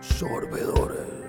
Sorbedores. 0.00 1.23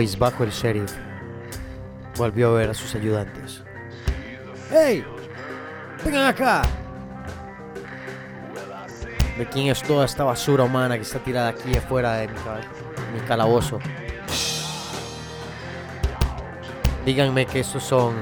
Cabizbajo 0.00 0.44
el 0.44 0.50
sheriff 0.50 0.94
volvió 2.16 2.48
a 2.48 2.52
ver 2.54 2.70
a 2.70 2.74
sus 2.74 2.94
ayudantes. 2.94 3.62
¡Hey! 4.70 5.04
¡Vengan 6.02 6.24
acá! 6.24 6.62
¿De 9.36 9.46
quién 9.50 9.66
es 9.66 9.82
toda 9.82 10.06
esta 10.06 10.24
basura 10.24 10.64
humana 10.64 10.96
que 10.96 11.02
está 11.02 11.18
tirada 11.18 11.50
aquí 11.50 11.76
afuera 11.76 12.14
de 12.14 12.28
mi, 12.28 12.34
mi 13.12 13.20
calabozo? 13.28 13.78
Díganme 17.04 17.44
que 17.44 17.60
estos 17.60 17.82
son 17.82 18.14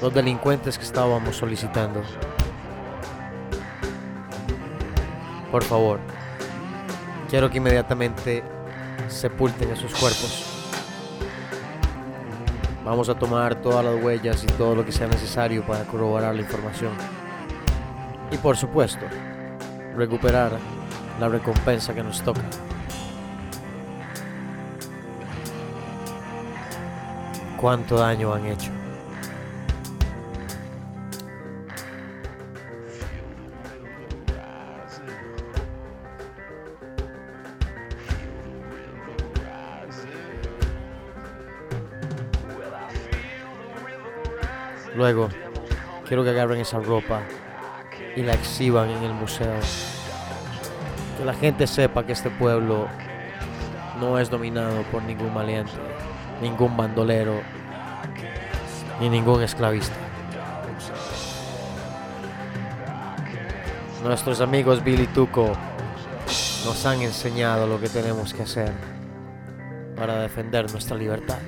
los 0.00 0.14
delincuentes 0.14 0.78
que 0.78 0.84
estábamos 0.84 1.36
solicitando. 1.36 2.02
Por 5.52 5.62
favor, 5.62 6.00
quiero 7.28 7.50
que 7.50 7.58
inmediatamente 7.58 8.42
sepulten 9.10 9.70
esos 9.70 9.92
cuerpos. 9.92 10.44
Vamos 12.84 13.08
a 13.08 13.14
tomar 13.14 13.56
todas 13.56 13.84
las 13.84 14.02
huellas 14.02 14.42
y 14.42 14.46
todo 14.46 14.74
lo 14.74 14.84
que 14.84 14.92
sea 14.92 15.06
necesario 15.06 15.64
para 15.66 15.84
corroborar 15.84 16.34
la 16.34 16.40
información. 16.40 16.92
Y 18.30 18.36
por 18.38 18.56
supuesto, 18.56 19.04
recuperar 19.96 20.58
la 21.18 21.28
recompensa 21.28 21.92
que 21.94 22.02
nos 22.02 22.22
toca. 22.22 22.40
¿Cuánto 27.60 27.96
daño 27.98 28.32
han 28.32 28.46
hecho? 28.46 28.70
Luego, 45.00 45.30
quiero 46.06 46.22
que 46.24 46.28
agarren 46.28 46.60
esa 46.60 46.78
ropa 46.78 47.22
y 48.14 48.20
la 48.20 48.34
exhiban 48.34 48.90
en 48.90 49.02
el 49.02 49.14
museo. 49.14 49.54
Que 51.16 51.24
la 51.24 51.32
gente 51.32 51.66
sepa 51.66 52.04
que 52.04 52.12
este 52.12 52.28
pueblo 52.28 52.86
no 53.98 54.18
es 54.18 54.28
dominado 54.28 54.82
por 54.92 55.02
ningún 55.02 55.32
maleante, 55.32 55.72
ningún 56.42 56.76
bandolero, 56.76 57.40
ni 59.00 59.08
ningún 59.08 59.42
esclavista. 59.42 59.94
Nuestros 64.04 64.42
amigos 64.42 64.84
Billy 64.84 65.06
Tuco 65.06 65.50
nos 66.66 66.84
han 66.84 67.00
enseñado 67.00 67.66
lo 67.66 67.80
que 67.80 67.88
tenemos 67.88 68.34
que 68.34 68.42
hacer 68.42 68.70
para 69.96 70.20
defender 70.20 70.70
nuestra 70.70 70.94
libertad. 70.94 71.38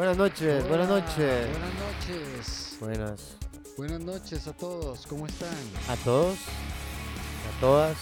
Buenas 0.00 0.16
noches, 0.16 0.66
buenas 0.66 0.88
noches. 0.88 1.50
Buenas 1.50 1.74
noches. 1.74 2.76
Buenas. 2.80 3.36
Buenas 3.76 4.00
noches 4.00 4.46
a 4.46 4.54
todos. 4.54 5.06
¿Cómo 5.06 5.26
están? 5.26 5.54
A 5.90 5.96
todos, 5.96 6.38
a 6.38 7.60
todas, 7.60 7.98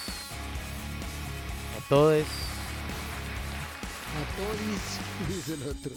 a 1.76 1.88
todes. 1.88 2.26
A 4.14 4.36
todos, 4.36 5.28
dice 5.28 5.54
el 5.54 5.62
otro. 5.70 5.92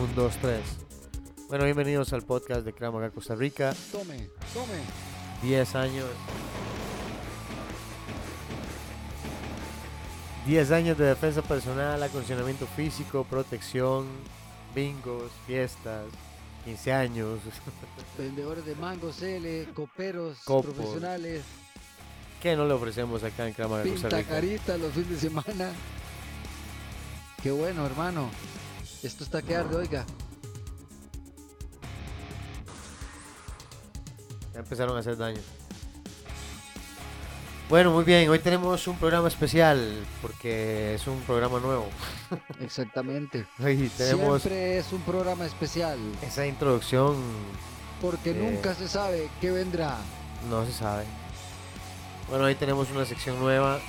Un, 0.00 0.14
dos, 0.14 0.36
tres. 0.40 0.62
Bueno, 1.48 1.64
bienvenidos 1.64 2.12
al 2.12 2.22
podcast 2.22 2.64
de 2.64 2.72
Cramaga 2.72 3.10
Costa 3.10 3.34
Rica. 3.34 3.74
Tome, 3.90 4.30
tome. 4.54 4.78
10 5.42 5.74
años. 5.74 6.06
10 10.46 10.70
años 10.70 10.96
de 10.96 11.06
defensa 11.06 11.42
personal, 11.42 12.00
acondicionamiento 12.02 12.66
físico, 12.66 13.24
protección, 13.24 14.06
bingos, 14.74 15.30
fiestas, 15.46 16.04
15 16.64 16.92
años. 16.92 17.40
Vendedores 18.18 18.64
de 18.64 18.74
mango, 18.76 19.12
cele, 19.12 19.68
coperos, 19.74 20.38
Copos. 20.44 20.72
profesionales, 20.74 21.42
¿Qué 22.40 22.54
no 22.54 22.66
le 22.66 22.74
ofrecemos 22.74 23.24
acá 23.24 23.48
en 23.48 23.54
Cramaga 23.54 23.82
Costa 23.82 24.08
pinta 24.08 24.18
Rica? 24.18 24.30
carita 24.30 24.76
los 24.76 24.92
fines 24.92 25.08
de 25.08 25.18
semana. 25.18 25.70
Qué 27.42 27.50
bueno, 27.50 27.84
hermano. 27.86 28.28
Esto 29.02 29.24
está 29.24 29.40
que 29.42 29.56
arde, 29.56 29.74
oiga. 29.74 30.04
Ya 34.52 34.60
empezaron 34.60 34.96
a 34.96 35.00
hacer 35.00 35.16
daño. 35.16 35.40
Bueno, 37.68 37.90
muy 37.90 38.04
bien, 38.04 38.28
hoy 38.28 38.38
tenemos 38.38 38.86
un 38.86 38.96
programa 38.96 39.26
especial 39.26 40.04
porque 40.22 40.94
es 40.94 41.06
un 41.08 41.20
programa 41.22 41.58
nuevo. 41.58 41.88
Exactamente. 42.60 43.44
Tenemos 43.58 44.42
Siempre 44.42 44.78
es 44.78 44.92
un 44.92 45.00
programa 45.00 45.44
especial 45.46 45.98
esa 46.22 46.46
introducción, 46.46 47.16
porque 48.00 48.30
Eh. 48.30 48.34
nunca 48.34 48.72
se 48.74 48.86
sabe 48.88 49.28
qué 49.40 49.50
vendrá. 49.50 49.96
no 50.48 50.64
se 50.64 50.72
sabe. 50.72 51.04
Bueno, 52.28 52.44
hoy 52.44 52.54
tenemos 52.54 52.88
una 52.92 53.04
sección 53.04 53.38
nueva. 53.40 53.80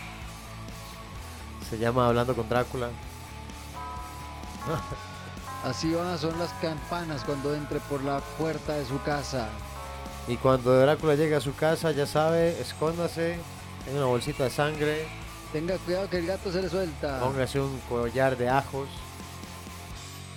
Se 1.70 1.78
llama 1.78 2.08
Hablando 2.08 2.36
con 2.36 2.50
Drácula. 2.50 2.90
Así 5.64 5.94
van 5.94 6.08
a 6.08 6.18
sonar 6.18 6.38
las 6.38 6.54
campanas 6.62 7.24
cuando 7.24 7.54
entre 7.54 7.80
por 7.82 8.04
la 8.04 8.22
puerta 8.40 8.74
de 8.74 8.86
su 8.86 9.00
casa. 9.04 9.50
Y 10.28 10.38
cuando 10.38 10.76
Drácula 10.80 11.14
llegue 11.16 11.36
a 11.36 11.42
su 11.42 11.54
casa, 11.56 11.92
ya 11.92 12.06
sabe, 12.08 12.60
escóndase 12.62 13.38
en 13.88 13.96
una 13.98 14.06
bolsita 14.06 14.44
de 14.46 14.50
sangre, 14.50 15.06
Tenga 15.52 15.78
cuidado 15.78 16.10
que 16.10 16.18
el 16.18 16.28
gato 16.28 16.52
se 16.52 16.62
le 16.62 16.68
suelta. 16.70 17.20
póngase 17.22 17.60
un 17.62 17.80
collar 17.88 18.36
de 18.36 18.50
ajos, 18.50 18.90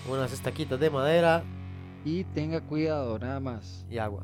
unas 0.08 0.32
estaquitas 0.32 0.79
de 0.79 0.88
madera 0.88 1.43
Y 2.05 2.25
tenga 2.25 2.61
cuidado, 2.61 3.19
nada 3.19 3.41
más. 3.41 3.85
y 3.91 3.99
agua. 3.99 4.23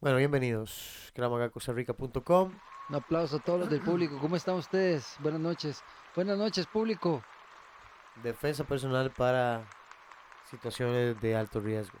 Bueno, 0.00 0.18
bienvenidos. 0.18 1.10
cramagacostarrica.com. 1.14 2.52
Un 2.90 2.94
aplauso 2.94 3.36
a 3.36 3.40
todos 3.40 3.60
los 3.60 3.70
del 3.70 3.80
público. 3.80 4.18
¿Cómo 4.20 4.36
están 4.36 4.54
ustedes? 4.56 5.16
Buenas 5.20 5.40
noches. 5.40 5.82
Buenas 6.14 6.36
noches, 6.38 6.66
público. 6.66 7.22
Defensa 8.22 8.64
personal 8.64 9.10
para 9.10 9.64
situaciones 10.50 11.20
de 11.20 11.36
alto 11.36 11.60
riesgo. 11.60 11.98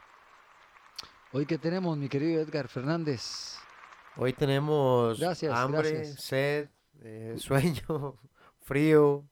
Hoy 1.32 1.46
que 1.46 1.58
tenemos, 1.58 1.96
mi 1.96 2.08
querido 2.08 2.40
Edgar 2.42 2.68
Fernández. 2.68 3.56
Hoy 4.16 4.32
tenemos 4.32 5.18
Gracias, 5.18 5.52
hambre, 5.56 5.90
gracias. 5.92 6.20
sed, 6.24 6.68
eh, 7.02 7.36
sueño, 7.38 8.18
frío, 8.60 9.28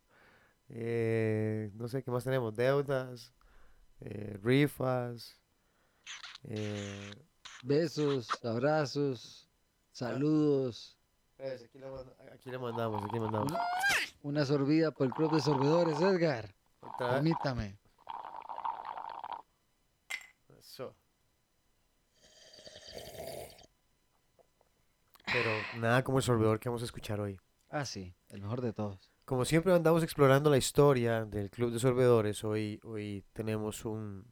eh, 0.68 1.70
no 1.74 1.88
sé 1.88 2.02
qué 2.02 2.10
más 2.10 2.24
tenemos, 2.24 2.54
deudas, 2.54 3.32
eh, 4.00 4.38
rifas, 4.42 5.36
Besos, 7.62 8.28
abrazos, 8.44 9.48
saludos. 9.92 10.96
aquí, 11.38 11.78
le 11.78 11.90
manda- 11.90 12.14
aquí 12.32 12.50
le 12.50 12.58
mandamos, 12.58 13.02
aquí 13.04 13.14
le 13.14 13.20
mandamos. 13.20 13.50
Una, 13.52 13.60
una 14.22 14.44
sorbida 14.46 14.90
por 14.92 15.08
el 15.08 15.12
club 15.12 15.32
de 15.34 15.40
sorbedores, 15.40 16.00
Edgar. 16.00 16.54
Permítame. 16.98 17.76
Eso. 20.60 20.94
Pero 25.32 25.50
nada 25.76 26.02
como 26.04 26.18
el 26.18 26.24
sorbedor 26.24 26.58
que 26.58 26.68
vamos 26.68 26.82
a 26.82 26.86
escuchar 26.86 27.20
hoy. 27.20 27.38
Ah, 27.70 27.84
sí, 27.84 28.14
el 28.30 28.40
mejor 28.40 28.62
de 28.62 28.72
todos. 28.72 29.10
Como 29.24 29.44
siempre 29.44 29.74
andamos 29.74 30.02
explorando 30.02 30.48
la 30.48 30.56
historia 30.56 31.24
del 31.26 31.50
Club 31.50 31.70
de 31.70 31.78
Sorbedores, 31.78 32.44
hoy, 32.44 32.80
hoy 32.82 33.24
tenemos 33.34 33.84
un, 33.84 34.24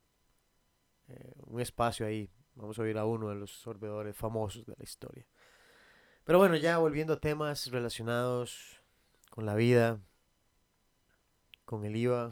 eh, 1.08 1.34
un 1.44 1.60
espacio 1.60 2.06
ahí. 2.06 2.30
Vamos 2.54 2.78
a 2.78 2.82
oír 2.82 2.96
a 2.96 3.04
uno 3.04 3.28
de 3.28 3.34
los 3.34 3.50
sorbedores 3.50 4.16
famosos 4.16 4.64
de 4.64 4.74
la 4.76 4.82
historia. 4.82 5.26
Pero 6.24 6.38
bueno, 6.38 6.56
ya 6.56 6.78
volviendo 6.78 7.12
a 7.12 7.20
temas 7.20 7.70
relacionados 7.70 8.80
con 9.28 9.44
la 9.44 9.54
vida, 9.54 10.00
con 11.66 11.84
el 11.84 11.94
IVA, 11.94 12.30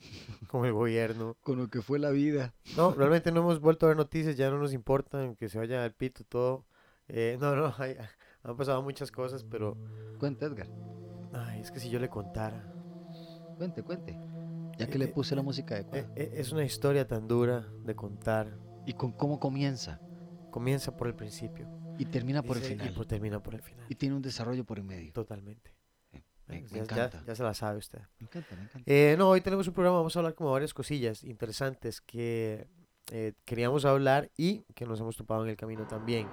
con 0.48 0.66
el 0.66 0.74
gobierno. 0.74 1.38
Con 1.40 1.56
lo 1.56 1.68
que 1.68 1.80
fue 1.80 1.98
la 1.98 2.10
vida. 2.10 2.54
No, 2.76 2.92
realmente 2.92 3.32
no 3.32 3.40
hemos 3.40 3.60
vuelto 3.60 3.86
a 3.86 3.88
ver 3.88 3.96
noticias, 3.96 4.36
ya 4.36 4.50
no 4.50 4.58
nos 4.58 4.74
importa 4.74 5.34
que 5.38 5.48
se 5.48 5.58
vaya 5.58 5.82
al 5.82 5.94
pito 5.94 6.24
todo. 6.24 6.66
Eh, 7.12 7.36
no, 7.40 7.54
no, 7.54 7.72
hay- 7.78 7.96
han 8.42 8.56
pasado 8.56 8.82
muchas 8.82 9.10
cosas, 9.12 9.44
pero 9.44 9.76
Cuente, 10.18 10.44
Edgar. 10.46 10.68
ay, 11.32 11.60
es 11.60 11.70
que 11.70 11.78
si 11.80 11.90
yo 11.90 11.98
le 11.98 12.08
contara. 12.08 12.68
Cuente, 13.56 13.82
cuente. 13.82 14.18
Ya 14.78 14.86
que 14.86 14.98
le 14.98 15.04
Eh, 15.06 15.08
puse 15.08 15.36
la 15.36 15.42
música 15.42 15.74
de 15.74 15.86
Eh, 15.92 16.06
eh, 16.16 16.30
Es 16.34 16.52
una 16.52 16.64
historia 16.64 17.06
tan 17.06 17.28
dura 17.28 17.68
de 17.84 17.94
contar. 17.94 18.58
¿Y 18.84 18.94
con 18.94 19.12
cómo 19.12 19.38
comienza? 19.38 20.00
Comienza 20.50 20.90
por 20.92 21.06
el 21.08 21.14
principio. 21.14 21.68
Y 21.98 22.06
termina 22.06 22.42
por 22.42 22.56
el 22.56 22.62
final. 22.62 22.86
Y 22.88 22.90
por- 22.90 23.06
termina 23.06 23.40
por 23.42 23.54
el 23.54 23.62
final. 23.62 23.86
Y 23.88 23.94
tiene 23.94 24.16
un 24.16 24.22
desarrollo 24.22 24.64
por 24.64 24.78
en 24.78 24.86
medio. 24.86 25.12
Totalmente. 25.12 25.74
Me, 26.10 26.22
me 26.46 26.60
Ya- 26.62 26.68
ya, 26.76 26.80
encanta. 26.82 27.22
ya 27.26 27.34
se 27.36 27.42
la 27.42 27.54
sabe 27.54 27.78
usted. 27.78 28.00
Me 28.18 28.26
encanta, 28.26 28.56
me 28.56 28.62
encanta. 28.62 28.90
Eh, 28.90 29.14
no, 29.18 29.28
hoy 29.28 29.40
tenemos 29.40 29.66
un 29.68 29.74
programa, 29.74 29.98
vamos 29.98 30.16
a 30.16 30.18
hablar 30.18 30.34
como 30.34 30.50
varias 30.50 30.74
cosillas 30.74 31.22
interesantes 31.22 32.00
que 32.00 32.66
eh, 33.12 33.34
queríamos 33.44 33.84
hablar 33.84 34.30
y 34.36 34.62
que 34.74 34.86
nos 34.86 34.98
hemos 35.00 35.16
topado 35.16 35.44
en 35.44 35.50
el 35.50 35.56
camino 35.56 35.86
también. 35.86 36.26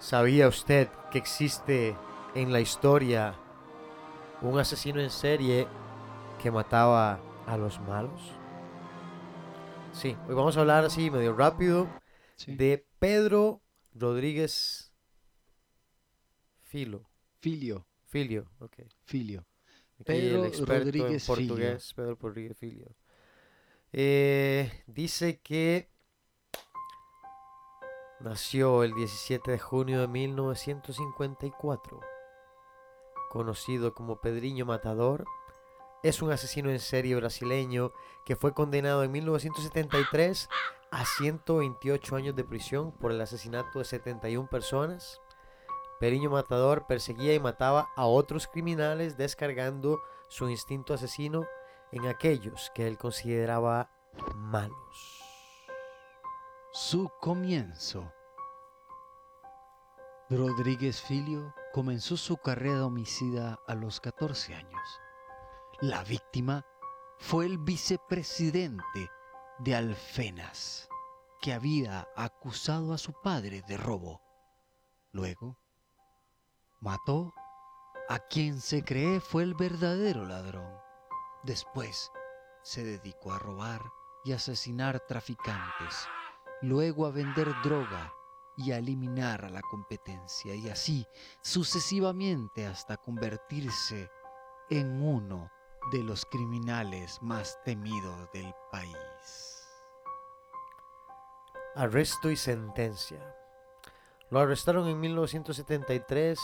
¿Sabía 0.00 0.48
usted 0.48 0.88
que 1.10 1.18
existe 1.18 1.96
en 2.34 2.52
la 2.52 2.60
historia 2.60 3.34
un 4.42 4.58
asesino 4.58 5.00
en 5.00 5.10
serie 5.10 5.66
que 6.40 6.50
mataba 6.50 7.20
a 7.46 7.56
los 7.56 7.80
malos? 7.80 8.32
Sí, 9.92 10.16
hoy 10.28 10.34
vamos 10.34 10.56
a 10.56 10.60
hablar 10.60 10.84
así 10.84 11.10
medio 11.10 11.34
rápido 11.34 11.88
Sí. 12.36 12.54
de 12.54 12.86
Pedro 13.00 13.60
Rodríguez 13.94 14.92
Filo. 16.62 17.08
Filio, 17.40 17.86
Filio, 18.06 18.50
ok. 18.60 18.76
filio. 19.04 19.44
Aquí 19.94 20.04
Pedro 20.04 20.40
el 20.40 20.44
experto 20.48 20.84
Rodríguez 20.84 21.28
en 21.28 21.34
portugués, 21.36 21.94
Pedro 21.94 22.18
Rodríguez 22.20 22.56
Filio. 22.56 22.94
Eh, 23.92 24.70
dice 24.86 25.40
que 25.40 25.88
nació 28.20 28.82
el 28.82 28.94
17 28.94 29.50
de 29.50 29.58
junio 29.58 30.00
de 30.00 30.08
1954. 30.08 32.00
Conocido 33.30 33.94
como 33.94 34.20
Pedriño 34.20 34.66
Matador, 34.66 35.24
es 36.02 36.22
un 36.22 36.30
asesino 36.30 36.70
en 36.70 36.80
serie 36.80 37.16
brasileño 37.16 37.92
que 38.24 38.36
fue 38.36 38.54
condenado 38.54 39.02
en 39.04 39.12
1973 39.12 40.48
a 40.90 41.04
128 41.04 42.16
años 42.16 42.34
de 42.34 42.44
prisión 42.44 42.92
por 42.92 43.12
el 43.12 43.20
asesinato 43.20 43.80
de 43.80 43.84
71 43.84 44.48
personas. 44.48 45.20
Periño 46.00 46.30
Matador 46.30 46.86
perseguía 46.86 47.34
y 47.34 47.40
mataba 47.40 47.88
a 47.96 48.06
otros 48.06 48.46
criminales 48.46 49.16
descargando 49.16 50.00
su 50.28 50.48
instinto 50.48 50.94
asesino 50.94 51.46
en 51.90 52.06
aquellos 52.06 52.70
que 52.74 52.86
él 52.86 52.96
consideraba 52.96 53.90
malos. 54.36 55.17
Su 56.72 57.10
comienzo. 57.20 58.12
Rodríguez 60.28 61.00
Filio 61.00 61.54
comenzó 61.72 62.18
su 62.18 62.36
carrera 62.36 62.84
homicida 62.84 63.58
a 63.66 63.74
los 63.74 64.00
14 64.00 64.54
años. 64.54 65.00
La 65.80 66.04
víctima 66.04 66.66
fue 67.16 67.46
el 67.46 67.56
vicepresidente 67.56 69.10
de 69.60 69.74
Alfenas, 69.74 70.90
que 71.40 71.54
había 71.54 72.06
acusado 72.14 72.92
a 72.92 72.98
su 72.98 73.14
padre 73.14 73.62
de 73.66 73.78
robo. 73.78 74.20
Luego, 75.12 75.58
mató 76.80 77.32
a 78.10 78.18
quien 78.18 78.60
se 78.60 78.84
cree 78.84 79.20
fue 79.20 79.42
el 79.42 79.54
verdadero 79.54 80.26
ladrón. 80.26 80.70
Después, 81.44 82.12
se 82.62 82.84
dedicó 82.84 83.32
a 83.32 83.38
robar 83.38 83.80
y 84.24 84.32
asesinar 84.32 85.00
traficantes, 85.08 86.06
luego 86.62 87.06
a 87.06 87.10
vender 87.10 87.48
droga 87.62 88.12
y 88.56 88.72
a 88.72 88.78
eliminar 88.78 89.44
a 89.44 89.50
la 89.50 89.62
competencia 89.62 90.54
y 90.54 90.68
así 90.68 91.06
sucesivamente 91.42 92.66
hasta 92.66 92.96
convertirse 92.96 94.10
en 94.68 95.00
uno 95.00 95.50
de 95.92 96.02
los 96.02 96.26
criminales 96.26 97.22
más 97.22 97.58
temidos 97.64 98.30
del 98.32 98.52
país. 98.70 99.68
Arresto 101.76 102.30
y 102.30 102.36
sentencia. 102.36 103.34
Lo 104.30 104.40
arrestaron 104.40 104.88
en 104.88 105.00
1973 105.00 106.38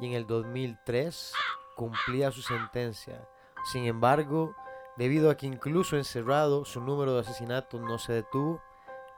y 0.00 0.06
en 0.06 0.12
el 0.12 0.26
2003 0.26 1.32
cumplía 1.76 2.30
su 2.32 2.42
sentencia. 2.42 3.28
Sin 3.72 3.84
embargo, 3.86 4.54
debido 4.96 5.30
a 5.30 5.36
que 5.36 5.46
incluso 5.46 5.96
encerrado 5.96 6.64
su 6.64 6.80
número 6.80 7.14
de 7.14 7.20
asesinatos 7.20 7.80
no 7.80 7.98
se 7.98 8.12
detuvo, 8.12 8.60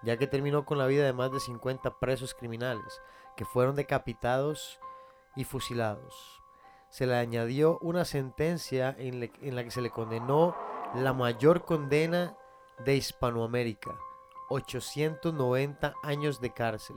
ya 0.06 0.16
que 0.16 0.28
terminó 0.28 0.64
con 0.64 0.78
la 0.78 0.86
vida 0.86 1.04
de 1.04 1.12
más 1.12 1.32
de 1.32 1.40
50 1.40 1.98
presos 1.98 2.32
criminales 2.32 3.02
que 3.36 3.44
fueron 3.44 3.74
decapitados 3.74 4.78
y 5.34 5.42
fusilados. 5.42 6.40
Se 6.90 7.06
le 7.06 7.16
añadió 7.16 7.78
una 7.80 8.04
sentencia 8.04 8.94
en, 8.98 9.20
la 9.20 9.64
que 9.64 9.70
se 9.72 9.80
le 9.80 9.90
condenó 9.90 10.56
la 10.94 11.12
mayor 11.12 11.64
condena 11.64 12.36
de 12.84 12.94
Hispanoamérica, 12.94 13.98
890 14.48 15.94
años 16.04 16.40
de 16.40 16.52
cárcel. 16.52 16.96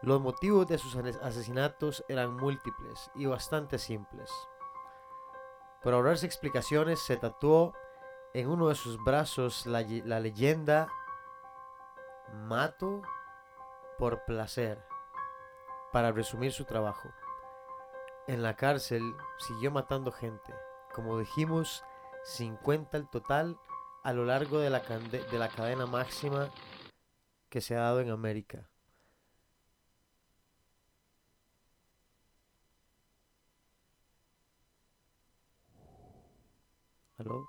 Los 0.00 0.20
motivos 0.20 0.68
de 0.68 0.78
sus 0.78 0.94
asesinatos 0.94 2.04
eran 2.08 2.36
múltiples 2.36 3.10
y 3.16 3.26
bastante 3.26 3.76
simples. 3.78 4.30
Por 5.82 5.94
ahorrarse 5.94 6.26
explicaciones, 6.26 7.00
se 7.00 7.16
tatuó 7.16 7.74
en 8.34 8.48
uno 8.48 8.68
de 8.68 8.76
sus 8.76 9.02
brazos 9.02 9.66
la 9.66 9.80
leyenda 10.20 10.88
Mato 12.34 13.02
por 13.98 14.24
placer, 14.24 14.82
para 15.92 16.12
resumir 16.12 16.52
su 16.52 16.64
trabajo. 16.64 17.10
En 18.26 18.42
la 18.42 18.56
cárcel 18.56 19.02
siguió 19.38 19.70
matando 19.70 20.12
gente, 20.12 20.54
como 20.94 21.18
dijimos, 21.18 21.84
50 22.24 22.96
al 22.96 23.10
total 23.10 23.58
a 24.02 24.12
lo 24.12 24.24
largo 24.24 24.58
de 24.58 24.70
la, 24.70 24.80
de 24.80 25.38
la 25.38 25.48
cadena 25.48 25.86
máxima 25.86 26.50
que 27.48 27.60
se 27.60 27.76
ha 27.76 27.80
dado 27.80 28.00
en 28.00 28.10
América. 28.10 28.68
¿Aló? 37.18 37.46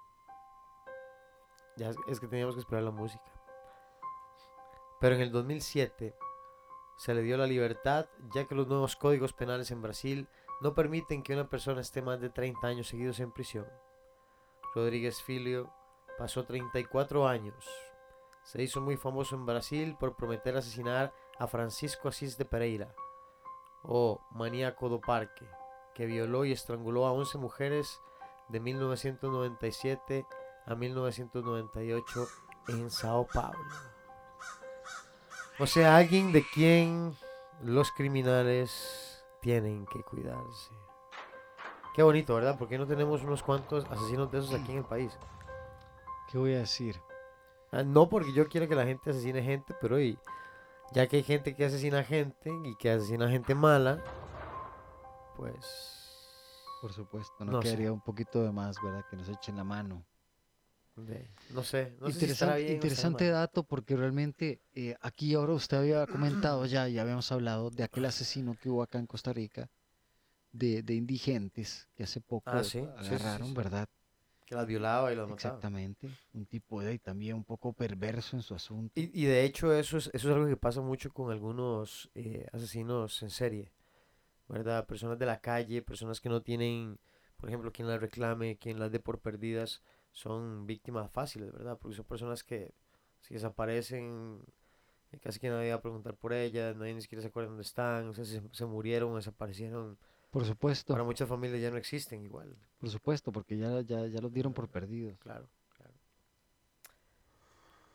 Ya 1.77 1.91
es 2.07 2.19
que 2.19 2.27
teníamos 2.27 2.55
que 2.55 2.61
esperar 2.61 2.83
la 2.83 2.91
música. 2.91 3.40
Pero 5.01 5.15
en 5.15 5.21
el 5.21 5.31
2007 5.31 6.15
se 6.95 7.13
le 7.15 7.23
dio 7.23 7.35
la 7.35 7.47
libertad 7.47 8.05
ya 8.35 8.45
que 8.45 8.53
los 8.53 8.67
nuevos 8.67 8.95
códigos 8.95 9.33
penales 9.33 9.71
en 9.71 9.81
Brasil 9.81 10.29
no 10.61 10.75
permiten 10.75 11.23
que 11.23 11.33
una 11.33 11.49
persona 11.49 11.81
esté 11.81 12.03
más 12.03 12.21
de 12.21 12.29
30 12.29 12.67
años 12.67 12.87
seguidos 12.87 13.19
en 13.19 13.31
prisión. 13.31 13.65
Rodríguez 14.75 15.23
Filio 15.23 15.73
pasó 16.19 16.45
34 16.45 17.27
años. 17.27 17.67
Se 18.43 18.61
hizo 18.61 18.79
muy 18.79 18.95
famoso 18.95 19.35
en 19.35 19.47
Brasil 19.47 19.97
por 19.99 20.15
prometer 20.15 20.55
asesinar 20.55 21.11
a 21.39 21.47
Francisco 21.47 22.07
Asís 22.07 22.37
de 22.37 22.45
Pereira, 22.45 22.93
o 23.81 24.21
maníaco 24.29 24.87
do 24.87 25.01
parque, 25.01 25.49
que 25.95 26.05
violó 26.05 26.45
y 26.45 26.51
estranguló 26.51 27.07
a 27.07 27.11
11 27.11 27.39
mujeres 27.39 27.99
de 28.49 28.59
1997 28.59 30.25
a 30.67 30.75
1998 30.75 32.27
en 32.67 32.91
Sao 32.91 33.25
Paulo. 33.25 33.90
O 35.59 35.67
sea, 35.67 35.95
alguien 35.97 36.31
de 36.31 36.43
quien 36.53 37.15
los 37.63 37.91
criminales 37.91 39.23
tienen 39.41 39.85
que 39.85 40.01
cuidarse. 40.03 40.71
Qué 41.93 42.03
bonito, 42.03 42.35
¿verdad? 42.35 42.57
Porque 42.57 42.77
no 42.77 42.87
tenemos 42.87 43.21
unos 43.23 43.43
cuantos 43.43 43.85
asesinos 43.89 44.31
de 44.31 44.39
esos 44.39 44.53
aquí 44.53 44.71
en 44.71 44.79
el 44.79 44.85
país. 44.85 45.17
¿Qué 46.29 46.37
voy 46.37 46.53
a 46.53 46.59
decir? 46.59 46.99
Ah, 47.71 47.83
no 47.83 48.07
porque 48.07 48.33
yo 48.33 48.47
quiera 48.47 48.67
que 48.67 48.75
la 48.75 48.85
gente 48.85 49.09
asesine 49.09 49.43
gente, 49.43 49.75
pero 49.79 49.97
oye, 49.97 50.17
ya 50.93 51.07
que 51.07 51.17
hay 51.17 51.23
gente 51.23 51.55
que 51.55 51.65
asesina 51.65 52.03
gente 52.03 52.51
y 52.63 52.75
que 52.75 52.91
asesina 52.91 53.29
gente 53.29 53.55
mala, 53.55 54.01
pues... 55.35 55.99
Por 56.81 56.93
supuesto, 56.93 57.45
no, 57.45 57.51
No 57.51 57.61
sé. 57.61 57.67
quedaría 57.67 57.91
un 57.91 58.01
poquito 58.01 58.41
de 58.41 58.51
más, 58.51 58.75
¿verdad? 58.81 59.05
Que 59.09 59.15
nos 59.15 59.29
echen 59.29 59.55
la 59.55 59.63
mano. 59.63 60.03
No 61.49 61.63
sé, 61.63 61.95
no 61.99 62.11
sé 62.11 62.21
si 62.21 62.25
interesante 62.25 62.33
estará 62.33 62.55
bien 62.55 62.81
o 62.81 62.85
estará 62.87 63.09
interesante 63.09 63.23
mal. 63.25 63.33
dato 63.33 63.63
porque 63.63 63.95
realmente 63.95 64.61
eh, 64.73 64.95
aquí 65.01 65.33
ahora 65.33 65.53
usted 65.53 65.77
había 65.77 66.05
comentado 66.07 66.65
ya, 66.65 66.87
ya 66.87 67.01
habíamos 67.01 67.31
hablado 67.31 67.69
de 67.69 67.83
aquel 67.83 68.05
asesino 68.05 68.55
que 68.61 68.69
hubo 68.69 68.83
acá 68.83 68.99
en 68.99 69.07
Costa 69.07 69.33
Rica 69.33 69.69
de, 70.51 70.83
de 70.83 70.93
indigentes 70.95 71.87
que 71.95 72.03
hace 72.03 72.21
poco 72.21 72.49
Ah, 72.51 72.63
sí, 72.63 72.79
sí, 72.79 72.79
sí, 72.79 72.85
sí, 73.03 73.13
agarraron. 73.15 73.53
¿verdad? 73.53 73.89
Que 74.45 74.55
las 74.55 74.67
violaba 74.67 75.11
y 75.11 75.15
las 75.15 75.27
mataba. 75.27 75.35
Exactamente, 75.35 76.09
un 76.33 76.45
tipo 76.45 76.81
de 76.81 76.89
ahí 76.89 76.99
también 76.99 77.35
un 77.35 77.43
poco 77.45 77.71
perverso 77.73 78.35
en 78.35 78.41
su 78.41 78.53
asunto. 78.53 78.91
Y, 78.99 79.21
y 79.21 79.25
de 79.25 79.43
hecho 79.45 79.73
eso 79.73 79.97
es, 79.97 80.09
eso 80.13 80.29
es 80.29 80.35
algo 80.35 80.47
que 80.47 80.57
pasa 80.57 80.81
mucho 80.81 81.09
con 81.11 81.31
algunos 81.31 82.09
eh, 82.15 82.45
asesinos 82.51 83.21
en 83.23 83.29
serie, 83.29 83.71
¿verdad? 84.49 84.85
Personas 84.85 85.17
de 85.17 85.25
la 85.25 85.39
calle, 85.39 85.81
personas 85.81 86.19
que 86.19 86.27
no 86.29 86.41
tienen, 86.41 86.99
por 87.37 87.49
ejemplo, 87.49 87.71
quien 87.71 87.87
las 87.87 88.01
reclame, 88.01 88.57
quien 88.57 88.77
las 88.79 88.91
dé 88.91 88.99
por 88.99 89.19
perdidas, 89.19 89.81
son 90.11 90.65
víctimas 90.65 91.09
fáciles, 91.11 91.51
¿verdad? 91.51 91.77
Porque 91.79 91.95
son 91.95 92.05
personas 92.05 92.43
que 92.43 92.73
si 93.21 93.33
desaparecen, 93.33 94.41
eh, 95.11 95.19
casi 95.19 95.39
que 95.39 95.49
nadie 95.49 95.69
va 95.69 95.77
a 95.77 95.81
preguntar 95.81 96.15
por 96.15 96.33
ellas, 96.33 96.75
nadie 96.75 96.93
ni 96.93 97.01
siquiera 97.01 97.21
se 97.21 97.29
acuerda 97.29 97.49
dónde 97.49 97.63
están, 97.63 98.07
o 98.07 98.13
sea, 98.13 98.25
si 98.25 98.33
se, 98.33 98.43
se 98.51 98.65
murieron, 98.65 99.15
desaparecieron, 99.15 99.97
Por 100.31 100.45
supuesto, 100.45 100.93
para 100.93 101.03
muchas 101.03 101.27
familias 101.29 101.61
ya 101.61 101.71
no 101.71 101.77
existen 101.77 102.23
igual, 102.23 102.55
por 102.79 102.89
supuesto, 102.89 103.31
porque 103.31 103.57
ya, 103.57 103.81
ya, 103.81 104.07
ya 104.07 104.21
los 104.21 104.33
dieron 104.33 104.53
por 104.53 104.67
perdidos. 104.69 105.17
claro, 105.19 105.47
claro. 105.75 105.93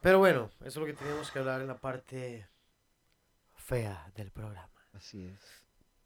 Pero 0.00 0.18
bueno, 0.18 0.50
eso 0.60 0.68
es 0.68 0.76
lo 0.76 0.86
que 0.86 0.92
teníamos 0.94 1.30
que 1.30 1.38
hablar 1.38 1.60
en 1.60 1.68
la 1.68 1.78
parte 1.78 2.48
fea 3.56 4.10
del 4.14 4.30
programa. 4.30 4.70
Así 4.92 5.26
es. 5.26 5.40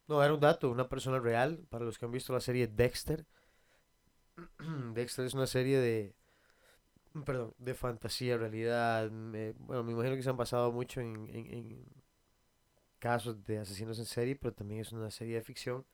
No, 0.08 0.22
era 0.24 0.34
un 0.34 0.40
dato, 0.40 0.70
una 0.70 0.88
persona 0.88 1.20
real, 1.20 1.64
para 1.68 1.84
los 1.84 1.98
que 1.98 2.04
han 2.04 2.10
visto 2.10 2.32
la 2.32 2.40
serie 2.40 2.66
Dexter. 2.66 3.26
Dexter 4.94 5.24
es 5.26 5.34
una 5.34 5.46
serie 5.46 5.78
de, 5.78 6.14
perdón, 7.24 7.54
de 7.58 7.74
fantasía, 7.74 8.36
realidad. 8.36 9.10
me- 9.10 9.52
bueno, 9.52 9.82
me 9.84 9.92
imagino 9.92 10.16
que 10.16 10.22
se 10.22 10.30
han 10.30 10.36
basado 10.36 10.72
mucho 10.72 11.00
en, 11.00 11.28
en- 11.30 11.46
en 11.52 11.84
casos 12.98 13.42
de 13.44 13.58
asesinos 13.58 13.98
en 13.98 14.04
serie, 14.04 14.36
pero 14.36 14.52
también 14.54 14.80
es 14.80 14.92
una 14.92 15.10
serie 15.10 15.36
de 15.36 15.42
ficción 15.42 15.84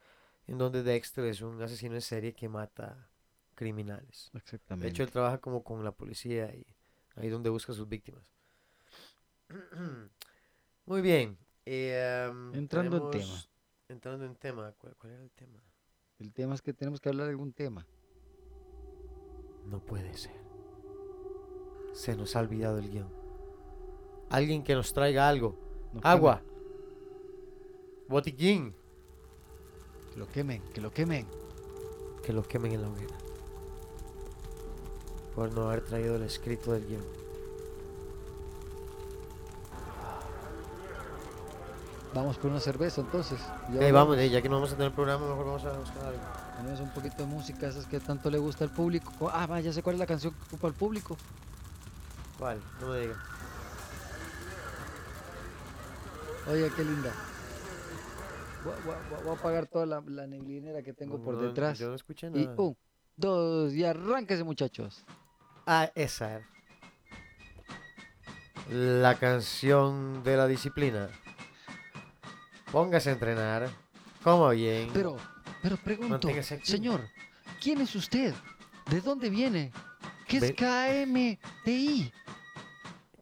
en 0.47 0.59
donde 0.59 0.83
Dexter 0.83 1.25
es 1.27 1.41
un 1.43 1.61
asesino 1.63 1.95
en 1.95 2.03
serie 2.03 2.35
que 2.35 2.49
mata 2.49 3.09
criminales. 3.55 4.33
De 4.33 4.39
Exactamente. 4.39 4.89
hecho, 4.89 5.03
él 5.03 5.11
trabaja 5.11 5.39
como 5.39 5.63
con 5.65 5.85
la 5.85 5.93
policía 5.93 6.55
y 6.55 6.67
ahí 7.17 7.29
donde 7.29 7.51
busca 7.51 7.73
a 7.73 7.77
sus 7.77 7.89
víctimas. 7.89 8.25
Muy 10.87 11.03
bien. 11.03 11.39
eh, 11.67 12.29
um, 12.31 12.53
Entrando 12.55 12.97
en 12.97 13.11
tema. 13.11 13.45
Entrando 13.89 14.25
en 14.25 14.35
tema. 14.37 14.73
¿Cuál, 14.79 14.97
cuál 14.97 15.13
era 15.15 15.23
el 15.23 15.31
tema? 15.31 15.61
El 16.19 16.33
tema 16.35 16.55
es 16.55 16.61
que 16.61 16.75
tenemos 16.75 17.01
que 17.01 17.09
hablar 17.09 17.27
de 17.27 17.31
algún 17.33 17.53
tema. 17.55 17.87
No 19.71 19.81
puede 19.81 20.17
ser. 20.17 20.37
Se 21.93 22.15
nos 22.17 22.37
ha 22.37 22.41
olvidado 22.41 22.79
el 22.79 22.91
guion. 22.91 23.09
Alguien 24.31 24.63
que 24.63 24.75
nos 24.75 24.93
traiga 24.93 25.29
algo. 25.29 25.57
Agua. 26.03 26.43
Botiquín. 28.09 28.75
Que 30.13 30.19
lo 30.21 30.29
quemen, 30.29 30.63
que 30.75 30.81
lo 30.81 30.91
quemen. 30.93 31.27
Que 32.23 32.33
lo 32.33 32.43
quemen 32.43 32.73
en 32.73 32.83
la 32.83 32.89
hoguera. 32.89 33.15
Por 35.35 35.53
no 35.53 35.69
haber 35.69 35.85
traído 35.85 36.17
el 36.17 36.23
escrito 36.23 36.73
del 36.73 36.87
guion. 36.87 37.05
Vamos 42.15 42.39
por 42.39 42.51
una 42.51 42.61
cerveza 42.61 43.03
entonces. 43.03 43.39
Ya 43.73 43.81
Eh, 43.87 43.93
vamos, 43.93 44.17
eh, 44.17 44.31
ya 44.31 44.41
que 44.41 44.49
no 44.49 44.57
vamos 44.57 44.73
a 44.73 44.77
tener 44.77 44.93
programa, 44.93 45.29
mejor 45.29 45.45
vamos 45.45 45.65
a 45.65 45.79
buscar 45.79 46.05
algo. 46.07 46.21
Ponemos 46.57 46.81
un 46.81 46.91
poquito 46.91 47.19
de 47.19 47.27
música, 47.27 47.67
esas 47.69 47.87
que 47.87 48.01
tanto 48.01 48.31
le 48.31 48.39
gusta 48.39 48.65
al 48.65 48.71
público. 48.71 49.13
Co- 49.19 49.31
Ah, 49.31 49.47
va, 49.47 49.61
ya 49.61 49.73
sé 49.73 49.83
cuál 49.83 49.95
es 49.97 50.01
la 50.01 50.07
canción 50.07 50.33
que 50.35 50.43
ocupa 50.47 50.69
el 50.69 50.75
público. 50.75 51.17
¿Cuál? 52.39 52.61
No 52.81 52.89
me 52.89 53.01
digas. 53.01 53.17
Oye, 56.49 56.71
qué 56.77 56.85
linda. 56.85 57.13
Voy, 58.65 58.75
voy- 58.85 58.95
voy- 59.11 59.23
voy 59.25 59.35
a 59.35 59.39
apagar 59.39 59.67
toda 59.67 59.87
la, 59.87 60.03
la 60.07 60.27
neblinera 60.27 60.83
que 60.83 60.93
tengo 60.93 61.23
por 61.23 61.39
detrás. 61.39 61.79
Yo 61.79 61.89
no 61.89 61.95
escuché 61.95 62.29
Y 62.29 62.31
nada. 62.47 62.55
un, 62.57 62.77
dos, 63.17 63.73
y 63.73 63.85
arránquese 63.85 64.45
muchachos. 64.45 65.05
Ah, 65.67 65.91
esa 65.95 66.33
era. 66.37 66.47
La 68.71 69.15
canción 69.17 70.23
de 70.25 70.37
la 70.37 70.47
disciplina. 70.47 71.09
Póngase 72.73 73.11
a 73.11 73.13
entrenar. 73.13 73.69
Coma 74.25 74.51
bien. 74.51 74.91
Pero, 74.93 75.17
pero 75.67 75.79
pregunto, 75.79 76.29
señor, 76.63 77.01
¿quién 77.61 77.81
es 77.81 77.93
usted? 77.97 78.33
¿De 78.89 79.01
dónde 79.01 79.29
viene? 79.29 79.73
¿Qué 80.29 80.37
es 80.37 80.53
KMTI? 80.53 82.13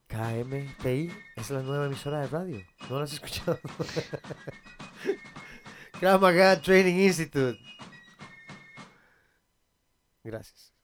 KMTI 0.06 1.10
es 1.36 1.50
la 1.50 1.62
nueva 1.62 1.86
emisora 1.86 2.20
de 2.20 2.26
radio. 2.26 2.62
¿No 2.90 2.98
la 2.98 3.04
has 3.04 3.14
escuchado? 3.14 3.58
Krav 5.98 6.20
Maga 6.20 6.60
Training 6.60 7.06
Institute. 7.06 7.58
Gracias. 10.22 10.74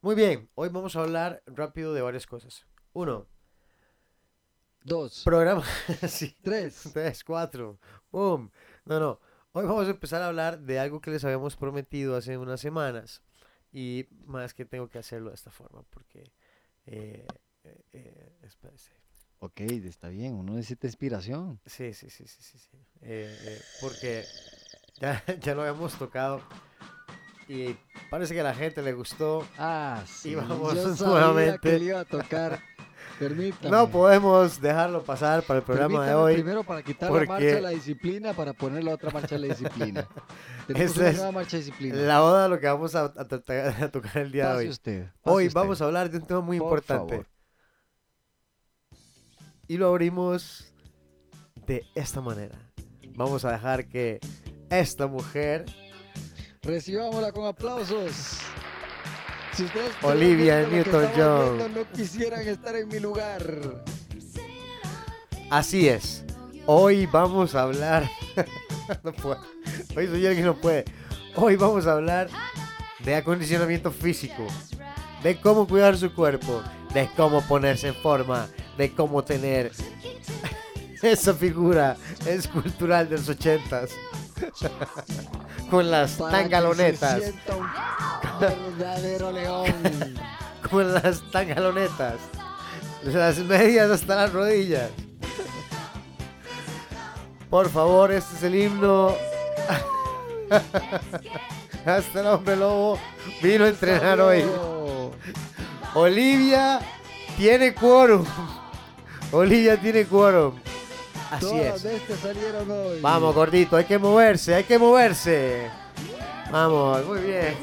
Muy 0.00 0.16
bien, 0.16 0.50
hoy 0.56 0.70
vamos 0.70 0.96
a 0.96 1.02
hablar 1.02 1.40
rápido 1.46 1.94
de 1.94 2.02
varias 2.02 2.26
cosas. 2.26 2.66
Uno, 2.94 3.28
Dos, 4.82 5.22
programa. 5.22 5.62
sí. 6.08 6.34
tres. 6.42 6.90
Tres, 6.92 7.22
cuatro. 7.22 7.78
¡Boom! 8.10 8.50
No, 8.86 8.98
no. 8.98 9.20
Hoy 9.52 9.64
vamos 9.64 9.88
a 9.88 9.90
empezar 9.90 10.22
a 10.22 10.28
hablar 10.28 10.60
de 10.60 10.78
algo 10.78 11.00
que 11.00 11.10
les 11.10 11.24
habíamos 11.24 11.56
prometido 11.56 12.14
hace 12.16 12.38
unas 12.38 12.60
semanas. 12.60 13.20
Y 13.72 14.06
más 14.26 14.54
que 14.54 14.64
tengo 14.64 14.88
que 14.88 14.98
hacerlo 14.98 15.30
de 15.30 15.34
esta 15.34 15.50
forma 15.50 15.82
porque... 15.90 16.32
Eh, 16.86 17.26
eh, 17.64 17.84
eh, 17.92 18.38
espérese. 18.42 18.92
Ok, 19.40 19.60
está 19.60 20.08
bien, 20.08 20.34
uno 20.34 20.54
necesita 20.54 20.86
inspiración. 20.86 21.60
Sí, 21.66 21.92
sí, 21.94 22.10
sí, 22.10 22.26
sí, 22.28 22.42
sí. 22.42 22.58
sí. 22.58 22.76
Eh, 23.00 23.36
eh, 23.42 23.60
porque 23.80 24.24
ya, 25.00 25.22
ya 25.40 25.54
lo 25.54 25.62
habíamos 25.62 25.98
tocado 25.98 26.42
y 27.48 27.76
parece 28.08 28.32
que 28.34 28.40
a 28.40 28.44
la 28.44 28.54
gente 28.54 28.80
le 28.80 28.92
gustó. 28.92 29.44
Ah, 29.58 30.04
sí. 30.06 30.36
vamos 30.36 30.74
yo 30.74 30.94
sabía 30.94 31.12
nuevamente. 31.12 31.58
que 31.58 31.78
le 31.80 31.84
iba 31.86 31.98
a 31.98 32.04
tocar. 32.04 32.60
Permítame. 33.20 33.70
No 33.70 33.88
podemos 33.90 34.60
dejarlo 34.60 35.02
pasar 35.04 35.42
para 35.42 35.58
el 35.60 35.64
programa 35.64 36.06
de 36.06 36.14
hoy. 36.14 36.34
Primero 36.34 36.64
para 36.64 36.82
quitar 36.82 37.10
porque- 37.10 37.26
la 37.26 37.32
marcha 37.32 37.46
de 37.46 37.60
la 37.60 37.68
disciplina 37.68 38.32
para 38.32 38.52
poner 38.54 38.82
la 38.82 38.94
otra 38.94 39.10
marcha 39.10 39.34
de 39.38 39.46
la 39.46 39.54
disciplina. 39.54 40.08
Tenemos 40.66 40.90
Esa 40.92 41.00
una 41.00 41.08
es 41.10 41.16
nueva 41.16 41.32
marcha 41.32 41.50
de 41.58 41.62
disciplina. 41.64 41.96
La 41.96 42.24
oda 42.24 42.48
lo 42.48 42.58
que 42.58 42.66
vamos 42.66 42.94
a, 42.94 43.04
a 43.04 43.28
tratar- 43.28 43.82
a 43.84 43.90
tocar 43.90 44.16
el 44.18 44.32
día 44.32 44.48
de 44.52 44.56
hoy. 44.56 44.68
usted. 44.70 45.06
Hoy 45.22 45.46
usted, 45.48 45.60
vamos 45.60 45.80
a 45.82 45.84
hablar 45.84 46.10
de 46.10 46.16
un 46.18 46.26
tema 46.26 46.40
muy 46.40 46.58
por 46.58 46.66
importante. 46.68 47.10
favor. 47.12 47.26
Y 49.68 49.76
lo 49.76 49.88
abrimos 49.88 50.72
de 51.66 51.84
esta 51.94 52.20
manera. 52.20 52.58
Vamos 53.14 53.44
a 53.44 53.52
dejar 53.52 53.86
que 53.86 54.18
esta 54.70 55.06
mujer, 55.06 55.66
Recibámosla 56.62 57.32
con 57.32 57.44
aplausos. 57.46 58.38
Si 59.54 59.64
ustedes 59.64 59.92
Olivia 60.02 60.66
Newton-John. 60.66 61.74
No 61.74 61.90
quisieran 61.92 62.46
estar 62.46 62.76
en 62.76 62.88
mi 62.88 63.00
lugar. 63.00 63.42
así 65.50 65.88
es. 65.88 66.24
Hoy 66.66 67.06
vamos 67.06 67.54
a 67.54 67.62
hablar. 67.62 68.08
no 69.04 69.12
puedo. 69.12 69.40
Hoy 69.96 70.06
soy 70.06 70.22
que 70.22 70.42
no 70.42 70.54
puede. 70.54 70.84
Hoy 71.34 71.56
vamos 71.56 71.86
a 71.86 71.92
hablar 71.92 72.28
de 73.04 73.14
acondicionamiento 73.16 73.90
físico, 73.90 74.46
de 75.22 75.40
cómo 75.40 75.66
cuidar 75.66 75.96
su 75.96 76.12
cuerpo, 76.14 76.62
de 76.92 77.08
cómo 77.16 77.40
ponerse 77.42 77.88
en 77.88 77.94
forma, 77.94 78.48
de 78.76 78.92
cómo 78.94 79.24
tener 79.24 79.72
esa 81.02 81.34
figura 81.34 81.96
escultural 82.26 83.08
de 83.08 83.16
los 83.16 83.28
ochentas. 83.28 83.90
Con 85.70 85.90
las 85.90 86.16
tangalonetas. 86.18 87.22
verdadero 88.40 89.32
león. 89.32 89.74
Con 90.70 90.92
las 90.92 91.22
tangalonetas. 91.30 92.16
Las 93.04 93.38
medias 93.38 93.90
hasta 93.90 94.16
las 94.16 94.32
rodillas. 94.32 94.90
Por 97.48 97.68
favor, 97.70 98.12
este 98.12 98.36
es 98.36 98.42
el 98.42 98.54
himno. 98.54 99.14
Hasta 101.86 102.20
el 102.20 102.26
hombre 102.26 102.56
lobo 102.56 102.98
vino 103.42 103.64
a 103.64 103.68
entrenar 103.68 104.20
hoy. 104.20 104.44
Olivia 105.94 106.80
tiene 107.36 107.74
quórum. 107.74 108.24
Olivia 109.32 109.80
tiene 109.80 110.04
quórum. 110.04 110.54
Así 111.30 111.46
Todas 111.46 111.60
es. 111.60 111.66
las 111.72 111.82
bestias 111.84 112.18
salieron 112.20 112.70
hoy. 112.70 113.00
Vamos, 113.00 113.34
gordito, 113.34 113.76
hay 113.76 113.84
que 113.84 113.98
moverse, 113.98 114.54
hay 114.54 114.64
que 114.64 114.78
moverse. 114.78 115.70
Vamos, 116.50 117.04
muy 117.06 117.20
bien. 117.20 117.54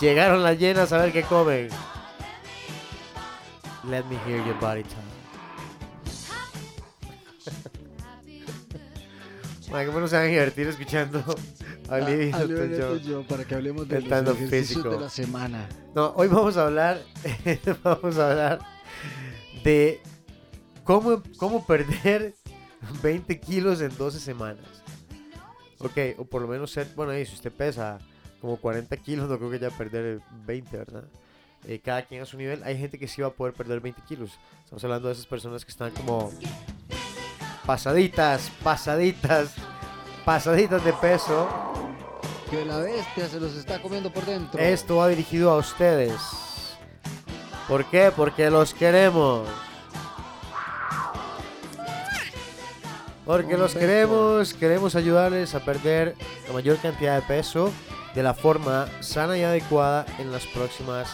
Llegaron 0.00 0.42
las 0.42 0.58
llenas 0.58 0.92
a 0.92 0.98
ver 0.98 1.12
qué 1.12 1.22
comen. 1.22 1.68
Let 3.88 4.04
me 4.04 4.16
hear 4.26 4.44
your 4.46 4.58
body 4.60 4.82
talk. 4.82 4.92
Ay, 9.72 9.86
¿Cómo 9.86 10.00
no 10.00 10.08
se 10.08 10.16
van 10.16 10.26
a 10.26 10.28
divertir 10.28 10.66
escuchando 10.68 11.18
a 11.18 11.24
Ah, 11.94 12.00
Olivia 12.04 12.36
a 12.36 12.40
Olivia 12.40 12.64
Newton-John? 12.64 12.92
Newton-John, 12.94 13.24
para 13.26 13.44
que 13.44 13.54
hablemos 13.54 13.88
de 13.88 14.00
los 14.00 14.38
físico. 14.50 14.90
de 14.90 15.00
la 15.00 15.08
semana. 15.08 15.68
No, 15.94 16.12
hoy 16.16 16.26
vamos 16.28 16.56
a 16.56 16.64
hablar, 16.66 17.00
vamos 17.84 18.18
a 18.18 18.30
hablar 18.30 18.58
de 19.62 20.00
cómo, 20.86 21.22
cómo 21.36 21.66
perder 21.66 22.34
20 23.02 23.38
kilos 23.40 23.82
en 23.82 23.94
12 23.96 24.18
semanas. 24.20 24.64
Ok, 25.78 25.98
o 26.16 26.24
por 26.24 26.40
lo 26.40 26.48
menos 26.48 26.70
ser, 26.70 26.88
bueno, 26.96 27.12
ahí, 27.12 27.26
si 27.26 27.34
usted 27.34 27.52
pesa 27.52 27.98
como 28.40 28.56
40 28.56 28.96
kilos, 28.96 29.28
no 29.28 29.36
creo 29.36 29.50
que 29.50 29.58
ya 29.58 29.70
perder 29.70 30.20
20, 30.46 30.76
¿verdad? 30.78 31.04
Eh, 31.66 31.80
cada 31.84 32.02
quien 32.02 32.22
a 32.22 32.26
su 32.26 32.38
nivel. 32.38 32.62
Hay 32.64 32.78
gente 32.78 32.98
que 32.98 33.08
sí 33.08 33.20
va 33.20 33.28
a 33.28 33.32
poder 33.32 33.52
perder 33.52 33.80
20 33.80 34.00
kilos. 34.08 34.38
Estamos 34.64 34.84
hablando 34.84 35.08
de 35.08 35.14
esas 35.14 35.26
personas 35.26 35.64
que 35.64 35.72
están 35.72 35.90
como 35.90 36.30
pasaditas, 37.66 38.50
pasaditas, 38.62 39.54
pasaditas 40.24 40.84
de 40.84 40.92
peso. 40.94 41.48
Que 42.50 42.64
la 42.64 42.78
bestia 42.78 43.28
se 43.28 43.40
los 43.40 43.56
está 43.56 43.82
comiendo 43.82 44.12
por 44.12 44.24
dentro. 44.24 44.60
Esto 44.60 44.96
va 44.96 45.08
dirigido 45.08 45.50
a 45.50 45.56
ustedes. 45.56 46.20
¿Por 47.66 47.84
qué? 47.86 48.12
Porque 48.14 48.48
los 48.48 48.72
queremos. 48.72 49.48
Porque 53.26 53.56
los 53.56 53.74
queremos, 53.74 54.54
queremos 54.54 54.94
ayudarles 54.94 55.54
a 55.56 55.64
perder 55.64 56.14
la 56.46 56.52
mayor 56.54 56.78
cantidad 56.78 57.16
de 57.20 57.22
peso 57.26 57.72
de 58.14 58.22
la 58.22 58.32
forma 58.34 58.88
sana 59.00 59.36
y 59.36 59.42
adecuada 59.42 60.06
en 60.18 60.30
las 60.30 60.46
próximas 60.46 61.08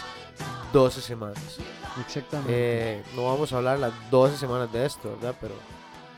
12 0.71 1.01
semanas. 1.01 1.57
Exactamente. 2.05 2.51
Eh, 2.53 3.03
no 3.15 3.25
vamos 3.25 3.51
a 3.51 3.57
hablar 3.57 3.79
las 3.79 3.93
12 4.11 4.37
semanas 4.37 4.71
de 4.71 4.85
esto, 4.85 5.15
¿verdad? 5.15 5.35
Pero 5.41 5.55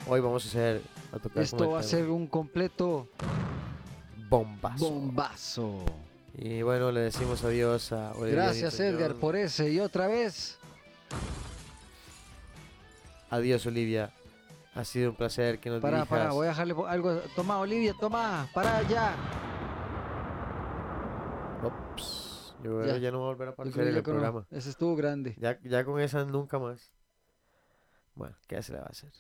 hoy 0.07 0.19
vamos 0.19 0.45
a 0.45 0.49
hacer, 0.49 0.81
a 1.13 1.19
tocar 1.19 1.43
Esto 1.43 1.71
va 1.71 1.79
a 1.79 1.83
ser 1.83 2.09
un 2.09 2.27
completo 2.27 3.07
bombazo. 4.29 4.89
bombazo. 4.89 5.85
Y 6.37 6.61
bueno, 6.61 6.91
le 6.91 6.99
decimos 6.99 7.41
adiós 7.45 7.93
a 7.93 8.11
Olivia 8.11 8.43
Gracias. 8.43 8.79
Edgar 8.81 9.15
por 9.15 9.37
ese. 9.37 9.71
Y 9.71 9.79
otra 9.79 10.07
vez, 10.07 10.57
Adiós, 13.29 13.65
Olivia. 13.65 14.11
Ha 14.75 14.84
sido 14.84 15.12
un 15.12 15.15
placer 15.15 15.60
que 15.60 15.70
nos 15.70 15.82
para, 15.82 16.00
dirijas. 16.00 16.10
para, 16.20 16.32
voy 16.34 16.46
a 16.48 16.50
dejarle 16.50 16.75
algo. 16.88 17.15
Toma, 17.36 17.60
Olivia, 17.60 17.94
toma, 18.00 18.48
para 18.53 18.82
ya. 18.84 19.15
Ops. 21.63 22.55
Yo 22.63 22.84
Ya. 22.98 23.12
no 23.12 23.20
voy 23.20 23.25
a 23.27 23.29
volver 23.32 23.48
a 23.50 23.51
aparecer 23.51 23.82
en 23.84 23.88
el 23.89 23.96
no. 23.96 24.03
programa. 24.03 24.46
Ese 24.51 24.70
estuvo 24.70 24.96
grande. 24.96 25.36
Ya, 25.39 25.60
ya 25.63 25.84
con 25.86 26.00
esa 26.00 26.25
nunca 26.25 26.60
más. 26.60 26.91
Bueno, 28.15 28.36
¿qué 28.48 28.62
se 28.63 28.74
le 28.74 28.79
va 28.79 28.86
a 28.86 28.89
hacer? 28.89 29.12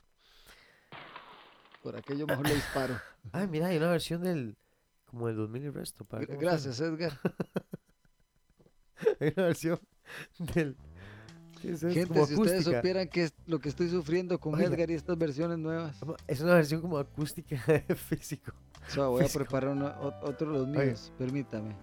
Por 1.83 1.95
aquello 1.95 2.25
mejor 2.27 2.47
le 2.47 2.55
disparo. 2.55 2.95
Ay, 3.31 3.47
mira, 3.51 3.67
hay 3.67 3.77
una 3.77 3.89
versión 3.91 4.21
del. 4.23 4.57
Como 5.05 5.27
del 5.27 5.35
2000 5.37 5.63
y 5.63 5.69
resto. 5.69 6.03
para 6.05 6.25
Gracias, 6.25 6.79
Edgar. 6.81 7.13
Hay 9.19 9.33
una 9.35 9.45
versión 9.47 9.79
del. 10.39 10.75
Gente, 11.65 12.07
como 12.07 12.25
si 12.25 12.35
ustedes 12.35 12.63
supieran 12.65 13.07
que 13.07 13.23
es 13.25 13.33
lo 13.47 13.59
que 13.59 13.69
estoy 13.69 13.89
sufriendo 13.89 14.39
con 14.39 14.55
Oiga. 14.55 14.67
Edgar 14.67 14.89
y 14.91 14.93
estas 14.93 15.17
versiones 15.17 15.57
nuevas. 15.57 15.95
Es 16.27 16.41
una 16.41 16.53
versión 16.55 16.81
como 16.81 16.97
acústica 16.97 17.57
físico. 17.95 18.51
O 18.87 18.91
sea, 18.91 19.05
voy 19.07 19.25
a 19.25 19.27
preparar 19.27 19.75
otro 20.21 20.51
de 20.51 20.57
los 20.59 20.67
Oiga. 20.69 20.83
míos, 20.85 21.11
permítame. 21.17 21.75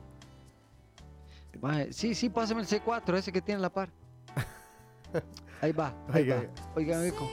Maje, 1.60 1.92
sí, 1.92 2.14
sí, 2.14 2.28
pásame 2.28 2.62
el 2.62 2.66
C4, 2.66 3.16
ese 3.16 3.30
que 3.32 3.40
tiene 3.42 3.60
la 3.60 3.70
par. 3.72 3.90
Ahí 5.60 5.70
va, 5.72 5.94
ahí 6.08 6.22
Oiga, 6.22 6.36
va. 6.36 6.72
Oiga, 6.74 6.98
Mico, 7.00 7.28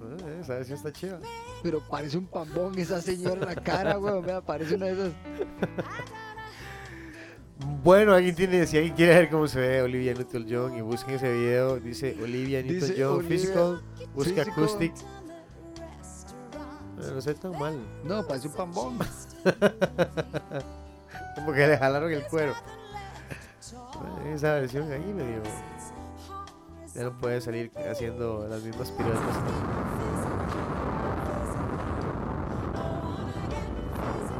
Ah, 0.00 0.30
Esa 0.40 0.54
versión 0.54 0.76
está 0.78 0.92
chiva. 0.92 1.18
pero 1.62 1.80
parece 1.88 2.16
un 2.18 2.26
pambón 2.26 2.78
esa 2.78 3.00
señora 3.00 3.42
en 3.42 3.56
la 3.56 3.62
cara, 3.62 3.98
weón. 3.98 4.24
Parece 4.44 4.74
una 4.76 4.86
de 4.86 4.92
esas. 4.92 5.12
Bueno, 7.60 8.14
alguien 8.14 8.36
tiene, 8.36 8.66
si 8.66 8.76
alguien 8.76 8.94
quiere 8.94 9.14
ver 9.14 9.30
cómo 9.30 9.48
se 9.48 9.58
ve 9.60 9.82
Olivia 9.82 10.14
Newton-John 10.14 10.76
y 10.76 10.80
busquen 10.80 11.16
ese 11.16 11.32
video, 11.32 11.80
dice 11.80 12.16
Olivia 12.22 12.62
Newton-John 12.62 13.24
Physical, 13.24 13.82
busca. 14.14 14.42
Acoustic. 14.42 14.92
Ah, 17.00 17.10
no 17.14 17.20
sé 17.20 17.34
tan 17.34 17.58
mal. 17.58 17.76
No, 18.04 18.24
parece 18.26 18.48
un 18.48 18.54
pambón. 18.54 18.98
Como 21.34 21.52
que 21.52 21.66
le 21.66 21.76
jalaron 21.76 22.12
el 22.12 22.22
cuero. 22.24 22.54
Esa 24.32 24.54
versión 24.54 24.90
ahí 24.92 25.12
medio. 25.12 25.42
Ya 26.94 27.04
no 27.04 27.16
puede 27.18 27.40
salir 27.40 27.72
haciendo 27.90 28.46
las 28.48 28.62
mismas 28.62 28.90
piruetas. 28.92 29.22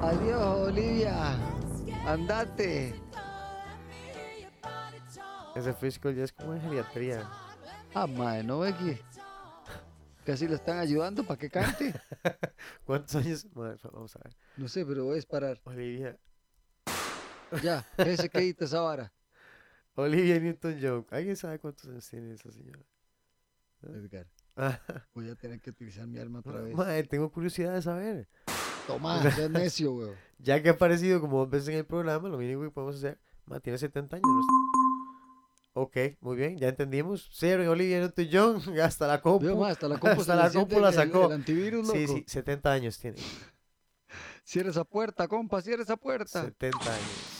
Adiós, 0.03 0.69
Olivia. 0.69 1.37
Andate. 2.07 3.08
Ese 5.59 5.75
Physical 5.75 6.15
ya 6.15 6.25
es 6.25 6.33
como 6.33 6.55
en 6.55 6.61
geriatría. 6.63 7.29
Ah, 7.95 8.07
madre, 8.07 8.45
¿no 8.45 8.61
ve 8.61 8.73
que 8.75 9.01
casi 10.25 10.47
le 10.47 10.55
están 10.55 10.79
ayudando 10.79 11.25
para 11.25 11.39
que 11.39 11.51
cante? 11.51 11.95
¿Cuántos 12.85 13.17
años? 13.17 13.47
Bueno, 13.53 13.77
vamos 13.93 14.15
a 14.17 14.21
ver. 14.21 14.37
No 14.57 14.69
sé, 14.69 14.87
pero 14.87 15.05
voy 15.05 15.13
a 15.13 15.17
disparar. 15.17 15.61
Olivia. 15.65 16.17
Ya, 17.63 17.85
ese 17.97 18.29
que 18.29 18.39
edita 18.39 18.67
esa 18.67 18.81
vara. 18.83 19.13
Olivia 19.95 20.39
Newton-John. 20.39 21.07
¿Alguien 21.11 21.35
sabe 21.35 21.59
cuántos 21.59 21.87
años 21.87 22.09
tiene 22.09 22.35
esa 22.35 22.53
señora? 22.53 22.81
Edgar, 23.83 24.27
Ah, 24.57 24.79
voy 25.15 25.29
a 25.29 25.35
tener 25.35 25.61
que 25.61 25.71
utilizar 25.71 26.07
mi 26.07 26.19
alma 26.19 26.41
otra 26.41 26.61
vez. 26.61 26.75
Madre, 26.75 27.05
tengo 27.05 27.31
curiosidad 27.33 27.75
de 27.75 27.83
saber. 27.83 28.29
Toma, 28.87 29.21
seas 29.33 29.51
necio, 29.51 29.93
weón. 29.93 30.15
Ya 30.39 30.63
que 30.63 30.69
ha 30.69 30.73
aparecido 30.73 31.21
como 31.21 31.39
dos 31.39 31.51
veces 31.51 31.71
en 31.71 31.77
el 31.77 31.87
programa, 31.87 32.29
lo 32.29 32.39
mínimo 32.39 32.63
que 32.63 32.71
podemos 32.71 32.97
hacer, 32.97 33.19
ma, 33.45 33.59
tiene 33.61 33.79
70 33.79 34.17
años. 34.17 34.27
Ok, 35.81 35.97
muy 36.21 36.37
bien, 36.37 36.59
ya 36.59 36.69
entendimos. 36.69 37.29
Cero 37.33 37.63
en 37.63 37.69
Olivia 37.69 38.01
Newton-John, 38.01 38.63
hasta 38.83 39.07
la 39.07 39.21
compu. 39.21 39.45
Veo 39.47 39.57
más, 39.57 39.73
hasta 39.73 39.87
la 39.89 39.99
compu, 40.01 40.21
hasta 40.21 40.35
la 40.35 40.51
compu 40.51 40.81
la 40.81 40.89
el- 40.89 40.95
el- 40.95 41.01
sacó. 41.07 41.27
El, 41.27 41.33
antivirus, 41.33 41.87
loco. 41.87 41.99
Sí, 41.99 42.07
sí, 42.09 42.25
70 42.27 42.73
años 42.73 42.99
tiene. 42.99 43.19
Cierra 44.45 44.71
esa 44.71 44.85
puerta, 44.85 45.29
compa, 45.29 45.61
cierra 45.63 45.83
esa 45.83 45.97
puerta. 45.97 46.43
70 46.43 46.79
años. 46.79 47.35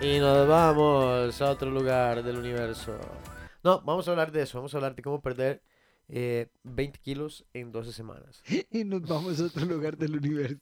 Y 0.00 0.18
nos 0.20 0.46
vamos 0.46 1.40
a 1.42 1.50
otro 1.50 1.70
lugar 1.70 2.22
del 2.22 2.36
universo. 2.38 2.96
No, 3.64 3.80
vamos 3.80 4.06
a 4.06 4.12
hablar 4.12 4.30
de 4.30 4.42
eso. 4.42 4.58
Vamos 4.58 4.72
a 4.74 4.76
hablar 4.76 4.94
de 4.94 5.02
cómo 5.02 5.20
perder 5.20 5.62
eh, 6.08 6.48
20 6.62 6.98
kilos 7.00 7.44
en 7.52 7.72
12 7.72 7.92
semanas. 7.92 8.42
Y 8.70 8.84
nos 8.84 9.02
vamos 9.02 9.40
a 9.40 9.46
otro 9.46 9.64
lugar 9.64 9.96
del 9.96 10.16
universo. 10.16 10.60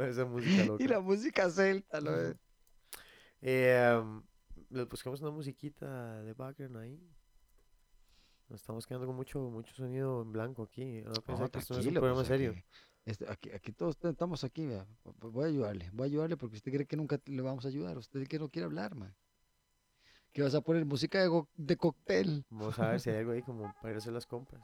Esa 0.00 0.24
música 0.26 0.64
loca. 0.66 0.84
y 0.84 0.88
la 0.88 1.00
música 1.00 1.48
celta, 1.50 2.00
lo 2.00 2.20
es. 2.20 2.36
Eh, 3.42 4.02
les 4.70 4.88
buscamos 4.88 5.20
una 5.20 5.30
musiquita 5.30 6.22
de 6.22 6.32
background 6.34 6.76
ahí. 6.76 7.00
Nos 8.48 8.60
estamos 8.60 8.86
quedando 8.86 9.06
con 9.06 9.16
mucho, 9.16 9.38
mucho 9.40 9.72
sonido 9.74 10.22
en 10.22 10.32
blanco 10.32 10.64
aquí. 10.64 11.00
A 11.00 11.12
pensar 11.22 11.40
No, 11.46 11.50
que 11.50 11.58
esto 11.60 11.74
no 11.74 11.80
es 11.80 11.86
un 11.86 11.92
tranquilo, 11.94 12.00
programa 12.00 12.20
pues, 12.20 12.28
serio. 12.28 12.50
Aquí, 12.50 12.64
este, 13.04 13.30
aquí, 13.30 13.50
aquí 13.52 13.72
todos 13.72 13.96
estamos 14.02 14.42
aquí, 14.44 14.66
vea. 14.66 14.86
Vo- 15.04 15.14
vo- 15.18 15.30
Voy 15.30 15.44
a 15.44 15.48
ayudarle, 15.48 15.90
voy 15.92 16.04
a 16.04 16.06
ayudarle 16.06 16.36
porque 16.36 16.56
usted 16.56 16.72
cree 16.72 16.86
que 16.86 16.96
nunca 16.96 17.20
le 17.26 17.42
vamos 17.42 17.64
a 17.64 17.68
ayudar. 17.68 17.96
Usted 17.96 18.26
que 18.26 18.38
no 18.38 18.48
quiere 18.48 18.66
hablar, 18.66 18.94
man. 18.94 19.14
Que 20.32 20.42
vas 20.42 20.54
a 20.54 20.60
poner 20.60 20.84
música 20.84 21.20
de, 21.22 21.44
de 21.56 21.76
cóctel. 21.76 22.44
Vamos 22.50 22.78
a 22.78 22.90
ver 22.90 23.00
si 23.00 23.10
hay 23.10 23.16
algo 23.18 23.32
ahí 23.32 23.42
como 23.42 23.72
para 23.80 23.90
ir 23.90 23.94
a 23.94 23.98
hacer 23.98 24.12
las 24.12 24.26
compras. 24.26 24.62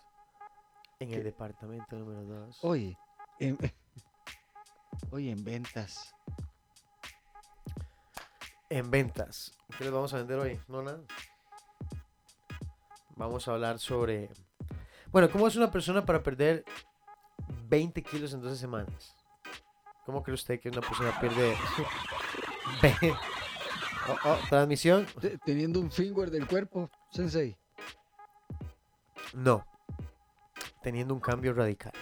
En 0.99 1.13
el 1.13 1.23
departamento 1.25 1.97
número 1.99 2.25
2. 2.25 2.59
Oye, 2.65 2.97
en, 3.39 3.57
oye, 5.11 5.31
en 5.31 5.45
ventas. 5.45 6.13
En 8.69 8.91
ventas. 8.91 9.53
¿Qué 9.79 9.85
les 9.85 9.93
vamos 9.93 10.13
a 10.13 10.19
vender 10.19 10.39
hoy? 10.39 10.61
No, 10.69 10.83
nada. 10.83 11.01
Vamos 13.17 13.47
a 13.49 13.53
hablar 13.53 13.79
sobre. 13.79 14.31
Bueno, 15.13 15.31
¿cómo 15.31 15.47
es 15.47 15.57
una 15.57 15.71
persona 15.71 16.05
para 16.05 16.23
perder 16.23 16.65
20 17.69 18.03
kilos 18.03 18.33
en 18.33 18.43
12 18.43 18.57
semanas? 18.57 19.15
¿Cómo 20.05 20.23
cree 20.23 20.35
usted 20.35 20.61
que 20.61 20.69
una 20.69 20.81
persona 20.81 21.19
pierde. 21.21 21.57
Oh, 24.09 24.17
oh, 24.25 24.39
transmisión? 24.49 25.05
Te- 25.21 25.37
Teniendo 25.39 25.81
un 25.81 25.91
finger 25.91 26.31
del 26.31 26.47
cuerpo, 26.47 26.89
sensei. 27.11 27.57
No. 29.35 29.67
Teniendo 30.81 31.13
un 31.13 31.19
cambio 31.19 31.53
radical. 31.55 31.93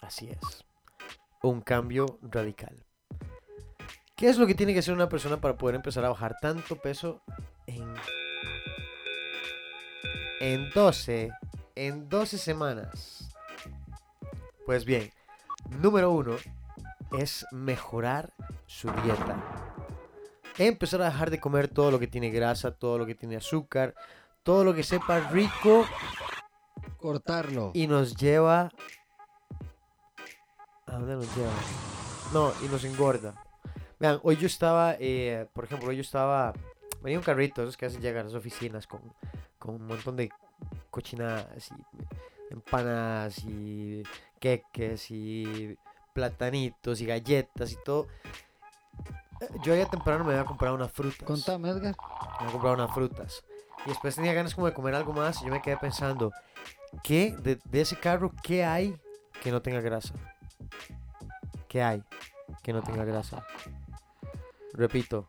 Así 0.00 0.28
es. 0.28 0.64
un 1.42 1.60
cambio 1.60 2.18
radical. 2.20 2.84
¿Qué 4.16 4.28
es 4.28 4.38
lo 4.38 4.46
que 4.46 4.54
tiene 4.54 4.72
que 4.72 4.78
hacer 4.78 4.94
una 4.94 5.08
persona 5.08 5.38
para 5.40 5.56
poder 5.56 5.74
empezar 5.74 6.04
a 6.04 6.08
bajar 6.08 6.36
tanto 6.40 6.76
peso 6.76 7.20
en, 7.66 7.92
en 10.40 10.70
12, 10.70 11.30
en 11.74 12.08
12 12.08 12.38
semanas? 12.38 13.28
Pues 14.66 14.84
bien, 14.84 15.10
número 15.82 16.12
uno 16.12 16.36
es 17.18 17.44
mejorar 17.50 18.32
su 18.66 18.88
dieta. 19.02 19.36
Empezar 20.58 21.02
a 21.02 21.06
dejar 21.06 21.30
de 21.30 21.40
comer 21.40 21.66
todo 21.66 21.90
lo 21.90 21.98
que 21.98 22.06
tiene 22.06 22.30
grasa, 22.30 22.70
todo 22.70 22.98
lo 22.98 23.06
que 23.06 23.16
tiene 23.16 23.36
azúcar, 23.36 23.96
todo 24.44 24.62
lo 24.62 24.74
que 24.74 24.84
sepa 24.84 25.18
rico 25.30 25.84
Cortarlo. 26.98 27.72
y 27.74 27.88
nos 27.88 28.14
lleva... 28.14 28.70
¿A 30.86 30.92
dónde 30.92 31.16
nos 31.16 31.36
lleva? 31.36 31.52
No, 32.32 32.52
y 32.64 32.68
nos 32.68 32.84
engorda. 32.84 33.43
Vean, 34.04 34.20
hoy 34.22 34.36
yo 34.36 34.46
estaba, 34.46 34.96
eh, 35.00 35.46
por 35.54 35.64
ejemplo, 35.64 35.88
hoy 35.88 35.96
yo 35.96 36.02
estaba... 36.02 36.52
Venía 37.00 37.16
un 37.16 37.24
carrito, 37.24 37.62
esos 37.62 37.74
que 37.74 37.86
hacen 37.86 38.02
llegar 38.02 38.20
a 38.20 38.24
las 38.24 38.34
oficinas 38.34 38.86
con, 38.86 39.00
con 39.58 39.76
un 39.76 39.86
montón 39.86 40.14
de 40.14 40.30
cochinadas 40.90 41.70
y 41.70 42.52
empanadas 42.52 43.38
y 43.46 44.02
queques 44.38 45.10
y 45.10 45.78
platanitos 46.12 47.00
y 47.00 47.06
galletas 47.06 47.72
y 47.72 47.76
todo. 47.82 48.08
Eh, 49.40 49.48
Yo 49.62 49.74
ya 49.74 49.88
temprano 49.88 50.22
me 50.22 50.34
había 50.34 50.44
comprado 50.44 50.74
unas 50.74 50.92
frutas. 50.92 51.26
Contame, 51.26 51.70
Edgar. 51.70 51.96
Me 51.96 52.40
había 52.40 52.52
comprado 52.52 52.74
unas 52.74 52.92
frutas. 52.92 53.42
Y 53.86 53.88
después 53.88 54.16
tenía 54.16 54.34
ganas 54.34 54.54
como 54.54 54.66
de 54.66 54.74
comer 54.74 54.94
algo 54.96 55.14
más 55.14 55.40
y 55.40 55.46
yo 55.46 55.50
me 55.50 55.62
quedé 55.62 55.78
pensando, 55.78 56.30
¿qué 57.02 57.34
de, 57.38 57.58
de 57.64 57.80
ese 57.80 57.98
carro, 57.98 58.32
qué 58.42 58.66
hay 58.66 58.94
que 59.42 59.50
no 59.50 59.62
tenga 59.62 59.80
grasa? 59.80 60.12
¿Qué 61.68 61.82
hay 61.82 62.02
que 62.62 62.74
no 62.74 62.82
tenga 62.82 63.06
grasa? 63.06 63.46
Repito, 64.74 65.28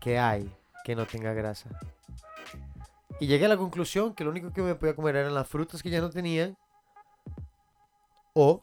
¿qué 0.00 0.18
hay 0.18 0.48
que 0.84 0.94
no 0.94 1.06
tenga 1.06 1.32
grasa? 1.32 1.68
Y 3.18 3.26
llegué 3.26 3.46
a 3.46 3.48
la 3.48 3.56
conclusión 3.56 4.14
que 4.14 4.22
lo 4.22 4.30
único 4.30 4.52
que 4.52 4.62
me 4.62 4.76
podía 4.76 4.94
comer 4.94 5.16
eran 5.16 5.34
las 5.34 5.48
frutas 5.48 5.82
que 5.82 5.90
ya 5.90 6.00
no 6.00 6.10
tenían 6.10 6.56
o 8.32 8.62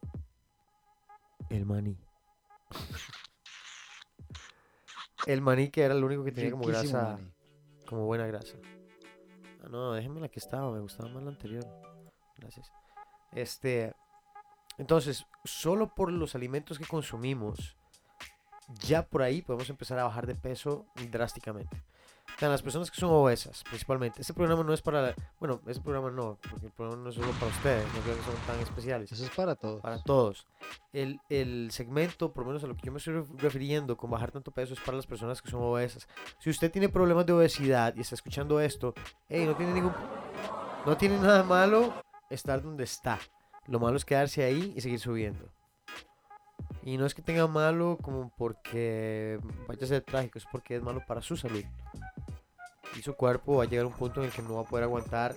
el 1.49 1.65
maní. 1.65 1.97
El 5.25 5.41
maní 5.41 5.69
que 5.69 5.84
era 5.84 5.93
lo 5.93 6.06
único 6.06 6.23
que 6.23 6.32
tenía 6.32 6.51
como 6.51 6.63
Riquísimo, 6.67 6.99
grasa, 6.99 7.17
maní. 7.17 7.32
como 7.86 8.06
buena 8.06 8.25
grasa. 8.27 8.56
Ah, 9.62 9.67
no, 9.69 9.91
déjenme 9.93 10.21
la 10.21 10.29
que 10.29 10.39
estaba, 10.39 10.71
me 10.71 10.79
gustaba 10.79 11.10
más 11.10 11.23
la 11.23 11.29
anterior. 11.32 11.65
Gracias. 12.38 12.71
Este, 13.34 13.93
entonces, 14.77 15.25
solo 15.43 15.93
por 15.93 16.12
los 16.12 16.36
alimentos 16.36 16.77
que 16.77 16.86
consumimos, 16.86 17.75
ya 18.80 19.06
por 19.06 19.21
ahí 19.21 19.41
podemos 19.41 19.69
empezar 19.69 19.99
a 19.99 20.04
bajar 20.06 20.28
de 20.28 20.36
peso 20.36 20.86
drásticamente. 21.12 21.84
O 22.36 22.39
sea, 22.39 22.49
las 22.49 22.62
personas 22.62 22.89
que 22.89 22.99
son 22.99 23.12
obesas, 23.12 23.63
principalmente. 23.65 24.21
Este 24.21 24.34
programa 24.34 24.63
no 24.63 24.73
es 24.73 24.82
para, 24.82 25.13
bueno, 25.39 25.60
este 25.67 25.84
programa 25.84 26.10
no, 26.10 26.39
porque 26.49 26.65
el 26.67 26.71
programa 26.71 27.04
no 27.04 27.10
es 27.10 27.15
solo 27.15 27.32
para 27.34 27.47
ustedes, 27.47 27.86
no 27.93 27.99
creo 27.99 28.15
que 28.17 28.23
son 28.23 28.36
tan 28.47 28.60
especiales 28.60 29.12
Eso 29.12 29.26
es 29.26 29.30
para 29.30 29.56
todos. 29.56 29.82
para 29.82 30.02
todos. 30.02 30.47
El, 30.93 31.19
el 31.30 31.69
segmento, 31.71 32.32
por 32.34 32.43
lo 32.43 32.47
menos 32.47 32.63
a 32.63 32.67
lo 32.67 32.76
que 32.76 32.84
yo 32.88 32.91
me 32.91 32.97
estoy 32.97 33.15
ref- 33.15 33.38
refiriendo 33.38 33.97
con 33.97 34.10
bajar 34.10 34.32
tanto 34.32 34.52
peso, 34.52 34.73
es 34.73 34.80
para 34.80 34.97
las 34.97 35.06
personas 35.06 35.41
que 35.41 35.52
son 35.52 35.62
obesas. 35.62 36.08
Si 36.39 36.49
usted 36.49 36.71
tiene 36.71 36.89
problemas 36.89 37.26
de 37.26 37.34
obesidad 37.34 37.93
y 37.95 38.02
está 38.02 38.15
escuchando 38.15 38.60
esto, 38.62 38.93
hey, 39.30 39.43
no 39.45 39.56
tiene 39.56 39.73
ningún. 39.73 39.93
No 40.86 40.97
tiene 40.97 41.17
nada 41.19 41.43
malo 41.43 41.93
estar 42.30 42.62
donde 42.63 42.86
está. 42.86 43.19
Lo 43.67 43.80
malo 43.80 43.97
es 43.97 44.06
quedarse 44.06 44.43
ahí 44.43 44.73
y 44.76 44.82
seguir 44.82 44.99
subiendo. 44.99 45.49
Y 46.86 46.98
no 46.98 47.06
es 47.06 47.13
que 47.13 47.22
tenga 47.22 47.48
malo 47.48 47.98
como 48.02 48.32
porque 48.38 49.39
vaya 49.67 49.86
a 49.86 49.88
ser 49.88 50.02
trágico, 50.02 50.38
es 50.38 50.46
porque 50.52 50.76
es 50.76 50.84
malo 50.84 51.02
para 51.08 51.22
su 51.22 51.38
salud. 51.38 51.63
Y 52.98 53.02
su 53.02 53.15
cuerpo 53.15 53.58
va 53.58 53.63
a 53.63 53.67
llegar 53.67 53.86
a 53.86 53.88
un 53.88 53.93
punto 53.93 54.19
en 54.22 54.28
el 54.28 54.34
que 54.34 54.41
no 54.41 54.56
va 54.56 54.62
a 54.62 54.65
poder 54.65 54.84
aguantar 54.84 55.34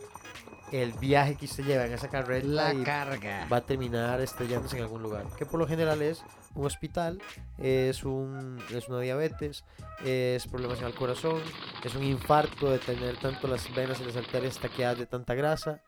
el 0.73 0.93
viaje 0.95 1.37
que 1.37 1.45
usted 1.45 1.65
lleva 1.65 1.87
en 1.87 1.93
esa 1.93 2.09
carreta 2.09 2.47
La 2.47 2.75
y 2.75 2.83
carga. 2.83 3.47
va 3.51 3.59
a 3.59 3.61
terminar 3.61 4.21
estrellándose 4.21 4.77
en 4.77 4.83
algún 4.83 5.03
lugar. 5.03 5.25
Que 5.39 5.47
por 5.47 5.61
lo 5.61 5.67
general 5.67 6.03
es 6.03 6.25
un 6.55 6.67
hospital, 6.67 7.23
es, 7.59 8.03
un, 8.05 8.59
es 8.71 8.89
una 8.89 9.01
diabetes, 9.01 9.65
es 10.05 10.47
problemas 10.49 10.81
en 10.81 10.87
el 10.87 10.95
corazón, 10.95 11.41
es 11.85 11.95
un 11.95 12.03
infarto 12.03 12.71
de 12.71 12.79
tener 12.79 13.17
tanto 13.19 13.47
las 13.47 13.73
venas 13.75 14.01
y 14.01 14.05
las 14.05 14.17
arterias 14.17 14.59
taqueadas 14.59 14.99
de 14.99 15.07
tanta 15.07 15.35
grasa. 15.35 15.83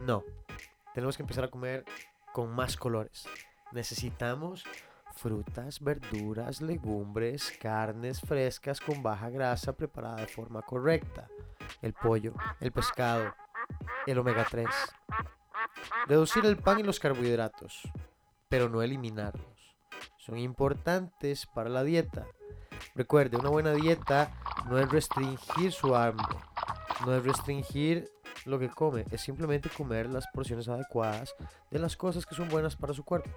No, 0.00 0.22
tenemos 0.94 1.16
que 1.16 1.24
empezar 1.24 1.44
a 1.44 1.48
comer 1.48 1.84
con 2.32 2.50
más 2.50 2.76
colores. 2.76 3.26
Necesitamos 3.72 4.64
frutas, 5.12 5.80
verduras, 5.80 6.60
legumbres, 6.60 7.52
carnes 7.60 8.20
frescas 8.20 8.80
con 8.80 9.02
baja 9.02 9.30
grasa 9.30 9.72
preparada 9.72 10.16
de 10.16 10.26
forma 10.26 10.62
correcta. 10.62 11.28
El 11.80 11.92
pollo, 11.92 12.34
el 12.60 12.72
pescado, 12.72 13.34
el 14.06 14.18
omega 14.18 14.46
3. 14.50 14.66
Reducir 16.06 16.44
el 16.46 16.56
pan 16.56 16.80
y 16.80 16.82
los 16.82 16.98
carbohidratos, 16.98 17.82
pero 18.48 18.68
no 18.68 18.82
eliminarlos. 18.82 19.76
Son 20.18 20.38
importantes 20.38 21.46
para 21.46 21.68
la 21.68 21.84
dieta. 21.84 22.26
Recuerde, 22.94 23.36
una 23.36 23.48
buena 23.48 23.72
dieta 23.72 24.32
no 24.68 24.78
es 24.78 24.90
restringir 24.90 25.72
su 25.72 25.94
hambre, 25.94 26.36
no 27.06 27.14
es 27.14 27.24
restringir 27.24 28.10
lo 28.44 28.58
que 28.58 28.68
come, 28.68 29.04
es 29.10 29.20
simplemente 29.20 29.70
comer 29.70 30.08
las 30.08 30.26
porciones 30.28 30.68
adecuadas 30.68 31.34
de 31.70 31.78
las 31.78 31.96
cosas 31.96 32.26
que 32.26 32.34
son 32.34 32.48
buenas 32.48 32.76
para 32.76 32.94
su 32.94 33.04
cuerpo. 33.04 33.30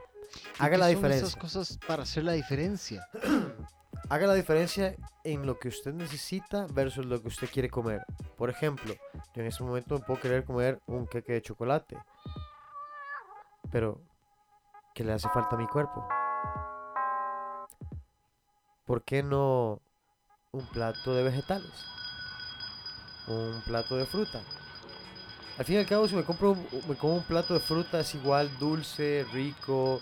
¿Y 0.60 0.64
Haga 0.64 0.78
la 0.78 0.86
son 0.86 0.96
diferencia. 0.96 1.28
esas 1.28 1.36
cosas 1.40 1.80
para 1.88 2.04
hacer 2.04 2.24
la 2.24 2.34
diferencia. 2.34 3.08
Haga 4.10 4.28
la 4.28 4.34
diferencia 4.36 4.96
en 5.24 5.46
lo 5.46 5.58
que 5.58 5.70
usted 5.70 5.92
necesita 5.94 6.68
versus 6.68 7.06
lo 7.06 7.22
que 7.22 7.28
usted 7.30 7.50
quiere 7.50 7.70
comer. 7.70 8.06
Por 8.38 8.50
ejemplo, 8.50 8.94
yo 9.34 9.42
en 9.42 9.48
este 9.48 9.64
momento 9.64 9.96
me 9.98 10.06
puedo 10.06 10.22
querer 10.22 10.44
comer 10.46 10.80
un 10.86 11.08
queque 11.08 11.34
de 11.34 11.42
chocolate. 11.42 11.98
Pero, 13.72 14.00
¿qué 14.94 15.04
le 15.04 15.14
hace 15.14 15.28
falta 15.30 15.56
a 15.56 15.58
mi 15.60 15.66
cuerpo? 15.68 16.08
¿Por 18.86 19.04
qué 19.04 19.24
no 19.24 19.82
un 20.52 20.66
plato 20.68 21.16
de 21.16 21.24
vegetales? 21.24 21.86
Un 23.28 23.64
plato 23.66 23.98
de 23.98 24.06
fruta. 24.06 24.44
Al 25.58 25.64
fin 25.66 25.76
y 25.76 25.80
al 25.80 25.86
cabo, 25.86 26.08
si 26.08 26.16
me 26.16 26.24
compro 26.24 26.52
un- 26.52 26.68
me 26.88 26.96
como 26.96 27.16
un 27.16 27.24
plato 27.24 27.54
de 27.54 27.60
fruta 27.62 28.00
es 28.02 28.14
igual 28.16 28.50
dulce, 28.60 29.26
rico, 29.32 30.02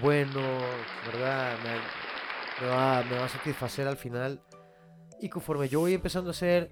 bueno, 0.00 0.40
¿verdad? 1.06 1.56
Me, 1.62 2.64
me 2.66 2.72
va, 2.72 3.02
me 3.02 3.18
va 3.18 3.24
a 3.26 3.28
satisfacer 3.28 3.86
al 3.86 3.96
final. 3.98 4.40
Y 5.20 5.28
conforme 5.28 5.68
yo 5.68 5.80
voy 5.80 5.94
empezando 5.94 6.30
a 6.30 6.32
hacer 6.32 6.70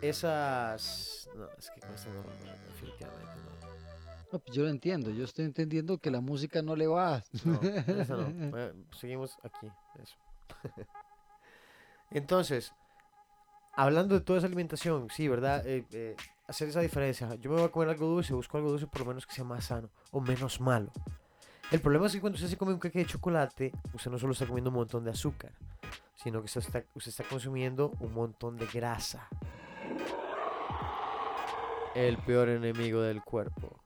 esas... 0.00 1.28
No, 1.34 1.48
es 1.58 1.70
que 1.70 1.80
con 1.80 1.94
esto 1.94 2.10
no, 2.10 2.22
no, 2.22 2.68
definitivamente 2.68 3.32
no. 3.44 3.68
No, 4.32 4.38
pues 4.38 4.56
yo 4.56 4.62
lo 4.62 4.68
entiendo. 4.68 5.10
Yo 5.10 5.24
estoy 5.24 5.44
entendiendo 5.44 5.98
que 5.98 6.10
la 6.10 6.20
música 6.20 6.62
no 6.62 6.76
le 6.76 6.86
va. 6.86 7.22
No, 7.44 7.60
eso 8.00 8.16
no. 8.16 8.50
Bueno, 8.50 8.84
seguimos 8.98 9.36
aquí. 9.42 9.68
Eso. 10.00 10.16
Entonces, 12.10 12.72
hablando 13.76 14.14
de 14.14 14.20
toda 14.20 14.38
esa 14.38 14.46
alimentación, 14.46 15.08
sí, 15.10 15.26
¿verdad? 15.28 15.66
Eh, 15.66 15.84
eh, 15.92 16.16
hacer 16.46 16.68
esa 16.68 16.80
diferencia. 16.80 17.34
Yo 17.36 17.50
me 17.50 17.56
voy 17.56 17.64
a 17.64 17.70
comer 17.70 17.88
algo 17.88 18.06
dulce, 18.06 18.34
busco 18.34 18.56
algo 18.56 18.70
dulce 18.70 18.86
por 18.86 19.00
lo 19.00 19.06
menos 19.06 19.26
que 19.26 19.34
sea 19.34 19.44
más 19.44 19.64
sano 19.64 19.90
o 20.10 20.20
menos 20.20 20.60
malo. 20.60 20.90
El 21.70 21.80
problema 21.80 22.06
es 22.06 22.12
que 22.12 22.20
cuando 22.20 22.36
usted 22.36 22.48
se 22.48 22.56
come 22.56 22.72
un 22.72 22.80
queque 22.80 22.98
de 23.00 23.06
chocolate, 23.06 23.72
usted 23.92 24.10
no 24.10 24.18
solo 24.18 24.32
está 24.32 24.46
comiendo 24.46 24.70
un 24.70 24.76
montón 24.76 25.04
de 25.04 25.10
azúcar, 25.10 25.52
sino 26.14 26.40
que 26.40 26.46
usted 26.46 26.60
está, 26.60 26.84
usted 26.94 27.10
está 27.10 27.24
consumiendo 27.24 27.92
un 28.00 28.12
montón 28.12 28.56
de 28.56 28.66
grasa. 28.66 29.28
El 31.94 32.18
peor 32.18 32.48
enemigo 32.48 33.00
del 33.00 33.22
cuerpo, 33.22 33.80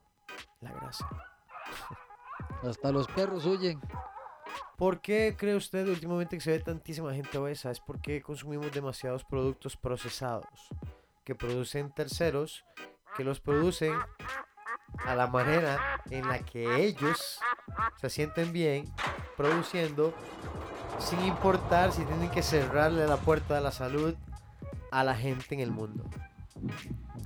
la 0.60 0.72
grasa. 0.72 1.08
Hasta 2.62 2.90
los 2.90 3.06
perros 3.06 3.46
huyen. 3.46 3.80
¿Por 4.76 5.00
qué 5.00 5.36
cree 5.38 5.54
usted 5.54 5.88
últimamente 5.88 6.36
que 6.36 6.40
se 6.40 6.52
ve 6.52 6.60
tantísima 6.60 7.12
gente 7.12 7.36
obesa? 7.38 7.70
Es 7.70 7.80
porque 7.80 8.22
consumimos 8.22 8.72
demasiados 8.72 9.24
productos 9.24 9.76
procesados 9.76 10.70
que 11.28 11.34
producen 11.34 11.90
terceros, 11.90 12.64
que 13.14 13.22
los 13.22 13.38
producen 13.38 13.92
a 15.04 15.14
la 15.14 15.26
manera 15.26 16.00
en 16.08 16.26
la 16.26 16.38
que 16.38 16.86
ellos 16.86 17.38
se 18.00 18.08
sienten 18.08 18.50
bien 18.50 18.86
produciendo, 19.36 20.14
sin 20.98 21.20
importar 21.26 21.92
si 21.92 22.02
tienen 22.06 22.30
que 22.30 22.42
cerrarle 22.42 23.06
la 23.06 23.18
puerta 23.18 23.56
de 23.56 23.60
la 23.60 23.72
salud 23.72 24.14
a 24.90 25.04
la 25.04 25.14
gente 25.14 25.54
en 25.54 25.60
el 25.60 25.70
mundo. 25.70 26.02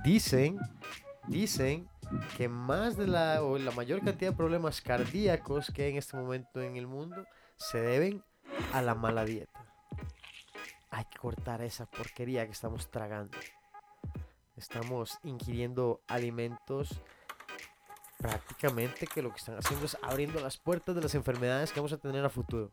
Dicen, 0.03 0.59
dicen 1.29 1.87
que 2.35 2.49
más 2.49 2.97
de 2.97 3.07
la 3.07 3.41
o 3.41 3.57
la 3.57 3.71
mayor 3.71 4.03
cantidad 4.03 4.31
de 4.31 4.37
problemas 4.37 4.81
cardíacos 4.81 5.71
que 5.73 5.83
hay 5.83 5.91
en 5.91 5.97
este 5.97 6.17
momento 6.17 6.61
en 6.61 6.75
el 6.75 6.87
mundo 6.87 7.25
se 7.55 7.79
deben 7.79 8.21
a 8.73 8.81
la 8.81 8.95
mala 8.95 9.23
dieta. 9.23 9.65
Hay 10.89 11.05
que 11.05 11.17
cortar 11.17 11.61
esa 11.61 11.85
porquería 11.85 12.45
que 12.45 12.51
estamos 12.51 12.91
tragando. 12.91 13.37
Estamos 14.55 15.17
ingiriendo 15.23 16.01
alimentos 16.07 17.01
prácticamente 18.19 19.07
que 19.07 19.21
lo 19.21 19.31
que 19.31 19.39
están 19.39 19.57
haciendo 19.57 19.85
es 19.85 19.97
abriendo 20.01 20.39
las 20.39 20.57
puertas 20.57 20.95
de 20.95 21.01
las 21.01 21.15
enfermedades 21.15 21.71
que 21.71 21.79
vamos 21.79 21.93
a 21.93 21.97
tener 21.97 22.23
a 22.23 22.29
futuro. 22.29 22.71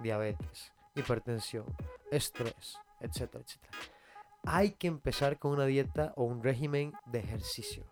Diabetes, 0.00 0.72
hipertensión, 0.94 1.64
estrés, 2.10 2.78
etcétera, 3.00 3.44
etcétera. 3.44 3.72
Hay 4.44 4.72
que 4.72 4.86
empezar 4.86 5.38
con 5.38 5.52
una 5.52 5.64
dieta 5.64 6.12
o 6.16 6.24
un 6.24 6.42
régimen 6.42 6.92
de 7.06 7.20
ejercicio. 7.20 7.84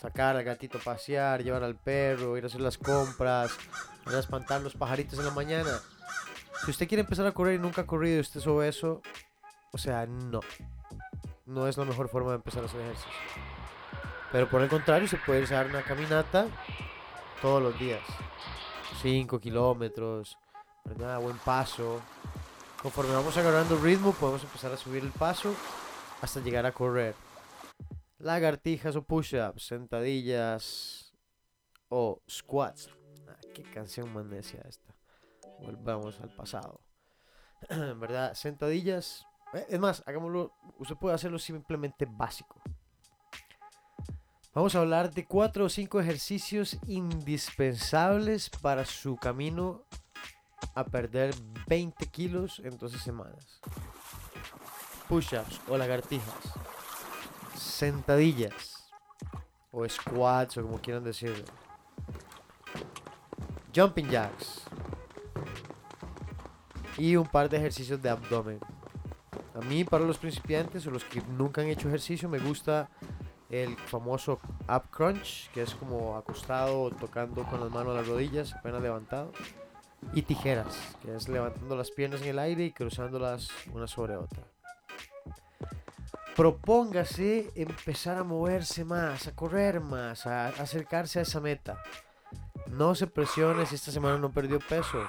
Sacar 0.00 0.36
al 0.36 0.44
gatito 0.44 0.78
a 0.78 0.82
pasear, 0.82 1.42
llevar 1.42 1.64
al 1.64 1.74
perro, 1.74 2.36
ir 2.36 2.44
a 2.44 2.46
hacer 2.46 2.60
las 2.60 2.78
compras, 2.78 3.50
ir 4.06 4.14
a 4.14 4.20
espantar 4.20 4.60
los 4.60 4.74
pajaritos 4.74 5.18
en 5.18 5.24
la 5.24 5.32
mañana. 5.32 5.80
Si 6.64 6.70
usted 6.70 6.86
quiere 6.86 7.02
empezar 7.02 7.26
a 7.26 7.32
correr 7.32 7.54
y 7.54 7.58
nunca 7.58 7.82
ha 7.82 7.86
corrido 7.86 8.18
y 8.18 8.20
usted 8.20 8.40
es 8.40 8.46
obeso, 8.46 9.02
o 9.72 9.78
sea, 9.78 10.06
no. 10.06 10.40
No 11.48 11.66
es 11.66 11.78
la 11.78 11.86
mejor 11.86 12.10
forma 12.10 12.32
de 12.32 12.36
empezar 12.36 12.62
a 12.62 12.66
hacer 12.66 12.78
ejercicio. 12.82 13.10
Pero 14.30 14.50
por 14.50 14.60
el 14.60 14.68
contrario, 14.68 15.08
se 15.08 15.16
puede 15.16 15.40
ir 15.40 15.66
una 15.66 15.82
caminata 15.82 16.46
todos 17.40 17.62
los 17.62 17.78
días. 17.78 18.02
5 19.00 19.40
kilómetros, 19.40 20.36
¿verdad? 20.84 21.18
Buen 21.18 21.38
paso. 21.38 22.02
Conforme 22.82 23.14
vamos 23.14 23.34
agarrando 23.38 23.78
ritmo, 23.78 24.12
podemos 24.12 24.42
empezar 24.44 24.72
a 24.72 24.76
subir 24.76 25.02
el 25.02 25.10
paso 25.10 25.54
hasta 26.20 26.40
llegar 26.40 26.66
a 26.66 26.72
correr. 26.72 27.14
Lagartijas 28.18 28.94
o 28.96 29.02
push-ups, 29.02 29.68
sentadillas 29.68 31.14
o 31.88 32.20
squats. 32.28 32.90
Ah, 33.26 33.40
qué 33.54 33.62
canción 33.62 34.12
más 34.12 34.26
necia 34.26 34.60
esta. 34.68 34.94
Volvamos 35.60 36.20
al 36.20 36.28
pasado. 36.28 36.82
¿Verdad? 37.70 38.34
Sentadillas. 38.34 39.27
Eh, 39.54 39.66
Es 39.70 39.80
más, 39.80 40.02
hagámoslo. 40.06 40.52
Usted 40.78 40.96
puede 40.96 41.14
hacerlo 41.14 41.38
simplemente 41.38 42.06
básico. 42.06 42.60
Vamos 44.54 44.74
a 44.74 44.80
hablar 44.80 45.12
de 45.12 45.24
cuatro 45.24 45.66
o 45.66 45.68
cinco 45.68 46.00
ejercicios 46.00 46.78
indispensables 46.86 48.50
para 48.50 48.84
su 48.84 49.16
camino 49.16 49.84
a 50.74 50.84
perder 50.84 51.34
20 51.66 52.06
kilos 52.06 52.60
en 52.64 52.76
12 52.76 52.98
semanas. 52.98 53.60
Push-ups 55.08 55.60
o 55.68 55.76
lagartijas. 55.76 56.34
Sentadillas. 57.56 58.90
O 59.70 59.88
squats 59.88 60.56
o 60.56 60.62
como 60.62 60.80
quieran 60.80 61.04
decirlo. 61.04 61.44
Jumping 63.74 64.08
jacks. 64.08 64.62
Y 66.96 67.14
un 67.14 67.26
par 67.26 67.48
de 67.48 67.58
ejercicios 67.58 68.02
de 68.02 68.10
abdomen. 68.10 68.58
A 69.58 69.64
mí, 69.64 69.82
para 69.82 70.04
los 70.04 70.18
principiantes 70.18 70.86
o 70.86 70.90
los 70.90 71.04
que 71.04 71.20
nunca 71.36 71.60
han 71.60 71.66
hecho 71.66 71.88
ejercicio, 71.88 72.28
me 72.28 72.38
gusta 72.38 72.88
el 73.50 73.76
famoso 73.76 74.38
up 74.68 74.84
crunch, 74.90 75.50
que 75.50 75.62
es 75.62 75.74
como 75.74 76.16
acostado, 76.16 76.90
tocando 76.92 77.42
con 77.44 77.60
las 77.60 77.70
manos 77.70 77.96
las 77.96 78.06
rodillas, 78.06 78.54
apenas 78.54 78.82
levantado. 78.82 79.32
Y 80.12 80.22
tijeras, 80.22 80.78
que 81.02 81.16
es 81.16 81.28
levantando 81.28 81.74
las 81.74 81.90
piernas 81.90 82.22
en 82.22 82.28
el 82.28 82.38
aire 82.38 82.66
y 82.66 82.70
cruzándolas 82.70 83.48
una 83.72 83.88
sobre 83.88 84.16
otra. 84.16 84.44
Propóngase 86.36 87.50
empezar 87.56 88.16
a 88.16 88.22
moverse 88.22 88.84
más, 88.84 89.26
a 89.26 89.34
correr 89.34 89.80
más, 89.80 90.24
a 90.28 90.48
acercarse 90.50 91.18
a 91.18 91.22
esa 91.22 91.40
meta. 91.40 91.82
No 92.68 92.94
se 92.94 93.08
presione 93.08 93.66
si 93.66 93.74
esta 93.74 93.90
semana 93.90 94.18
no 94.18 94.30
perdió 94.30 94.60
peso. 94.60 95.00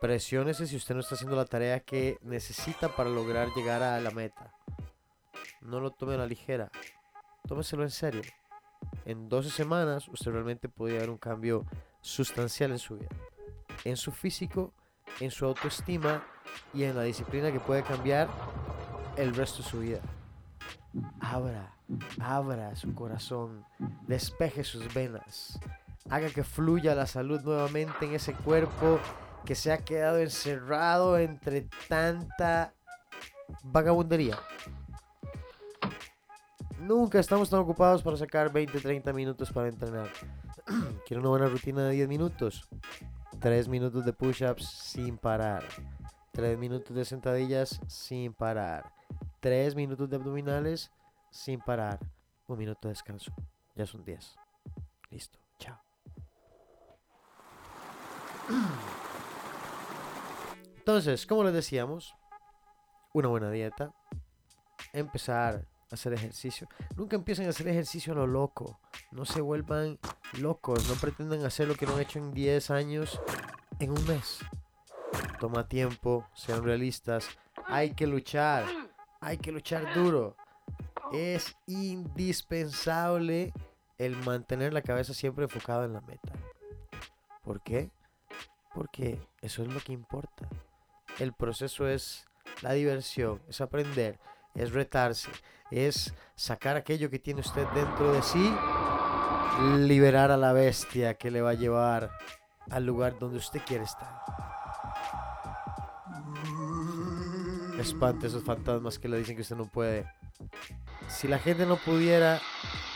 Presiónese 0.00 0.66
si 0.66 0.76
usted 0.76 0.94
no 0.94 1.00
está 1.00 1.14
haciendo 1.14 1.36
la 1.36 1.46
tarea 1.46 1.80
que 1.80 2.18
necesita 2.22 2.94
para 2.94 3.08
lograr 3.08 3.48
llegar 3.54 3.82
a 3.82 3.98
la 4.00 4.10
meta. 4.10 4.52
No 5.62 5.80
lo 5.80 5.90
tome 5.90 6.14
a 6.14 6.18
la 6.18 6.26
ligera. 6.26 6.70
Tómeselo 7.48 7.82
en 7.82 7.90
serio. 7.90 8.22
En 9.06 9.28
12 9.28 9.50
semanas 9.50 10.06
usted 10.08 10.32
realmente 10.32 10.68
podría 10.68 11.00
ver 11.00 11.10
un 11.10 11.16
cambio 11.16 11.64
sustancial 12.02 12.72
en 12.72 12.78
su 12.78 12.98
vida. 12.98 13.08
En 13.84 13.96
su 13.96 14.12
físico, 14.12 14.74
en 15.20 15.30
su 15.30 15.46
autoestima 15.46 16.24
y 16.74 16.84
en 16.84 16.94
la 16.94 17.02
disciplina 17.02 17.50
que 17.50 17.60
puede 17.60 17.82
cambiar 17.82 18.28
el 19.16 19.34
resto 19.34 19.62
de 19.62 19.68
su 19.68 19.80
vida. 19.80 20.00
Abra, 21.20 21.74
abra 22.20 22.76
su 22.76 22.94
corazón, 22.94 23.64
despeje 24.06 24.64
sus 24.64 24.92
venas, 24.92 25.58
haga 26.08 26.28
que 26.30 26.44
fluya 26.44 26.94
la 26.94 27.06
salud 27.06 27.40
nuevamente 27.42 28.06
en 28.06 28.14
ese 28.14 28.32
cuerpo 28.34 28.98
que 29.46 29.54
se 29.54 29.72
ha 29.72 29.78
quedado 29.78 30.18
encerrado 30.18 31.16
entre 31.16 31.68
tanta 31.88 32.74
vagabundería. 33.62 34.36
Nunca 36.80 37.20
estamos 37.20 37.48
tan 37.48 37.60
ocupados 37.60 38.02
para 38.02 38.16
sacar 38.16 38.52
20, 38.52 38.80
30 38.80 39.12
minutos 39.12 39.50
para 39.52 39.68
entrenar. 39.68 40.10
Quiero 41.06 41.20
una 41.20 41.30
buena 41.30 41.46
rutina 41.46 41.84
de 41.84 41.92
10 41.92 42.08
minutos. 42.08 42.68
3 43.40 43.68
minutos 43.68 44.04
de 44.04 44.12
push-ups 44.12 44.68
sin 44.68 45.16
parar. 45.16 45.64
3 46.32 46.58
minutos 46.58 46.94
de 46.94 47.04
sentadillas 47.04 47.80
sin 47.86 48.34
parar. 48.34 48.92
3 49.40 49.76
minutos 49.76 50.10
de 50.10 50.16
abdominales 50.16 50.90
sin 51.30 51.60
parar. 51.60 52.00
Un 52.48 52.58
minuto 52.58 52.88
de 52.88 52.94
descanso. 52.94 53.32
Ya 53.76 53.86
son 53.86 54.04
10. 54.04 54.36
Listo. 55.10 55.38
Chao. 55.58 55.78
Entonces, 60.86 61.26
como 61.26 61.42
les 61.42 61.52
decíamos, 61.52 62.14
una 63.12 63.26
buena 63.26 63.50
dieta, 63.50 63.92
empezar 64.92 65.66
a 65.90 65.94
hacer 65.96 66.12
ejercicio. 66.12 66.68
Nunca 66.94 67.16
empiecen 67.16 67.46
a 67.46 67.48
hacer 67.48 67.66
ejercicio 67.66 68.12
a 68.12 68.16
lo 68.16 68.28
loco. 68.28 68.78
No 69.10 69.24
se 69.24 69.40
vuelvan 69.40 69.98
locos. 70.38 70.88
No 70.88 70.94
pretendan 70.94 71.44
hacer 71.44 71.66
lo 71.66 71.74
que 71.74 71.86
no 71.86 71.94
han 71.94 72.02
hecho 72.02 72.20
en 72.20 72.32
10 72.32 72.70
años 72.70 73.20
en 73.80 73.90
un 73.90 74.06
mes. 74.06 74.38
Toma 75.40 75.66
tiempo, 75.66 76.24
sean 76.34 76.62
realistas. 76.62 77.30
Hay 77.64 77.94
que 77.94 78.06
luchar. 78.06 78.64
Hay 79.20 79.38
que 79.38 79.50
luchar 79.50 79.92
duro. 79.92 80.36
Es 81.12 81.56
indispensable 81.66 83.52
el 83.98 84.14
mantener 84.18 84.72
la 84.72 84.82
cabeza 84.82 85.14
siempre 85.14 85.46
enfocada 85.46 85.84
en 85.84 85.94
la 85.94 86.00
meta. 86.02 86.32
¿Por 87.42 87.60
qué? 87.60 87.90
Porque 88.72 89.18
eso 89.42 89.64
es 89.64 89.68
lo 89.74 89.80
que 89.80 89.92
importa. 89.92 90.48
El 91.18 91.32
proceso 91.32 91.88
es 91.88 92.26
la 92.62 92.72
diversión, 92.72 93.40
es 93.48 93.60
aprender, 93.60 94.18
es 94.54 94.72
retarse, 94.72 95.30
es 95.70 96.14
sacar 96.34 96.76
aquello 96.76 97.08
que 97.10 97.18
tiene 97.18 97.40
usted 97.40 97.66
dentro 97.68 98.12
de 98.12 98.22
sí, 98.22 98.54
liberar 99.78 100.30
a 100.30 100.36
la 100.36 100.52
bestia 100.52 101.14
que 101.14 101.30
le 101.30 101.40
va 101.40 101.50
a 101.50 101.54
llevar 101.54 102.10
al 102.70 102.84
lugar 102.84 103.18
donde 103.18 103.38
usted 103.38 103.62
quiere 103.66 103.84
estar. 103.84 104.20
Espante 107.78 108.26
esos 108.26 108.44
fantasmas 108.44 108.98
que 108.98 109.08
le 109.08 109.18
dicen 109.18 109.36
que 109.36 109.42
usted 109.42 109.56
no 109.56 109.66
puede. 109.66 110.06
Si 111.08 111.28
la 111.28 111.38
gente 111.38 111.64
no 111.64 111.76
pudiera, 111.76 112.40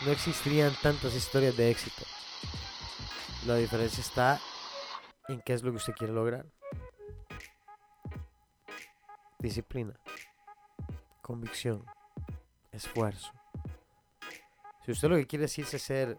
no 0.04 0.12
existirían 0.12 0.72
tantas 0.82 1.14
historias 1.14 1.56
de 1.56 1.70
éxito. 1.70 2.02
La 3.46 3.54
diferencia 3.54 4.00
está 4.00 4.40
en 5.28 5.40
qué 5.40 5.54
es 5.54 5.62
lo 5.62 5.70
que 5.70 5.78
usted 5.78 5.94
quiere 5.94 6.12
lograr. 6.12 6.44
Disciplina, 9.40 9.94
convicción, 11.22 11.82
esfuerzo. 12.72 13.32
Si 14.84 14.92
usted 14.92 15.08
lo 15.08 15.16
que 15.16 15.26
quiere 15.26 15.46
es 15.46 15.58
irse 15.58 15.76
a 15.76 15.78
hacer 15.78 16.18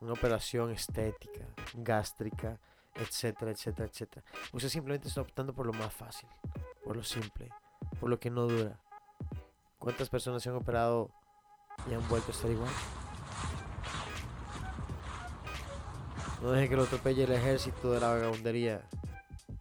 una 0.00 0.14
operación 0.14 0.70
estética, 0.70 1.46
gástrica, 1.74 2.58
etcétera, 2.94 3.50
etcétera, 3.50 3.88
etcétera, 3.88 4.26
usted 4.54 4.70
simplemente 4.70 5.08
está 5.08 5.20
optando 5.20 5.52
por 5.52 5.66
lo 5.66 5.74
más 5.74 5.92
fácil, 5.92 6.30
por 6.82 6.96
lo 6.96 7.04
simple, 7.04 7.50
por 8.00 8.08
lo 8.08 8.18
que 8.18 8.30
no 8.30 8.46
dura. 8.46 8.80
¿Cuántas 9.78 10.08
personas 10.08 10.42
se 10.42 10.48
han 10.48 10.56
operado 10.56 11.10
y 11.90 11.92
han 11.92 12.08
vuelto 12.08 12.28
a 12.28 12.34
estar 12.34 12.50
igual? 12.50 12.72
No 16.40 16.52
deje 16.52 16.70
que 16.70 16.76
lo 16.76 16.84
atropelle 16.84 17.24
el 17.24 17.32
ejército 17.32 17.92
de 17.92 18.00
la 18.00 18.08
vagabundería 18.08 18.82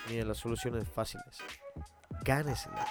ni 0.08 0.16
de 0.16 0.24
las 0.24 0.38
soluciones 0.38 0.88
fáciles. 0.88 1.40
Gánesela. 2.26 2.86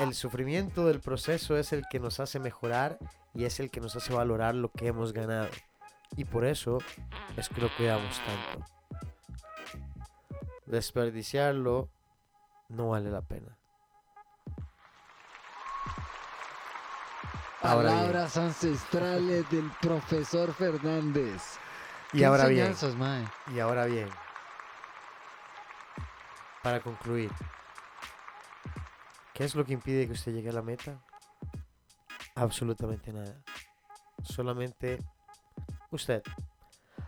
El 0.00 0.14
sufrimiento 0.14 0.86
del 0.86 1.00
proceso 1.00 1.56
es 1.56 1.72
el 1.72 1.86
que 1.88 2.00
nos 2.00 2.18
hace 2.18 2.40
mejorar 2.40 2.98
y 3.32 3.44
es 3.44 3.60
el 3.60 3.70
que 3.70 3.80
nos 3.80 3.94
hace 3.94 4.12
valorar 4.12 4.54
lo 4.56 4.70
que 4.70 4.88
hemos 4.88 5.12
ganado. 5.12 5.48
Y 6.16 6.24
por 6.24 6.44
eso 6.44 6.78
es 7.36 7.48
que 7.48 7.60
lo 7.60 7.74
cuidamos 7.76 8.20
tanto. 8.20 8.66
Desperdiciarlo 10.66 11.88
no 12.68 12.88
vale 12.90 13.10
la 13.10 13.22
pena. 13.22 13.56
Ahora 17.62 17.90
bien. 17.90 17.98
Palabras 17.98 18.36
ancestrales 18.36 19.48
del 19.50 19.70
profesor 19.80 20.52
Fernández. 20.52 21.58
Y 22.12 22.18
¿Qué 22.18 22.26
ahora 22.26 22.46
bien. 22.46 22.74
mae? 22.98 23.24
Y 23.54 23.60
ahora 23.60 23.86
bien, 23.86 24.08
para 26.62 26.80
concluir, 26.80 27.30
¿qué 29.34 29.44
es 29.44 29.54
lo 29.54 29.64
que 29.64 29.74
impide 29.74 30.06
que 30.06 30.12
usted 30.12 30.32
llegue 30.32 30.48
a 30.48 30.54
la 30.54 30.62
meta? 30.62 31.04
Absolutamente 32.34 33.12
nada. 33.12 33.36
solamente 34.22 34.98
usted. 35.90 36.22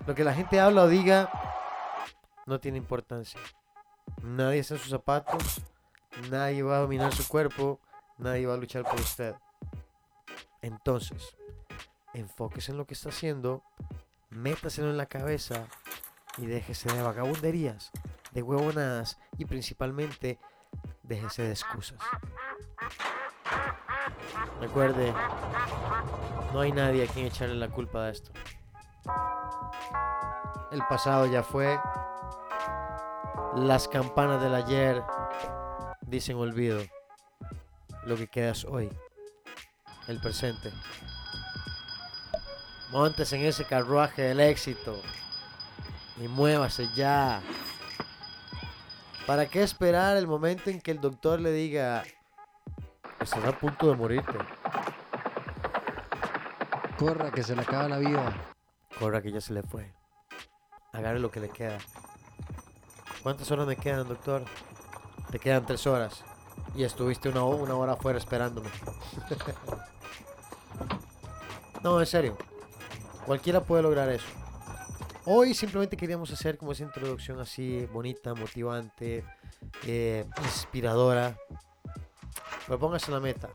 Lo 0.06 0.14
que 0.14 0.24
la 0.24 0.34
gente 0.34 0.60
habla 0.60 0.82
o 0.82 0.88
diga 0.88 1.30
no 2.46 2.60
tiene 2.60 2.78
importancia. 2.78 3.40
Nadie 4.22 4.60
está 4.60 4.74
en 4.74 4.80
sus 4.80 4.90
zapatos, 4.90 5.62
nadie 6.30 6.62
va 6.62 6.76
a 6.76 6.80
dominar 6.80 7.12
su 7.12 7.26
cuerpo, 7.26 7.80
nadie 8.18 8.46
va 8.46 8.54
a 8.54 8.58
luchar 8.58 8.84
por 8.84 9.00
usted. 9.00 9.34
Entonces, 10.62 11.36
enfóquese 12.12 12.72
en 12.72 12.78
lo 12.78 12.86
que 12.86 12.94
está 12.94 13.08
haciendo, 13.08 13.62
métaselo 14.30 14.90
en 14.90 14.96
la 14.96 15.06
cabeza 15.06 15.66
y 16.38 16.46
déjese 16.46 16.92
de 16.92 17.02
vagabunderías, 17.02 17.90
de 18.32 18.42
huevonadas 18.42 19.18
y 19.38 19.44
principalmente 19.44 20.38
déjese 21.06 21.42
de 21.42 21.50
excusas. 21.50 21.98
Recuerde, 24.60 25.14
no 26.52 26.60
hay 26.60 26.72
nadie 26.72 27.04
a 27.04 27.06
quien 27.06 27.26
echarle 27.26 27.54
la 27.54 27.68
culpa 27.68 28.04
de 28.04 28.12
esto. 28.12 28.32
El 30.72 30.82
pasado 30.88 31.26
ya 31.26 31.42
fue. 31.42 31.78
Las 33.54 33.88
campanas 33.88 34.42
del 34.42 34.54
ayer 34.54 35.02
dicen 36.02 36.36
olvido. 36.36 36.82
Lo 38.04 38.16
que 38.16 38.28
queda 38.28 38.50
es 38.50 38.64
hoy. 38.64 38.90
El 40.08 40.20
presente. 40.20 40.72
Montes 42.90 43.32
en 43.32 43.44
ese 43.44 43.64
carruaje 43.64 44.22
del 44.22 44.40
éxito 44.40 45.00
y 46.18 46.28
muévase 46.28 46.88
ya. 46.94 47.42
¿Para 49.26 49.46
qué 49.46 49.64
esperar 49.64 50.16
el 50.16 50.28
momento 50.28 50.70
en 50.70 50.80
que 50.80 50.92
el 50.92 51.00
doctor 51.00 51.40
le 51.40 51.50
diga, 51.50 52.04
estás 53.18 53.44
a 53.44 53.58
punto 53.58 53.88
de 53.88 53.96
morirte? 53.96 54.38
Corra, 56.96 57.32
que 57.32 57.42
se 57.42 57.56
le 57.56 57.62
acaba 57.62 57.88
la 57.88 57.98
vida. 57.98 58.32
Corra 59.00 59.20
que 59.20 59.32
ya 59.32 59.40
se 59.40 59.52
le 59.52 59.64
fue. 59.64 59.92
Agarre 60.92 61.18
lo 61.18 61.32
que 61.32 61.40
le 61.40 61.48
queda. 61.48 61.78
¿Cuántas 63.24 63.50
horas 63.50 63.66
me 63.66 63.74
quedan, 63.74 64.06
doctor? 64.06 64.44
Te 65.32 65.40
quedan 65.40 65.66
tres 65.66 65.88
horas. 65.88 66.22
Y 66.76 66.84
estuviste 66.84 67.28
una, 67.28 67.42
una 67.42 67.74
hora 67.74 67.94
afuera 67.94 68.18
esperándome. 68.18 68.70
no, 71.82 71.98
en 71.98 72.06
serio. 72.06 72.38
Cualquiera 73.26 73.60
puede 73.60 73.82
lograr 73.82 74.08
eso. 74.08 74.45
Hoy 75.28 75.54
simplemente 75.54 75.96
queríamos 75.96 76.30
hacer 76.30 76.56
como 76.56 76.70
esa 76.70 76.84
introducción 76.84 77.40
así, 77.40 77.84
bonita, 77.86 78.32
motivante, 78.34 79.24
eh, 79.84 80.24
inspiradora. 80.44 81.36
Pero 82.64 82.78
póngase 82.78 83.10
la 83.10 83.18
meta. 83.18 83.48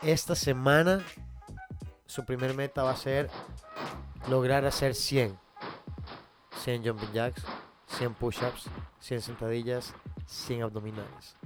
Esta 0.00 0.34
semana, 0.34 1.04
su 2.06 2.24
primer 2.24 2.54
meta 2.54 2.82
va 2.82 2.92
a 2.92 2.96
ser 2.96 3.28
lograr 4.30 4.64
hacer 4.64 4.94
100. 4.94 5.38
100 6.64 6.82
jumping 6.82 7.12
jacks, 7.12 7.42
100 7.98 8.14
push-ups, 8.14 8.64
100 9.00 9.20
sentadillas, 9.20 9.92
100 10.26 10.62
abdominales. 10.62 11.36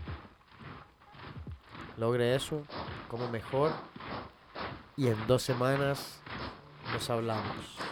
Logre 1.96 2.36
eso, 2.36 2.62
como 3.08 3.28
mejor. 3.28 3.72
Y 4.96 5.08
en 5.08 5.26
dos 5.26 5.42
semanas 5.42 6.20
nos 6.92 7.10
hablamos. 7.10 7.89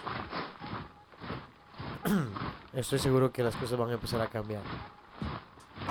Estoy 2.73 2.99
seguro 2.99 3.33
que 3.33 3.43
las 3.43 3.57
cosas 3.57 3.79
van 3.79 3.91
a 3.91 3.95
empezar 3.95 4.21
a 4.21 4.29
cambiar. 4.29 4.63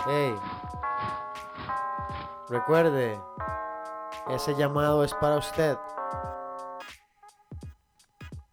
Hey, 0.07 0.33
recuerde, 2.49 3.19
ese 4.29 4.55
llamado 4.55 5.03
es 5.03 5.13
para 5.13 5.37
usted. 5.37 5.77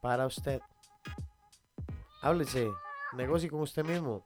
Para 0.00 0.26
usted. 0.26 0.60
Háblese, 2.22 2.70
negocie 3.12 3.50
con 3.50 3.60
usted 3.60 3.84
mismo. 3.84 4.22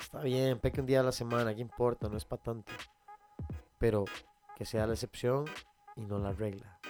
Está 0.00 0.20
bien, 0.20 0.58
peque 0.58 0.80
un 0.80 0.86
día 0.86 1.00
a 1.00 1.04
la 1.04 1.12
semana, 1.12 1.54
¿qué 1.54 1.60
importa? 1.60 2.08
No 2.08 2.16
es 2.16 2.24
para 2.24 2.42
tanto. 2.42 2.72
Pero 3.78 4.04
que 4.56 4.64
sea 4.64 4.86
la 4.86 4.92
excepción 4.92 5.46
y 5.96 6.02
no 6.02 6.18
la 6.18 6.32
regla 6.32 6.81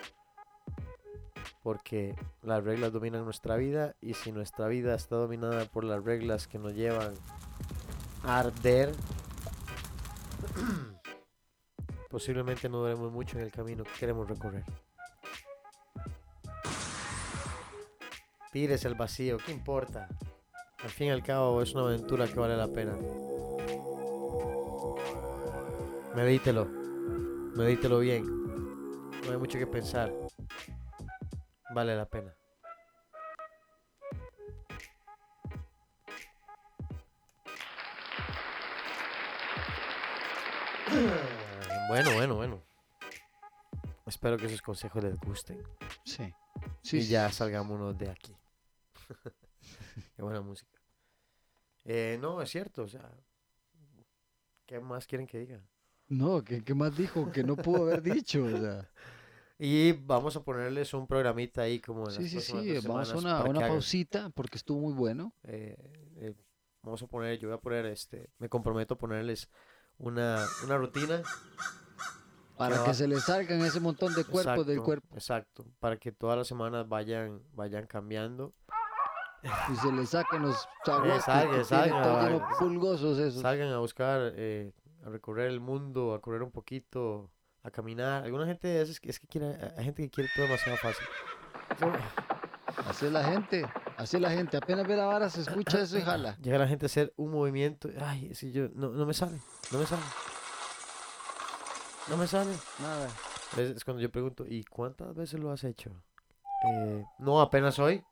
porque 1.62 2.16
las 2.42 2.62
reglas 2.64 2.92
dominan 2.92 3.24
nuestra 3.24 3.56
vida 3.56 3.94
y 4.00 4.14
si 4.14 4.32
nuestra 4.32 4.66
vida 4.68 4.94
está 4.94 5.16
dominada 5.16 5.64
por 5.66 5.84
las 5.84 6.04
reglas 6.04 6.48
que 6.48 6.58
nos 6.58 6.74
llevan 6.74 7.14
a 8.24 8.40
arder, 8.40 8.92
posiblemente 12.10 12.68
no 12.68 12.78
duremos 12.78 13.12
mucho 13.12 13.38
en 13.38 13.44
el 13.44 13.52
camino 13.52 13.84
que 13.84 13.92
queremos 13.98 14.28
recorrer. 14.28 14.64
Tires 18.52 18.84
el 18.84 18.94
vacío, 18.94 19.38
¿qué 19.38 19.52
importa? 19.52 20.08
Al 20.82 20.90
fin 20.90 21.06
y 21.06 21.10
al 21.10 21.22
cabo 21.22 21.62
es 21.62 21.72
una 21.74 21.84
aventura 21.84 22.26
que 22.26 22.38
vale 22.38 22.56
la 22.56 22.68
pena. 22.68 22.92
Medítelo, 26.14 26.66
medítelo 27.56 28.00
bien. 28.00 28.26
No 29.24 29.30
hay 29.30 29.38
mucho 29.38 29.58
que 29.58 29.66
pensar 29.66 30.21
vale 31.74 31.96
la 31.96 32.06
pena. 32.06 32.34
Bueno, 41.88 42.14
bueno, 42.14 42.36
bueno. 42.36 42.62
Espero 44.06 44.38
que 44.38 44.46
esos 44.46 44.62
consejos 44.62 45.04
les 45.04 45.18
gusten. 45.18 45.62
Sí. 46.04 46.32
y 46.96 47.06
ya 47.06 47.30
salgámonos 47.30 47.98
de 47.98 48.10
aquí. 48.10 48.34
Qué 50.16 50.22
buena 50.22 50.40
música. 50.40 50.80
Eh, 51.84 52.18
no, 52.20 52.40
es 52.40 52.50
cierto, 52.50 52.82
o 52.84 52.88
sea. 52.88 53.10
¿Qué 54.64 54.80
más 54.80 55.06
quieren 55.06 55.26
que 55.26 55.38
diga? 55.38 55.60
No, 56.08 56.42
¿qué, 56.42 56.64
¿qué, 56.64 56.74
más 56.74 56.96
dijo 56.96 57.30
que 57.30 57.44
no 57.44 57.56
pudo 57.56 57.82
haber 57.82 58.00
dicho? 58.00 58.44
O 58.44 58.56
sea. 58.56 58.88
Y 59.64 59.92
vamos 59.92 60.34
a 60.34 60.42
ponerles 60.42 60.92
un 60.92 61.06
programita 61.06 61.62
ahí 61.62 61.78
como 61.78 62.08
en 62.08 62.10
Sí, 62.10 62.28
sí, 62.28 62.40
sí, 62.40 62.78
vamos 62.84 63.12
a 63.12 63.16
una, 63.16 63.44
una 63.44 63.60
pausita 63.60 64.28
porque 64.30 64.56
estuvo 64.56 64.80
muy 64.80 64.92
bueno. 64.92 65.32
Eh, 65.44 65.76
eh, 66.16 66.34
vamos 66.82 67.00
a 67.00 67.06
poner, 67.06 67.38
yo 67.38 67.46
voy 67.46 67.56
a 67.56 67.60
poner, 67.60 67.86
este, 67.86 68.28
me 68.38 68.48
comprometo 68.48 68.94
a 68.94 68.98
ponerles 68.98 69.48
una, 69.98 70.44
una 70.64 70.78
rutina. 70.78 71.22
Para 72.56 72.82
que, 72.82 72.92
se 72.92 73.06
les 73.06 73.22
salgan 73.22 73.60
ese 73.60 73.78
montón 73.78 74.12
de 74.14 74.24
cuerpos 74.24 74.66
del 74.66 74.82
cuerpo. 74.82 75.14
Exacto, 75.14 75.64
para 75.78 75.96
que 75.96 76.10
todas 76.10 76.36
las 76.36 76.48
semanas 76.48 76.88
vayan, 76.88 77.40
vayan 77.52 77.86
cambiando. 77.86 78.54
Y 79.44 79.76
se 79.76 79.92
les 79.92 80.08
saquen 80.08 80.42
los 80.42 80.56
eh, 80.86 81.20
salgan, 81.24 81.64
salgan, 81.64 82.42
pulgosos 82.58 83.16
esos. 83.16 83.42
Salgan 83.42 83.68
a 83.68 83.78
buscar, 83.78 84.32
eh, 84.34 84.72
a 85.04 85.08
recorrer 85.08 85.48
el 85.48 85.60
mundo, 85.60 86.14
a 86.14 86.20
correr 86.20 86.42
un 86.42 86.50
poquito, 86.50 87.30
a 87.62 87.70
caminar. 87.70 88.24
Alguna 88.24 88.46
gente 88.46 88.80
es, 88.80 89.00
es 89.02 89.20
que 89.20 89.26
quiere, 89.26 89.56
hay 89.76 89.84
gente 89.84 90.02
que 90.02 90.10
quiere 90.10 90.30
todo 90.34 90.46
demasiado 90.46 90.78
fácil. 90.78 91.06
Así 92.86 93.06
es 93.06 93.12
la 93.12 93.24
gente, 93.24 93.64
así 93.96 94.16
es 94.16 94.22
la 94.22 94.30
gente. 94.30 94.56
Apenas 94.56 94.86
ve 94.86 94.96
la 94.96 95.06
vara, 95.06 95.30
se 95.30 95.42
escucha 95.42 95.80
eso 95.80 95.98
y 95.98 96.02
jala. 96.02 96.36
Llega 96.38 96.58
la 96.58 96.68
gente 96.68 96.86
a 96.86 96.88
hacer 96.88 97.12
un 97.16 97.30
movimiento. 97.30 97.88
Ay, 98.00 98.34
si 98.34 98.52
yo, 98.52 98.68
no, 98.74 98.90
no 98.90 99.06
me 99.06 99.14
sale, 99.14 99.38
no 99.70 99.78
me 99.78 99.86
sale. 99.86 100.02
No 102.08 102.16
me 102.16 102.26
sale. 102.26 102.52
Nada. 102.80 103.08
Es, 103.56 103.84
cuando 103.84 104.02
yo 104.02 104.10
pregunto, 104.10 104.44
¿y 104.46 104.64
cuántas 104.64 105.14
veces 105.14 105.38
lo 105.38 105.52
has 105.52 105.62
hecho? 105.64 105.90
Eh, 106.66 107.04
no, 107.18 107.40
apenas 107.40 107.78
hoy. 107.78 108.02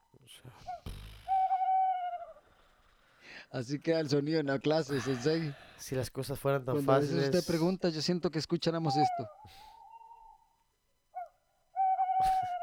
Así 3.50 3.80
queda 3.80 4.00
el 4.00 4.08
sonido 4.08 4.38
en 4.38 4.46
la 4.46 4.58
clase, 4.58 5.00
sensei. 5.00 5.52
Si 5.80 5.94
las 5.94 6.10
cosas 6.10 6.38
fueran 6.38 6.64
tan 6.64 6.74
Cuando 6.74 6.92
fáciles. 6.92 7.24
Usted 7.24 7.44
pregunta, 7.46 7.88
yo 7.88 8.02
siento 8.02 8.30
que 8.30 8.38
escucháramos 8.38 8.94
esto. 8.96 9.28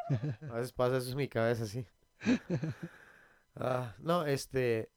a 0.52 0.54
veces 0.54 0.72
pasa 0.72 0.98
eso 0.98 1.12
en 1.12 1.18
mi 1.18 1.28
cabeza, 1.28 1.66
sí. 1.66 1.86
Ah, 3.60 3.96
no, 3.98 4.24
este. 4.24 4.92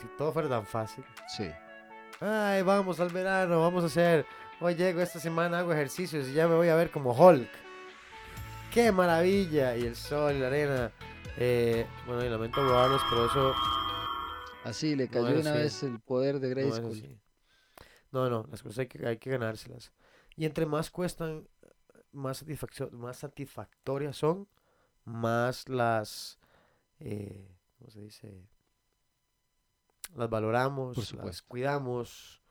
Si 0.00 0.06
todo 0.16 0.32
fuera 0.32 0.48
tan 0.48 0.64
fácil. 0.64 1.04
Sí. 1.28 1.50
Ay, 2.20 2.62
vamos 2.62 3.00
al 3.00 3.10
verano, 3.10 3.60
vamos 3.60 3.84
a 3.84 3.88
hacer. 3.88 4.24
Hoy 4.62 4.76
llego 4.76 5.02
esta 5.02 5.20
semana, 5.20 5.58
hago 5.58 5.74
ejercicios 5.74 6.28
y 6.28 6.32
ya 6.32 6.48
me 6.48 6.54
voy 6.54 6.70
a 6.70 6.74
ver 6.74 6.90
como 6.90 7.12
Hulk. 7.12 7.50
¡Qué 8.72 8.92
maravilla! 8.92 9.76
Y 9.76 9.82
el 9.82 9.94
sol 9.94 10.36
y 10.36 10.38
la 10.38 10.46
arena. 10.46 10.90
Eh, 11.36 11.86
bueno, 12.06 12.24
y 12.24 12.30
lamento 12.30 12.62
probarlos, 12.62 13.02
pero 13.10 13.26
eso 13.26 13.54
Así, 14.64 14.96
le 14.96 15.08
cayó 15.08 15.40
una 15.40 15.52
vez 15.52 15.82
el 15.82 16.00
poder 16.00 16.40
de 16.40 16.48
Grayskull. 16.48 17.20
No, 18.10 18.30
no, 18.30 18.46
las 18.50 18.62
cosas 18.62 18.78
hay 18.80 18.86
que, 18.86 19.06
hay 19.06 19.18
que 19.18 19.30
ganárselas. 19.30 19.92
Y 20.36 20.46
entre 20.46 20.66
más 20.66 20.90
cuestan, 20.90 21.48
más, 22.12 22.38
satisfacción, 22.38 22.90
más 22.92 23.18
satisfactorias 23.18 24.16
son, 24.16 24.48
más 25.04 25.68
las, 25.68 26.38
eh, 27.00 27.56
¿cómo 27.78 27.90
se 27.90 28.00
dice? 28.00 28.48
Las 30.16 30.30
valoramos, 30.30 31.12
las 31.14 31.42
cuidamos. 31.42 32.42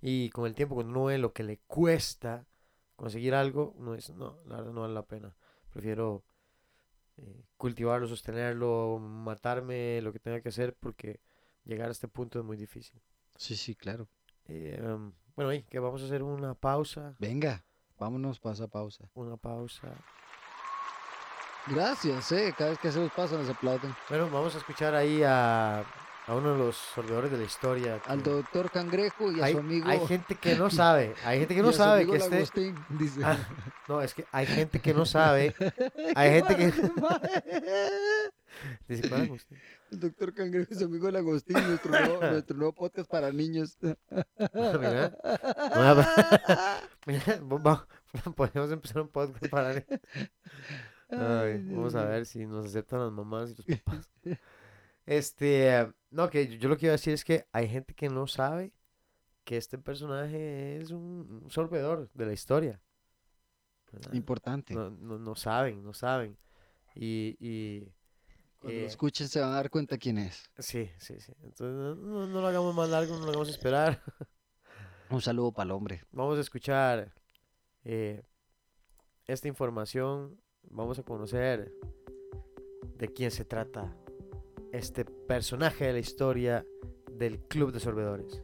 Y 0.00 0.30
con 0.30 0.46
el 0.46 0.54
tiempo, 0.54 0.74
cuando 0.74 0.92
uno 0.92 1.04
ve 1.04 1.18
lo 1.18 1.32
que 1.32 1.44
le 1.44 1.58
cuesta, 1.66 2.46
conseguir 2.96 3.34
algo, 3.34 3.74
no 3.78 3.94
es, 3.94 4.10
no, 4.10 4.38
la 4.46 4.56
verdad 4.56 4.72
no 4.72 4.82
vale 4.82 4.94
la 4.94 5.06
pena. 5.06 5.34
Prefiero 5.70 6.24
eh, 7.16 7.44
cultivarlo, 7.56 8.06
sostenerlo, 8.06 8.98
matarme, 8.98 10.00
lo 10.02 10.12
que 10.12 10.18
tenga 10.18 10.40
que 10.40 10.50
hacer, 10.50 10.74
porque 10.74 11.20
llegar 11.64 11.88
a 11.88 11.92
este 11.92 12.08
punto 12.08 12.38
es 12.38 12.44
muy 12.44 12.56
difícil. 12.56 13.00
Sí, 13.36 13.56
sí, 13.56 13.74
claro. 13.74 14.08
Eh, 14.46 14.78
em, 14.78 15.12
bueno, 15.34 15.50
ahí, 15.50 15.62
que 15.64 15.78
vamos 15.78 16.02
a 16.02 16.04
hacer 16.04 16.22
una 16.22 16.54
pausa. 16.54 17.14
Venga, 17.18 17.64
vámonos 17.98 18.38
para 18.38 18.54
esa 18.54 18.68
pausa. 18.68 19.08
Una 19.14 19.36
pausa. 19.36 19.92
Gracias, 21.66 22.30
eh. 22.32 22.54
Cada 22.56 22.70
vez 22.70 22.78
que 22.78 22.88
hacemos 22.88 23.10
pausa 23.12 23.36
nos 23.36 23.48
aplauden. 23.48 23.94
Bueno, 24.08 24.28
vamos 24.30 24.54
a 24.54 24.58
escuchar 24.58 24.94
ahí 24.94 25.22
a, 25.22 25.80
a 26.26 26.34
uno 26.34 26.52
de 26.52 26.58
los 26.58 26.76
sorbedores 26.76 27.30
de 27.30 27.38
la 27.38 27.44
historia. 27.44 28.00
Al 28.06 28.22
doctor 28.22 28.70
Cangrejo 28.70 29.32
y 29.32 29.40
a 29.40 29.46
hay, 29.46 29.52
su 29.52 29.58
amigo. 29.58 29.88
hay 29.88 30.06
gente 30.06 30.34
que 30.34 30.56
no 30.56 30.70
sabe, 30.70 31.14
hay 31.24 31.40
gente 31.40 31.54
que 31.54 31.60
y 31.60 31.62
no 31.62 31.72
sabe 31.72 32.06
que 32.06 32.16
este... 32.16 32.74
Dice. 32.90 33.20
Ah, 33.24 33.38
no, 33.88 34.00
es 34.00 34.14
que 34.14 34.26
hay 34.30 34.46
gente 34.46 34.80
que 34.80 34.94
no 34.94 35.04
sabe. 35.06 35.54
Hay 36.14 36.30
gente 36.30 36.56
que... 36.56 36.72
Dice, 38.88 39.08
¿cuál 39.08 39.22
Agustín? 39.22 39.58
El 39.90 40.00
doctor 40.00 40.34
Cangrejo 40.34 40.74
su 40.74 40.84
amigo 40.84 41.10
Lagostín, 41.10 41.56
nuestro 41.66 41.90
nuevo, 41.90 42.20
nuestro 42.30 42.56
nuevo 42.56 42.72
podcast 42.72 43.10
para 43.10 43.32
niños. 43.32 43.76
Mira, 43.80 45.16
Mira, 47.06 47.40
podemos 48.36 48.70
empezar 48.70 49.02
un 49.02 49.08
podcast 49.08 49.46
para... 49.48 49.84
Ay, 51.10 51.62
vamos 51.64 51.94
a 51.94 52.04
ver 52.04 52.26
si 52.26 52.46
nos 52.46 52.66
aceptan 52.66 53.00
las 53.00 53.12
mamás 53.12 53.50
y 53.50 53.54
los 53.56 53.80
papás. 53.80 54.10
Este, 55.06 55.92
no, 56.10 56.30
que 56.30 56.48
yo, 56.48 56.56
yo 56.56 56.68
lo 56.68 56.76
que 56.76 56.86
iba 56.86 56.92
a 56.92 56.96
decir 56.96 57.12
es 57.12 57.24
que 57.24 57.46
hay 57.52 57.68
gente 57.68 57.94
que 57.94 58.08
no 58.08 58.26
sabe 58.26 58.72
que 59.44 59.58
este 59.58 59.76
personaje 59.78 60.78
es 60.78 60.90
un 60.90 61.42
un 61.44 61.50
sorbedor 61.50 62.10
de 62.14 62.26
la 62.26 62.32
historia. 62.32 62.80
¿verdad? 63.92 64.12
Importante. 64.14 64.74
No, 64.74 64.90
no, 64.90 65.18
no 65.18 65.34
saben, 65.34 65.82
no 65.82 65.92
saben. 65.92 66.36
Y, 66.94 67.36
y 67.40 67.92
Cuando 68.64 68.78
eh, 68.80 68.82
lo 68.82 68.88
escuchen 68.88 69.28
se 69.28 69.40
van 69.40 69.50
a 69.52 69.56
dar 69.56 69.70
cuenta 69.70 69.98
quién 69.98 70.18
es. 70.18 70.50
sí, 70.58 70.90
sí, 70.98 71.20
sí. 71.20 71.32
Entonces 71.42 71.74
no, 71.76 71.94
no- 71.94 72.26
no 72.26 72.40
lo 72.40 72.46
hagamos 72.46 72.74
más 72.74 72.88
largo, 72.88 73.14
no 73.16 73.24
lo 73.24 73.28
hagamos 73.30 73.48
esperar. 73.50 74.02
Un 75.10 75.20
saludo 75.20 75.52
para 75.52 75.66
el 75.66 75.70
hombre. 75.72 76.02
Vamos 76.12 76.38
a 76.38 76.40
escuchar 76.40 77.12
eh, 77.84 78.22
esta 79.26 79.48
información. 79.48 80.40
Vamos 80.62 80.98
a 80.98 81.02
conocer 81.02 81.72
de 82.96 83.08
quién 83.08 83.30
se 83.30 83.44
trata 83.44 83.94
este 84.72 85.04
personaje 85.04 85.84
de 85.86 85.92
la 85.92 85.98
historia 85.98 86.66
del 87.12 87.38
Club 87.40 87.70
de 87.72 87.80
Sorbedores. 87.80 88.42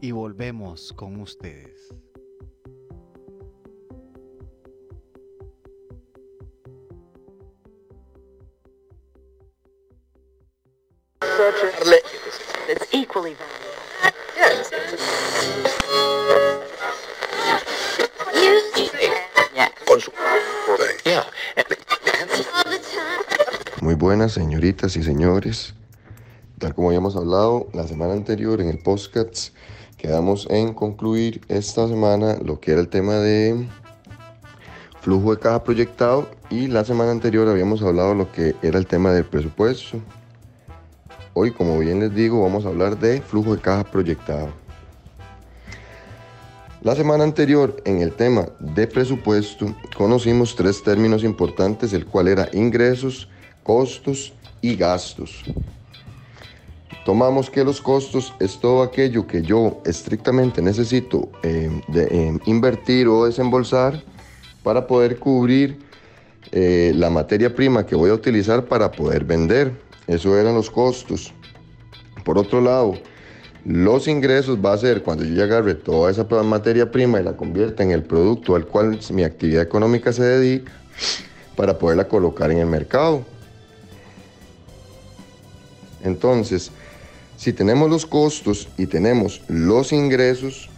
Y 0.00 0.10
volvemos 0.10 0.92
con 0.92 1.18
ustedes. 1.20 1.94
Señoritas 24.32 24.96
y 24.96 25.02
señores. 25.02 25.74
Tal 26.58 26.74
como 26.74 26.88
habíamos 26.88 27.16
hablado 27.16 27.68
la 27.74 27.86
semana 27.86 28.14
anterior 28.14 28.62
en 28.62 28.70
el 28.70 28.78
podcast, 28.78 29.54
quedamos 29.98 30.46
en 30.48 30.72
concluir 30.72 31.42
esta 31.48 31.86
semana 31.86 32.38
lo 32.42 32.58
que 32.58 32.72
era 32.72 32.80
el 32.80 32.88
tema 32.88 33.16
de 33.16 33.68
flujo 35.02 35.34
de 35.34 35.38
caja 35.38 35.62
proyectado 35.62 36.30
y 36.48 36.68
la 36.68 36.82
semana 36.82 37.10
anterior 37.10 37.46
habíamos 37.46 37.82
hablado 37.82 38.14
lo 38.14 38.32
que 38.32 38.56
era 38.62 38.78
el 38.78 38.86
tema 38.86 39.12
del 39.12 39.26
presupuesto. 39.26 39.98
Hoy, 41.34 41.50
como 41.50 41.78
bien 41.78 42.00
les 42.00 42.14
digo, 42.14 42.42
vamos 42.42 42.64
a 42.64 42.68
hablar 42.68 42.98
de 42.98 43.20
flujo 43.20 43.54
de 43.54 43.60
caja 43.60 43.84
proyectado. 43.84 44.48
La 46.80 46.96
semana 46.96 47.24
anterior, 47.24 47.82
en 47.84 48.00
el 48.00 48.14
tema 48.14 48.46
de 48.60 48.86
presupuesto, 48.86 49.76
conocimos 49.94 50.56
tres 50.56 50.82
términos 50.82 51.22
importantes, 51.22 51.92
el 51.92 52.06
cual 52.06 52.28
era 52.28 52.48
ingresos, 52.54 53.28
costos 53.62 54.32
y 54.60 54.76
gastos. 54.76 55.44
Tomamos 57.04 57.50
que 57.50 57.64
los 57.64 57.80
costos 57.80 58.32
es 58.38 58.58
todo 58.60 58.82
aquello 58.82 59.26
que 59.26 59.42
yo 59.42 59.80
estrictamente 59.84 60.62
necesito 60.62 61.28
de, 61.42 61.82
eh, 61.94 62.38
invertir 62.46 63.08
o 63.08 63.24
desembolsar 63.24 64.02
para 64.62 64.86
poder 64.86 65.18
cubrir 65.18 65.78
eh, 66.52 66.92
la 66.94 67.10
materia 67.10 67.52
prima 67.52 67.84
que 67.84 67.96
voy 67.96 68.10
a 68.10 68.14
utilizar 68.14 68.66
para 68.66 68.92
poder 68.92 69.24
vender. 69.24 69.72
Eso 70.06 70.38
eran 70.38 70.54
los 70.54 70.70
costos. 70.70 71.32
Por 72.24 72.38
otro 72.38 72.60
lado, 72.60 72.94
los 73.64 74.06
ingresos 74.06 74.58
va 74.64 74.72
a 74.72 74.78
ser 74.78 75.02
cuando 75.02 75.24
yo 75.24 75.34
ya 75.34 75.44
agarre 75.44 75.74
toda 75.74 76.10
esa 76.10 76.24
materia 76.42 76.90
prima 76.90 77.20
y 77.20 77.24
la 77.24 77.36
convierta 77.36 77.82
en 77.82 77.90
el 77.90 78.02
producto 78.04 78.54
al 78.54 78.66
cual 78.66 78.98
mi 79.10 79.24
actividad 79.24 79.62
económica 79.62 80.12
se 80.12 80.22
dedica 80.22 80.72
para 81.56 81.78
poderla 81.78 82.06
colocar 82.06 82.50
en 82.50 82.58
el 82.58 82.66
mercado. 82.66 83.24
Entonces, 86.02 86.70
si 87.36 87.52
tenemos 87.52 87.90
los 87.90 88.06
costos 88.06 88.68
y 88.76 88.86
tenemos 88.86 89.42
los 89.48 89.92
ingresos, 89.92 90.68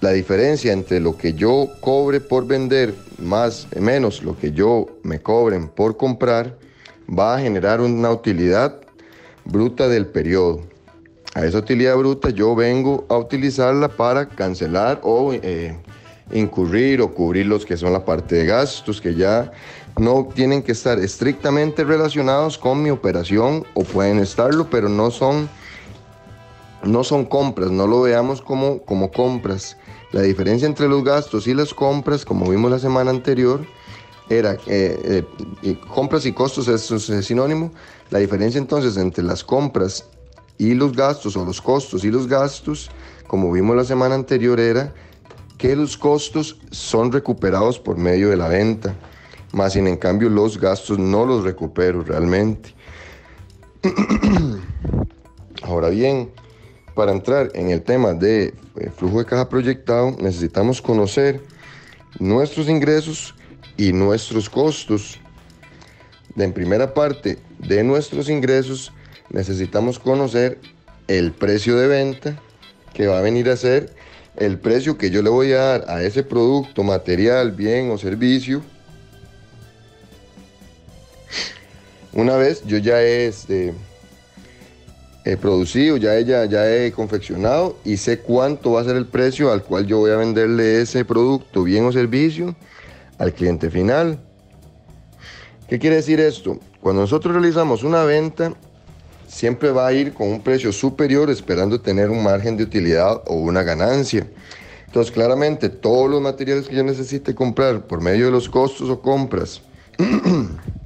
la 0.00 0.10
diferencia 0.10 0.72
entre 0.72 0.98
lo 0.98 1.16
que 1.16 1.34
yo 1.34 1.68
cobre 1.80 2.20
por 2.20 2.46
vender 2.46 2.94
más 3.18 3.68
menos 3.78 4.22
lo 4.22 4.36
que 4.36 4.52
yo 4.52 4.86
me 5.04 5.20
cobren 5.20 5.68
por 5.68 5.96
comprar 5.96 6.58
va 7.08 7.36
a 7.36 7.40
generar 7.40 7.80
una 7.80 8.10
utilidad 8.10 8.80
bruta 9.44 9.88
del 9.88 10.06
periodo. 10.06 10.62
A 11.34 11.44
esa 11.44 11.58
utilidad 11.58 11.96
bruta 11.96 12.30
yo 12.30 12.54
vengo 12.54 13.06
a 13.08 13.16
utilizarla 13.16 13.88
para 13.88 14.28
cancelar 14.28 15.00
o 15.02 15.32
eh, 15.32 15.76
incurrir 16.32 17.00
o 17.00 17.14
cubrir 17.14 17.46
los 17.46 17.64
que 17.64 17.76
son 17.76 17.92
la 17.92 18.04
parte 18.04 18.34
de 18.36 18.46
gastos 18.46 19.00
que 19.00 19.14
ya 19.14 19.52
no 19.98 20.28
tienen 20.34 20.62
que 20.62 20.72
estar 20.72 20.98
estrictamente 20.98 21.84
relacionados 21.84 22.58
con 22.58 22.82
mi 22.82 22.90
operación 22.90 23.64
o 23.74 23.84
pueden 23.84 24.18
estarlo, 24.18 24.68
pero 24.70 24.88
no 24.88 25.10
son, 25.10 25.48
no 26.82 27.04
son 27.04 27.24
compras, 27.24 27.70
no 27.70 27.86
lo 27.86 28.02
veamos 28.02 28.40
como, 28.40 28.82
como 28.82 29.10
compras. 29.10 29.76
La 30.12 30.22
diferencia 30.22 30.66
entre 30.66 30.88
los 30.88 31.04
gastos 31.04 31.46
y 31.46 31.54
las 31.54 31.72
compras, 31.74 32.24
como 32.24 32.50
vimos 32.50 32.70
la 32.70 32.78
semana 32.78 33.10
anterior, 33.10 33.66
era 34.28 34.54
eh, 34.66 34.98
eh, 35.04 35.24
y 35.62 35.74
compras 35.74 36.24
y 36.26 36.32
costos 36.32 36.68
es, 36.68 36.90
es 36.90 37.26
sinónimo. 37.26 37.70
La 38.10 38.18
diferencia 38.18 38.58
entonces 38.58 38.96
entre 38.96 39.24
las 39.24 39.42
compras 39.44 40.06
y 40.58 40.74
los 40.74 40.94
gastos 40.94 41.36
o 41.36 41.44
los 41.44 41.60
costos 41.60 42.04
y 42.04 42.10
los 42.10 42.28
gastos, 42.28 42.90
como 43.26 43.50
vimos 43.52 43.76
la 43.76 43.84
semana 43.84 44.14
anterior, 44.14 44.60
era 44.60 44.92
que 45.58 45.76
los 45.76 45.96
costos 45.96 46.58
son 46.70 47.12
recuperados 47.12 47.78
por 47.78 47.96
medio 47.96 48.30
de 48.30 48.36
la 48.36 48.48
venta, 48.48 48.94
más 49.52 49.74
sin 49.74 49.86
en 49.86 49.96
cambio 49.96 50.28
los 50.28 50.58
gastos 50.58 50.98
no 50.98 51.24
los 51.24 51.44
recupero 51.44 52.02
realmente. 52.02 52.74
Ahora 55.62 55.88
bien, 55.90 56.30
para 56.94 57.12
entrar 57.12 57.50
en 57.54 57.70
el 57.70 57.82
tema 57.82 58.12
de 58.14 58.54
eh, 58.76 58.90
flujo 58.96 59.18
de 59.18 59.24
caja 59.24 59.48
proyectado, 59.48 60.16
necesitamos 60.18 60.82
conocer 60.82 61.40
nuestros 62.18 62.68
ingresos 62.68 63.34
y 63.76 63.92
nuestros 63.92 64.50
costos. 64.50 65.18
En 66.36 66.52
primera 66.52 66.94
parte 66.94 67.38
de 67.58 67.82
nuestros 67.84 68.28
ingresos, 68.28 68.92
necesitamos 69.30 69.98
conocer 69.98 70.58
el 71.08 71.32
precio 71.32 71.76
de 71.76 71.88
venta 71.88 72.40
que 72.94 73.06
va 73.06 73.18
a 73.18 73.22
venir 73.22 73.48
a 73.50 73.56
ser 73.56 73.94
el 74.36 74.58
precio 74.58 74.96
que 74.96 75.10
yo 75.10 75.22
le 75.22 75.30
voy 75.30 75.52
a 75.52 75.58
dar 75.58 75.84
a 75.88 76.02
ese 76.02 76.22
producto, 76.22 76.82
material, 76.82 77.52
bien 77.52 77.90
o 77.90 77.98
servicio. 77.98 78.62
Una 82.14 82.36
vez 82.36 82.62
yo 82.66 82.76
ya 82.78 83.02
he, 83.02 83.26
este, 83.26 83.72
producido, 85.40 85.96
ya 85.96 86.16
he, 86.16 86.24
ya, 86.24 86.44
ya 86.44 86.70
he 86.70 86.92
confeccionado 86.92 87.78
y 87.84 87.96
sé 87.96 88.18
cuánto 88.18 88.72
va 88.72 88.82
a 88.82 88.84
ser 88.84 88.96
el 88.96 89.06
precio 89.06 89.50
al 89.50 89.62
cual 89.62 89.86
yo 89.86 89.98
voy 89.98 90.10
a 90.10 90.16
venderle 90.16 90.82
ese 90.82 91.04
producto, 91.04 91.62
bien 91.62 91.86
o 91.86 91.92
servicio, 91.92 92.54
al 93.18 93.32
cliente 93.32 93.70
final. 93.70 94.20
¿Qué 95.68 95.78
quiere 95.78 95.96
decir 95.96 96.20
esto? 96.20 96.58
Cuando 96.82 97.02
nosotros 97.02 97.32
realizamos 97.32 97.82
una 97.82 98.04
venta, 98.04 98.52
siempre 99.26 99.70
va 99.70 99.86
a 99.86 99.92
ir 99.94 100.12
con 100.12 100.28
un 100.28 100.42
precio 100.42 100.70
superior 100.70 101.30
esperando 101.30 101.80
tener 101.80 102.10
un 102.10 102.22
margen 102.22 102.58
de 102.58 102.64
utilidad 102.64 103.22
o 103.26 103.36
una 103.36 103.62
ganancia. 103.62 104.26
Entonces, 104.86 105.10
claramente, 105.10 105.70
todos 105.70 106.10
los 106.10 106.20
materiales 106.20 106.68
que 106.68 106.76
yo 106.76 106.84
necesite 106.84 107.34
comprar 107.34 107.86
por 107.86 108.02
medio 108.02 108.26
de 108.26 108.32
los 108.32 108.50
costos 108.50 108.90
o 108.90 109.00
compras 109.00 109.62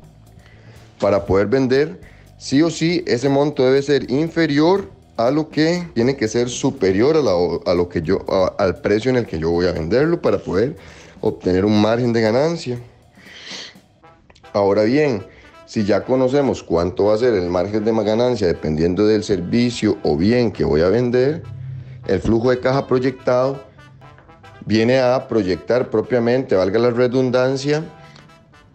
para 1.01 1.25
poder 1.25 1.47
vender, 1.47 2.01
sí 2.39 2.63
o 2.63 2.71
sí, 2.71 3.05
ese 3.07 3.29
monto 3.29 3.65
debe 3.65 3.83
ser 3.83 4.11
inferior 4.11 4.89
a 5.17 5.31
lo 5.31 5.49
que 5.49 5.89
tiene 5.95 6.17
que 6.17 6.29
ser 6.29 6.49
superior 6.49 7.17
a, 7.17 7.75
lo 7.75 7.89
que 7.89 8.03
yo, 8.03 8.25
al 8.59 8.81
precio 8.81 9.11
en 9.11 9.17
el 9.17 9.27
que 9.27 9.39
yo 9.39 9.51
voy 9.51 9.67
a 9.67 9.73
venderlo 9.73 10.21
para 10.21 10.39
poder 10.39 10.77
obtener 11.21 11.65
un 11.65 11.81
margen 11.81 12.13
de 12.13 12.21
ganancia. 12.21 12.79
Ahora 14.53 14.85
bien, 14.85 15.25
si 15.67 15.85
ya 15.85 16.05
conocemos 16.05 16.63
cuánto 16.63 17.07
va 17.07 17.15
a 17.15 17.19
ser 17.19 17.35
el 17.35 17.49
margen 17.49 17.85
de 17.85 17.93
ganancia 18.05 18.47
dependiendo 18.47 19.07
del 19.07 19.25
servicio 19.25 19.99
o 20.03 20.17
bien 20.17 20.53
que 20.53 20.65
voy 20.65 20.83
a 20.83 20.89
vender, 20.89 21.43
el 22.07 22.21
flujo 22.21 22.51
de 22.51 22.61
caja 22.61 22.87
proyectado 22.87 23.65
viene 24.65 25.01
a 25.01 25.27
proyectar 25.29 25.91
propiamente, 25.91 26.55
valga 26.55 26.79
la 26.79 26.91
redundancia, 26.91 27.85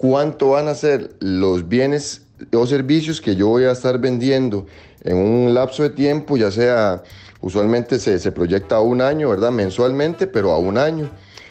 cuánto 0.02 0.50
van 0.50 0.68
a 0.68 0.74
ser 0.74 1.12
los 1.20 1.70
bienes 1.70 2.24
o 2.56 2.66
servicios 2.66 3.22
que 3.22 3.36
yo 3.36 3.50
voy 3.50 3.66
a 3.66 3.72
estar 3.72 4.00
vendiendo 4.00 4.66
en 5.04 5.16
un 5.16 5.54
lapso 5.54 5.84
de 5.84 5.92
tiempo, 5.92 6.38
ya 6.38 6.50
sea, 6.50 7.04
usualmente 7.40 8.00
se, 8.00 8.32
proyecta 8.32 8.78
a 8.78 8.82
un 8.82 9.00
año, 9.00 9.30
¿verdad? 9.30 9.52
Mensualmente, 9.52 10.26
pero 10.26 10.54
a 10.54 10.58
un 10.58 10.80
año. 10.80 11.08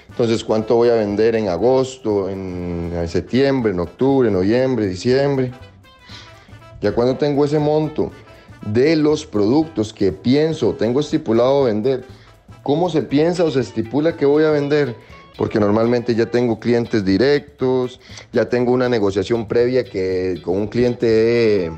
Entonces, 0.08 0.42
¿cuánto 0.42 0.74
voy 0.74 0.88
a 0.88 0.94
vender 0.94 1.36
en 1.36 1.48
agosto, 1.48 2.28
en, 2.28 2.92
septiembre, 3.06 3.70
en 3.70 3.78
octubre, 3.78 4.28
noviembre, 4.32 4.88
diciembre? 4.88 5.52
Ya 6.80 6.90
cuando 6.90 7.16
tengo 7.16 7.44
ese 7.44 7.60
monto 7.60 8.10
de 8.66 8.96
los 8.96 9.26
productos 9.26 9.92
que 9.92 10.10
pienso, 10.10 10.74
tengo 10.74 10.98
estipulado 10.98 11.64
vender, 11.64 12.04
¿cómo 12.64 12.90
se 12.90 13.02
piensa 13.02 13.44
o 13.44 13.50
se 13.52 13.60
estipula 13.60 14.16
que 14.16 14.26
voy 14.26 14.42
a 14.42 14.50
vender? 14.50 14.96
Porque 15.40 15.58
normalmente 15.58 16.14
ya 16.14 16.26
tengo 16.26 16.60
clientes 16.60 17.02
directos, 17.02 17.98
ya 18.30 18.50
tengo 18.50 18.72
una 18.72 18.90
negociación 18.90 19.48
previa 19.48 19.84
que 19.86 20.38
con 20.44 20.54
un 20.54 20.66
cliente 20.68 21.72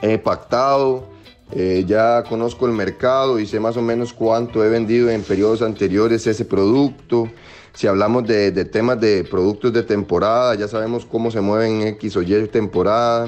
he, 0.00 0.16
pactado, 0.16 1.06
eh, 1.52 1.84
ya 1.86 2.24
conozco 2.26 2.64
el 2.64 2.72
mercado 2.72 3.38
y 3.38 3.44
sé 3.44 3.60
más 3.60 3.76
o 3.76 3.82
menos 3.82 4.14
cuánto 4.14 4.64
he 4.64 4.70
vendido 4.70 5.10
en 5.10 5.20
periodos 5.20 5.60
anteriores 5.60 6.26
ese 6.26 6.46
producto. 6.46 7.28
Si 7.74 7.86
hablamos 7.86 8.26
de, 8.26 8.50
temas 8.64 8.98
de 8.98 9.24
productos 9.24 9.74
de 9.74 9.82
temporada, 9.82 10.54
ya 10.54 10.66
sabemos 10.66 11.04
cómo 11.04 11.30
se 11.30 11.42
mueven 11.42 11.82
X 11.82 12.16
o 12.16 12.22
Y 12.22 12.48
temporada. 12.48 13.26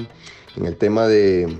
En 0.57 0.65
el 0.65 0.77
tema 0.77 1.05
de, 1.07 1.55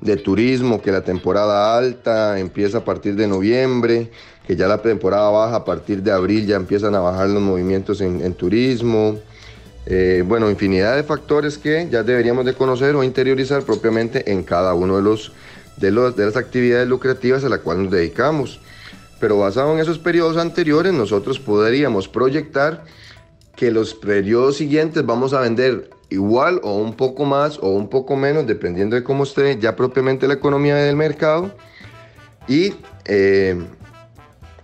de 0.00 0.16
turismo, 0.16 0.80
que 0.80 0.90
la 0.90 1.04
temporada 1.04 1.76
alta 1.76 2.38
empieza 2.38 2.78
a 2.78 2.84
partir 2.86 3.14
de 3.14 3.28
noviembre, 3.28 4.10
que 4.46 4.56
ya 4.56 4.66
la 4.66 4.78
temporada 4.82 5.30
baja 5.30 5.56
a 5.56 5.64
partir 5.64 6.02
de 6.02 6.12
abril 6.12 6.46
ya 6.46 6.56
empiezan 6.56 6.94
a 6.94 7.00
bajar 7.00 7.28
los 7.28 7.42
movimientos 7.42 8.00
en, 8.00 8.34
turismo. 8.34 9.18
Eh, 9.86 10.24
bueno, 10.26 10.50
infinidad 10.50 10.96
de 10.96 11.02
factores 11.02 11.58
que 11.58 11.88
ya 11.90 12.02
deberíamos 12.02 12.44
de 12.44 12.54
conocer 12.54 12.94
o 12.94 13.02
interiorizar 13.02 13.62
propiamente 13.62 14.30
en 14.30 14.44
cada 14.44 14.74
uno 14.74 14.96
de, 14.96 15.02
los, 15.02 15.32
de, 15.76 15.90
los, 15.90 16.16
de 16.16 16.26
las 16.26 16.36
actividades 16.36 16.86
lucrativas 16.88 17.44
a 17.44 17.48
las 17.48 17.60
cuales 17.60 17.84
nos 17.84 17.92
dedicamos 17.92 18.60
pero 19.22 19.38
basado 19.38 19.72
en 19.72 19.78
esos 19.78 20.00
periodos 20.00 20.36
anteriores 20.36 20.92
nosotros 20.92 21.38
podríamos 21.38 22.08
proyectar 22.08 22.82
que 23.54 23.70
los 23.70 23.94
periodos 23.94 24.56
siguientes 24.56 25.06
vamos 25.06 25.32
a 25.32 25.38
vender 25.38 25.90
igual 26.10 26.60
o 26.64 26.74
un 26.78 26.94
poco 26.94 27.24
más 27.24 27.56
o 27.58 27.68
un 27.68 27.88
poco 27.88 28.16
menos, 28.16 28.48
dependiendo 28.48 28.96
de 28.96 29.04
cómo 29.04 29.22
esté 29.22 29.60
ya 29.60 29.76
propiamente 29.76 30.26
la 30.26 30.34
economía 30.34 30.74
del 30.74 30.96
mercado, 30.96 31.54
y 32.48 32.74
eh, 33.04 33.56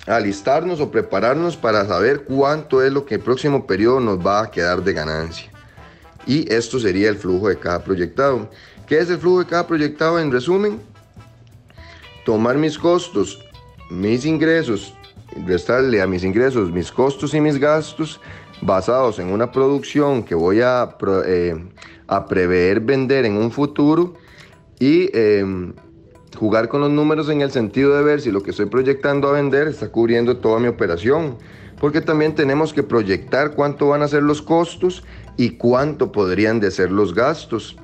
alistarnos 0.09 0.81
o 0.81 0.91
prepararnos 0.91 1.57
para 1.57 1.87
saber 1.87 2.25
cuánto 2.25 2.83
es 2.83 2.93
lo 2.93 3.05
que 3.05 3.17
el 3.17 3.21
próximo 3.21 3.67
periodo 3.67 4.01
nos 4.01 4.19
va 4.19 4.43
a 4.43 4.51
quedar 4.51 4.83
de 4.83 4.93
ganancia. 4.93 5.51
Y 6.27 6.53
esto 6.53 6.79
sería 6.79 7.09
el 7.09 7.17
flujo 7.17 7.49
de 7.49 7.59
cada 7.59 7.83
proyectado. 7.83 8.49
¿Qué 8.87 8.99
es 8.99 9.11
el 9.11 9.19
flujo 9.19 9.41
de 9.41 9.47
cada 9.47 9.67
proyectado? 9.67 10.19
En 10.19 10.33
resumen, 10.33 10.81
tomar 12.25 12.57
mis 12.57 12.79
costos 12.79 13.45
mis 13.91 14.25
ingresos, 14.27 14.95
restarle 15.47 16.03
a 16.03 16.07
mis 16.07 16.25
ingresos 16.25 16.71
mis 16.71 16.93
costos 16.93 17.35
y 17.35 17.41
mis 17.41 17.59
gastos 17.59 18.21
basados 18.61 19.19
en 19.19 19.29
una 19.29 19.51
producción 19.51 20.23
que 20.23 20.35
voy 20.35 20.61
a, 20.61 20.97
eh, 21.27 21.55
prever 22.29 22.81
vender 22.81 23.25
en 23.25 23.37
un 23.37 23.51
futuro 23.51 24.15
y 24.81 25.11
em, 25.17 25.75
jugar 26.37 26.69
con 26.69 26.81
los 26.81 26.91
números 26.91 27.29
en 27.29 27.41
el 27.41 27.51
sentido 27.51 27.97
de 27.97 28.03
ver 28.03 28.21
si 28.21 28.31
lo 28.31 28.43
que 28.43 28.51
estoy 28.51 28.67
proyectando 28.67 29.29
a 29.29 29.33
vender 29.33 29.69
está 29.69 29.89
cubriendo 29.89 30.37
toda 30.39 30.59
mi 30.61 30.69
operación. 30.69 31.37
Porque 31.81 32.01
también 32.01 32.35
tenemos 32.35 32.73
que 32.73 32.83
proyectar 32.83 33.53
cuánto 33.53 33.89
van 33.89 34.03
a 34.03 34.09
ser 34.09 34.23
los 34.23 34.43
costos 34.43 35.05
y 35.37 35.51
cuánto 35.51 36.11
podrían 36.11 36.61
de 36.61 36.71
ser 36.71 36.91
los 36.91 37.15
gastos. 37.15 37.77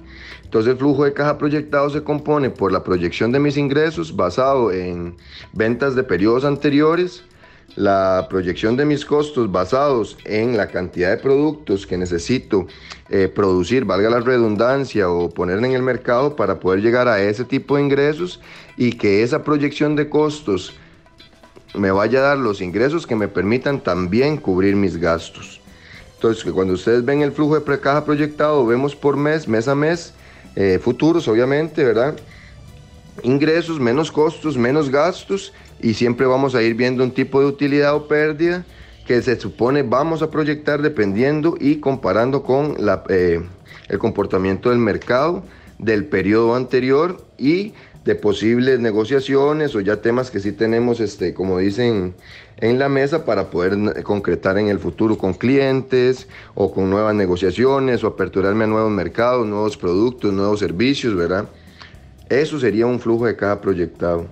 Entonces 0.43 0.73
el 0.73 0.79
flujo 0.79 1.05
de 1.05 1.13
caja 1.13 1.39
proyectado 1.39 1.91
se 1.91 2.03
compone 2.03 2.51
por 2.51 2.71
la 2.71 2.85
proyección 2.85 3.33
de 3.33 3.41
mis 3.41 3.57
ingresos 3.57 4.15
basado 4.15 4.71
en 4.73 5.17
ventas 5.53 5.95
de 5.95 6.05
periodos 6.05 6.45
anteriores, 6.45 7.25
la 7.77 8.27
proyección 8.31 8.77
de 8.77 8.85
mis 8.85 9.05
costos 9.05 9.51
basados 9.51 10.17
en 10.25 10.57
la 10.57 10.69
cantidad 10.69 11.11
de 11.11 11.17
productos 11.17 11.87
que 11.87 11.99
necesito 11.99 12.67
eh, 13.09 13.29
producir, 13.29 13.85
valga 13.85 14.11
la 14.11 14.21
redundancia, 14.21 15.11
o 15.11 15.29
poner 15.29 15.59
en 15.59 15.73
el 15.73 15.83
mercado 15.83 16.37
para 16.37 16.61
poder 16.61 16.81
llegar 16.81 17.09
a 17.09 17.21
ese 17.21 17.45
tipo 17.45 17.77
de 17.77 17.83
ingresos 17.83 18.41
y 18.77 18.93
que 18.93 19.23
esa 19.23 19.43
proyección 19.43 19.97
de 19.97 20.09
costos 20.09 20.75
me 21.75 21.91
vaya 21.91 22.21
a 22.21 22.23
dar 22.23 22.39
los 22.39 22.61
ingresos 22.61 23.07
que 23.07 23.17
me 23.17 23.27
permitan 23.27 23.81
también 23.81 24.37
cubrir 24.37 24.77
mis 24.77 24.97
gastos. 24.97 25.61
Entonces, 26.15 26.45
cuando 26.53 26.75
ustedes 26.75 27.05
ven 27.05 27.23
el 27.23 27.33
flujo 27.33 27.59
de 27.59 27.81
caja 27.81 28.05
proyectado, 28.05 28.65
vemos 28.65 28.95
por 28.95 29.17
mes, 29.17 29.49
mes 29.49 29.67
a 29.69 29.75
mes, 29.75 30.15
eh, 30.55 30.79
futuros, 30.81 31.27
obviamente, 31.27 31.85
¿verdad? 31.85 32.15
Ingresos, 33.23 33.81
menos 33.81 34.11
costos, 34.11 34.57
menos 34.57 34.89
gastos 34.89 35.53
y 35.85 35.93
siempre 35.93 36.25
vamos 36.27 36.55
a 36.55 36.63
ir 36.63 36.75
viendo 36.75 37.05
un 37.05 37.11
tipo 37.11 37.41
de 37.41 37.47
utilidad 37.47 37.95
o 37.95 38.09
pérdida 38.09 38.65
que 39.07 39.21
se 39.21 39.39
supone 39.39 39.83
vamos 39.83 40.23
a 40.23 40.31
proyectar 40.31 40.81
dependiendo 40.81 41.57
y 41.61 41.77
comparando 41.77 42.43
con 42.43 42.77
la, 42.79 43.05
eh, 43.11 43.43
el 43.91 43.99
comportamiento 43.99 44.71
del 44.71 44.79
mercado 44.79 45.45
del 45.79 46.07
periodo 46.07 46.55
anterior 46.55 47.23
y 47.37 47.75
de 48.03 48.15
posibles 48.15 48.81
negociaciones 48.81 49.75
o 49.75 49.81
ya 49.81 50.01
temas 50.01 50.31
que 50.31 50.41
sí 50.41 50.53
tenemos, 50.53 51.01
este, 51.01 51.35
como 51.35 51.59
dicen, 51.59 52.15
en 52.59 52.79
la 52.79 52.89
mesa 52.89 53.27
para 53.27 53.51
poder 53.51 54.03
concretar 54.05 54.57
en 54.57 54.69
el 54.69 54.79
futuro 54.79 55.19
con 55.19 55.35
clientes 55.35 56.29
o 56.55 56.73
con 56.73 56.89
nuevas 56.89 57.15
negociaciones 57.15 58.03
o 58.05 58.07
aperturarme 58.07 58.65
a 58.65 58.69
nuevos 58.69 58.91
mercados, 58.91 59.47
nuevos 59.47 59.77
productos, 59.77 60.33
nuevos 60.33 60.61
servicios, 60.61 61.15
¿verdad? 61.15 61.47
Eso 62.31 62.59
sería 62.59 62.87
un 62.87 63.01
flujo 63.01 63.27
de 63.27 63.37
caja 63.37 63.61
proyectado. 63.61 64.27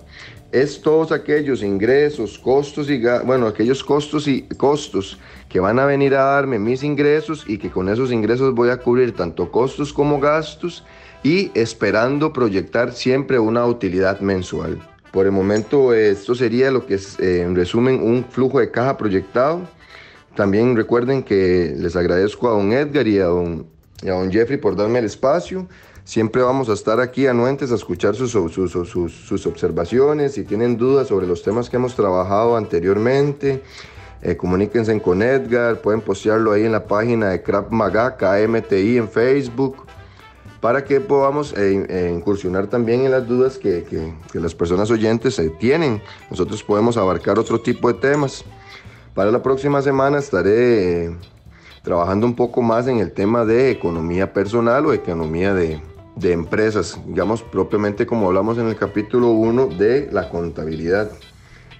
Es 0.53 0.83
todos 0.83 1.11
aquellos 1.11 1.63
ingresos, 1.63 2.37
costos 2.37 2.87
y 2.87 3.01
bueno, 3.25 3.47
aquellos 3.47 3.83
costos 3.83 4.27
y 4.27 4.43
costos 4.43 5.17
que 5.49 5.59
van 5.59 5.79
a 5.79 5.85
venir 5.87 6.13
a 6.13 6.25
darme 6.25 6.59
mis 6.59 6.83
ingresos 6.83 7.43
y 7.47 7.57
que 7.57 7.71
con 7.71 7.89
esos 7.89 8.11
ingresos 8.11 8.53
voy 8.53 8.69
a 8.69 8.77
cubrir 8.77 9.15
tanto 9.15 9.49
costos 9.49 9.91
como 9.91 10.19
gastos 10.19 10.85
y 11.23 11.49
esperando 11.55 12.31
proyectar 12.31 12.91
siempre 12.93 13.39
una 13.39 13.65
utilidad 13.65 14.19
mensual. 14.19 14.79
Por 15.11 15.25
el 15.25 15.31
momento 15.31 15.91
esto 15.91 16.35
sería 16.35 16.69
lo 16.69 16.85
que 16.85 16.95
es 16.95 17.19
eh, 17.19 17.41
en 17.41 17.55
resumen 17.55 17.99
un 18.03 18.23
flujo 18.23 18.59
de 18.59 18.69
caja 18.69 18.95
proyectado. 18.95 19.61
También 20.35 20.75
recuerden 20.75 21.23
que 21.23 21.73
les 21.75 21.95
agradezco 21.95 22.47
a 22.47 22.51
don 22.51 22.71
Edgar 22.73 23.07
y 23.07 23.17
a 23.17 23.25
don, 23.25 23.65
a 24.03 24.11
don 24.11 24.31
Jeffrey 24.31 24.59
por 24.59 24.75
darme 24.75 24.99
el 24.99 25.05
espacio. 25.05 25.67
Siempre 26.05 26.41
vamos 26.41 26.69
a 26.69 26.73
estar 26.73 26.99
aquí 26.99 27.27
anuentes 27.27 27.71
a 27.71 27.75
escuchar 27.75 28.15
sus, 28.15 28.31
sus, 28.31 28.71
sus, 28.71 29.47
observaciones. 29.47 30.33
Si 30.33 30.43
tienen 30.43 30.77
dudas 30.77 31.07
sobre 31.07 31.27
los 31.27 31.43
temas 31.43 31.69
que 31.69 31.77
hemos 31.77 31.95
trabajado 31.95 32.57
anteriormente, 32.57 33.63
eh, 34.21 34.35
comuníquense 34.35 35.01
con 35.01 35.21
Edgar. 35.21 35.81
Pueden 35.81 36.01
postearlo 36.01 36.51
ahí 36.51 36.65
en 36.65 36.73
la 36.73 36.85
página 36.85 37.29
de 37.29 37.41
Crap 37.41 37.71
Maga, 37.71 38.17
KMTI 38.17 38.97
en 38.97 39.09
Facebook 39.09 39.77
para 40.63 40.85
que 40.85 41.01
podamos 41.01 41.51
eh, 41.57 41.85
eh, 41.89 42.13
incursionar 42.15 42.67
también 42.67 43.01
en 43.01 43.11
las 43.11 43.27
dudas 43.27 43.57
que, 43.57 44.13
las 44.31 44.55
personas 44.55 44.89
oyentes 44.91 45.37
eh, 45.37 45.49
tienen. 45.59 46.01
Nosotros 46.31 46.63
podemos 46.63 46.95
abarcar 46.95 47.37
otro 47.37 47.59
tipo 47.59 47.91
de 47.91 47.99
temas. 47.99 48.45
Para 49.13 49.29
la 49.29 49.43
próxima 49.43 49.81
semana 49.81 50.19
estaré 50.19 51.13
trabajando 51.81 52.25
un 52.25 52.33
poco 52.33 52.61
más 52.61 52.87
en 52.87 52.99
el 52.99 53.11
tema 53.11 53.43
de 53.43 53.71
economía 53.71 54.31
personal 54.31 54.85
o 54.85 54.93
economía 54.93 55.53
de, 55.53 55.81
de 56.15 56.31
empresas, 56.31 56.99
digamos 57.07 57.41
propiamente 57.41 58.05
como 58.05 58.27
hablamos 58.27 58.57
en 58.57 58.67
el 58.67 58.75
capítulo 58.75 59.29
1 59.31 59.67
de 59.67 60.09
la 60.11 60.29
contabilidad. 60.29 61.11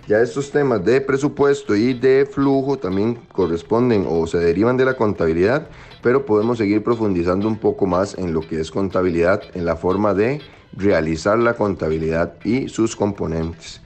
Ya 0.07 0.21
estos 0.21 0.51
temas 0.51 0.83
de 0.83 0.99
presupuesto 0.99 1.75
y 1.75 1.93
de 1.93 2.27
flujo 2.29 2.77
también 2.77 3.19
corresponden 3.31 4.05
o 4.07 4.27
se 4.27 4.37
derivan 4.37 4.75
de 4.75 4.83
la 4.83 4.97
contabilidad, 4.97 5.69
pero 6.01 6.25
podemos 6.25 6.57
seguir 6.57 6.83
profundizando 6.83 7.47
un 7.47 7.57
poco 7.57 7.85
más 7.85 8.17
en 8.17 8.33
lo 8.33 8.41
que 8.41 8.59
es 8.59 8.69
contabilidad, 8.69 9.41
en 9.53 9.65
la 9.65 9.77
forma 9.77 10.13
de 10.13 10.41
realizar 10.75 11.39
la 11.39 11.53
contabilidad 11.53 12.33
y 12.43 12.67
sus 12.67 12.97
componentes. 12.97 13.79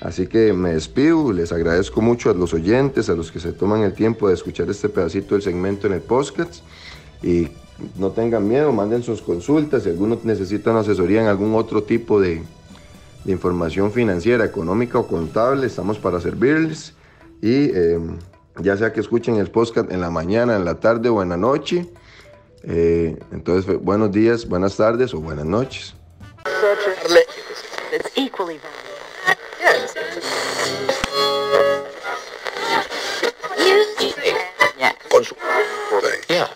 Así 0.00 0.28
que 0.28 0.52
me 0.52 0.74
despido, 0.74 1.32
les 1.32 1.50
agradezco 1.50 2.00
mucho 2.00 2.30
a 2.30 2.34
los 2.34 2.54
oyentes, 2.54 3.08
a 3.08 3.14
los 3.14 3.32
que 3.32 3.40
se 3.40 3.52
toman 3.52 3.82
el 3.82 3.94
tiempo 3.94 4.28
de 4.28 4.34
escuchar 4.34 4.70
este 4.70 4.88
pedacito 4.88 5.34
del 5.34 5.42
segmento 5.42 5.88
en 5.88 5.94
el 5.94 6.02
podcast 6.02 6.62
y 7.20 7.48
no 7.96 8.10
tengan 8.10 8.46
miedo, 8.48 8.72
manden 8.72 9.02
sus 9.02 9.22
consultas, 9.22 9.84
si 9.84 9.90
algunos 9.90 10.24
necesitan 10.24 10.76
asesoría 10.76 11.20
en 11.20 11.28
algún 11.28 11.54
otro 11.54 11.82
tipo 11.82 12.20
de, 12.20 12.42
de 13.24 13.32
información 13.32 13.92
financiera, 13.92 14.44
económica 14.44 14.98
o 14.98 15.06
contable, 15.06 15.66
estamos 15.66 15.98
para 15.98 16.20
servirles 16.20 16.94
y... 17.40 17.70
Eh, 17.74 18.00
ya 18.60 18.76
sea 18.76 18.92
que 18.92 19.00
escuchen 19.00 19.36
el 19.36 19.50
podcast 19.50 19.90
en 19.92 20.00
la 20.00 20.10
mañana, 20.10 20.56
en 20.56 20.64
la 20.64 20.80
tarde 20.80 21.08
o 21.08 21.22
en 21.22 21.28
la 21.28 21.36
noche. 21.36 21.86
Eh, 22.64 23.16
entonces, 23.30 23.80
buenos 23.80 24.10
días, 24.10 24.48
buenas 24.48 24.76
tardes 24.76 25.14
o 25.14 25.20
buenas 25.20 25.44
noches. 25.44 25.94
That's 26.44 28.10
equally 28.16 28.58
valuable. 28.58 29.38
Yes. 29.60 29.94
Yeah. 34.76 34.94
Con 35.10 35.24
su... 35.24 35.34
Yeah. 36.28 36.48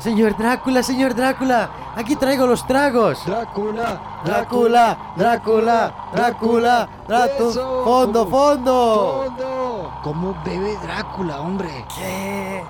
Señor 0.00 0.34
Drácula, 0.36 0.82
señor 0.82 1.14
Drácula, 1.14 1.70
aquí 1.94 2.16
traigo 2.16 2.46
los 2.46 2.66
tragos. 2.66 3.22
Drácula, 3.26 4.00
Drácula, 4.24 5.12
Drácula, 5.14 5.94
Drácula, 6.14 6.88
Eso, 7.06 7.84
fondo, 7.84 8.26
fondo. 8.26 9.24
Fondo. 9.26 10.00
¿Cómo 10.02 10.34
bebe 10.42 10.78
Drácula, 10.82 11.42
hombre? 11.42 11.84
¿Qué? 11.94 12.64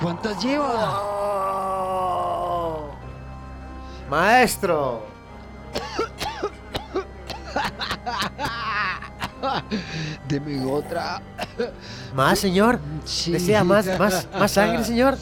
¿Cuántas 0.00 0.42
lleva? 0.42 0.98
Oh. 1.02 2.88
Maestro. 4.08 5.02
Deme 10.26 10.64
otra. 10.72 11.20
¿Más, 12.14 12.38
señor? 12.38 12.80
Sí. 13.04 13.32
¿Desea 13.32 13.62
más, 13.62 13.86
más, 13.98 14.26
más 14.38 14.50
sangre, 14.50 14.82
señor? 14.84 15.18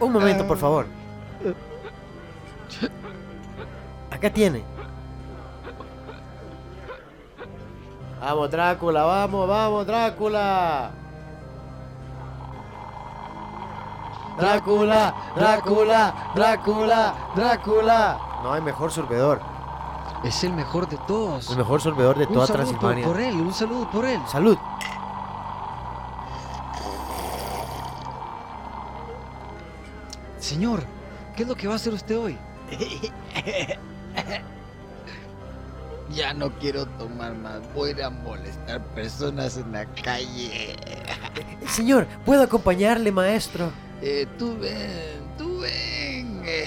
Un 0.00 0.12
momento, 0.12 0.46
por 0.46 0.58
favor. 0.58 0.86
Acá 4.10 4.30
tiene. 4.30 4.62
Vamos, 8.20 8.50
Drácula, 8.50 9.04
vamos, 9.04 9.48
vamos, 9.48 9.86
Drácula. 9.86 10.90
Drácula, 14.38 15.14
Drácula, 15.34 16.14
Drácula, 16.34 17.14
Drácula. 17.34 18.18
No 18.42 18.52
hay 18.52 18.60
mejor 18.60 18.90
sorbedor. 18.90 19.40
Es 20.24 20.42
el 20.44 20.52
mejor 20.52 20.88
de 20.88 20.96
todos. 21.06 21.50
El 21.50 21.58
mejor 21.58 21.80
sorbedor 21.80 22.18
de 22.18 22.26
toda 22.26 22.46
Transilvania. 22.46 23.06
por 23.06 23.20
él, 23.20 23.34
un 23.36 23.52
saludo 23.54 23.88
por 23.90 24.04
él. 24.04 24.20
Salud. 24.26 24.58
Señor, 30.38 30.82
¿qué 31.36 31.42
es 31.42 31.48
lo 31.48 31.54
que 31.54 31.66
va 31.66 31.74
a 31.74 31.76
hacer 31.76 31.92
usted 31.94 32.18
hoy? 32.18 32.36
Ya 36.10 36.32
no 36.32 36.50
quiero 36.58 36.86
tomar 36.86 37.34
más, 37.34 37.60
voy 37.74 37.88
a 37.90 37.92
ir 37.92 38.02
a 38.04 38.10
molestar 38.10 38.80
personas 38.94 39.56
en 39.56 39.72
la 39.72 39.84
calle. 40.04 40.76
Señor, 41.68 42.06
¿puedo 42.24 42.42
acompañarle, 42.42 43.10
maestro? 43.10 43.72
Eh, 44.00 44.24
tú 44.38 44.56
ven, 44.58 45.34
tú 45.36 45.60
ven. 45.60 46.42
eh. 46.46 46.66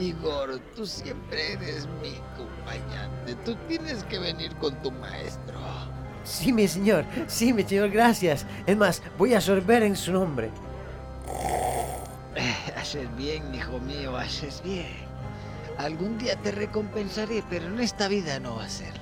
Igor, 0.00 0.60
tú 0.74 0.86
siempre 0.86 1.52
eres 1.54 1.86
mi 2.00 2.14
acompañante. 2.32 3.34
Tú 3.44 3.54
tienes 3.68 4.02
que 4.04 4.18
venir 4.18 4.54
con 4.56 4.74
tu 4.80 4.92
maestro. 4.92 5.58
Sí, 6.24 6.52
mi 6.52 6.66
señor. 6.68 7.04
Sí, 7.26 7.52
mi 7.52 7.64
señor, 7.64 7.90
gracias. 7.90 8.46
Es 8.66 8.76
más, 8.76 9.02
voy 9.18 9.34
a 9.34 9.40
sorber 9.40 9.82
en 9.82 9.94
su 9.96 10.12
nombre. 10.12 10.50
Haces 12.88 13.16
bien, 13.18 13.54
hijo 13.54 13.78
mío, 13.80 14.16
haces 14.16 14.62
bien. 14.64 14.86
Algún 15.76 16.16
día 16.16 16.36
te 16.36 16.52
recompensaré, 16.52 17.44
pero 17.50 17.66
en 17.66 17.78
esta 17.80 18.08
vida 18.08 18.40
no 18.40 18.56
va 18.56 18.64
a 18.64 18.68
ser. 18.70 18.94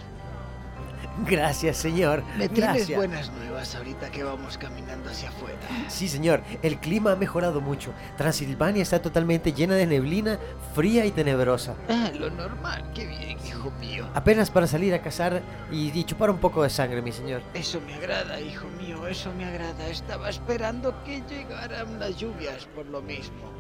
Gracias, 1.25 1.77
señor. 1.77 2.25
Me 2.37 2.49
tienes 2.49 2.75
Gracias. 2.79 2.97
buenas 2.99 3.31
nuevas 3.31 3.77
ahorita 3.77 4.11
que 4.11 4.25
vamos 4.25 4.59
caminando 4.59 5.09
hacia 5.09 5.29
afuera. 5.29 5.57
Sí, 5.87 6.09
señor. 6.09 6.43
El 6.65 6.81
clima 6.81 7.13
ha 7.13 7.17
mejorado 7.17 7.61
mucho. 7.61 7.93
Transilvania 8.17 8.83
está 8.83 9.01
totalmente 9.01 9.53
llena 9.53 9.77
de 9.77 9.87
neblina, 9.87 10.41
fría 10.75 11.07
y 11.07 11.13
tenebrosa. 11.13 11.77
Ah, 11.89 12.11
lo 12.13 12.29
normal, 12.29 12.91
qué 12.93 13.07
bien, 13.07 13.39
hijo 13.47 13.71
mío. 13.79 14.09
Apenas 14.15 14.51
para 14.51 14.67
salir 14.67 14.95
a 14.95 15.01
cazar 15.01 15.43
y, 15.71 15.97
y 15.97 16.03
chupar 16.03 16.31
un 16.31 16.39
poco 16.39 16.65
de 16.65 16.71
sangre, 16.71 17.03
mi 17.03 17.13
señor. 17.13 17.41
Eso 17.55 17.81
me 17.87 17.95
agrada, 17.95 18.41
hijo 18.41 18.67
mío, 18.81 19.07
eso 19.07 19.33
me 19.33 19.45
agrada. 19.45 19.87
Estaba 19.87 20.29
esperando 20.29 21.05
que 21.05 21.23
llegaran 21.31 22.01
las 22.01 22.17
lluvias 22.17 22.67
por 22.75 22.85
lo 22.87 23.01
mismo. 23.01 23.55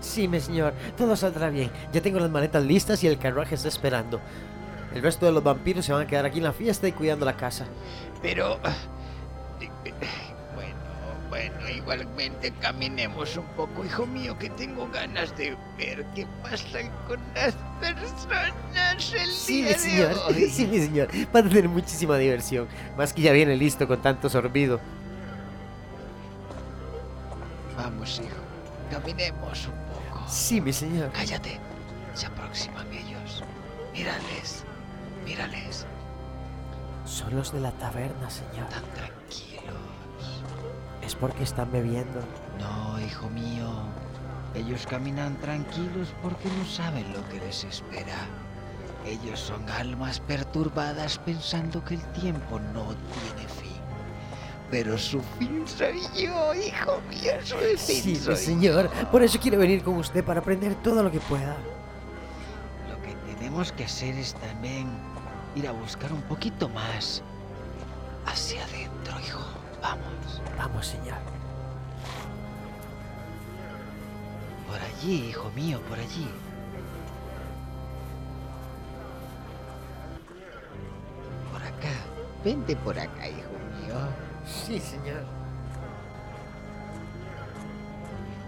Sí, 0.00 0.28
mi 0.28 0.40
señor. 0.40 0.72
Todo 0.96 1.16
saldrá 1.16 1.50
bien. 1.50 1.70
Ya 1.92 2.00
tengo 2.00 2.18
las 2.20 2.30
maletas 2.30 2.64
listas 2.64 3.02
y 3.04 3.06
el 3.06 3.18
carruaje 3.18 3.54
está 3.54 3.68
esperando. 3.68 4.20
El 4.94 5.02
resto 5.02 5.26
de 5.26 5.32
los 5.32 5.42
vampiros 5.44 5.84
se 5.84 5.92
van 5.92 6.02
a 6.02 6.06
quedar 6.06 6.24
aquí 6.26 6.38
en 6.38 6.44
la 6.44 6.52
fiesta 6.52 6.88
y 6.88 6.92
cuidando 6.92 7.24
la 7.26 7.36
casa. 7.36 7.66
Pero... 8.22 8.58
Bueno, 10.54 10.74
bueno, 11.30 11.68
igualmente 11.68 12.52
caminemos 12.60 13.36
un 13.36 13.44
poco, 13.56 13.84
hijo 13.84 14.06
mío, 14.06 14.36
que 14.38 14.50
tengo 14.50 14.88
ganas 14.88 15.36
de 15.36 15.56
ver 15.76 16.04
qué 16.14 16.26
pasan 16.42 16.90
con 17.06 17.18
las 17.34 17.54
personas 17.80 19.12
el 19.14 19.30
Sí, 19.30 19.62
día 19.62 19.72
mi 19.72 19.78
señor. 19.78 20.08
de 20.14 20.20
hoy. 20.44 20.50
Sí, 20.50 20.66
mi 20.66 20.78
señor. 20.78 21.08
Va 21.34 21.40
a 21.40 21.42
tener 21.42 21.68
muchísima 21.68 22.16
diversión. 22.18 22.66
Más 22.96 23.12
que 23.12 23.22
ya 23.22 23.32
viene 23.32 23.56
listo 23.56 23.86
con 23.86 24.00
tanto 24.02 24.28
sorbido. 24.28 24.80
Vamos, 27.76 28.20
hijo, 28.24 28.36
caminemos 28.90 29.66
un 29.66 29.72
poco. 29.72 29.87
Sí, 30.28 30.60
mi 30.60 30.72
señor. 30.72 31.10
Cállate, 31.12 31.58
se 32.14 32.26
aproximan 32.26 32.86
ellos. 32.92 33.42
Mírales, 33.92 34.64
mírales, 35.24 35.86
Son 37.04 37.34
los 37.34 37.52
de 37.52 37.60
la 37.60 37.72
taberna, 37.72 38.28
señor. 38.28 38.68
tan 38.68 38.84
tranquilos. 38.94 39.74
Es 41.02 41.14
porque 41.14 41.42
están 41.42 41.72
bebiendo. 41.72 42.20
No, 42.58 43.00
hijo 43.00 43.28
mío. 43.30 43.68
Ellos 44.54 44.86
caminan 44.86 45.36
tranquilos 45.38 46.08
porque 46.22 46.48
no 46.50 46.64
saben 46.66 47.10
lo 47.12 47.26
que 47.28 47.40
les 47.40 47.64
espera. 47.64 48.26
Ellos 49.06 49.40
son 49.40 49.68
almas 49.70 50.20
perturbadas 50.20 51.18
pensando 51.18 51.82
que 51.84 51.94
el 51.94 52.04
tiempo 52.12 52.60
no 52.60 52.84
tiene 52.94 53.48
fin. 53.48 53.67
Pero 54.70 54.98
su 54.98 55.22
fin 55.38 55.62
soy 55.66 56.00
yo, 56.14 56.54
hijo 56.54 57.00
mío, 57.08 57.32
su 57.42 57.56
fin 57.56 57.78
Sí, 57.78 58.16
soy 58.16 58.36
señor. 58.36 58.90
yo. 58.94 59.10
Por 59.10 59.22
eso 59.22 59.38
quiero 59.40 59.58
venir 59.58 59.82
con 59.82 59.96
usted 59.96 60.22
para 60.22 60.40
aprender 60.40 60.74
todo 60.82 61.02
lo 61.02 61.10
que 61.10 61.20
pueda. 61.20 61.56
Lo 62.90 63.00
que 63.02 63.14
tenemos 63.34 63.72
que 63.72 63.84
hacer 63.84 64.14
es 64.16 64.34
también 64.34 64.88
ir 65.54 65.66
a 65.66 65.72
buscar 65.72 66.12
un 66.12 66.20
poquito 66.22 66.68
más 66.68 67.22
hacia 68.26 68.62
adentro, 68.64 69.18
hijo. 69.20 69.40
Vamos. 69.80 70.42
Vamos, 70.58 70.86
señor. 70.86 71.16
Por 74.68 74.78
allí, 74.80 75.28
hijo 75.30 75.50
mío, 75.56 75.80
por 75.88 75.98
allí. 75.98 76.28
Por 81.50 81.62
acá. 81.62 81.94
Vente 82.44 82.76
por 82.76 82.98
acá, 82.98 83.28
hijo 83.28 83.48
mío. 83.80 84.27
Sí, 84.48 84.80
señor. 84.80 85.24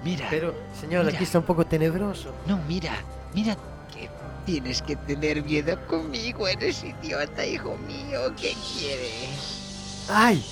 Mira. 0.02 0.26
Pero, 0.30 0.54
señor, 0.78 1.04
Mira. 1.04 1.14
aquí 1.16 1.24
está 1.24 1.38
un 1.38 1.44
poco 1.44 1.66
tenebroso. 1.66 2.32
No, 2.46 2.56
mira. 2.68 2.92
Mira 3.34 3.56
que 3.92 4.08
tienes 4.46 4.80
que 4.82 4.96
tener 4.96 5.44
miedo 5.44 5.78
conmigo. 5.86 6.48
Eres 6.48 6.82
idiota, 6.82 7.44
hijo 7.44 7.76
mío. 7.86 8.34
¿Qué 8.36 8.54
quieres? 8.78 10.06
¡Ay! 10.08 10.44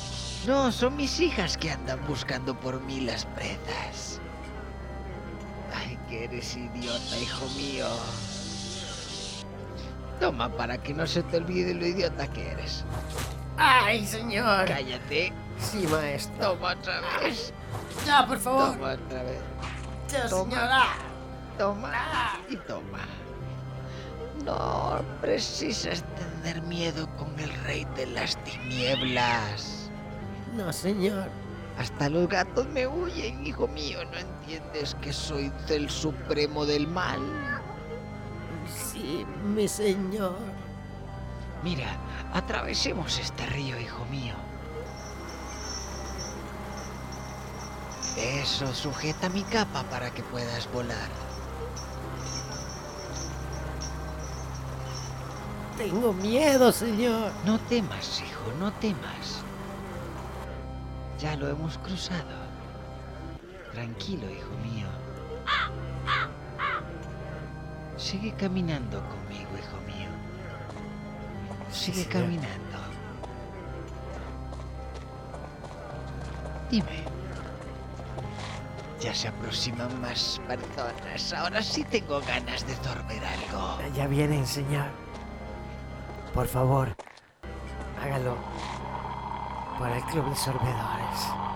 No, 0.46 0.70
son 0.70 0.96
mis 0.96 1.18
hijas 1.20 1.56
que 1.56 1.70
andan 1.70 1.98
buscando 2.06 2.54
por 2.58 2.80
mí 2.82 3.00
las 3.00 3.24
presas. 3.26 4.20
Ay, 5.74 5.98
que 6.08 6.24
eres 6.24 6.56
idiota, 6.56 7.18
hijo 7.20 7.46
mío. 7.56 7.86
Toma 10.20 10.48
para 10.48 10.78
que 10.78 10.94
no 10.94 11.06
se 11.06 11.22
te 11.22 11.38
olvide 11.38 11.74
lo 11.74 11.86
idiota 11.86 12.26
que 12.28 12.50
eres. 12.50 12.84
¡Ay, 13.58 14.06
señor! 14.06 14.66
Cállate. 14.66 15.32
Sí, 15.58 15.86
maestro. 15.88 16.52
Toma 16.52 16.72
otra 16.72 17.00
vez. 17.20 17.52
Ya, 18.06 18.26
por 18.26 18.38
favor. 18.38 18.72
Toma 18.74 18.92
otra 18.92 19.22
vez. 19.24 19.40
Ya, 20.10 20.28
Toma. 20.28 20.44
señora. 20.50 20.82
Toma 21.58 21.92
y 22.48 22.56
toma. 22.56 22.98
No 24.44 25.00
precisas 25.20 26.04
tener 26.42 26.62
miedo 26.62 27.08
con 27.16 27.36
el 27.40 27.52
rey 27.64 27.84
de 27.96 28.06
las 28.06 28.36
tinieblas. 28.44 29.90
No, 30.54 30.72
señor. 30.72 31.28
Hasta 31.78 32.08
los 32.08 32.28
gatos 32.28 32.66
me 32.68 32.86
huyen, 32.86 33.44
hijo 33.46 33.66
mío. 33.68 33.98
¿No 34.04 34.18
entiendes 34.18 34.96
que 35.02 35.12
soy 35.12 35.52
del 35.68 35.90
supremo 35.90 36.64
del 36.64 36.86
mal? 36.86 37.20
Sí, 38.66 39.26
mi 39.44 39.66
señor. 39.68 40.36
Mira, 41.62 41.98
atravesemos 42.32 43.18
este 43.18 43.46
río, 43.46 43.78
hijo 43.80 44.04
mío. 44.06 44.34
Eso, 48.16 48.72
sujeta 48.74 49.28
mi 49.28 49.42
capa 49.42 49.82
para 49.84 50.10
que 50.10 50.22
puedas 50.22 50.70
volar. 50.72 51.08
Tengo 55.76 56.12
miedo, 56.12 56.72
señor. 56.72 57.32
No 57.44 57.58
temas, 57.60 58.20
hijo, 58.20 58.52
no 58.58 58.72
temas. 58.74 59.44
Ya 61.18 61.36
lo 61.36 61.48
hemos 61.48 61.78
cruzado. 61.78 62.48
Tranquilo, 63.72 64.28
hijo 64.30 64.50
mío. 64.64 64.88
Sigue 67.96 68.32
caminando 68.32 69.00
mío. 69.00 69.27
Sigue 71.70 72.06
caminando. 72.06 72.78
Dime. 76.70 77.04
Ya 79.00 79.14
se 79.14 79.28
aproximan 79.28 80.00
más 80.00 80.40
personas. 80.46 81.32
Ahora 81.32 81.62
sí 81.62 81.84
tengo 81.84 82.20
ganas 82.20 82.66
de 82.66 82.74
dormir 82.76 83.22
algo. 83.24 83.78
Ya 83.94 84.06
vienen, 84.06 84.46
señor. 84.46 84.86
Por 86.34 86.46
favor, 86.46 86.94
hágalo. 88.02 88.36
Para 89.78 89.96
el 89.96 90.02
Club 90.04 90.28
de 90.28 90.36
Sorbedores. 90.36 91.47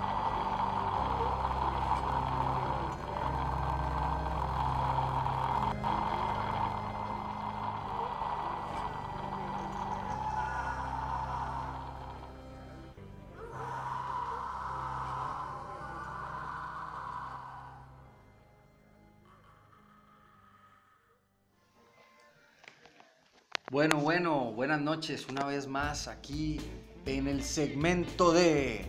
Bueno, 23.73 23.97
bueno, 24.01 24.53
buenas 24.53 24.83
noches 24.83 25.27
una 25.31 25.47
vez 25.47 25.67
más 25.67 26.07
aquí 26.07 26.61
en 27.07 27.27
el 27.27 27.43
segmento 27.43 28.31
de 28.31 28.85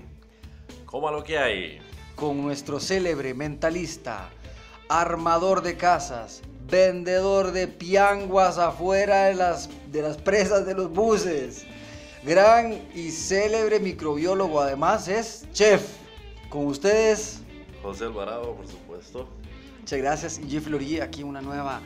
Coma 0.86 1.10
lo 1.10 1.24
que 1.24 1.38
hay. 1.38 1.80
con 2.18 2.42
nuestro 2.42 2.82
célebre 2.82 3.34
mentalista, 3.34 4.30
armador 4.90 5.62
de 5.62 5.78
casas, 5.78 6.42
vendedor 6.70 7.54
de 7.54 7.70
pianguas 7.70 8.58
afuera 8.58 9.28
de 9.28 9.36
las, 9.36 9.70
de 9.90 10.02
las 10.02 10.18
presas 10.18 10.66
de 10.66 10.74
los 10.74 10.92
buses, 10.92 11.64
gran 12.26 12.74
y 12.94 13.10
célebre 13.12 13.80
microbiólogo, 13.80 14.60
además 14.60 15.08
es 15.08 15.48
chef. 15.54 15.96
Con 16.50 16.66
ustedes, 16.66 17.42
José 17.82 18.04
Alvarado, 18.04 18.54
por 18.54 18.68
supuesto. 18.68 19.30
muchas 19.80 20.00
gracias, 20.00 20.40
y 20.40 20.50
Jeff 20.50 20.68
aquí 21.02 21.24
una 21.24 21.42
nueva 21.42 21.80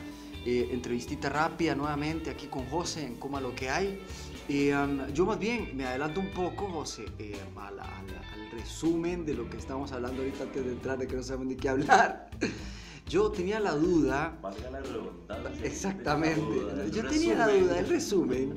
eh, 0.44 0.68
entrevistita 0.72 1.28
rápida 1.28 1.74
nuevamente 1.74 2.30
aquí 2.30 2.46
con 2.46 2.66
José 2.66 3.04
en 3.06 3.16
Coma 3.16 3.40
lo 3.40 3.54
que 3.54 3.68
hay. 3.70 4.00
Eh, 4.48 4.74
um, 4.74 5.06
yo 5.12 5.26
más 5.26 5.38
bien 5.38 5.76
me 5.76 5.84
adelanto 5.84 6.20
un 6.20 6.30
poco, 6.30 6.66
José, 6.68 7.04
eh, 7.18 7.36
a 7.56 7.70
la- 7.70 7.82
a 7.82 8.02
la- 8.02 8.32
al 8.32 8.50
resumen 8.52 9.26
de 9.26 9.34
lo 9.34 9.48
que 9.50 9.58
estamos 9.58 9.92
hablando 9.92 10.22
ahorita 10.22 10.44
antes 10.44 10.64
de 10.64 10.72
entrar, 10.72 10.98
de 10.98 11.06
que 11.06 11.16
no 11.16 11.22
sabemos 11.22 11.48
de 11.48 11.56
qué 11.56 11.68
hablar. 11.68 12.30
Yo 13.08 13.30
tenía 13.30 13.58
la 13.58 13.72
duda, 13.72 14.38
la 14.70 14.80
redundancia. 14.80 15.64
exactamente, 15.66 16.40
duda 16.42 16.86
yo 16.88 17.06
tenía 17.08 17.34
la 17.36 17.46
resumen. 17.46 17.64
duda 17.64 17.74
del 17.76 17.88
resumen. 17.88 18.54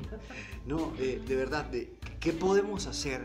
No, 0.66 0.92
eh, 0.98 1.22
de 1.26 1.36
verdad, 1.36 1.64
de 1.64 1.94
qué 2.20 2.34
podemos 2.34 2.86
hacer 2.86 3.24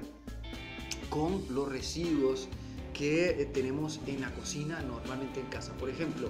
con 1.10 1.44
los 1.54 1.68
residuos 1.70 2.48
que 2.98 3.30
eh, 3.42 3.46
tenemos 3.46 4.00
en 4.08 4.22
la 4.22 4.32
cocina 4.34 4.82
normalmente 4.82 5.40
en 5.40 5.46
casa. 5.48 5.74
Por 5.74 5.90
ejemplo, 5.90 6.30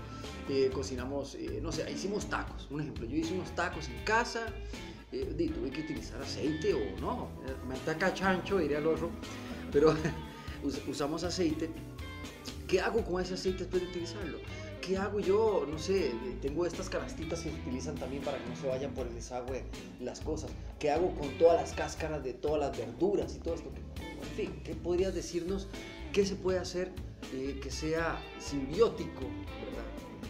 eh, 0.49 0.69
cocinamos, 0.73 1.35
eh, 1.35 1.59
no 1.61 1.71
sé, 1.71 1.89
hicimos 1.91 2.29
tacos. 2.29 2.67
Un 2.69 2.81
ejemplo, 2.81 3.05
yo 3.05 3.15
hice 3.15 3.33
unos 3.33 3.55
tacos 3.55 3.87
en 3.87 4.03
casa, 4.03 4.47
eh, 5.11 5.33
tuve 5.55 5.69
que 5.71 5.81
utilizar 5.81 6.21
aceite 6.21 6.73
o 6.73 6.99
no, 6.99 7.29
eh, 7.47 7.53
me 7.67 7.75
ataca 7.75 8.13
chancho, 8.13 8.57
diría 8.57 8.79
el 8.79 8.87
otro, 8.87 9.09
pero 9.71 9.95
us- 10.63 10.81
usamos 10.87 11.23
aceite. 11.23 11.69
¿Qué 12.67 12.81
hago 12.81 13.01
con 13.05 13.21
ese 13.21 13.35
aceite 13.35 13.59
después 13.59 13.81
de 13.83 13.87
utilizarlo? 13.89 14.39
¿Qué 14.81 14.97
hago 14.97 15.19
yo? 15.21 15.65
No 15.69 15.77
sé, 15.79 16.07
eh, 16.07 16.13
tengo 16.41 16.65
estas 16.65 16.89
canastitas 16.89 17.39
que 17.41 17.49
se 17.49 17.55
utilizan 17.55 17.95
también 17.95 18.23
para 18.23 18.37
que 18.43 18.49
no 18.49 18.55
se 18.57 18.67
vayan 18.67 18.93
por 18.93 19.07
el 19.07 19.13
desagüe 19.15 19.63
las 20.01 20.19
cosas. 20.19 20.51
¿Qué 20.79 20.91
hago 20.91 21.15
con 21.15 21.29
todas 21.37 21.61
las 21.61 21.73
cáscaras 21.73 22.23
de 22.23 22.33
todas 22.33 22.59
las 22.59 22.77
verduras 22.77 23.33
y 23.35 23.39
todo 23.39 23.55
esto? 23.55 23.71
En 24.21 24.29
fin, 24.35 24.61
¿qué 24.65 24.75
podrías 24.75 25.13
decirnos? 25.15 25.67
¿Qué 26.17 26.25
se 26.25 26.35
puede 26.35 26.57
hacer 26.57 26.91
eh, 27.31 27.59
que 27.61 27.69
sea 27.69 28.19
simbiótico, 28.39 29.21
verdad? 29.21 29.85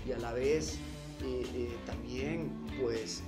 Y 0.05 0.11
a 0.11 0.17
la 0.17 0.33
vez 0.33 0.79
eh, 1.23 1.45
eh, 1.55 1.77
también, 1.85 2.51
pues, 2.81 3.23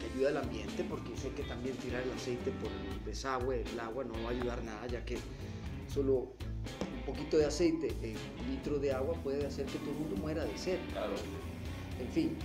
que 0.00 0.12
ayude 0.12 0.26
al 0.30 0.38
ambiente, 0.38 0.84
porque 0.90 1.16
sé 1.16 1.30
que 1.30 1.44
también 1.44 1.76
tirar 1.76 2.02
el 2.02 2.10
aceite 2.10 2.50
por 2.50 2.68
el 2.68 3.04
desagüe, 3.04 3.62
el 3.62 3.78
agua, 3.78 4.02
no 4.02 4.14
va 4.24 4.30
a 4.30 4.32
ayudar 4.32 4.60
nada, 4.64 4.88
ya 4.88 5.04
que 5.04 5.18
solo 5.86 6.34
un 6.96 7.02
poquito 7.06 7.38
de 7.38 7.44
aceite 7.44 7.94
en 8.02 8.16
un 8.44 8.56
litro 8.56 8.80
de 8.80 8.92
agua 8.92 9.14
puede 9.22 9.46
hacer 9.46 9.66
que 9.66 9.78
todo 9.78 9.90
el 9.90 9.98
mundo 9.98 10.16
muera 10.16 10.44
de 10.44 10.58
sed. 10.58 10.80
Claro. 10.90 11.14
En 12.00 12.08
fin, 12.08 12.36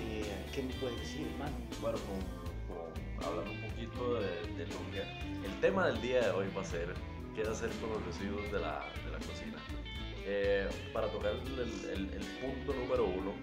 ¿qué 0.54 0.62
me 0.62 0.76
puedes 0.76 1.00
decir, 1.00 1.26
hermano? 1.26 1.58
Bueno, 1.82 1.98
con, 2.06 3.28
hablando 3.28 3.52
un 3.52 3.72
poquito 3.72 4.14
de, 4.14 4.30
de 4.60 4.68
lo 4.68 4.92
que. 4.92 5.02
El 5.44 5.60
tema 5.60 5.88
del 5.88 6.00
día 6.04 6.22
de 6.22 6.30
hoy 6.30 6.46
va 6.56 6.62
a 6.62 6.66
ser 6.66 6.94
qué 7.36 7.42
hacer 7.42 7.70
con 7.82 7.90
los 7.90 8.06
residuos 8.06 8.50
de 8.52 8.60
la, 8.60 8.86
la 9.20 9.26
cocina. 9.26 9.58
Eh, 10.28 10.68
para 10.94 11.08
tocar 11.08 11.32
el, 11.34 11.60
el- 11.90 12.14
el 12.14 12.24
punto 12.42 12.74
número 12.74 13.06
uno. 13.06 13.34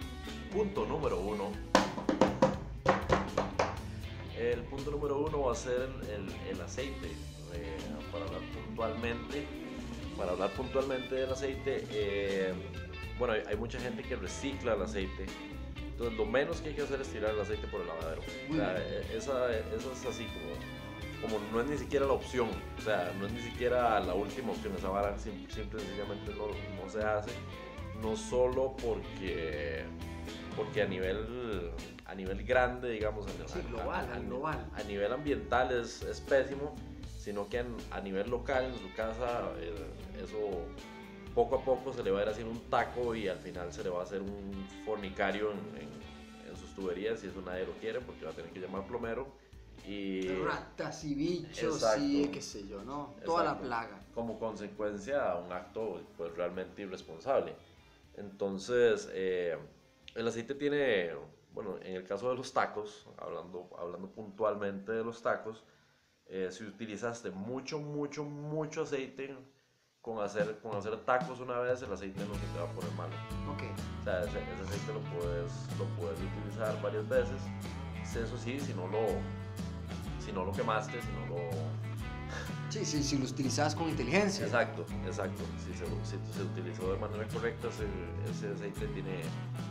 Punto 0.53 0.85
número 0.87 1.19
uno. 1.21 1.53
El 4.39 4.61
punto 4.65 4.91
número 4.91 5.19
uno 5.19 5.43
va 5.43 5.53
a 5.53 5.55
ser 5.55 5.89
el, 6.11 6.29
el 6.55 6.61
aceite. 6.61 7.07
Eh, 7.55 7.77
para 8.11 8.25
hablar 8.25 8.41
puntualmente, 8.67 9.45
para 10.17 10.33
hablar 10.33 10.51
puntualmente 10.53 11.15
del 11.15 11.31
aceite, 11.31 11.85
eh, 11.91 12.53
bueno, 13.19 13.35
hay, 13.35 13.43
hay 13.47 13.57
mucha 13.57 13.79
gente 13.79 14.03
que 14.03 14.17
recicla 14.17 14.75
el 14.75 14.83
aceite. 14.83 15.27
Entonces, 15.93 16.17
lo 16.19 16.25
menos 16.25 16.61
que 16.61 16.71
hay 16.71 16.75
que 16.75 16.83
hacer 16.83 17.01
es 17.01 17.09
tirar 17.09 17.33
el 17.35 17.41
aceite 17.41 17.67
por 17.69 17.83
el 17.83 17.87
lavadero. 17.89 18.23
O 18.51 18.55
sea, 18.55 18.77
esa, 19.15 19.57
eso 19.77 19.93
es 19.93 20.07
así 20.07 20.25
como, 20.25 20.55
como 21.23 21.39
no 21.53 21.61
es 21.61 21.67
ni 21.69 21.79
siquiera 21.79 22.05
la 22.07 22.13
opción. 22.13 22.49
O 22.79 22.81
sea, 22.83 23.13
no 23.19 23.27
es 23.27 23.33
ni 23.33 23.41
siquiera 23.41 23.99
la 24.01 24.15
última 24.15 24.51
opción. 24.53 24.75
Esa 24.77 24.89
vara 24.91 25.17
sim- 25.19 25.49
simple 25.49 25.81
y 25.81 25.87
sencillamente 25.87 26.33
no, 26.37 26.49
no 26.83 26.91
se 26.91 27.03
hace. 27.03 27.31
No 28.03 28.17
solo 28.17 28.75
porque, 28.83 29.85
porque 30.57 30.83
a 30.83 30.87
nivel 30.87 31.71
a 32.07 32.15
nivel 32.15 32.43
grande, 32.45 32.91
digamos, 32.91 33.27
a- 33.27 33.49
Sí, 33.49 33.63
global, 33.69 33.89
a- 34.11 34.13
a 34.13 34.17
a- 34.17 34.19
global. 34.19 34.67
a 34.75 34.83
nivel 34.83 35.13
ambiental 35.13 35.73
es, 35.73 36.03
es 36.03 36.21
pésimo, 36.21 36.75
sino 37.19 37.49
que 37.49 37.61
en- 37.61 37.77
a 37.91 38.01
nivel 38.01 38.29
local, 38.29 38.65
en 38.67 38.75
su 38.79 38.93
casa, 38.95 39.45
eh, 39.61 39.73
eso 40.23 40.37
poco 41.35 41.57
a 41.57 41.65
poco 41.65 41.93
se 41.95 42.03
le 42.03 42.11
va 42.11 42.19
a 42.19 42.23
ir 42.25 42.29
haciendo 42.29 42.53
un 42.53 42.61
taco 42.69 43.15
y 43.15 43.29
al 43.29 43.39
final 43.39 43.73
se 43.73 43.83
le 43.83 43.89
va 43.89 44.01
a 44.01 44.03
hacer 44.03 44.21
un 44.21 44.53
fornicario 44.85 45.53
en, 45.53 45.59
en- 45.83 46.51
en 46.51 46.57
sus 46.59 46.75
tuberías 46.75 47.23
y 47.25 47.29
eso 47.29 47.41
nadie 47.41 47.65
lo 47.65 47.73
quiere 47.75 48.01
porque 48.01 48.25
va 48.27 48.33
a 48.33 48.35
tener 48.35 48.51
que 48.53 48.61
llamar 48.61 48.87
plomero 48.87 49.29
y 49.87 50.29
Ratas 50.45 51.05
y 51.05 51.15
bichos, 51.15 51.75
Exacto. 51.75 52.01
sí, 52.01 52.31
qué 52.33 52.41
sé 52.41 52.67
yo, 52.69 52.83
¿no? 52.83 53.15
Toda 53.25 53.45
la 53.45 53.51
Exacto. 53.51 53.67
plaga. 53.67 53.99
como 54.15 54.39
consecuencia 54.39 55.35
un 55.37 55.53
acto 55.53 56.03
pues 56.17 56.35
realmente 56.37 56.83
irresponsable. 56.83 57.55
Entonces, 58.17 59.09
eh, 59.13 59.57
el 60.15 60.29
aceite 60.29 60.55
tiene, 60.55 61.13
bueno, 61.55 61.79
en 61.83 61.97
el 61.97 62.05
caso 62.05 62.29
de 62.29 62.37
los 62.37 62.53
tacos, 62.53 63.07
hablando, 63.19 63.71
hablando 63.79 64.11
puntualmente 64.11 64.93
de 64.93 65.03
los 65.03 65.23
tacos, 65.23 65.65
eh, 66.27 66.49
si 66.51 66.65
utilizaste 66.65 67.31
mucho, 67.31 67.79
mucho, 67.79 68.23
mucho 68.25 68.83
aceite 68.83 69.35
con 70.03 70.23
hacer, 70.23 70.59
con 70.61 70.77
hacer 70.77 70.97
tacos 71.05 71.41
una 71.41 71.59
vez, 71.61 71.81
el 71.83 71.93
aceite 71.93 72.21
no 72.27 72.35
se 72.35 72.41
te 72.41 72.59
va 72.59 72.71
a 72.71 72.73
poner 72.73 72.93
malo. 72.93 73.15
Ok. 73.53 73.63
O 74.01 74.05
sea, 74.05 74.21
ese, 74.21 74.39
ese 74.43 74.63
aceite 74.63 74.93
lo 74.93 75.01
puedes, 75.19 75.53
lo 75.79 75.85
puedes 76.01 76.19
utilizar 76.21 76.81
varias 76.83 77.09
veces. 77.09 77.41
Eso 78.03 78.37
sí, 78.37 78.61
si 78.61 78.75
no 78.75 78.89
lo, 78.89 78.99
si 80.33 80.39
no 80.39 80.45
lo 80.47 80.53
quemaste, 80.53 80.93
si 81.01 81.09
no 81.09 81.35
lo, 81.35 81.43
Sí, 82.71 82.87
sí, 82.87 83.03
si 83.03 83.19
lo 83.19 83.27
utilizabas 83.27 83.75
con 83.75 83.91
inteligencia. 83.91 84.47
Exacto, 84.47 84.87
exacto. 85.05 85.43
Si 85.59 85.75
se, 85.75 85.85
si 86.05 86.33
se 86.33 86.43
utilizó 86.43 86.91
de 86.91 86.99
manera 86.99 87.29
correcta, 87.29 87.69
ese, 87.69 87.85
ese 88.31 88.55
aceite 88.55 88.87
tiene, 88.95 89.21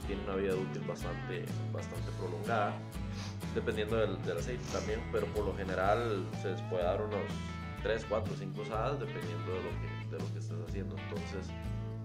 tiene 0.06 0.24
una 0.26 0.36
vida 0.36 0.54
útil 0.54 0.84
bastante, 0.88 1.46
bastante 1.74 2.12
prolongada, 2.20 2.76
dependiendo 3.56 3.96
del, 3.98 4.22
del 4.22 4.38
aceite 4.38 4.64
también, 4.72 5.02
pero 5.12 5.26
por 5.34 5.46
lo 5.46 5.58
general 5.58 6.28
se 6.44 6.52
les 6.52 6.62
puede 6.64 6.84
dar 6.84 7.02
unos 7.02 7.26
3, 7.82 8.06
4, 8.08 8.36
5 8.38 8.62
usadas 8.62 9.00
dependiendo 9.00 9.52
de 9.52 9.64
lo 9.64 9.70
que, 9.82 10.16
de 10.16 10.20
lo 10.24 10.34
que 10.34 10.40
estés 10.40 10.58
haciendo. 10.70 10.96
Entonces, 11.10 11.50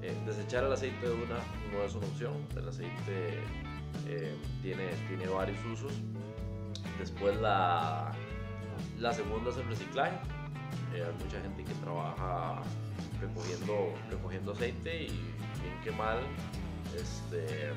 eh, 0.01 0.17
desechar 0.25 0.65
el 0.65 0.73
aceite 0.73 1.07
de 1.07 1.13
una 1.13 1.37
no 1.73 1.85
es 1.85 1.95
una 1.95 2.07
opción. 2.07 2.33
El 2.57 2.71
aceite 2.71 3.43
eh, 4.07 4.35
tiene, 4.63 4.89
tiene 5.09 5.27
varios 5.27 5.63
usos. 5.67 5.93
Después 6.99 7.39
la, 7.39 8.15
la 8.99 9.13
segunda 9.13 9.51
es 9.51 9.57
el 9.57 9.69
reciclaje. 9.69 10.17
Eh, 10.95 11.05
hay 11.05 11.25
mucha 11.25 11.41
gente 11.41 11.65
que 11.65 11.75
trabaja 11.75 12.63
recogiendo, 13.21 13.95
recogiendo 14.11 14.53
aceite 14.53 15.05
y 15.05 15.35
bien 15.63 15.81
que 15.83 15.91
mal 15.93 16.19
este, 16.95 17.73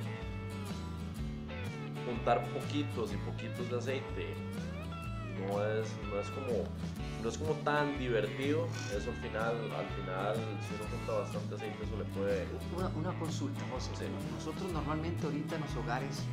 juntar 2.06 2.44
poquitos 2.50 3.14
y 3.14 3.18
poquitos 3.18 3.70
de 3.70 3.78
aceite 3.78 4.34
no 5.48 5.64
es, 5.64 5.90
no 6.12 6.20
es 6.20 6.30
como 6.30 6.66
no 7.24 7.30
es 7.30 7.38
como 7.38 7.54
tan 7.66 7.98
divertido. 8.00 8.68
Eso 8.96 9.10
al 9.12 9.18
final, 9.18 9.56
al 9.76 9.88
final, 10.00 10.36
si 10.36 10.76
uno 10.76 10.90
junta 10.90 11.14
bastante 11.20 11.56
aceite, 11.56 11.84
eso 11.84 11.98
le 11.98 12.06
puede. 12.16 12.48
Una, 12.78 12.88
una 12.96 13.20
consulta, 13.20 13.60
José. 13.72 13.90
Sí. 13.98 14.06
Nosotros 14.36 14.72
normalmente 14.72 15.26
ahorita 15.26 15.56
en 15.56 15.62
los 15.62 15.76
hogares 15.76 16.24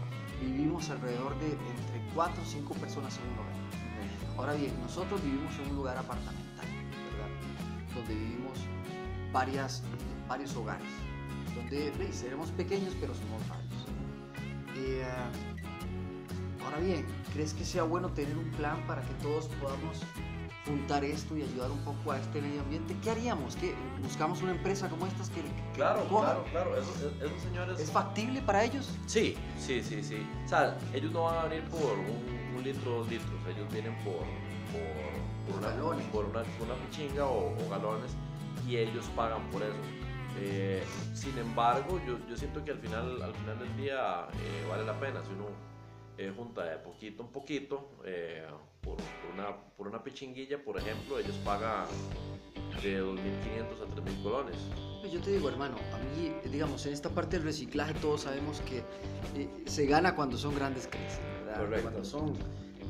vivimos 0.41 0.89
alrededor 0.91 1.37
de 1.41 1.47
entre 1.47 2.14
4 2.14 2.41
o 2.41 2.45
5 2.45 2.74
personas 2.74 3.18
en 3.18 3.32
un 3.32 3.39
hogar. 3.39 3.86
Ahora 4.39 4.53
bien, 4.55 4.72
nosotros 4.82 5.22
vivimos 5.22 5.53
en 5.59 5.70
un 5.70 5.76
lugar 5.76 5.97
apartamental, 5.97 6.66
¿verdad? 7.11 7.95
Donde 7.95 8.14
vivimos 8.14 8.59
varias, 9.32 9.82
varios 10.28 10.55
hogares. 10.57 10.89
Donde 11.55 11.91
ve, 11.99 12.12
seremos 12.12 12.51
pequeños, 12.51 12.95
pero 13.01 13.14
somos 13.14 13.49
varios. 13.49 13.87
Eh, 14.76 15.05
ahora 16.64 16.78
bien, 16.78 17.07
¿crees 17.32 17.55
que 17.55 17.64
sea 17.64 17.82
bueno 17.84 18.11
tener 18.11 18.37
un 18.37 18.51
plan 18.53 18.87
para 18.87 19.01
que 19.03 19.14
todos 19.22 19.47
podamos 19.61 20.03
juntar 20.66 21.05
esto 21.05 21.37
y 21.37 21.43
ayudar 21.43 21.70
un 21.70 21.78
poco 21.78 22.12
a 22.12 22.18
este 22.18 22.43
medio 22.43 22.61
ambiente? 22.61 22.95
¿Qué 23.03 23.11
haríamos? 23.11 23.57
¿Qué, 23.57 23.74
¿Buscamos 24.03 24.43
una 24.43 24.53
empresa 24.53 24.91
como 24.91 25.07
estas 25.07 25.30
que, 25.30 25.41
que 25.41 25.72
Claro, 25.74 26.05
claro, 26.09 26.45
claro. 26.51 26.76
Esos, 26.76 26.97
esos 27.22 27.41
señores. 27.41 27.80
¿Es 27.80 27.91
factible 27.91 28.43
para 28.43 28.64
ellos? 28.64 28.91
Sí, 29.07 29.34
sí, 29.59 29.82
sí, 29.82 30.03
sí. 30.03 30.26
O 30.45 30.49
sea, 30.49 30.76
ellos 30.93 31.11
no 31.12 31.24
van 31.24 31.39
a 31.39 31.49
venir 31.49 31.64
por 31.70 31.80
un, 31.80 32.46
un 32.57 32.65
litro, 32.65 32.91
dos 32.91 33.09
litros. 33.09 33.41
Ellos 33.49 33.71
vienen 33.73 33.95
por, 34.05 34.25
por, 34.73 35.47
por 35.47 35.59
una, 35.59 35.69
Galones. 35.71 36.07
por 36.07 36.25
una, 36.25 36.41
una 36.41 36.75
pichinga 36.87 37.27
o, 37.27 37.55
o 37.55 37.69
galones 37.71 38.13
y 38.67 38.77
ellos 38.77 39.05
pagan 39.15 39.49
por 39.51 39.63
eso. 39.63 39.75
Eh, 40.39 40.83
sin 41.15 41.37
embargo, 41.39 42.01
yo, 42.07 42.19
yo 42.29 42.37
siento 42.37 42.65
que 42.65 42.73
al 42.73 42.79
final, 42.79 43.23
al 43.23 43.35
final 43.35 43.59
del 43.59 43.77
día 43.77 44.27
eh, 44.35 44.67
vale 44.69 44.85
la 44.85 44.99
pena 44.99 45.25
si 45.25 45.33
uno 45.33 45.47
eh, 46.19 46.33
junta 46.37 46.65
de 46.65 46.77
poquito 46.79 47.23
en 47.23 47.29
poquito 47.29 47.91
por, 48.83 48.97
por 48.97 49.31
una, 49.35 49.57
por 49.77 49.89
una 49.89 50.03
pichinguilla, 50.03 50.63
por 50.63 50.79
ejemplo, 50.79 51.19
ellos 51.19 51.37
pagan 51.45 51.87
de 52.83 53.03
2.500 53.03 53.17
a 53.17 53.97
3.000 53.97 54.23
colones. 54.23 54.57
Pues 55.01 55.13
Yo 55.13 55.21
te 55.21 55.31
digo, 55.31 55.49
hermano, 55.49 55.77
a 55.93 55.99
mí, 55.99 56.33
digamos, 56.51 56.85
en 56.87 56.93
esta 56.93 57.11
parte 57.11 57.37
del 57.37 57.47
reciclaje 57.47 57.95
todos 57.95 58.23
sabemos 58.23 58.61
que 58.61 58.79
eh, 59.35 59.49
se 59.67 59.87
gana 59.87 60.15
cuando 60.15 60.37
son 60.37 60.55
grandes 60.55 60.87
creces, 60.87 61.21
¿verdad? 61.59 61.83
Correcto. 61.83 61.91
Cuando 61.91 62.05
son 62.05 62.31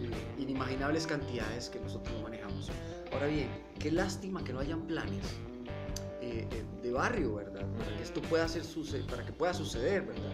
eh, 0.01 0.11
inimaginables 0.39 1.07
cantidades 1.07 1.69
que 1.71 1.81
nosotros 1.81 2.14
manejamos. 2.23 2.71
Ahora 3.12 3.27
bien, 3.27 3.49
qué 3.79 3.91
lástima 3.91 4.43
que 4.45 4.53
no 4.53 4.61
hayan 4.61 4.83
planes 4.87 5.25
eh, 6.21 6.47
eh, 6.51 6.64
de 6.83 6.93
barrio, 6.93 7.37
¿verdad? 7.37 7.64
Para 7.79 7.97
que 7.97 8.03
esto 8.03 8.21
pueda 8.23 8.47
suce- 8.49 9.05
para 9.09 9.25
que 9.25 9.33
pueda 9.33 9.55
suceder, 9.55 10.03
¿verdad? 10.07 10.33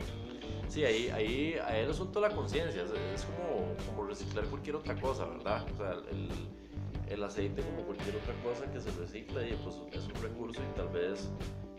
Sí, 0.69 0.85
ahí, 0.85 1.09
ahí, 1.11 1.55
ahí 1.67 1.85
el 1.85 1.91
asunto 1.91 2.21
de 2.21 2.29
la 2.29 2.35
conciencia, 2.35 2.83
es, 2.83 2.91
es 2.91 3.25
como, 3.27 3.75
como 3.87 4.09
reciclar 4.09 4.47
cualquier 4.47 4.77
otra 4.77 4.99
cosa, 4.99 5.27
¿verdad? 5.27 5.67
O 5.73 5.77
sea, 5.77 5.91
el, 6.11 6.29
el 7.09 7.23
aceite 7.23 7.63
como 7.63 7.83
cualquier 7.83 8.17
otra 8.17 8.35
cosa 8.43 8.71
que 8.73 8.81
se 8.81 8.91
recicla 8.93 9.47
y 9.47 9.53
pues 9.63 9.77
es 9.93 10.07
un 10.07 10.23
recurso 10.23 10.61
y 10.63 10.77
tal 10.77 10.89
vez 10.89 11.31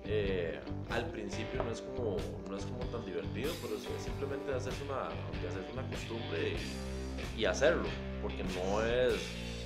eh, 0.05 0.59
al 0.89 1.05
principio 1.11 1.63
no 1.63 1.71
es 1.71 1.81
como 1.81 2.17
no 2.49 2.57
es 2.57 2.65
como 2.65 2.85
tan 2.85 3.05
divertido, 3.05 3.51
pero 3.61 3.75
es, 3.75 3.87
simplemente 4.03 4.53
hacerse 4.53 4.83
una, 4.83 5.09
de 5.41 5.47
hacerse 5.47 5.71
una 5.71 5.87
costumbre 5.89 6.55
y, 7.37 7.45
hacerlo, 7.45 7.87
porque 8.21 8.43
no 8.43 8.83
es, 8.83 9.13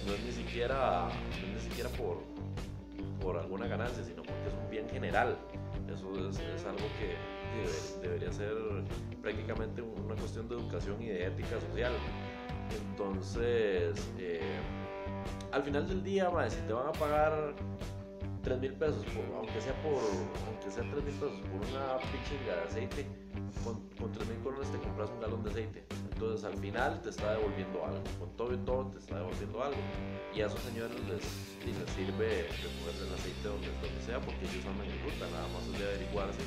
no 0.06 0.14
es 0.14 0.24
ni 0.24 0.32
siquiera, 0.32 1.10
ni 1.54 1.60
siquiera 1.60 1.90
por, 1.92 2.22
por 3.22 3.38
alguna 3.38 3.68
ganancia, 3.68 4.04
sino 4.04 4.24
porque 4.24 4.48
es 4.48 4.54
un 4.54 4.70
bien 4.70 4.88
general. 4.90 5.38
Eso 5.94 6.12
es, 6.30 6.66
algo 6.66 6.94
que, 6.94 7.18
que 7.50 7.64
debe- 7.64 8.02
debería 8.02 8.32
ser 8.32 8.54
prácticamente 9.22 9.82
una 9.82 10.16
cuestión 10.16 10.48
de 10.50 10.56
educación 10.56 11.02
y 11.02 11.08
de 11.08 11.26
ética 11.26 11.60
social. 11.62 11.94
Entonces, 12.70 14.12
eh, 14.20 14.60
al 15.52 15.64
final 15.64 15.88
del 15.88 16.04
día, 16.04 16.30
mae, 16.30 16.50
si 16.50 16.62
te 16.62 16.74
van 16.74 16.88
a 16.88 16.92
pagar 16.92 17.54
3 18.44 18.60
mil 18.60 18.74
pesos, 18.74 19.04
por- 19.06 19.36
aunque 19.38 19.60
sea 19.62 19.74
por 19.82 20.00
aunque 20.48 20.72
sea 20.72 20.84
3 20.90 21.04
mil 21.04 21.14
pesos 21.16 21.40
por 21.52 21.62
una 21.68 21.98
pichinga 22.12 22.56
de 22.56 22.64
aceite, 22.68 23.08
con, 23.64 23.82
con 24.00 24.12
3 24.12 24.28
mil 24.30 24.40
colones 24.40 24.70
te 24.72 24.78
compras 24.80 25.10
un 25.10 25.20
galón 25.22 25.44
de 25.44 25.50
aceite. 25.52 25.84
Entonces 26.14 26.44
al 26.46 26.58
final 26.58 27.02
te 27.02 27.10
está 27.10 27.34
devolviendo 27.34 27.86
algo, 27.86 28.02
con 28.20 28.30
todo 28.38 28.54
y 28.54 28.58
todo 28.58 28.88
te 28.88 28.98
está 29.00 29.18
devolviendo 29.18 29.62
algo. 29.64 29.78
Y 30.34 30.42
a 30.42 30.48
esos 30.48 30.60
señores 30.62 30.96
les, 31.06 31.22
les 31.66 31.90
sirve 31.94 32.48
recoger 32.50 32.96
el 33.08 33.14
aceite 33.14 33.48
donde, 33.48 33.68
donde 33.82 34.02
sea 34.06 34.20
porque 34.20 34.42
ellos 34.46 34.66
andan 34.66 34.88
en 34.90 34.98
ruta, 35.04 35.26
nada 35.32 35.48
más 35.54 35.62
es 35.74 35.78
de 35.80 35.86
averiguarse 35.86 36.42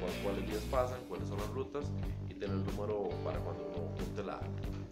cuál- 0.00 0.18
cuáles 0.24 0.48
días 0.50 0.62
pasan, 0.70 0.98
cuáles 1.08 1.28
son 1.28 1.38
las 1.38 1.48
rutas 1.50 1.84
y 2.28 2.34
tener 2.34 2.56
el 2.56 2.64
número 2.64 3.10
para 3.22 3.38
cuando 3.38 3.62
uno 3.76 3.94
junte 3.98 4.24
la, 4.24 4.40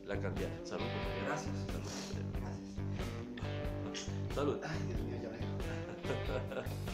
la 0.06 0.20
cantidad. 0.20 0.50
Salud, 0.62 0.84
compañero. 0.86 1.26
Gracias. 1.26 1.54
Salud, 1.66 1.90
compañero. 1.90 2.49
Salud. 4.34 4.58
Ay, 4.62 4.78
Dios 4.86 5.00
mío, 5.02 5.16
ya 5.22 5.28
veo. 5.28 5.40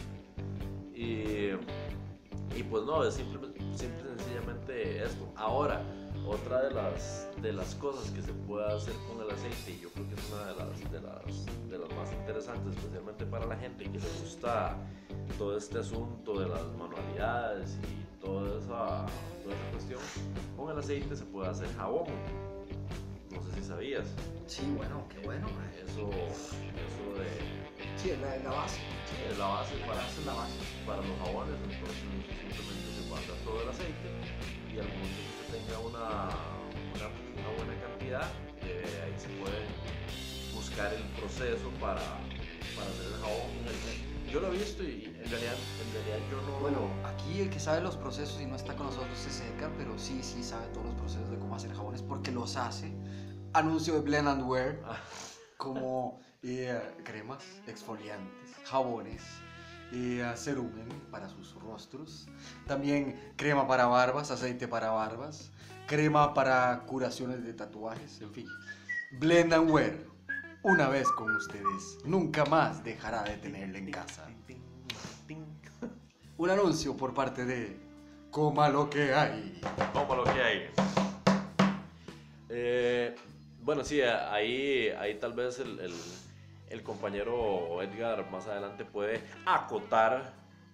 Y, 0.97 1.51
y 2.57 2.63
pues 2.71 2.83
no, 2.85 3.03
es 3.03 3.13
simple, 3.13 3.39
simple 3.75 4.09
sencillamente 4.17 5.03
esto. 5.03 5.31
Ahora, 5.35 5.83
otra 6.25 6.63
de 6.63 6.73
las, 6.73 7.27
de 7.39 7.53
las 7.53 7.75
cosas 7.75 8.09
que 8.09 8.21
se 8.23 8.33
puede 8.33 8.65
hacer 8.65 8.95
con 9.07 9.23
el 9.23 9.29
aceite, 9.29 9.71
y 9.71 9.79
yo 9.79 9.89
creo 9.91 10.07
que 10.09 10.15
es 10.15 10.31
una 10.31 10.45
de 10.47 10.55
las, 10.55 10.91
de 10.91 11.01
las, 11.01 11.69
de 11.69 11.77
las 11.77 11.89
más 11.95 12.11
interesantes, 12.13 12.75
especialmente 12.75 13.27
para 13.27 13.45
la 13.45 13.55
gente 13.57 13.83
que 13.83 13.99
le 13.99 14.09
gusta 14.21 14.75
todo 15.37 15.55
este 15.55 15.77
asunto 15.79 16.39
de 16.39 16.49
las 16.49 16.63
manualidades 16.77 17.77
y 17.83 18.25
toda 18.25 18.57
esa, 18.57 19.05
toda 19.43 19.55
esa 19.55 19.71
cuestión, 19.71 19.99
con 20.57 20.71
el 20.71 20.79
aceite 20.79 21.15
se 21.15 21.25
puede 21.25 21.49
hacer 21.49 21.67
jabón. 21.77 22.07
No 23.37 23.43
sé 23.43 23.61
si 23.61 23.67
sabías. 23.67 24.07
Sí, 24.47 24.63
bueno, 24.75 25.07
qué 25.09 25.19
bueno. 25.19 25.47
man. 25.47 25.69
Eso, 25.77 26.09
eso 26.09 27.19
de, 27.19 27.29
Sí, 27.97 28.09
es 28.11 28.19
la, 28.19 28.35
la 28.37 28.49
base. 28.49 28.79
es 29.29 29.37
la 29.37 29.47
base 29.47 29.75
para, 29.85 30.01
es 30.07 30.25
la 30.25 30.33
base. 30.33 30.53
para 30.85 31.01
los 31.01 31.17
jabones, 31.19 31.55
entonces 31.63 31.97
simplemente 32.41 32.89
se 32.97 33.09
guarda 33.09 33.33
todo 33.45 33.61
el 33.61 33.69
aceite 33.69 34.09
y 34.73 34.79
al 34.79 34.87
momento 34.87 35.21
que 35.21 35.33
se 35.45 35.57
tenga 35.57 35.79
una, 35.79 36.07
una, 36.97 37.07
una 37.37 37.49
buena 37.57 37.75
cantidad, 37.85 38.27
eh, 38.61 39.03
ahí 39.05 39.13
se 39.19 39.29
puede 39.37 39.65
buscar 40.53 40.93
el 40.93 41.03
proceso 41.21 41.69
para, 41.79 42.01
para 42.75 42.89
hacer 42.89 43.05
el 43.13 43.19
jabón. 43.21 44.07
Yo 44.31 44.41
lo 44.41 44.51
he 44.53 44.57
visto 44.57 44.83
y 44.83 45.05
en 45.05 45.29
realidad, 45.31 45.55
en 45.55 45.93
realidad 45.93 46.19
yo 46.29 46.41
no... 46.41 46.59
Bueno, 46.59 46.89
aquí 47.05 47.39
el 47.39 47.49
que 47.49 47.59
sabe 47.61 47.79
los 47.81 47.95
procesos 47.95 48.41
y 48.41 48.45
no 48.45 48.57
está 48.57 48.75
con 48.75 48.87
nosotros 48.87 49.25
es 49.25 49.39
Edgar, 49.39 49.71
pero 49.77 49.97
sí, 49.97 50.19
sí 50.21 50.43
sabe 50.43 50.67
todos 50.73 50.87
los 50.87 50.95
procesos 50.95 51.29
de 51.29 51.37
cómo 51.37 51.55
hacer 51.55 51.73
jabones 51.73 52.01
porque 52.01 52.31
los 52.31 52.57
hace. 52.57 52.91
Anuncio 53.53 53.95
de 53.95 54.01
Blend 54.01 54.27
and 54.27 54.43
Wear 54.43 54.79
Ah. 54.85 54.97
como 55.57 56.19
eh, 56.43 56.79
cremas, 57.03 57.43
exfoliantes, 57.65 58.55
jabones, 58.65 59.23
eh, 59.91 60.23
cerumen 60.35 60.87
para 61.11 61.27
sus 61.29 61.55
rostros, 61.55 62.27
también 62.67 63.33
crema 63.35 63.67
para 63.67 63.87
barbas, 63.87 64.29
aceite 64.31 64.67
para 64.67 64.91
barbas, 64.91 65.51
crema 65.87 66.33
para 66.33 66.83
curaciones 66.85 67.43
de 67.43 67.53
tatuajes, 67.53 68.21
en 68.21 68.31
fin. 68.31 68.47
Blend 69.19 69.53
and 69.53 69.71
Wear, 69.71 69.95
una 70.63 70.89
vez 70.89 71.09
con 71.11 71.33
ustedes, 71.35 71.97
nunca 72.05 72.45
más 72.45 72.83
dejará 72.83 73.23
de 73.23 73.37
tenerla 73.37 73.77
en 73.79 73.91
casa. 73.91 74.27
Un 76.37 76.49
anuncio 76.51 76.95
por 76.95 77.13
parte 77.13 77.45
de 77.45 77.79
Coma 78.29 78.69
lo 78.69 78.89
que 78.89 79.13
hay. 79.13 79.59
Como 79.93 80.15
lo 80.15 80.23
que 80.25 80.41
hay. 80.41 80.69
Eh, 82.49 83.15
bueno, 83.67 83.83
sí, 83.83 84.01
ahí, 84.01 84.87
ahí 84.97 85.15
tal 85.15 85.33
vez 85.33 85.59
el, 85.59 85.77
el- 85.81 85.93
el 86.69 86.83
compañero 86.83 87.81
Edgar 87.81 88.29
más 88.31 88.47
adelante 88.47 88.85
puede 88.85 89.21
acotar 89.45 90.31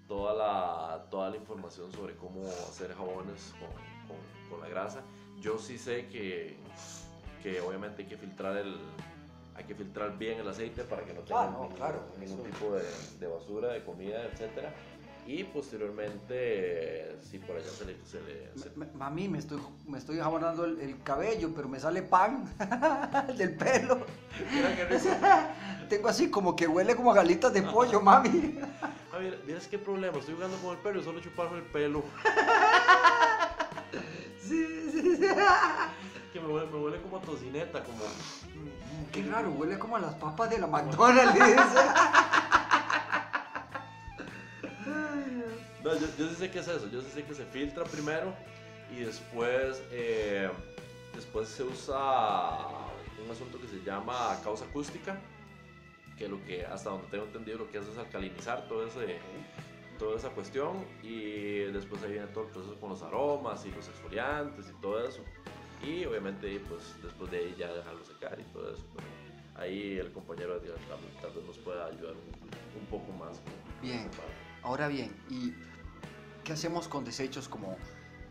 toda 0.07 0.33
la, 0.35 1.05
toda 1.09 1.31
la 1.31 1.37
información 1.37 1.91
sobre 1.91 2.15
cómo 2.15 2.47
hacer 2.69 2.93
jabones 2.93 3.53
con, 3.59 3.69
con- 4.07 4.49
con 4.49 4.59
la 4.61 4.67
grasa. 4.69 5.01
Yo 5.41 5.57
sí 5.57 5.79
sé 5.79 6.07
que, 6.09 6.55
que 7.41 7.61
obviamente 7.61 8.03
hay 8.03 8.07
que 8.07 8.17
filtrar 8.17 8.57
el 8.57 8.75
hay 9.55 9.63
que 9.65 9.73
filtrar 9.75 10.15
bien 10.17 10.39
el 10.39 10.47
aceite 10.49 10.83
para 10.83 11.03
que 11.03 11.13
no 11.13 11.21
tenga 11.21 11.41
Ah, 11.43 11.45
no, 11.51 11.61
ningún, 11.61 11.77
claro, 11.77 11.99
ningún 12.19 12.43
tipo 12.43 12.73
de, 12.75 12.83
de 13.19 13.27
basura, 13.27 13.69
de 13.69 13.83
comida, 13.83 14.23
etcétera. 14.23 14.71
Y 15.25 15.43
posteriormente, 15.45 17.17
si 17.21 17.39
por 17.39 17.55
allá 17.55 17.69
se 17.69 17.85
le, 17.85 17.95
se 18.05 18.19
le- 18.21 18.51
se- 18.61 18.71
Mami, 18.97 19.29
me 19.29 19.39
estoy, 19.39 19.59
me 19.87 19.97
estoy 19.97 20.17
jabonando 20.17 20.65
el, 20.65 20.79
el 20.81 21.01
cabello, 21.01 21.51
pero 21.55 21.69
me 21.69 21.79
sale 21.79 22.01
pan 22.01 22.43
del 23.37 23.55
pelo. 23.55 24.05
Tengo 25.89 26.07
así 26.09 26.29
como 26.29 26.55
que 26.55 26.67
huele 26.67 26.95
como 26.95 27.11
a 27.11 27.15
galitas 27.15 27.53
de 27.53 27.61
pollo, 27.61 28.01
mami. 28.01 28.59
A 29.13 29.17
ver, 29.17 29.41
¿vieras 29.45 29.67
qué 29.67 29.77
problema? 29.79 30.17
Estoy 30.17 30.35
jugando 30.35 30.57
con 30.57 30.71
el 30.75 30.77
pelo 30.79 30.99
y 30.99 31.03
solo 31.03 31.19
chuparme 31.21 31.57
el 31.59 31.63
pelo. 31.65 32.03
Sí, 34.41 34.67
sí, 34.91 35.15
sí. 35.15 35.27
Que 36.33 36.39
me 36.41 36.47
huele, 36.47 36.67
me 36.69 36.77
huele 36.79 37.01
como 37.01 37.17
a 37.17 37.21
tocineta, 37.21 37.81
como... 37.83 37.99
Qué 39.13 39.23
raro, 39.23 39.51
huele 39.51 39.79
como 39.79 39.95
a 39.95 39.99
las 40.01 40.15
papas 40.15 40.49
de 40.49 40.59
la 40.59 40.67
McDonald's. 40.67 41.39
No, 45.83 45.93
yo, 45.93 46.07
yo 46.17 46.29
sí 46.29 46.35
sé 46.35 46.49
que 46.49 46.59
es 46.59 46.67
eso. 46.67 46.89
Yo 46.89 47.01
sí 47.01 47.09
sé 47.13 47.23
que 47.23 47.33
se 47.33 47.45
filtra 47.45 47.83
primero 47.83 48.33
y 48.89 49.01
después, 49.01 49.83
eh, 49.91 50.49
después 51.13 51.49
se 51.49 51.63
usa 51.63 52.57
un 53.23 53.29
asunto 53.29 53.59
que 53.59 53.67
se 53.67 53.83
llama 53.83 54.39
causa 54.43 54.65
acústica, 54.65 55.19
que 56.17 56.27
lo 56.27 56.43
que 56.45 56.65
hasta 56.65 56.89
donde 56.89 57.07
tengo 57.07 57.25
entendido 57.25 57.59
lo 57.59 57.69
que 57.69 57.79
hace 57.79 57.91
es 57.91 57.97
alcalinizar 57.97 58.67
todo 58.67 58.87
ese, 58.87 59.19
toda 59.99 60.17
esa 60.17 60.29
cuestión 60.29 60.85
y 61.01 61.59
después 61.71 62.01
ahí 62.03 62.13
viene 62.13 62.27
todo 62.27 62.45
el 62.45 62.51
proceso 62.51 62.79
con 62.79 62.89
los 62.89 63.01
aromas 63.01 63.65
y 63.65 63.71
los 63.71 63.87
exfoliantes 63.87 64.69
y 64.69 64.81
todo 64.81 65.05
eso. 65.05 65.21
Y 65.83 66.05
obviamente 66.05 66.61
pues 66.69 66.95
después 67.03 67.29
de 67.29 67.39
ahí 67.39 67.55
ya 67.57 67.73
dejarlo 67.73 68.05
secar 68.05 68.39
y 68.39 68.43
todo 68.53 68.71
eso. 68.71 68.83
Pero 68.95 69.07
ahí 69.55 69.97
el 69.97 70.11
compañero 70.13 70.59
de 70.59 70.69
tal, 70.69 70.99
tal 71.21 71.31
vez 71.31 71.45
nos 71.45 71.57
pueda 71.57 71.87
ayudar 71.87 72.13
un, 72.13 72.79
un 72.79 72.85
poco 72.87 73.11
más. 73.13 73.41
Bien. 73.81 74.09
Ahora 74.61 74.87
bien, 74.87 75.13
¿y 75.29 75.53
qué 76.43 76.53
hacemos 76.53 76.87
con 76.87 77.03
desechos 77.05 77.47
como, 77.47 77.77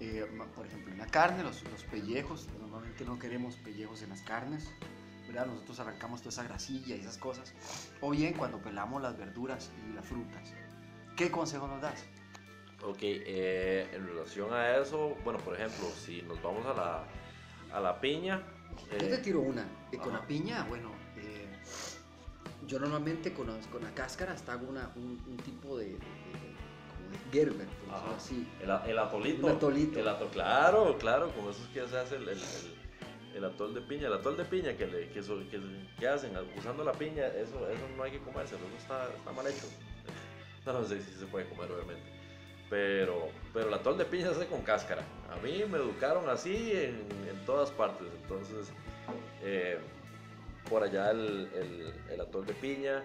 eh, 0.01 0.27
por 0.55 0.67
ejemplo, 0.67 0.93
en 0.93 0.99
la 0.99 1.07
carne, 1.07 1.43
los, 1.43 1.63
los 1.65 1.85
pellejos? 1.85 2.49
Normalmente 2.61 3.05
no 3.05 3.19
queremos 3.19 3.57
pellejos 3.57 4.03
en 4.03 4.11
las 4.11 4.23
carnes, 4.23 4.71
¿verdad? 5.27 5.47
Nosotros 5.47 5.81
arrancamos 5.81 6.21
toda 6.21 6.31
esa 6.31 6.43
grasilla 6.45 6.97
y 6.97 7.01
esas 7.01 7.19
cosas. 7.19 7.55
O 8.01 8.11
bien 8.11 8.35
cuando 8.35 8.59
pelamos 8.59 9.01
las 9.03 9.17
verduras 9.17 9.71
y 9.89 9.95
las 9.95 10.05
frutas. 10.07 10.53
¿Qué 11.17 11.31
consejo 11.31 11.67
nos 11.69 11.81
das? 11.81 12.05
Ok, 12.85 12.99
eh, 13.03 13.89
en 13.93 14.07
relación 14.07 14.53
a 14.53 14.77
eso, 14.77 15.17
bueno, 15.25 15.39
por 15.39 15.55
ejemplo, 15.55 15.89
si 16.05 16.23
nos 16.23 16.43
vamos 16.43 16.67
a 16.67 16.75
la, 16.75 17.05
a 17.77 17.81
la 17.81 18.01
piña, 18.01 18.43
Yo 18.91 18.99
te 18.99 19.15
eh, 19.15 19.19
tiro 19.19 19.41
una. 19.41 19.65
eh, 19.93 19.99
con 19.99 20.13
la 20.13 20.27
piña, 20.27 20.65
bueno, 20.69 20.91
eh, 21.17 21.47
yo 22.67 22.81
normalmente 22.81 23.33
con, 23.35 23.47
con 23.71 23.83
la 23.85 23.95
cáscara 23.95 24.33
hasta 24.33 24.53
hago 24.55 24.67
una, 24.69 24.91
un, 24.97 25.23
un 25.29 25.37
tipo 25.39 25.79
de 25.79 25.97
Gerber, 27.33 27.67
Ajá. 27.91 28.17
así. 28.17 28.47
el, 28.61 28.71
el 28.91 28.99
atolito. 28.99 29.47
Un 29.47 29.53
atolito. 29.53 29.99
El 30.01 30.29
claro, 30.31 30.97
claro, 30.99 31.31
como 31.31 31.51
eso 31.51 31.61
es 31.63 31.69
que 31.69 31.89
se 31.89 31.99
hace 31.99 32.17
el, 32.17 32.29
el, 32.29 32.39
el- 32.39 32.83
el 33.37 33.45
atol 33.47 33.73
de 33.75 33.81
piña. 33.81 34.09
El 34.09 34.13
atol 34.15 34.37
de 34.37 34.45
piña 34.45 34.75
que, 34.77 34.87
le, 34.87 35.09
que, 35.09 35.23
so- 35.23 35.39
que, 35.51 35.59
que 35.99 36.07
hacen 36.09 36.33
usando 36.59 36.85
la 36.85 36.93
piña, 36.93 37.27
eso, 37.29 37.67
eso 37.69 37.81
no 37.97 38.03
hay 38.03 38.11
que 38.13 38.19
comerse, 38.21 38.57
eso 38.57 38.65
está, 38.79 39.09
está 39.09 39.33
mal 39.33 39.47
hecho. 39.47 39.67
No, 40.67 40.75
no 40.75 40.85
sé 40.85 41.03
si 41.03 41.11
se 41.19 41.27
puede 41.27 41.49
comer, 41.49 41.73
obviamente. 41.73 42.05
Pero, 42.71 43.31
pero 43.53 43.67
el 43.69 43.75
atol 43.75 43.99
de 43.99 44.05
piña 44.05 44.29
se 44.29 44.37
hace 44.43 44.47
con 44.47 44.63
cáscara. 44.63 45.03
A 45.33 45.37
mí 45.43 45.65
me 45.69 45.77
educaron 45.79 46.29
así 46.31 46.71
en, 46.73 47.07
en 47.29 47.45
todas 47.45 47.71
partes. 47.73 48.07
Entonces, 48.23 48.71
eh, 49.43 49.79
por 50.71 50.83
allá 50.85 51.11
el, 51.11 51.51
el, 51.55 51.95
el 52.13 52.21
atol 52.21 52.47
de 52.47 52.55
piña. 52.55 53.03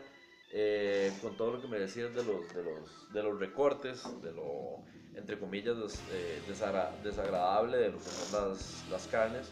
Eh, 0.52 1.18
con 1.22 1.36
todo 1.36 1.52
lo 1.54 1.62
que 1.62 1.68
me 1.68 1.80
decías 1.80 2.14
de 2.16 2.24
los, 2.24 2.54
de 2.56 2.64
los, 2.64 3.12
de 3.14 3.24
los 3.24 3.40
recortes, 3.40 4.16
de 4.22 4.32
lo, 4.32 4.82
entre 5.16 5.40
comillas, 5.40 5.78
des- 5.78 6.06
eh, 6.12 6.42
desagra- 6.48 6.98
desagradable 7.04 7.78
de 7.78 7.90
lo 7.92 7.98
que 7.98 8.06
son 8.06 8.32
las, 8.32 8.86
las 8.90 9.08
carnes, 9.08 9.52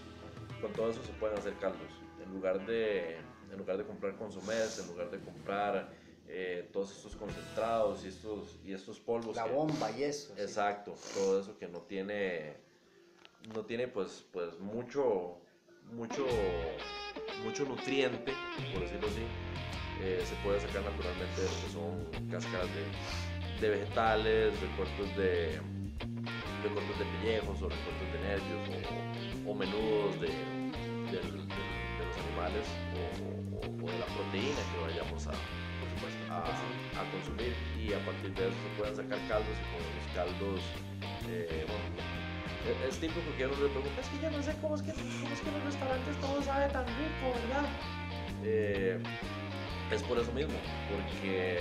con 0.61 0.73
todo 0.73 0.89
eso 0.89 1.03
se 1.03 1.13
pueden 1.13 1.37
hacer 1.37 1.57
caldos. 1.59 1.91
En 2.21 2.31
lugar 2.31 2.65
de, 2.65 3.17
en 3.17 3.57
lugar 3.57 3.77
de 3.77 3.83
comprar 3.83 4.15
consomés, 4.17 4.77
en 4.79 4.87
lugar 4.87 5.11
de 5.11 5.19
comprar 5.19 5.91
eh, 6.27 6.67
todos 6.71 6.91
estos 6.95 7.15
concentrados 7.15 8.03
y 8.05 8.07
estos, 8.07 8.55
y 8.65 8.73
estos 8.73 8.99
polvos. 8.99 9.35
La 9.35 9.43
que- 9.43 9.51
bomba 9.51 9.91
y 9.91 10.03
eso. 10.03 10.33
sí. 10.35 10.41
Exacto, 10.41 10.95
todo 11.13 11.39
eso 11.39 11.57
que 11.59 11.67
no 11.67 11.79
tiene, 11.81 12.55
no 13.53 13.65
tiene 13.65 13.87
pues, 13.87 14.25
pues 14.31 14.57
mucho, 14.59 15.37
mucho, 15.93 16.25
mucho 17.43 17.65
nutriente, 17.65 18.33
por 18.73 18.81
decirlo 18.81 19.07
así, 19.07 19.21
eh, 20.01 20.21
se 20.25 20.35
puede 20.35 20.59
sacar 20.59 20.83
naturalmente 20.83 21.41
lo 21.43 21.55
que 21.61 21.69
son 21.71 22.29
cáscaras 22.29 22.67
de, 22.73 22.85
de 23.61 23.69
vegetales, 23.69 24.59
recortes 24.59 25.15
de, 25.15 25.59
recortes 26.63 26.99
de 26.99 27.05
pellejos 27.05 27.61
o 27.61 27.69
recortes 27.69 28.11
de 28.11 28.19
nervios 28.19 28.61
o, 29.47 29.53
menudos 29.55 30.19
de, 30.19 30.27
de 30.27 31.19
los 31.23 32.17
animales 32.17 32.67
o, 32.93 33.55
o- 33.85 33.91
de 33.91 33.99
la 33.99 34.05
proteína 34.07 34.61
que 34.71 34.77
vayamos 34.81 35.27
a, 35.27 35.31
a, 36.33 37.01
a 37.01 37.11
consumir 37.11 37.53
y 37.79 37.93
a 37.93 37.99
partir 38.03 38.33
de 38.35 38.47
eso 38.49 38.57
se 38.63 38.69
pueden 38.77 38.95
sacar 38.95 39.19
caldos 39.27 39.55
y 39.55 39.65
con 39.71 40.15
caldos 40.15 40.59
eh, 41.29 41.65
bueno, 41.67 42.87
es- 42.89 42.97
típico 42.99 43.21
que 43.37 43.45
uno 43.45 43.55
le 43.61 43.69
pregunta 43.69 44.01
es 44.01 44.07
que 44.09 44.19
yo 44.19 44.31
no 44.31 44.41
sé 44.43 44.53
cómo 44.61 44.75
es 44.75 44.81
que, 44.81 44.91
cómo 44.91 45.33
es 45.33 45.39
que 45.41 45.47
en 45.49 45.53
los 45.55 45.63
restaurantes 45.63 46.17
todo 46.19 46.41
sabe 46.43 46.67
tan 46.73 46.85
rico 46.85 47.31
¿verdad? 47.41 47.65
Eh, 48.43 48.97
es 49.91 50.01
por 50.03 50.17
eso 50.17 50.31
mismo 50.33 50.53
porque 50.89 51.59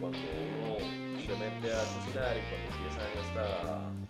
cuando 0.00 0.18
uno 0.18 0.76
se 1.20 1.32
mete 1.40 1.72
a 1.72 1.80
cocinar 1.96 2.36
y 2.36 2.42
cuando 2.52 2.66
empieza 2.76 3.00
en 3.08 3.14
esta, 3.24 3.44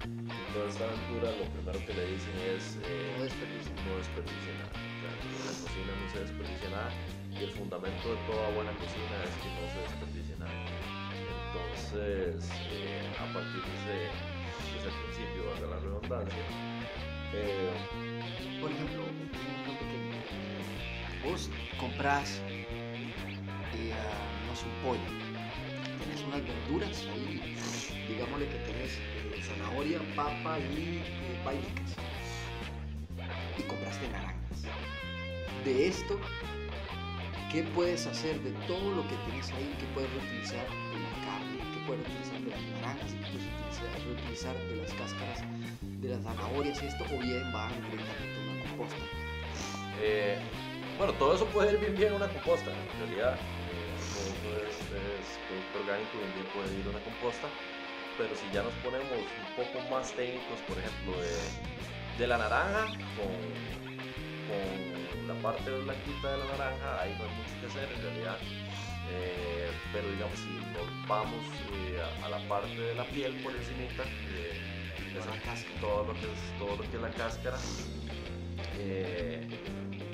en 0.02 0.54
toda 0.54 0.66
esta 0.68 0.84
aventura 0.84 1.30
lo 1.38 1.46
primero 1.54 1.78
que 1.86 1.94
le 1.94 2.04
dicen 2.10 2.34
es 2.50 2.78
eh, 2.82 3.14
No 3.16 3.22
desperdicie 3.22 4.52
nada. 4.58 4.74
En 5.04 5.38
la 5.38 5.54
cocina 5.62 5.92
no 5.94 6.06
se 6.10 6.18
desperdicia 6.20 6.70
nada 6.70 6.90
y 7.30 7.44
el 7.44 7.50
fundamento 7.50 8.08
de 8.08 8.18
toda 8.26 8.50
buena 8.50 8.72
cocina 8.72 9.14
es 9.22 9.34
que 9.38 9.48
no 9.54 9.64
se 9.70 9.80
desperdicie 9.86 10.34
nada. 10.38 10.58
Entonces, 11.54 12.50
eh, 12.70 13.06
a 13.14 13.26
partir 13.32 13.62
de 13.62 13.74
ese, 13.78 13.96
de 14.10 14.76
ese 14.82 14.90
principio, 14.90 15.54
de 15.60 15.66
la 15.70 15.78
redundancia, 15.78 16.44
eh, 17.34 17.70
Por 18.60 18.70
ejemplo, 18.70 19.02
un 19.02 19.76
pequeño. 19.78 20.14
Vos 21.24 21.50
compras, 21.78 22.40
sé, 24.54 24.64
un 24.66 24.82
pollo. 24.82 25.10
Tenés 26.02 26.22
unas 26.26 26.42
verduras 26.46 27.06
ahí, 27.12 27.56
digámosle 28.08 28.46
que 28.48 28.58
tenés 28.70 28.92
eh, 28.98 29.40
zanahoria, 29.42 29.98
papa 30.14 30.58
y 30.58 31.02
eh. 31.44 31.94
Y 33.58 33.62
compraste 33.62 34.08
naranjas. 34.08 34.62
De 35.64 35.86
esto, 35.86 36.18
¿qué 37.50 37.62
puedes 37.74 38.06
hacer 38.06 38.38
de 38.40 38.50
todo 38.66 38.94
lo 38.94 39.02
que 39.08 39.16
tienes 39.28 39.50
ahí? 39.52 39.74
¿Qué 39.78 39.86
puedes 39.94 40.10
reutilizar 40.12 40.66
de 40.66 40.98
la 41.00 41.12
carne? 41.26 41.56
¿Qué 41.72 41.80
puedes 41.86 42.02
reutilizar 42.06 42.40
de 42.40 42.50
las 42.50 42.62
naranjas? 42.80 43.12
¿Qué 43.12 43.26
puedes 43.30 43.46
utilizar- 43.46 44.04
reutilizar 44.04 44.56
de 44.56 44.76
las 44.76 44.92
cáscaras 44.92 45.42
de 45.80 46.08
las 46.08 46.22
zanahorias 46.22 46.82
y 46.82 46.86
esto? 46.86 47.04
O 47.04 47.18
bien 47.18 47.44
va 47.54 47.68
directamente 47.90 48.36
a 48.36 48.52
una 48.52 48.62
composta. 48.68 49.04
Eh, 50.02 50.38
bueno, 50.98 51.12
todo 51.14 51.34
eso 51.34 51.46
puede 51.46 51.72
ir 51.72 51.78
bien 51.80 51.94
bien 51.96 52.12
una 52.14 52.28
composta. 52.28 52.70
En 52.70 53.06
realidad, 53.06 53.38
eso 54.44 54.68
es, 54.68 54.76
es 55.24 55.38
producto 55.48 55.78
orgánico, 55.80 56.18
bien 56.18 56.32
bien 56.34 56.46
puede 56.52 56.72
ir 56.78 56.86
a 56.86 56.90
una 56.90 57.00
composta. 57.00 57.48
Pero 58.16 58.34
si 58.36 58.46
ya 58.52 58.62
nos 58.62 58.74
ponemos 58.74 59.10
un 59.10 59.50
poco 59.56 59.80
más 59.90 60.12
técnicos, 60.12 60.60
por 60.68 60.78
ejemplo, 60.78 61.20
de, 61.20 61.34
de 62.18 62.26
la 62.26 62.38
naranja 62.38 62.86
con, 63.18 63.34
con 64.46 65.26
la 65.26 65.34
parte 65.42 65.70
blanquita 65.70 66.30
de 66.30 66.38
la 66.38 66.44
naranja, 66.56 67.02
ahí 67.02 67.16
no 67.18 67.24
hay 67.24 67.34
mucho 67.34 67.54
que 67.60 67.66
hacer 67.66 67.88
en 67.92 68.02
realidad. 68.02 68.38
Eh, 69.10 69.70
pero 69.92 70.08
digamos, 70.10 70.38
si 70.38 70.48
nos 70.72 71.08
vamos 71.08 71.44
eh, 71.74 72.00
a, 72.00 72.26
a 72.26 72.28
la 72.30 72.48
parte 72.48 72.74
de 72.80 72.94
la 72.94 73.04
piel 73.04 73.34
por 73.42 73.52
encimita, 73.54 74.04
eh, 74.30 74.60
todo 75.80 76.04
lo 76.04 76.14
que 76.14 76.20
es 76.32 76.58
todo 76.58 76.76
lo 76.76 76.82
que 76.82 76.96
es 76.96 77.02
la 77.02 77.10
cáscara, 77.10 77.58
eh, 78.78 79.46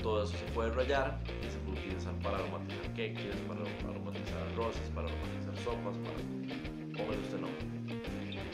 todo 0.03 0.25
eso 0.25 0.37
se 0.37 0.45
puede 0.53 0.71
rayar 0.71 1.21
y 1.47 1.51
se 1.51 1.59
puede 1.71 1.87
utilizar 1.87 2.15
para 2.21 2.37
aromatizar 2.39 2.87
cakes, 2.91 3.37
para 3.47 3.61
aromatizar 3.91 4.43
arroces, 4.53 4.89
para 4.95 5.09
aromatizar 5.09 5.57
sopas, 5.65 5.97
para 5.99 6.17
póngale 6.97 7.21
usted 7.23 7.41
nombre, 7.41 7.65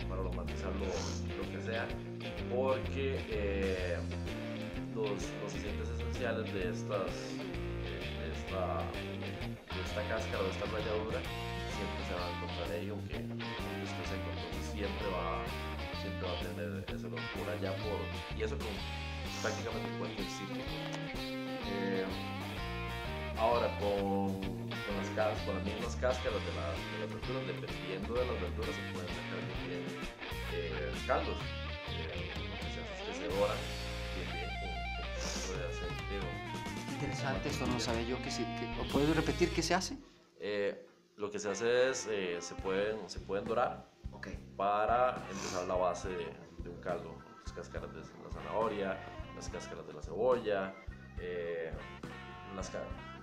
para 0.08 0.20
aromatizar 0.20 0.72
lo, 0.76 0.86
lo 0.86 1.50
que 1.50 1.60
sea, 1.60 1.86
porque 2.54 3.20
eh, 3.30 3.98
los, 4.94 5.10
los 5.10 5.54
aceites 5.54 5.88
esenciales 5.90 6.52
de 6.52 6.70
estas 6.70 7.10
esta, 8.36 8.82
de 9.74 9.80
esta 9.82 10.02
cáscara, 10.08 10.42
de 10.42 10.50
esta 10.50 10.66
ralladura, 10.66 11.20
siempre 11.72 12.00
se 12.06 12.12
van 12.14 12.22
a 12.22 12.30
encontrar 12.36 12.70
ahí, 12.72 12.88
aunque, 12.90 13.16
esté 13.16 14.02
seco, 14.06 14.28
entonces 14.30 14.64
siempre 14.72 15.06
va, 15.08 15.44
siempre 16.00 16.28
va 16.28 16.34
a 16.34 16.40
tener 16.40 16.66
olor 17.06 17.20
por 17.36 17.48
allá 17.48 17.72
por, 17.82 17.98
y 18.36 18.42
eso 18.42 18.56
con 18.58 18.74
prácticamente 19.42 19.88
cualquier 19.98 20.28
sitio. 20.28 20.62
Ahora 23.38 23.68
con, 23.78 24.32
con 24.86 24.96
las 24.96 25.08
con 25.44 25.54
las 25.56 25.64
mismas 25.64 25.96
cáscaras 25.96 26.44
de, 26.46 26.52
la- 26.54 26.72
de 26.72 26.98
las 26.98 27.12
verduras, 27.12 27.46
dependiendo 27.46 28.14
de 28.14 28.24
las 28.26 28.40
verduras, 28.40 28.74
se 28.74 28.82
pueden 28.92 29.08
sacar 29.08 29.38
bien 29.64 29.84
eh, 30.52 30.92
caldos. 31.06 31.36
Eh, 31.98 32.32
que 33.06 33.14
se 33.14 33.24
doran 33.26 33.56
bien 34.16 34.32
bien 34.32 34.50
con, 34.60 34.68
con 34.70 35.06
un 35.06 35.14
poco 35.14 35.58
de 35.58 35.66
aceite 35.66 36.18
o 36.20 36.56
Interesante, 36.96 37.48
esto 37.50 37.66
no 37.66 37.78
sabía 37.78 38.02
yo 38.02 38.20
que 38.22 38.30
sí. 38.30 38.44
¿o 38.80 38.84
¿Puedes 38.92 39.14
repetir 39.14 39.52
qué 39.54 39.62
se 39.62 39.74
hace? 39.74 39.96
Eh, 40.40 40.86
lo 41.16 41.30
que 41.30 41.38
se 41.38 41.50
hace 41.50 41.90
es, 41.90 42.06
eh, 42.10 42.38
se, 42.40 42.54
pueden, 42.56 43.08
se 43.08 43.20
pueden 43.20 43.44
dorar 43.46 43.86
Ok. 44.12 44.28
para 44.56 45.16
empezar 45.30 45.66
la 45.66 45.74
base 45.74 46.08
de, 46.08 46.26
de 46.62 46.70
un 46.70 46.80
caldo. 46.80 47.14
Las 47.44 47.52
cáscaras 47.52 47.92
de 47.94 48.00
la 48.00 48.30
zanahoria, 48.32 48.98
las 49.36 49.48
cáscaras 49.48 49.86
de 49.86 49.92
la 49.92 50.02
cebolla, 50.02 50.74
eh, 51.20 51.70
las, 52.54 52.72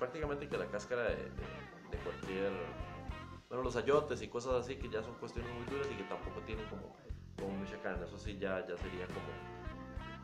prácticamente 0.04 0.50
que 0.50 0.58
la 0.58 0.66
cáscara 0.66 1.04
de, 1.04 1.98
cualquier, 2.04 2.52
bueno, 3.48 3.64
los 3.64 3.78
ayotes 3.78 4.22
y 4.22 4.28
cosas 4.28 4.56
así 4.56 4.76
que 4.76 4.90
ya 4.90 5.02
son 5.02 5.14
cuestiones 5.14 5.50
muy 5.54 5.66
duras 5.68 5.88
y 5.90 5.96
que 5.96 6.04
tampoco 6.04 6.42
tienen 6.42 6.66
como, 6.66 6.94
como 7.40 7.58
mucha 7.58 7.82
carne. 7.82 8.04
Eso 8.04 8.18
sí 8.18 8.38
ya, 8.38 8.68
ya 8.68 8.76
sería 8.76 9.08
como, 9.08 9.32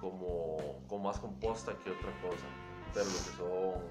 como, 0.02 0.86
como 0.86 1.04
más 1.06 1.18
composta 1.18 1.78
que 1.82 1.92
otra 1.92 2.12
cosa. 2.20 2.46
pero 2.94 3.06
lo 3.06 3.12
que 3.12 3.34
son 3.40 3.82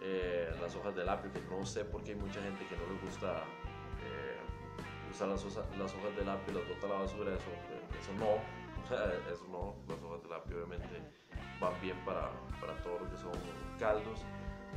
eh, 0.00 0.54
las 0.60 0.76
hojas 0.76 0.94
de 0.94 1.10
apio, 1.10 1.32
que 1.32 1.40
no 1.50 1.66
sé 1.66 1.84
por 1.86 2.04
qué 2.04 2.12
hay 2.12 2.18
mucha 2.18 2.40
gente 2.40 2.64
que 2.68 2.76
no 2.76 2.86
le 2.86 3.00
gusta 3.00 3.42
eh, 4.06 4.38
usar 5.10 5.26
las, 5.26 5.42
las 5.44 5.92
hojas 5.92 6.14
de 6.14 6.30
apio 6.30 6.54
las 6.54 6.68
bota 6.68 6.86
a 6.86 6.90
la 6.90 6.98
basura, 7.02 7.34
eso, 7.34 7.50
eh, 7.50 7.98
eso 7.98 8.12
no, 8.14 8.38
eso 9.32 9.44
no, 9.50 9.74
las 9.88 10.00
hojas 10.04 10.22
de 10.22 10.34
apio 10.36 10.56
obviamente 10.58 11.02
van 11.58 11.74
bien 11.80 11.98
para, 12.04 12.30
para 12.60 12.80
todo 12.84 13.00
lo 13.00 13.10
que 13.10 13.16
son 13.16 13.32
caldos. 13.80 14.24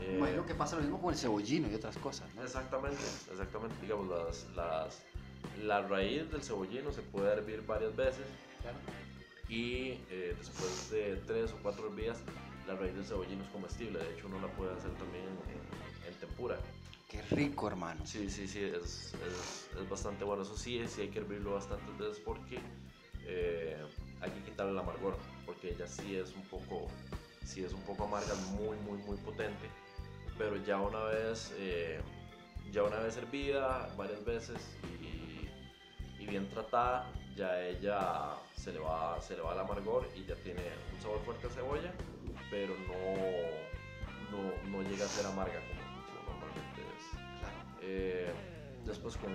Eh, 0.02 0.16
Imagino 0.18 0.46
que 0.46 0.56
pasa 0.56 0.76
lo 0.76 0.82
mismo 0.82 1.02
con 1.02 1.14
el 1.14 1.20
cebollino 1.20 1.70
y 1.70 1.76
otras 1.76 1.96
cosas, 1.98 2.28
¿no? 2.36 2.44
Exactamente, 2.44 2.98
exactamente. 3.32 3.76
Digamos, 3.82 4.08
las, 4.08 4.46
las, 4.56 5.04
la 5.64 5.82
raíz 5.88 6.30
del 6.32 6.44
cebollino 6.44 6.92
se 6.92 7.02
puede 7.02 7.32
hervir 7.34 7.66
varias 7.66 7.96
veces 7.96 8.26
Claro. 8.62 8.78
y 9.48 9.92
eh, 10.10 10.36
después 10.38 10.90
de 10.92 11.16
tres 11.28 11.52
o 11.52 11.58
cuatro 11.62 11.88
hervidas, 11.88 12.18
la 12.68 12.76
raíz 12.76 12.94
del 12.96 13.06
cebollino 13.06 13.44
es 13.44 13.50
comestible. 13.50 14.00
De 14.00 14.14
hecho, 14.14 14.28
uno 14.28 14.40
la 14.46 14.52
puede 14.54 14.74
hacer 14.74 14.92
también 14.98 15.24
en, 15.26 15.32
en- 15.32 16.14
en 16.14 16.20
tempura. 16.20 16.58
Qué 17.10 17.22
rico, 17.22 17.68
hermano. 17.68 18.06
Sí, 18.06 18.30
sí, 18.30 18.48
sí, 18.48 18.60
es, 18.64 19.14
es, 19.16 19.70
es 19.80 19.90
bastante 19.90 20.24
bueno. 20.26 20.44
Eso 20.44 20.58
sí, 20.58 20.86
sí 20.88 21.02
hay 21.02 21.10
que 21.10 21.20
hervirlo 21.20 21.54
bastantes 21.54 21.98
veces 21.98 22.20
porque 22.20 22.60
eh, 23.28 23.78
hay 24.22 24.32
que 24.32 24.42
quitarle 24.44 24.72
el 24.74 24.80
amargor, 24.80 25.18
porque 25.46 25.72
ella 25.72 25.88
sí 25.88 26.16
es 26.16 26.34
un 26.36 26.42
poco, 26.44 26.88
sí 27.44 27.64
es 27.64 27.74
un 27.74 27.82
poco 27.84 28.04
amarga, 28.06 28.34
muy, 28.36 28.76
muy, 28.78 28.98
muy 28.98 29.18
potente. 29.18 29.70
Pero 30.38 30.58
ya 30.58 30.80
una 30.80 31.04
vez, 31.04 31.54
eh, 31.58 32.00
ya 32.72 32.84
una 32.84 32.98
vez 32.98 33.18
hervida, 33.18 33.90
varias 33.98 34.24
veces 34.26 34.58
y, 35.02 35.50
y 36.22 36.28
bien 36.28 36.50
tratada, 36.50 37.12
ya 37.36 37.62
ella 37.62 38.36
se 38.56 38.74
le, 38.74 38.80
va, 38.80 39.22
se 39.22 39.36
le 39.36 39.42
va 39.42 39.54
el 39.54 39.60
amargor 39.60 40.10
y 40.16 40.26
ya 40.26 40.36
tiene 40.36 40.64
un 40.94 41.02
sabor 41.02 41.20
fuerte 41.24 41.48
a 41.48 41.50
cebolla, 41.50 41.94
pero 42.50 42.74
no, 42.88 42.96
no, 44.32 44.72
no 44.72 44.90
llega 44.90 45.06
a 45.06 45.08
ser 45.08 45.26
amarga 45.26 45.60
como, 45.68 46.34
normalmente 46.34 46.82
es. 46.98 47.20
Eh, 47.82 48.34
después 48.86 49.16
con, 49.18 49.32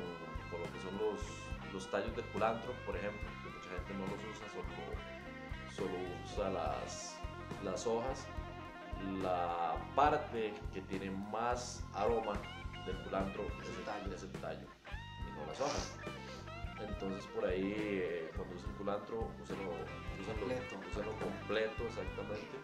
con 0.51 0.61
lo 0.61 0.72
que 0.72 0.80
son 0.80 0.98
los, 0.98 1.20
los 1.72 1.90
tallos 1.90 2.14
de 2.16 2.22
culantro, 2.32 2.72
por 2.84 2.96
ejemplo, 2.96 3.20
que 3.42 3.51
mucha 3.51 3.70
gente 3.70 3.94
no 3.94 4.07
los 4.07 4.36
usa, 4.36 4.48
solo, 4.51 5.88
solo 5.88 5.98
usa 6.24 6.51
las, 6.51 7.18
las 7.62 7.86
hojas. 7.86 8.26
La 9.22 9.76
parte 9.94 10.55
que 10.72 10.80
tiene 10.82 11.11
más 11.11 11.82
aroma 11.94 12.32
del 12.86 12.96
culantro 13.03 13.44
es 13.62 13.68
el 13.68 13.84
tallo, 13.84 14.14
es 14.14 14.22
el 14.22 14.32
tallo 14.32 14.66
y 15.26 15.38
no 15.38 15.46
las 15.46 15.61
hojas. 15.61 15.98
Entonces 16.80 17.26
por 17.34 17.44
ahí 17.44 17.74
eh, 17.76 18.30
cuando 18.36 18.55
usen 18.55 18.72
culantro, 18.72 19.28
úsenlo, 19.42 19.70
Completo. 20.26 20.76
úsenlo 20.90 21.12
completo 21.18 21.84
exactamente 21.86 22.59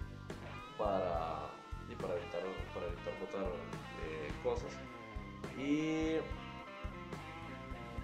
para, 0.79 1.49
y 1.89 1.95
para 1.95 2.15
evitar, 2.15 2.43
para 2.75 2.87
evitar 2.87 3.19
botar 3.21 3.53
eh, 4.05 4.31
cosas. 4.43 4.73
Y. 5.59 6.21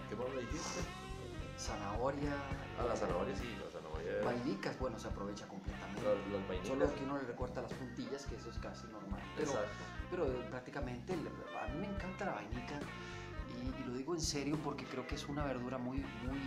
¿Qué 0.09 0.16
más 0.16 0.28
me 0.35 0.41
dijiste? 0.43 0.80
Zanahoria. 1.59 2.35
Ah, 2.78 2.85
la 2.89 2.97
zanahoria, 2.97 3.37
sí, 3.37 3.57
zanahoria. 4.12 4.24
Vainicas, 4.44 4.78
bueno, 4.78 4.98
se 4.98 5.08
aprovecha 5.08 5.46
completamente. 5.48 6.02
Solo 6.66 6.94
que 6.94 7.04
uno 7.04 7.18
le 7.18 7.24
recorta 7.24 7.62
las 7.62 7.72
puntillas, 7.72 8.26
que 8.26 8.36
eso 8.36 8.50
es 8.50 8.58
casi 8.58 8.86
normal. 8.88 9.20
Pero, 9.36 9.52
pero 10.10 10.26
eh, 10.26 10.46
prácticamente 10.50 11.12
a 11.14 11.66
mí 11.68 11.78
me 11.80 11.86
encanta 11.86 12.26
la 12.26 12.32
vainica 12.34 12.78
y, 13.62 13.80
y 13.82 13.84
lo 13.84 13.94
digo 13.94 14.14
en 14.14 14.20
serio 14.20 14.58
porque 14.62 14.84
creo 14.84 15.06
que 15.06 15.14
es 15.14 15.28
una 15.28 15.44
verdura 15.44 15.78
muy, 15.78 15.98
muy 15.98 16.40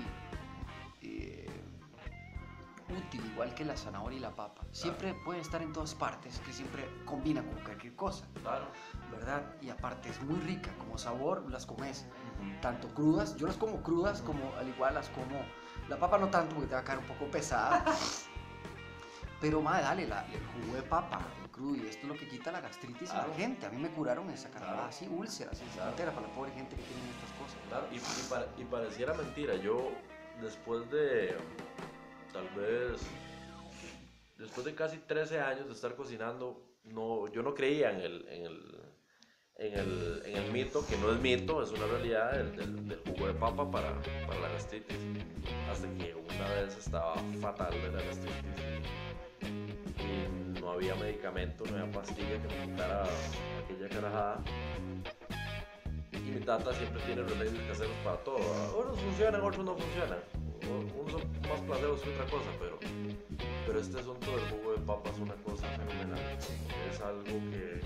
eh, 1.01 1.47
útil, 2.89 3.21
igual 3.33 3.53
que 3.55 3.65
la 3.65 3.75
zanahoria 3.75 4.17
y 4.17 4.21
la 4.21 4.35
papa. 4.35 4.61
Siempre 4.71 5.13
pueden 5.25 5.41
estar 5.41 5.61
en 5.61 5.73
todas 5.73 5.95
partes, 5.95 6.39
que 6.39 6.53
siempre 6.53 6.87
combina 7.05 7.41
con 7.41 7.59
cualquier 7.63 7.95
cosa, 7.95 8.25
Claro. 8.41 8.65
¿verdad? 9.11 9.43
Y 9.61 9.69
aparte 9.69 10.09
es 10.09 10.21
muy 10.21 10.39
rica, 10.41 10.71
como 10.77 10.97
sabor 10.97 11.49
las 11.49 11.65
comes 11.65 12.05
tanto 12.61 12.87
crudas, 12.89 13.35
yo 13.37 13.47
las 13.47 13.55
como 13.55 13.81
crudas 13.81 14.21
como 14.21 14.53
al 14.57 14.67
igual 14.67 14.93
las 14.93 15.09
como, 15.09 15.41
la 15.89 15.97
papa 15.99 16.17
no 16.17 16.29
tanto 16.29 16.55
porque 16.55 16.67
te 16.69 16.75
va 16.75 16.81
a 16.81 16.83
caer 16.83 16.99
un 16.99 17.05
poco 17.05 17.25
pesada, 17.29 17.83
pero 19.41 19.61
madre, 19.61 19.83
dale, 19.83 20.07
la- 20.07 20.25
el 20.33 20.43
jugo 20.47 20.75
de 20.75 20.81
papa, 20.83 21.21
el 21.43 21.49
crudo, 21.51 21.75
y 21.75 21.87
esto 21.87 22.03
es 22.03 22.07
lo 22.07 22.17
que 22.17 22.27
quita 22.27 22.51
la 22.51 22.61
gastritis 22.61 23.11
a 23.11 23.27
la 23.27 23.33
gente, 23.35 23.65
a 23.65 23.69
mí 23.69 23.77
me 23.77 23.89
curaron 23.89 24.29
esa 24.29 24.49
carnada 24.49 24.73
Claro. 24.73 24.89
así, 24.89 25.07
úlceras, 25.07 25.57
sin 25.57 25.67
Claro. 25.69 25.95
para 25.95 26.21
la 26.21 26.33
pobre 26.33 26.51
gente 26.51 26.75
que 26.75 26.83
tiene 26.83 27.09
estas 27.11 27.31
cosas. 27.33 27.57
Claro, 27.67 27.87
y, 27.91 28.61
y 28.61 28.65
pareciera 28.65 29.13
mentira, 29.13 29.55
yo 29.55 29.91
después 30.41 30.89
de 30.91 31.37
tal 32.33 32.49
vez 32.55 33.01
después 34.37 34.65
de 34.65 34.75
casi 34.75 34.97
13 34.97 35.39
años 35.39 35.67
de 35.67 35.73
estar 35.73 35.95
cocinando, 35.95 36.61
no, 36.83 37.27
yo 37.29 37.41
no 37.41 37.53
creía 37.55 37.91
en 37.91 38.01
el, 38.01 38.27
en 38.27 38.45
el, 38.45 38.81
en 39.57 39.73
el, 39.73 40.21
en 40.25 40.35
el 40.35 40.51
mito, 40.51 40.85
que 40.85 40.97
no 40.97 41.11
es 41.11 41.19
mito, 41.19 41.63
es 41.63 41.71
una 41.71 41.85
realidad 41.87 42.31
del, 42.33 42.99
jugo 43.05 43.27
de 43.27 43.33
papa 43.33 43.69
para, 43.69 43.93
para 44.27 44.39
la 44.41 44.49
gastritis. 44.49 44.97
Hasta 45.71 45.87
que 45.97 46.13
una 46.13 46.49
vez 46.55 46.77
estaba 46.77 47.15
fatal 47.41 47.71
de 47.71 47.91
la 47.91 48.03
gastritis 48.03 48.85
y 49.99 50.59
no 50.59 50.71
había 50.71 50.95
medicamento, 50.95 51.63
no 51.65 51.77
había 51.77 51.91
pastilla 51.91 52.41
que 52.41 52.55
me 52.55 52.71
quitara 52.71 53.03
aquella 53.63 53.89
carajada. 53.89 54.43
Y 56.11 56.31
mi 56.31 56.39
tata 56.41 56.73
siempre 56.73 57.01
tiene 57.03 57.23
remedios 57.23 57.63
caseros 57.67 57.95
para 58.03 58.17
todo. 58.17 58.37
Unos 58.37 58.99
funcionan, 58.99 59.41
otros 59.41 59.65
no 59.65 59.75
funcionan. 59.75 60.19
Unos 60.99 61.11
son 61.11 61.21
más 61.41 61.61
placebos 61.61 62.01
que 62.01 62.09
otra 62.09 62.25
cosa, 62.25 62.49
pero, 62.59 62.79
pero 63.67 63.79
este 63.79 63.99
asunto 63.99 64.31
del 64.31 64.49
jugo 64.49 64.71
de 64.71 64.79
papa 64.79 65.09
es 65.11 65.19
una 65.19 65.35
cosa 65.35 65.67
fenomenal. 65.67 66.19
Es 66.91 67.01
algo 67.01 67.23
que, 67.23 67.81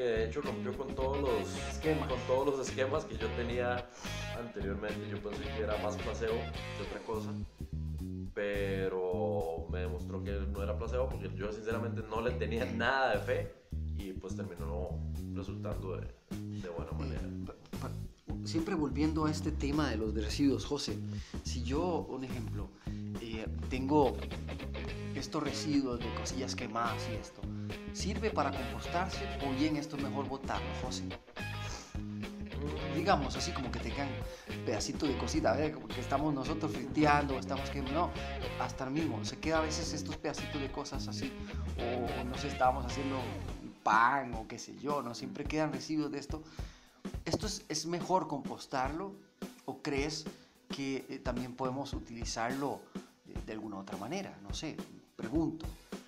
que 0.00 0.06
de 0.06 0.24
hecho 0.26 0.40
rompió 0.40 0.76
con 0.76 0.94
todos 0.94 1.20
los 1.20 1.56
Esquemas. 1.70 2.08
con 2.08 2.18
todos 2.26 2.46
los 2.46 2.68
esquemas 2.68 3.04
que 3.04 3.18
yo 3.18 3.26
tenía 3.36 3.86
anteriormente. 4.38 5.08
Yo 5.10 5.18
pensé 5.22 5.42
que 5.42 5.62
era 5.62 5.76
más 5.82 5.96
placebo 5.98 6.38
que 6.76 6.82
otra 6.82 7.00
cosa. 7.06 7.30
Pero 8.32 9.66
me 9.70 9.80
demostró 9.80 10.24
que 10.24 10.32
no 10.32 10.62
era 10.62 10.78
placebo 10.78 11.08
porque 11.08 11.30
yo 11.36 11.52
sinceramente 11.52 12.02
no 12.08 12.22
le 12.22 12.30
tenía 12.32 12.64
nada 12.64 13.16
de 13.16 13.20
fe 13.20 13.54
y 13.98 14.12
pues 14.12 14.34
terminó 14.36 14.98
resultando 15.34 15.96
de, 15.96 16.06
de 16.62 16.68
buena 16.70 16.92
manera. 16.92 17.20
Eh, 17.22 18.46
siempre 18.46 18.74
volviendo 18.74 19.26
a 19.26 19.30
este 19.30 19.52
tema 19.52 19.90
de 19.90 19.98
los 19.98 20.14
residuos, 20.14 20.64
José, 20.64 20.96
si 21.42 21.62
yo, 21.62 22.06
un 22.08 22.24
ejemplo, 22.24 22.68
eh, 23.20 23.46
tengo 23.68 24.16
estos 25.14 25.42
residuos 25.42 25.98
de 26.00 26.12
cosillas 26.14 26.54
quemadas 26.54 27.02
y 27.10 27.14
esto, 27.14 27.40
¿sirve 27.92 28.30
para 28.30 28.50
compostarse 28.50 29.24
o 29.46 29.52
bien 29.52 29.76
esto 29.76 29.96
es 29.96 30.02
mejor 30.02 30.28
botarlo, 30.28 30.68
José? 30.82 31.04
Digamos 32.94 33.36
así 33.36 33.52
como 33.52 33.72
que 33.72 33.78
tengan 33.78 34.08
pedacitos 34.66 35.08
de 35.08 35.16
cosita, 35.16 35.58
¿eh? 35.64 35.72
como 35.72 35.88
que 35.88 36.00
estamos 36.00 36.34
nosotros 36.34 36.72
friteando, 36.72 37.38
estamos 37.38 37.70
que 37.70 37.80
no, 37.80 38.10
hasta 38.60 38.84
el 38.84 38.90
mismo, 38.90 39.24
se 39.24 39.38
queda 39.38 39.58
a 39.58 39.62
veces 39.62 39.92
estos 39.92 40.16
pedacitos 40.16 40.60
de 40.60 40.70
cosas 40.70 41.08
así, 41.08 41.32
o 41.78 42.24
no 42.24 42.36
sé, 42.36 42.48
estábamos 42.48 42.84
haciendo 42.84 43.16
pan 43.82 44.34
o 44.34 44.46
qué 44.46 44.58
sé 44.58 44.76
yo, 44.78 45.02
¿no? 45.02 45.14
Siempre 45.14 45.44
quedan 45.44 45.72
residuos 45.72 46.10
de 46.12 46.18
esto. 46.18 46.42
¿Esto 47.24 47.46
es, 47.46 47.64
es 47.68 47.86
mejor 47.86 48.28
compostarlo 48.28 49.14
o 49.64 49.80
crees 49.82 50.26
que 50.68 51.06
eh, 51.08 51.18
también 51.18 51.54
podemos 51.54 51.92
utilizarlo 51.94 52.80
de, 53.24 53.40
de 53.42 53.52
alguna 53.52 53.78
otra 53.78 53.96
manera? 53.96 54.38
No 54.42 54.52
sé, 54.52 54.76
pregunto. 55.20 55.66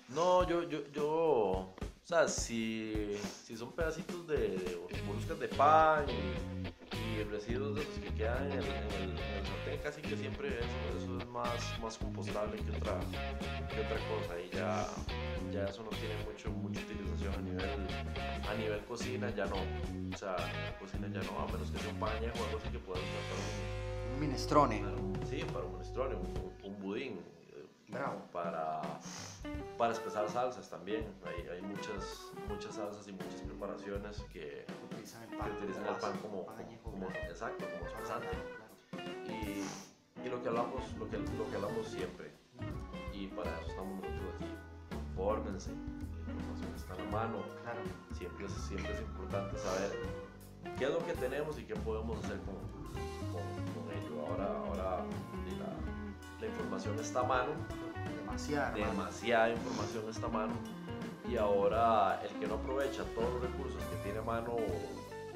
No, 0.09 0.47
yo, 0.47 0.63
yo, 0.69 0.79
yo, 0.91 1.05
o 1.05 1.75
sea, 2.03 2.27
si, 2.27 3.17
si 3.45 3.55
son 3.57 3.71
pedacitos 3.71 4.27
de, 4.27 4.37
de 4.49 5.01
moluscas 5.07 5.39
de 5.39 5.47
pan 5.47 6.05
y, 6.09 7.19
y 7.19 7.23
residuos 7.23 7.75
de 7.75 7.81
esos 7.81 7.95
que 7.99 8.13
quedan 8.13 8.45
en 8.51 8.59
el, 8.59 8.65
en 8.65 8.93
el, 8.93 9.09
en 9.11 9.33
el 9.39 9.45
sartén, 9.45 9.79
casi 9.81 10.01
que 10.01 10.15
siempre 10.17 10.49
eso, 10.49 11.03
eso 11.03 11.17
es 11.17 11.25
más, 11.27 11.79
más 11.81 11.97
compostable 11.97 12.57
que 12.57 12.71
otra, 12.77 12.99
que 13.73 13.81
otra 13.81 13.97
cosa 14.09 14.39
y 14.39 14.49
ya, 14.55 14.87
ya 15.51 15.65
eso 15.65 15.83
no 15.83 15.89
tiene 15.91 16.15
mucho, 16.25 16.51
mucha 16.51 16.81
utilización 16.81 17.33
a 17.33 17.41
nivel, 17.41 17.87
a 18.49 18.53
nivel 18.55 18.79
cocina, 18.85 19.29
ya 19.35 19.45
no, 19.45 19.55
o 19.55 20.17
sea, 20.17 20.35
a 20.35 20.47
nivel 20.47 20.75
cocina 20.79 21.07
ya 21.07 21.23
no, 21.31 21.39
a 21.39 21.45
menos 21.51 21.71
que 21.71 21.79
sea 21.79 21.89
un 21.89 21.99
paña 21.99 22.31
o 22.39 22.43
algo 22.45 22.57
así 22.59 22.69
que 22.69 22.79
puedas 22.79 23.01
usar 23.03 23.23
para 23.29 23.41
un, 23.41 24.13
Un 24.13 24.19
minestrone. 24.19 24.79
para 24.79 24.95
un- 24.97 25.19
sí, 25.27 25.43
para 25.51 25.65
un 25.65 25.71
minestrone, 25.73 26.15
un, 26.15 26.53
un 26.71 26.79
budín, 26.81 27.19
para, 27.97 28.81
para 29.77 29.93
espesar 29.93 30.29
salsas 30.29 30.69
también. 30.69 31.05
Hay, 31.25 31.47
hay 31.49 31.61
muchas, 31.61 32.31
muchas 32.49 32.75
salsas 32.75 33.07
y 33.07 33.11
muchas 33.13 33.41
preparaciones 33.41 34.21
que, 34.31 34.65
Utilizan 34.91 35.23
el 35.23 35.29
que 35.29 35.37
pan. 35.37 35.51
utilizan 35.57 35.83
como 35.83 35.93
el 35.95 36.01
pan 36.01 36.17
como, 36.21 36.45
como- 36.83 37.09
exacto, 37.29 37.65
como 37.77 37.87
espesante. 37.87 38.27
Y, 39.27 40.25
y 40.25 40.29
lo 40.29 40.41
que 40.41 40.49
hablamos, 40.49 40.81
lo 40.97 41.09
que, 41.09 41.17
lo 41.17 41.49
que 41.49 41.55
hablamos 41.55 41.87
siempre, 41.87 42.31
y 43.13 43.27
para 43.27 43.49
eso 43.59 43.69
estamos 43.69 43.95
nosotros 44.01 44.35
aquí, 44.35 44.95
infórmense, 45.09 45.71
la 45.71 46.33
información 46.33 46.75
está 46.75 46.95
en 46.95 47.05
la 47.05 47.11
mano, 47.11 47.37
siempre 48.17 48.45
es, 48.45 48.51
siempre 48.53 48.93
es 48.93 49.01
importante 49.01 49.57
saber 49.59 49.91
qué 50.77 50.85
es 50.85 50.91
lo 50.91 51.05
que 51.05 51.13
tenemos 51.13 51.59
y 51.59 51.63
qué 51.65 51.75
podemos 51.75 52.17
hacer 52.23 52.39
con, 52.41 52.55
con, 53.31 53.43
con 53.73 53.91
ello. 53.97 54.27
Ahora, 54.27 54.57
ahora 54.67 55.03
la, 55.59 56.41
la 56.41 56.47
información 56.47 56.97
está 56.99 57.19
a 57.21 57.23
mano, 57.23 57.51
Demasiada 58.75 59.49
información 59.51 60.09
está 60.09 60.27
mano 60.27 60.53
Y 61.29 61.37
ahora 61.37 62.21
el 62.23 62.39
que 62.39 62.47
no 62.47 62.55
aprovecha 62.55 63.03
todos 63.15 63.31
los 63.33 63.41
recursos 63.43 63.81
que 63.89 63.95
tiene 63.97 64.19
a 64.19 64.23
mano, 64.23 64.55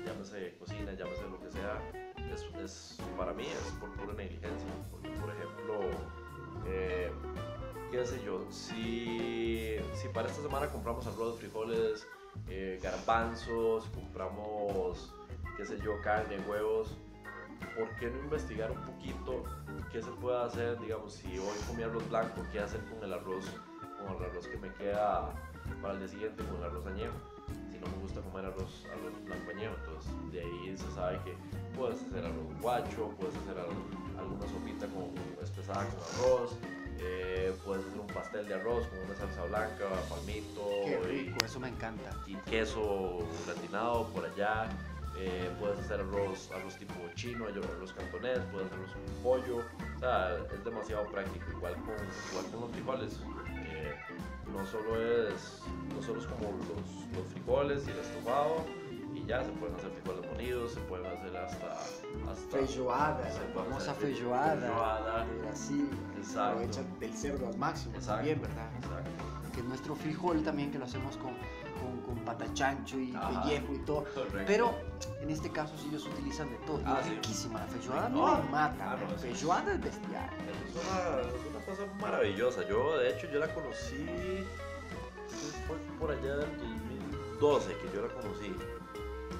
llámese 0.06 0.56
cocina, 0.60 0.94
llámese 0.94 1.24
lo 1.30 1.40
que 1.40 1.52
sea, 1.52 1.80
es, 2.34 2.44
es- 2.64 2.98
para 3.18 3.34
mí 3.34 3.44
es 3.46 3.72
por 3.80 3.90
pura 3.92 4.14
negligencia. 4.14 4.68
Porque, 4.92 5.10
por 5.12 5.30
ejemplo, 5.30 5.80
eh, 6.68 7.12
qué 7.92 8.06
sé 8.06 8.22
yo, 8.24 8.46
si, 8.52 9.78
si 9.96 10.08
para 10.14 10.28
esta 10.28 10.42
semana 10.42 10.68
compramos 10.70 11.08
arroz, 11.08 11.40
frijoles, 11.40 12.06
eh, 12.50 12.80
garbanzos, 12.84 13.86
compramos, 13.96 15.14
qué 15.56 15.66
sé 15.66 15.80
yo, 15.84 16.00
carne, 16.04 16.38
huevos, 16.48 16.90
¿por 17.78 17.90
qué 17.98 18.10
no 18.10 18.20
investigar 18.20 18.72
un 18.72 18.82
poquito 18.82 19.44
qué 19.92 20.02
se 20.02 20.12
puede 20.12 20.38
hacer? 20.44 20.80
Digamos, 20.80 21.14
si 21.14 21.38
hoy 21.38 21.58
comí 21.68 21.84
arroz 21.84 22.08
blanco, 22.10 22.42
¿qué 22.52 22.60
hacer 22.60 22.82
con 22.86 23.04
el 23.04 23.14
arroz, 23.14 23.46
con 24.06 24.16
el 24.18 24.24
arroz 24.30 24.48
que 24.48 24.58
me 24.58 24.72
queda 24.74 25.30
para 25.82 25.94
el 25.94 26.00
día 26.00 26.08
siguiente 26.10 26.44
con 26.44 26.58
el 26.58 26.64
arroz 26.64 26.86
añejo? 26.88 27.14
Si 27.72 27.78
no 27.80 27.88
me 27.88 27.98
gusta 28.02 28.22
comer 28.22 28.46
arroz, 28.46 28.86
arroz 28.92 29.14
blanco 29.26 29.52
añejo, 29.52 29.76
entonces 29.80 30.12
de 30.32 30.42
ahí 30.42 30.78
se 30.78 30.92
sabe 30.92 31.20
que 31.24 31.36
puedes 31.78 32.02
hacer 32.02 32.26
arroz 32.26 32.60
guacho, 32.62 33.10
puedes 33.20 33.36
hacer 33.38 33.58
al- 33.60 34.20
alguna 34.20 34.48
sopita 34.48 34.88
con, 34.88 35.12
espesada 35.44 35.86
con 35.90 36.04
arroz, 36.16 36.58
eh, 37.00 37.56
puedes 37.64 37.86
hacer 37.86 38.00
un 38.00 38.08
pastel 38.08 38.48
de 38.48 38.56
arroz 38.56 38.88
con 38.88 39.00
una 39.00 39.16
salsa 39.16 39.46
blanca, 39.46 39.86
palmito 40.10 40.66
Qué 40.86 41.00
y- 41.04 41.08
rico, 41.26 41.46
eso 41.46 41.60
me 41.60 41.70
encanta. 41.70 42.12
y 42.26 42.36
queso 42.50 43.20
gratinado 43.46 44.08
por 44.08 44.26
allá. 44.26 44.70
Eh, 45.18 45.52
puedes 45.60 45.80
hacer 45.80 46.00
arroz, 46.02 46.52
arroz 46.52 46.76
tipo 46.78 46.94
chino, 47.16 47.46
arroz 47.46 47.94
cantonés, 47.94 48.40
puedes 48.52 48.68
hacer 48.68 48.80
arroz 48.80 48.92
con 48.94 49.24
pollo. 49.24 49.58
O 49.96 50.00
sea, 50.00 50.38
es 50.54 50.64
demasiado 50.64 51.06
práctico. 51.12 51.46
Igual 51.52 51.76
con, 51.76 51.96
igual 52.32 52.46
con 52.52 52.62
los 52.62 52.72
frijoles. 52.72 53.20
eh, 53.66 53.96
no, 54.54 54.66
solo 54.66 55.02
es, 55.02 55.62
no 55.96 56.02
solo 56.02 56.22
es 56.22 56.28
como 56.28 56.52
los, 56.52 57.18
los 57.18 57.28
frijoles 57.34 57.88
y 57.88 57.92
el 57.92 58.00
estofado. 58.00 58.64
Y 59.14 59.26
ya 59.26 59.44
se 59.44 59.50
pueden 59.54 59.76
hacer 59.76 59.90
frijoles 59.92 60.32
molidos, 60.32 60.74
se 60.74 60.80
pueden 60.82 61.08
hacer 61.08 61.36
hasta. 61.36 61.72
hasta 62.32 62.58
Feijoada, 62.58 63.32
se 63.32 63.40
la 63.40 63.54
famosa 63.64 63.94
feijoada. 63.96 65.26
eh, 65.26 65.50
Así, 65.52 65.90
Exacto. 66.18 66.42
aprovechan 66.60 67.00
del 67.00 67.14
cerdo 67.14 67.48
al 67.48 67.58
máximo 67.58 67.96
Exacto, 67.96 68.16
también, 68.18 68.42
¿verdad? 68.42 68.70
Exacto. 68.78 69.10
Que 69.54 69.60
es 69.62 69.66
nuestro 69.66 69.96
frijol 69.96 70.44
también, 70.44 70.72
que 70.72 70.78
lo 70.78 70.86
hacemos 70.86 71.18
con, 71.18 71.34
con, 71.80 72.02
con 72.02 72.16
patachancho 72.26 73.00
y 73.00 73.16
Ajá. 73.16 73.44
pellejo 73.44 73.74
y 73.74 73.80
todo. 73.80 74.04
Correcto. 74.14 74.44
Pero 74.46 74.76
en 75.22 75.30
este 75.30 75.52
caso 75.52 75.76
sí 75.78 75.88
ellos 75.90 76.06
utilizan 76.06 76.50
de 76.50 76.58
todo. 76.66 76.80
Y 76.80 76.84
Ah, 76.86 76.98
es 77.02 77.06
sí. 77.08 77.12
riquísima 77.16 77.60
la 77.60 77.68
feijoada, 77.68 78.10
no, 78.10 78.38
no. 78.38 78.44
me 78.44 78.50
mata. 78.50 78.92
Ah, 78.92 78.98
no, 79.00 79.08
la 79.08 79.16
es- 79.16 79.22
feijoada 79.22 79.74
es 79.74 79.82
bestial. 79.82 80.30
Es 80.68 80.76
una, 80.76 81.22
es 81.22 81.56
una 81.56 81.66
cosa 81.66 81.82
maravillosa. 82.02 82.68
Yo, 82.68 82.98
de 83.00 83.10
hecho, 83.12 83.28
yo 83.32 83.40
la 83.40 83.54
conocí. 83.54 84.06
Fue 85.68 85.76
por 86.00 86.12
allá 86.12 86.38
del 86.38 86.58
2012 86.58 87.76
que 87.78 87.96
yo 87.96 88.02
la 88.08 88.14
conocí. 88.14 88.56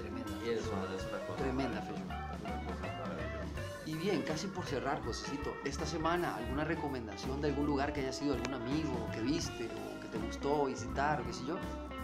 Tremenda. 0.02 0.32
Y 0.46 0.50
es 0.50 0.68
una, 0.68 0.96
es 0.96 1.04
una 1.10 1.20
cosa. 1.26 1.38
Tremenda 1.38 1.80
una 1.82 1.82
cosa 1.82 2.04
maravillosa. 2.08 3.38
Y 3.86 3.96
bien, 3.96 4.22
casi 4.24 4.48
por 4.48 4.66
cerrar, 4.66 5.02
Josecito, 5.06 5.54
esta 5.64 5.86
semana, 5.86 6.36
¿alguna 6.36 6.66
recomendación 6.66 7.40
de 7.42 7.48
algún 7.50 7.66
lugar 7.66 7.94
que 7.94 8.02
haya 8.02 8.12
sido 8.12 8.34
algún 8.36 8.54
amigo 8.54 9.08
que 9.14 9.22
viste 9.22 9.70
o 9.70 10.02
que 10.02 10.08
te 10.10 10.18
gustó 10.18 10.66
visitar 10.66 11.22
o 11.22 11.26
qué 11.26 11.32
sé 11.34 11.46
yo? 11.46 11.56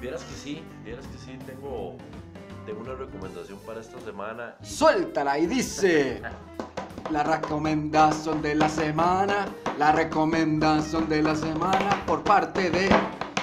Vieras 0.03 0.21
que 0.25 0.35
sí, 0.35 0.61
vieras 0.83 1.07
que 1.07 1.17
sí, 1.17 1.39
tengo, 1.45 1.95
tengo 2.65 2.81
una 2.81 2.93
recomendación 2.93 3.57
para 3.59 3.79
esta 3.79 3.97
semana. 4.01 4.53
Suéltala 4.61 5.39
y 5.39 5.47
dice 5.47 6.21
la 7.09 7.23
recomendación 7.23 8.41
de 8.41 8.53
la 8.55 8.67
semana, 8.67 9.47
la 9.79 9.93
recomendación 9.93 11.07
de 11.07 11.23
la 11.23 11.37
semana 11.37 12.03
por 12.05 12.21
parte 12.21 12.69
de 12.69 12.89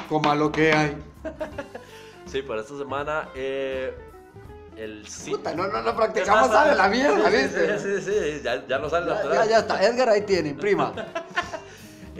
Coma 0.07 0.35
lo 0.35 0.53
que 0.53 0.74
hay. 0.74 0.99
Sí, 2.27 2.43
para 2.43 2.61
esta 2.61 2.77
semana, 2.77 3.31
eh, 3.35 3.97
el 4.77 5.09
sí. 5.09 5.31
Puta, 5.31 5.55
no, 5.55 5.66
no, 5.66 5.81
no 5.81 5.97
practicamos, 5.97 6.49
sale 6.49 6.74
la 6.74 6.89
mierda, 6.89 7.31
Sí, 7.31 7.37
¿viste? 7.39 7.78
Sí, 7.78 8.03
sí, 8.03 8.12
sí, 8.12 8.41
ya, 8.45 8.66
ya 8.66 8.78
no 8.78 8.91
sale 8.91 9.07
Ya, 9.11 9.32
ya, 9.32 9.45
ya 9.47 9.59
está, 9.61 9.82
Edgar 9.82 10.11
ahí 10.11 10.27
tiene, 10.27 10.53
prima. 10.53 10.93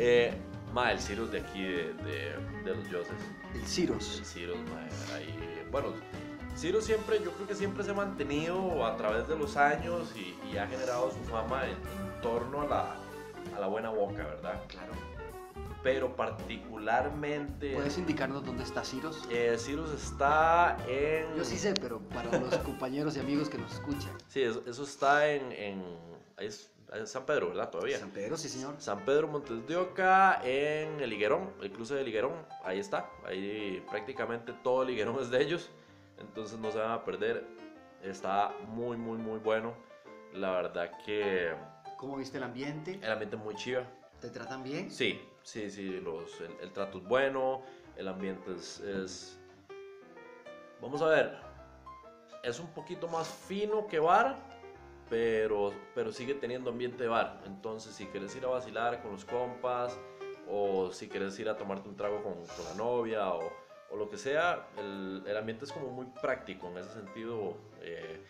Eh, 0.03 0.33
ma, 0.73 0.93
el 0.93 0.99
Cirrus 0.99 1.31
de 1.31 1.41
aquí 1.41 1.62
de, 1.62 1.93
de, 1.93 2.37
de 2.65 2.75
los 2.75 2.89
dioses. 2.89 3.17
El 3.55 3.61
El 3.61 3.67
Ciros. 3.67 4.23
Ma, 4.71 5.15
ahí, 5.15 5.67
bueno, 5.71 5.93
Cirrus 6.57 6.85
siempre, 6.85 7.23
yo 7.23 7.33
creo 7.33 7.47
que 7.47 7.55
siempre 7.55 7.85
se 7.85 7.91
ha 7.91 7.95
mantenido 7.95 8.85
a 8.85 8.97
través 8.97 9.29
de 9.29 9.37
los 9.37 9.57
años 9.57 10.13
y, 10.17 10.37
y 10.49 10.59
ha 10.59 10.67
generado 10.67 11.11
su 11.11 11.19
fama 11.31 11.65
en, 11.65 11.71
en 11.71 12.21
torno 12.23 12.63
a 12.63 12.67
la, 12.67 12.97
a 13.57 13.61
la 13.61 13.67
buena 13.67 13.91
boca, 13.91 14.25
¿verdad? 14.25 14.61
Claro. 14.69 14.93
Pero 15.83 16.15
particularmente, 16.15 17.73
¿Puedes 17.75 17.97
indicarnos 17.97 18.45
dónde 18.45 18.65
está 18.65 18.85
Ciros? 18.85 19.23
eh, 19.31 19.57
Cirrus 19.59 19.91
está 19.93 20.77
en... 20.87 21.35
Yo 21.37 21.45
sí 21.45 21.57
sé, 21.57 21.73
pero 21.81 22.01
para 22.01 22.39
los 22.39 22.55
compañeros 22.65 23.17
y 23.17 23.21
amigos 23.21 23.49
que 23.49 23.57
nos 23.57 23.73
escuchan. 23.73 24.13
Sí, 24.29 24.43
eso, 24.43 24.63
eso 24.67 24.83
está 24.85 25.31
en, 25.31 25.51
en 25.53 25.83
es 26.37 26.71
San 27.05 27.25
Pedro, 27.25 27.49
¿verdad? 27.49 27.71
Todavía. 27.71 27.99
San 27.99 28.11
Pedro, 28.11 28.37
sí, 28.37 28.49
señor. 28.49 28.75
San 28.79 29.05
Pedro 29.05 29.29
Montes 29.29 29.67
de 29.67 29.77
Oca 29.77 30.41
en 30.45 31.01
el 31.01 31.12
Higuerón, 31.12 31.53
el 31.62 31.71
cruce 31.71 31.95
del 31.95 32.09
Higuerón, 32.09 32.33
ahí 32.65 32.79
está, 32.81 33.09
ahí 33.25 33.85
prácticamente 33.91 34.53
todo 34.65 34.83
el 34.83 34.91
Higuerón 34.91 35.21
es 35.21 35.31
de 35.31 35.41
ellos, 35.41 35.71
entonces 36.19 36.59
no 36.59 36.71
se 36.73 36.79
van 36.79 36.91
a 36.91 37.05
perder, 37.05 37.45
está 38.03 38.53
muy 38.69 38.97
muy 38.97 39.19
muy 39.19 39.39
bueno, 39.39 39.75
la 40.33 40.51
verdad 40.53 40.91
que 41.05 41.53
¿Cómo 41.97 42.17
viste 42.17 42.39
el 42.39 42.45
ambiente? 42.45 42.99
el 43.03 43.11
ambiente 43.12 43.37
es 43.37 43.43
muy 43.43 43.55
chiva, 43.55 43.85
¿Te 44.21 44.29
tratan 44.31 44.62
bien? 44.65 44.91
sí, 44.91 45.21
sí, 45.43 45.71
sí, 45.71 46.01
los, 46.01 46.41
el, 46.41 46.51
el 46.61 46.73
trato 46.73 46.99
es 46.99 47.05
bueno, 47.05 47.62
el 47.97 48.09
ambiente 48.09 48.53
es, 48.55 48.81
es- 48.81 49.39
vamos 50.81 51.01
a 51.03 51.07
ver, 51.07 51.39
es 52.43 52.59
un 52.59 52.69
poquito 52.69 53.07
más 53.07 53.29
fino 53.29 53.87
que 53.87 53.99
bar, 54.01 54.37
pero, 55.11 55.73
pero 55.95 56.12
sigue 56.12 56.35
teniendo 56.35 56.70
ambiente 56.70 57.03
de 57.03 57.09
bar. 57.09 57.43
Entonces, 57.47 57.95
si 57.95 58.07
quieres 58.07 58.35
ir 58.37 58.45
a 58.45 58.49
vacilar 58.49 59.03
con 59.03 59.12
los 59.12 59.24
compas, 59.27 59.99
o 60.49 60.91
si 60.93 61.09
quieres 61.09 61.39
ir 61.39 61.49
a 61.49 61.57
tomarte 61.57 61.89
un 61.89 61.97
trago 61.97 62.23
con, 62.23 62.35
con 62.35 62.65
la 62.65 62.74
novia, 62.77 63.28
o, 63.35 63.43
o 63.91 63.97
lo 63.97 64.09
que 64.09 64.16
sea, 64.16 64.69
el, 64.78 65.23
el 65.27 65.37
ambiente 65.37 65.65
es 65.66 65.73
como 65.73 65.89
muy 65.91 66.07
práctico 66.23 66.69
en 66.69 66.78
ese 66.78 66.93
sentido. 66.93 67.57
eh, 67.82 68.24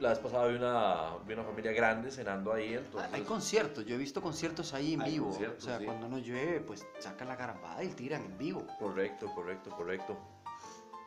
la 0.00 0.08
vez 0.08 0.18
pasada 0.18 0.48
vi 0.48 0.56
una, 0.56 1.10
vi 1.24 1.34
una 1.34 1.44
familia 1.44 1.70
grande 1.70 2.10
cenando 2.10 2.52
ahí, 2.52 2.74
Ah, 2.74 2.78
entonces... 2.78 3.12
Hay 3.14 3.22
conciertos, 3.22 3.84
yo 3.86 3.94
he 3.94 3.98
visto 3.98 4.20
conciertos 4.20 4.74
ahí 4.74 4.94
en 4.94 5.02
Hay 5.02 5.12
vivo. 5.12 5.28
o 5.28 5.60
sea, 5.60 5.78
sí. 5.78 5.84
cuando 5.84 6.08
no 6.08 6.18
llueve, 6.18 6.58
pues 6.60 6.84
sacan 6.98 7.28
la 7.28 7.36
garambada 7.36 7.84
y 7.84 7.88
tiran 7.90 8.24
en 8.24 8.36
vivo. 8.36 8.66
Correcto, 8.80 9.26
correcto, 9.32 9.70
correcto. 9.70 10.18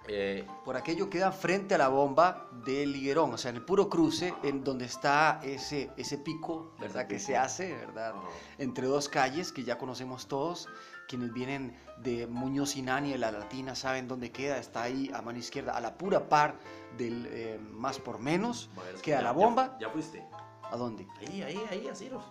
Eh, 0.08 0.46
Por 0.64 0.76
aquello 0.78 1.10
queda 1.10 1.32
frente 1.32 1.74
a 1.76 1.78
la 1.80 1.88
bomba 1.88 2.48
del 2.64 2.92
Liguerón, 2.92 3.34
o 3.34 3.38
sea, 3.38 3.50
en 3.50 3.56
el 3.58 3.66
puro 3.66 3.90
cruce, 3.90 4.34
en 4.44 4.64
donde 4.64 4.86
está 4.86 5.40
ese, 5.44 5.90
ese 5.98 6.18
pico, 6.20 6.74
¿verdad? 6.80 7.02
Ese 7.04 7.08
Que 7.08 7.20
se 7.20 7.38
hace, 7.38 7.74
¿verdad? 7.76 8.14
Entre 8.60 8.86
dos 8.86 9.10
calles 9.10 9.52
que 9.52 9.64
ya 9.64 9.78
conocemos 9.78 10.28
todos. 10.28 10.68
Quienes 11.08 11.34
vienen 11.34 11.76
de 11.98 12.26
Muñoz 12.28 12.76
y 12.76 12.82
Nani, 12.82 13.12
de 13.12 13.18
la 13.20 13.32
Latina, 13.32 13.76
saben 13.76 14.08
dónde 14.08 14.32
queda. 14.32 14.58
Está 14.58 14.84
ahí 14.84 15.12
a 15.14 15.22
mano 15.22 15.38
izquierda, 15.40 15.76
a 15.78 15.80
la 15.82 15.98
pura 15.98 16.30
par 16.30 16.56
del 16.98 17.28
eh, 17.30 17.60
más 17.72 18.00
por 18.00 18.20
menos. 18.20 18.70
Ma, 18.76 18.82
es 18.90 18.96
que 18.96 19.02
Queda 19.02 19.18
ya- 19.18 19.24
la 19.24 19.32
bomba. 19.32 19.78
Ya, 19.80 19.90
fuiste. 19.90 20.24
¿A 20.64 20.76
dónde? 20.78 21.08
Ahí, 21.20 21.44
ahí, 21.44 21.62
ahí, 21.70 22.10
los. 22.10 22.24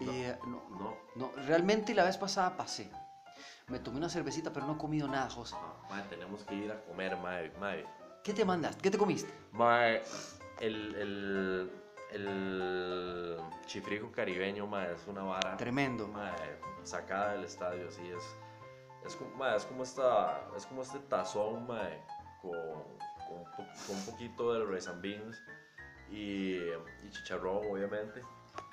No. 0.00 0.12
Eh, 0.12 0.36
no, 0.46 0.62
No. 0.70 0.96
no, 1.14 1.30
realmente 1.46 1.94
la 1.94 2.02
vez 2.04 2.16
pasada 2.18 2.56
pasé. 2.56 2.90
Me 3.70 3.78
tomé 3.78 3.98
una 3.98 4.08
cervecita, 4.08 4.52
pero 4.52 4.66
no 4.66 4.74
he 4.74 4.78
comido 4.78 5.06
nada, 5.06 5.30
José. 5.30 5.54
Ah, 5.56 5.86
mae, 5.88 6.02
tenemos 6.08 6.42
que 6.42 6.54
ir 6.56 6.72
a 6.72 6.80
comer, 6.82 7.16
mae, 7.16 7.52
mae. 7.60 7.86
¿Qué 8.24 8.32
te 8.32 8.44
mandaste? 8.44 8.82
¿Qué 8.82 8.90
te 8.90 8.98
comiste? 8.98 9.32
Mae, 9.52 10.02
el, 10.58 10.94
el, 10.96 11.72
el 12.10 13.40
chifrijo 13.66 14.10
caribeño, 14.10 14.66
mae, 14.66 14.92
es 14.92 15.06
una 15.06 15.22
vara. 15.22 15.56
Tremendo. 15.56 16.08
Mae, 16.08 16.58
sacada 16.82 17.34
del 17.34 17.44
estadio, 17.44 17.88
así 17.88 18.06
es. 18.08 18.36
Es 19.06 19.14
como, 19.14 19.36
mae, 19.36 19.56
es 19.56 19.64
como 19.64 19.84
esta, 19.84 20.48
es 20.56 20.66
como 20.66 20.82
este 20.82 20.98
tazón, 20.98 21.66
mae, 21.68 22.04
con, 22.42 22.50
con, 23.28 23.44
con 23.54 23.96
un 23.96 24.04
poquito 24.04 24.52
de 24.52 24.64
rice 24.66 24.90
and 24.90 25.00
beans 25.00 25.40
y, 26.10 26.56
y 26.56 27.10
chicharrón, 27.10 27.58
obviamente. 27.70 28.20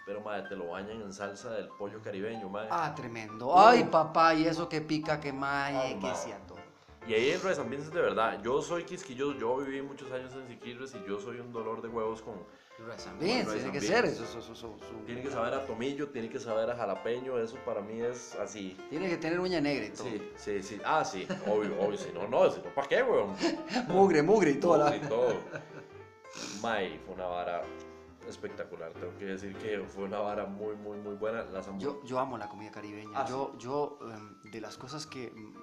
Pero, 0.07 0.21
mae, 0.21 0.41
te 0.43 0.55
lo 0.55 0.69
bañan 0.69 1.01
en 1.01 1.11
salsa 1.11 1.51
del 1.51 1.67
pollo 1.67 2.01
caribeño, 2.01 2.47
mae. 2.47 2.67
Ah, 2.71 2.95
tremendo. 2.95 3.51
Ay, 3.55 3.83
papá, 3.83 4.33
y 4.33 4.47
eso 4.47 4.69
que 4.69 4.79
pica, 4.79 5.19
que 5.19 5.33
maye, 5.33 5.95
Ah, 5.95 5.99
que 5.99 6.15
sea 6.15 6.39
todo. 6.47 6.57
Y 7.05 7.13
ahí 7.13 7.29
el 7.31 7.41
rice 7.41 7.59
and 7.61 7.69
beans 7.69 7.85
es 7.87 7.93
de 7.93 8.01
verdad. 8.01 8.41
Yo 8.41 8.61
soy 8.61 8.83
quisquilloso, 8.85 9.37
yo 9.37 9.57
viví 9.57 9.81
muchos 9.81 10.09
años 10.11 10.33
en 10.33 10.47
Siquirres 10.47 10.93
y 10.95 11.07
yo 11.07 11.19
soy 11.19 11.39
un 11.39 11.51
dolor 11.53 11.81
de 11.81 11.89
huevos 11.89 12.21
con... 12.21 12.35
Rice 12.79 13.09
tiene 13.19 13.71
que 13.71 13.81
ser 13.81 14.05
eso. 14.05 14.23
eso, 14.23 14.39
eso, 14.39 14.51
eso, 14.53 14.75
eso. 14.77 14.93
Tiene 15.05 15.21
que 15.23 15.29
saber 15.31 15.53
a 15.53 15.65
tomillo, 15.65 16.09
tiene 16.09 16.29
que 16.29 16.39
saber 16.39 16.69
a 16.69 16.75
jalapeño, 16.75 17.37
eso 17.39 17.57
para 17.65 17.81
mí 17.81 17.99
es 18.01 18.35
así. 18.35 18.77
Tiene 18.89 19.09
que 19.09 19.17
tener 19.17 19.39
uña 19.39 19.59
negra 19.59 19.87
y 19.87 19.89
todo. 19.89 20.05
Sí, 20.07 20.21
sí, 20.35 20.63
sí. 20.63 20.81
Ah, 20.85 21.03
sí, 21.03 21.27
obvio, 21.47 21.79
obvio. 21.81 21.97
Si 21.97 22.11
no, 22.13 22.27
no, 22.27 22.49
si 22.51 22.59
no, 22.61 22.73
¿para 22.75 22.87
qué, 22.87 23.01
weón? 23.03 23.35
Mugre, 23.87 24.21
mugre 24.21 24.51
y 24.51 24.55
todo. 24.59 24.77
la- 24.77 24.95
Y 24.95 24.99
todo. 25.01 25.33
May, 26.61 26.99
fue 27.05 27.15
una 27.15 27.25
vara 27.25 27.63
espectacular. 28.27 28.91
Tengo 28.93 29.15
que 29.17 29.25
decir 29.25 29.55
que 29.57 29.79
fue 29.87 30.05
una 30.05 30.19
vara 30.19 30.45
muy, 30.45 30.75
muy, 30.75 30.97
muy 30.99 31.15
buena. 31.15 31.43
Las. 31.43 31.67
Yo, 31.77 32.03
yo 32.03 32.19
amo 32.19 32.37
la 32.37 32.49
comida 32.49 32.71
caribeña. 32.71 33.11
Ah, 33.21 33.25
yo, 33.27 33.57
yo 33.57 33.97
em, 34.01 34.51
de 34.51 34.61
las 34.61 34.77
cosas 34.77 35.05
que 35.05 35.31
mm, 35.31 35.53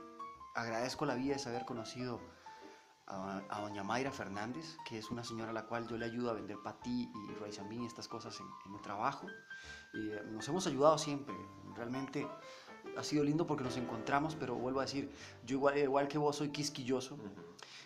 agradezco 0.54 1.06
la 1.06 1.14
vida 1.14 1.36
de 1.36 1.48
haber 1.48 1.64
conocido 1.64 2.20
a, 3.06 3.42
a 3.48 3.60
doña 3.60 3.84
Mayra 3.84 4.10
Fernández, 4.10 4.76
que 4.88 4.98
es 4.98 5.10
una 5.10 5.24
señora 5.24 5.50
a 5.50 5.54
la 5.54 5.66
cual 5.66 5.86
yo 5.86 5.98
le 5.98 6.06
ayudo 6.06 6.30
a 6.30 6.34
vender 6.34 6.58
patí 6.62 7.10
y 7.14 7.32
bean 7.40 7.82
y 7.82 7.86
estas 7.86 8.08
cosas 8.08 8.38
en, 8.40 8.46
en 8.66 8.74
el 8.74 8.80
trabajo. 8.80 9.26
Y 9.92 10.10
eh, 10.10 10.22
nos 10.30 10.48
hemos 10.48 10.66
ayudado 10.66 10.98
siempre. 10.98 11.34
Realmente 11.74 12.26
ha 12.96 13.02
sido 13.02 13.24
lindo 13.24 13.46
porque 13.46 13.64
nos 13.64 13.76
encontramos, 13.76 14.36
pero 14.36 14.54
vuelvo 14.54 14.80
a 14.80 14.84
decir, 14.84 15.10
yo 15.44 15.56
igual, 15.56 15.78
igual 15.78 16.08
que 16.08 16.18
vos 16.18 16.36
soy 16.36 16.50
quisquilloso. 16.50 17.18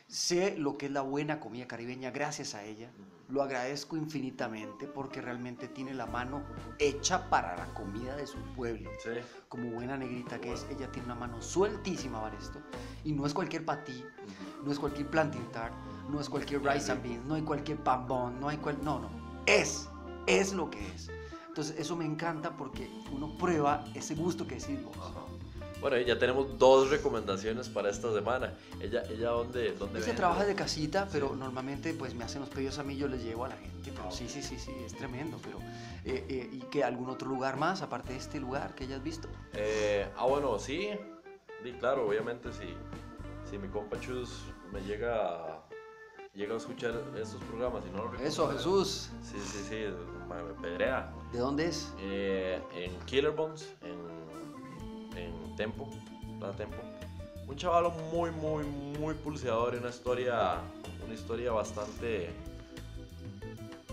Sé 0.09 0.57
lo 0.57 0.79
que 0.79 0.87
es 0.87 0.93
la 0.93 1.03
buena 1.03 1.39
comida 1.39 1.69
caribeña 1.69 2.11
gracias 2.11 2.55
a 2.55 2.65
ella. 2.65 2.91
Lo 3.29 3.43
agradezco 3.43 3.95
infinitamente 3.95 4.87
porque 4.87 5.21
realmente 5.21 5.69
tiene 5.69 5.93
la 5.93 6.07
mano 6.07 6.43
hecha 6.79 7.29
para 7.29 7.55
la 7.59 7.67
comida 7.75 8.17
de 8.17 8.27
su 8.27 8.39
pueblo. 8.57 8.89
Sí. 9.05 9.11
Como 9.51 9.71
buena 9.71 9.99
negrita 9.99 10.41
que 10.41 10.55
es, 10.55 10.67
ella 10.71 10.91
tiene 10.91 11.05
una 11.05 11.15
mano 11.15 11.43
sueltísima 11.43 12.23
para 12.23 12.39
esto. 12.39 12.59
Y 13.05 13.13
no 13.13 13.27
es 13.27 13.35
cualquier 13.35 13.67
patí, 13.67 14.03
no 14.65 14.73
es 14.73 14.79
cualquier 14.79 15.11
plantain 15.11 15.53
tart, 15.53 15.75
no 16.09 16.19
es 16.23 16.31
cualquier 16.31 16.63
rice 16.63 16.91
and 16.91 17.03
beans, 17.03 17.27
no 17.27 17.35
hay 17.35 17.43
cualquier 17.43 17.77
pambón, 17.85 18.41
no 18.41 18.49
hay 18.49 18.57
cual... 18.57 18.79
No, 18.83 19.01
no. 19.01 19.11
Es, 19.45 19.91
es 20.27 20.55
lo 20.55 20.71
que 20.71 20.81
es. 20.95 21.11
Entonces 21.49 21.79
eso 21.79 21.97
me 21.97 22.07
encanta 22.07 22.57
porque 22.57 22.91
uno 23.13 23.37
prueba 23.37 23.85
ese 23.95 24.15
gusto 24.15 24.47
que 24.47 24.55
decís 24.55 24.83
vos. 24.83 24.97
Bueno, 25.81 25.97
ya 25.99 26.19
tenemos 26.19 26.59
dos 26.59 26.91
recomendaciones 26.91 27.69
para 27.69 27.89
esta 27.89 28.13
semana. 28.13 28.53
Ella, 28.81 29.05
ella 29.11 29.31
¿dónde, 29.31 29.73
dónde 29.75 30.01
Ella 30.01 30.15
trabaja 30.15 30.45
de 30.45 30.55
casita, 30.55 31.09
pero 31.13 31.37
normalmente 31.37 31.95
pues 31.95 32.15
me 32.15 32.25
hacen 32.25 32.41
los 32.41 32.51
pedidos 32.51 32.79
a 32.79 32.83
mí, 32.83 32.97
yo 32.97 33.07
les 33.07 33.23
llevo 33.23 33.45
a 33.45 33.49
la 33.49 33.57
gente. 33.57 33.93
Pero 33.95 34.11
sí, 34.11 34.29
sí, 34.29 34.43
sí, 34.43 34.59
sí, 34.59 34.73
es 34.85 34.95
tremendo. 34.95 35.39
Pero, 35.43 35.59
eh, 36.05 36.25
eh, 36.29 36.51
¿y 36.53 36.59
que 36.71 36.83
algún 36.83 37.09
otro 37.11 37.29
lugar 37.29 37.57
más, 37.57 37.83
aparte 37.83 38.13
de 38.13 38.19
este 38.19 38.41
lugar 38.41 38.75
que 38.75 38.85
hayas 38.85 39.03
visto? 39.03 39.29
Eh, 39.55 40.09
ah, 40.17 40.27
bueno, 40.27 40.59
sí. 40.59 40.91
Sí, 41.63 41.73
claro, 41.73 42.07
obviamente 42.09 42.53
si, 42.53 42.75
si 43.49 43.59
mi 43.59 43.69
compa 43.69 43.99
Chus 44.01 44.43
me 44.73 44.81
llega 44.83 45.17
a, 45.17 45.63
llega 46.35 46.55
a 46.55 46.57
escuchar 46.57 46.95
estos 47.21 47.43
programas 47.45 47.83
y 47.87 47.97
no 47.97 48.05
lo 48.05 48.15
Eso, 48.21 48.49
Jesús. 48.49 49.11
Sí, 49.23 49.37
sí, 49.45 49.65
sí, 49.69 49.85
me 50.29 50.63
pedrea. 50.63 51.13
¿De 51.33 51.39
dónde 51.39 51.67
es? 51.67 51.93
Eh, 51.99 52.61
en 52.75 52.97
Killer 53.07 53.33
Bones, 53.33 53.75
en, 53.83 54.18
en 55.25 55.57
Tempo, 55.57 55.89
Plaza 56.39 56.57
Tempo. 56.57 56.77
Un 57.47 57.57
chaval 57.57 57.93
muy, 58.13 58.31
muy, 58.31 58.65
muy 58.65 59.15
pulseador 59.15 59.75
y 59.75 59.79
una 59.79 59.89
historia, 59.89 60.61
una 61.05 61.15
historia 61.15 61.53
bastante, 61.53 62.31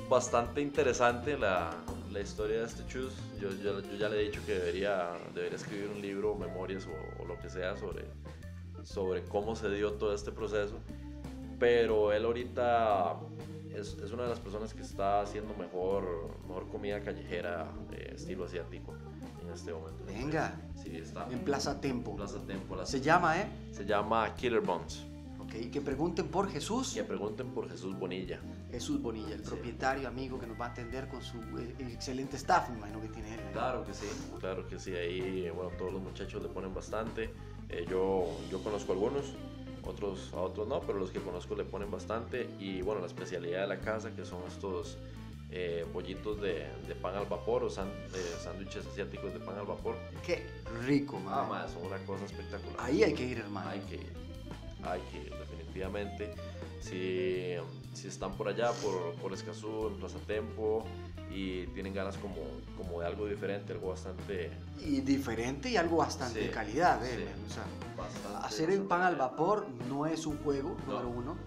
bastante 0.10 0.62
interesante 0.62 1.38
la, 1.38 1.72
la 2.12 2.20
historia 2.20 2.60
de 2.60 2.66
este 2.66 2.86
Chus. 2.88 3.14
Yo, 3.40 3.50
yo, 3.64 3.80
yo 3.80 3.96
ya 3.98 4.10
le 4.10 4.22
he 4.22 4.30
dicho 4.30 4.42
que 4.46 4.54
debería, 4.54 5.12
debería 5.34 5.56
escribir 5.58 5.90
un 5.90 6.02
libro, 6.02 6.36
memorias 6.36 6.86
o, 6.88 7.24
o 7.24 7.26
lo 7.26 7.40
que 7.40 7.50
sea 7.50 7.78
sobre, 7.78 8.06
sobre 8.84 9.24
cómo 9.24 9.56
se 9.56 9.70
dio 9.70 9.94
todo 9.94 10.14
este 10.14 10.32
proceso. 10.32 10.76
Pero 11.58 12.12
él 12.12 12.26
ahorita 12.26 13.16
es, 13.74 13.98
es 14.04 14.12
una 14.12 14.24
de 14.24 14.30
las 14.30 14.40
personas 14.40 14.74
que 14.74 14.82
está 14.82 15.22
haciendo 15.22 15.54
mejor, 15.56 16.30
mejor 16.48 16.68
comida 16.70 17.02
callejera, 17.02 17.72
eh, 17.94 18.14
estilo 18.16 18.44
asiático, 18.44 18.94
este 19.56 19.73
momento. 19.73 20.03
Venga. 20.06 20.56
Sí, 20.82 20.95
está. 20.98 21.27
En 21.32 21.40
Plaza 21.40 21.80
Tempo. 21.82 22.15
Plaza 22.15 22.40
Tempo. 22.45 22.76
la- 22.76 22.86
Se 22.86 23.02
llama, 23.02 23.40
¿eh? 23.41 23.48
se 23.72 23.86
llama 23.86 24.34
Killer 24.36 24.61
Bones. 24.61 25.03
Ok, 25.40 25.69
que 25.72 25.82
pregunten 25.82 26.27
por 26.27 26.49
Jesús. 26.49 26.94
Que 26.94 27.03
pregunten 27.03 27.49
por 27.53 27.69
Jesús 27.69 27.98
Bonilla. 27.98 28.40
Jesús 28.72 28.99
Bonilla, 29.02 29.36
el 29.36 29.41
propietario, 29.44 30.07
amigo 30.07 30.40
que 30.40 30.48
nos 30.48 30.60
va 30.60 30.65
a 30.68 30.69
atender 30.69 31.07
con 31.07 31.22
su 31.22 31.38
eh, 31.60 31.76
excelente 31.91 32.36
staff, 32.36 32.69
me 32.69 32.77
imagino 32.77 32.99
que 33.02 33.07
tiene 33.10 33.34
él. 33.36 33.40
¿eh? 33.40 33.49
Claro 33.53 33.86
que 33.86 33.94
sí, 33.94 34.06
claro 34.40 34.68
que 34.68 34.80
sí. 34.80 34.94
Ahí, 34.95 35.49
bueno, 35.52 35.69
todos 35.77 35.94
los 35.94 36.02
muchachos 36.02 36.41
le 36.41 36.49
ponen 36.49 36.73
bastante. 36.73 37.32
Eh, 37.69 37.86
yo, 37.90 38.26
yo 38.49 38.61
conozco 38.64 38.94
algunos, 38.94 39.34
otros 39.86 40.32
a 40.34 40.38
otros 40.41 40.68
no, 40.68 40.82
pero 40.82 40.98
los 40.98 41.11
que 41.11 41.19
conozco 41.19 41.56
le 41.56 41.64
ponen 41.64 41.91
bastante. 41.91 42.49
Y 42.60 42.82
bueno, 42.82 43.02
la 43.02 43.07
especialidad 43.07 43.61
de 43.61 43.68
la 43.68 43.80
casa, 43.80 44.11
que 44.15 44.26
son 44.26 44.40
estos 44.48 44.98
eh, 45.52 45.86
bollitos 45.94 46.42
de, 46.42 46.68
de 46.88 46.96
pan 46.96 47.16
al 47.16 47.26
vapor 47.26 47.64
o 47.64 47.68
eh, 47.68 47.72
sándwiches 48.44 48.86
asiáticos 48.88 49.34
de 49.34 49.40
pan 49.40 49.58
al 49.60 49.66
vapor. 49.66 49.96
Qué 50.26 50.46
rico, 50.86 51.18
Ah, 51.28 51.42
man. 51.42 51.50
más, 51.50 51.72
son 51.72 51.86
una 51.86 51.98
cosa 52.00 52.26
espectacular. 52.26 52.76
Ahí 52.80 53.04
hay 53.04 53.14
que 53.14 53.24
ir, 53.26 53.38
hermano. 53.40 53.70
Hay 53.70 53.80
que 53.82 53.96
ir, 53.96 54.14
hay 54.84 55.02
que 55.12 55.18
ir, 55.18 55.34
definitivamente. 55.38 56.34
Si, 56.82 57.54
si 57.94 58.08
están 58.08 58.34
por 58.34 58.48
allá, 58.48 58.72
por, 58.74 59.16
por 59.16 59.34
Escazú, 59.34 59.88
en 59.88 59.96
Plaza 59.96 60.20
Tempo, 60.28 60.86
y 61.32 61.66
tienen 61.68 61.94
ganas 61.94 62.18
como, 62.18 62.36
como 62.78 63.02
de 63.02 63.08
algo 63.08 63.26
diferente, 63.28 63.74
algo 63.74 63.90
bastante... 63.90 64.52
Y 64.80 65.02
diferente 65.02 65.70
y 65.70 65.78
algo 65.78 65.98
bastante 65.98 66.40
Sí, 66.42 66.46
de 66.48 66.52
calidad, 66.52 67.04
¿eh? 67.06 67.16
sí. 67.18 67.24
O 67.50 67.54
sea, 67.54 67.64
bastante 67.98 68.46
hacer 68.46 68.70
el 68.70 68.82
pan 68.84 69.02
al 69.02 69.16
vapor 69.16 69.66
no 69.90 70.06
es 70.06 70.26
un 70.28 70.38
juego, 70.38 70.78
No. 70.88 70.94
número 71.02 71.10
uno, 71.10 71.38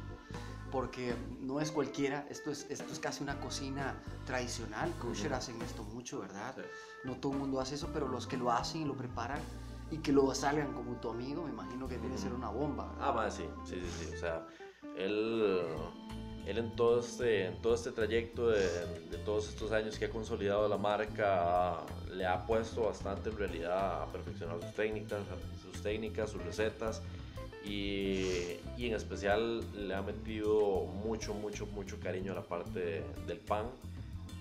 porque 0.71 1.15
no 1.41 1.61
es 1.61 1.71
cualquiera, 1.71 2.27
esto 2.31 2.51
es, 2.51 2.67
esto 2.69 2.93
es 2.93 2.99
casi 2.99 3.23
una 3.23 3.41
cocina 3.41 3.95
tradicional, 4.27 4.93
kosher 4.99 5.29
Ujú. 5.29 5.37
hacen 5.37 5.63
esto 5.63 5.83
mucho, 5.85 6.21
¿verdad? 6.21 6.55
Sí. 6.57 6.63
No 7.05 7.15
todo 7.17 7.33
el 7.33 7.39
mundo 7.39 7.61
hace 7.61 7.75
eso, 7.77 7.89
pero 7.93 8.09
los 8.09 8.27
que 8.27 8.37
lo 8.37 8.51
hacen 8.53 8.83
y 8.83 8.85
lo 8.85 8.95
preparan 8.95 9.41
y 9.91 9.99
que 9.99 10.13
lo 10.13 10.35
salgan 10.35 10.73
como 10.75 10.93
tu 10.97 11.11
amigo, 11.11 11.45
me 11.45 11.51
imagino 11.51 11.89
que 11.89 11.97
tiene 11.97 12.15
que 12.15 12.21
ser 12.21 12.33
una 12.33 12.51
bomba. 12.51 12.85
¿verdad? 12.93 13.09
Ah, 13.09 13.13
más, 13.13 13.35
sí, 13.35 13.45
sí, 13.65 13.77
sí, 13.81 14.05
sí. 14.05 14.15
O 14.15 14.19
sea, 14.19 14.47
él, 14.97 15.75
él 16.47 16.59
en, 16.59 16.77
todo 16.77 17.01
este, 17.01 17.47
en 17.47 17.63
todo 17.63 17.75
este 17.75 17.93
trayecto 17.93 18.49
de, 18.49 18.69
de 19.11 19.19
todos 19.25 19.49
estos 19.49 19.73
años 19.73 19.99
que 19.99 20.05
ha 20.07 20.11
consolidado 20.11 20.69
la 20.69 20.77
marca, 20.77 21.79
le 22.11 22.27
ha 22.27 22.45
puesto 22.47 22.83
bastante 22.83 23.31
en 23.31 23.39
realidad 23.39 24.03
a 24.03 24.13
perfeccionar 24.13 24.61
sus 24.61 24.75
técnicas, 24.75 25.21
sus 25.63 25.83
técnicas, 25.83 26.31
sus 26.31 26.43
recetas. 26.45 27.03
Y, 27.65 28.57
y 28.77 28.87
en 28.87 28.95
especial 28.95 29.61
le 29.87 29.95
ha 29.95 30.03
metido 30.03 30.85
mucho, 31.05 31.35
mucho, 31.35 31.67
mucho 31.67 31.99
cariño 32.01 32.33
a 32.33 32.37
la 32.37 32.43
parte 32.43 32.79
de- 32.81 33.05
del 33.27 33.39
pan, 33.39 33.67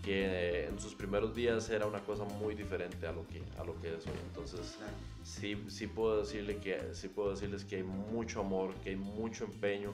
que 0.04 0.68
en 0.68 0.80
sus 0.80 0.96
primeros 0.96 1.36
días 1.36 1.70
era 1.70 1.86
una 1.86 2.00
cosa 2.00 2.24
muy 2.24 2.56
diferente 2.56 3.06
a 3.08 3.12
lo 3.12 3.28
que, 3.28 3.42
a 3.60 3.64
lo 3.64 3.80
que 3.82 3.90
es 3.96 4.06
hoy. 4.06 4.14
Entonces, 4.30 4.78
sí, 5.24 5.62
sí 5.68 5.88
puedo 5.88 6.20
decirle 6.22 6.58
que 6.58 6.94
sí 6.94 7.10
puedo 7.10 7.32
decirles 7.32 7.66
que 7.66 7.78
hay 7.78 7.84
mucho 7.84 8.40
amor, 8.42 8.74
que 8.76 8.92
hay 8.92 8.96
mucho 8.96 9.44
empeño 9.46 9.94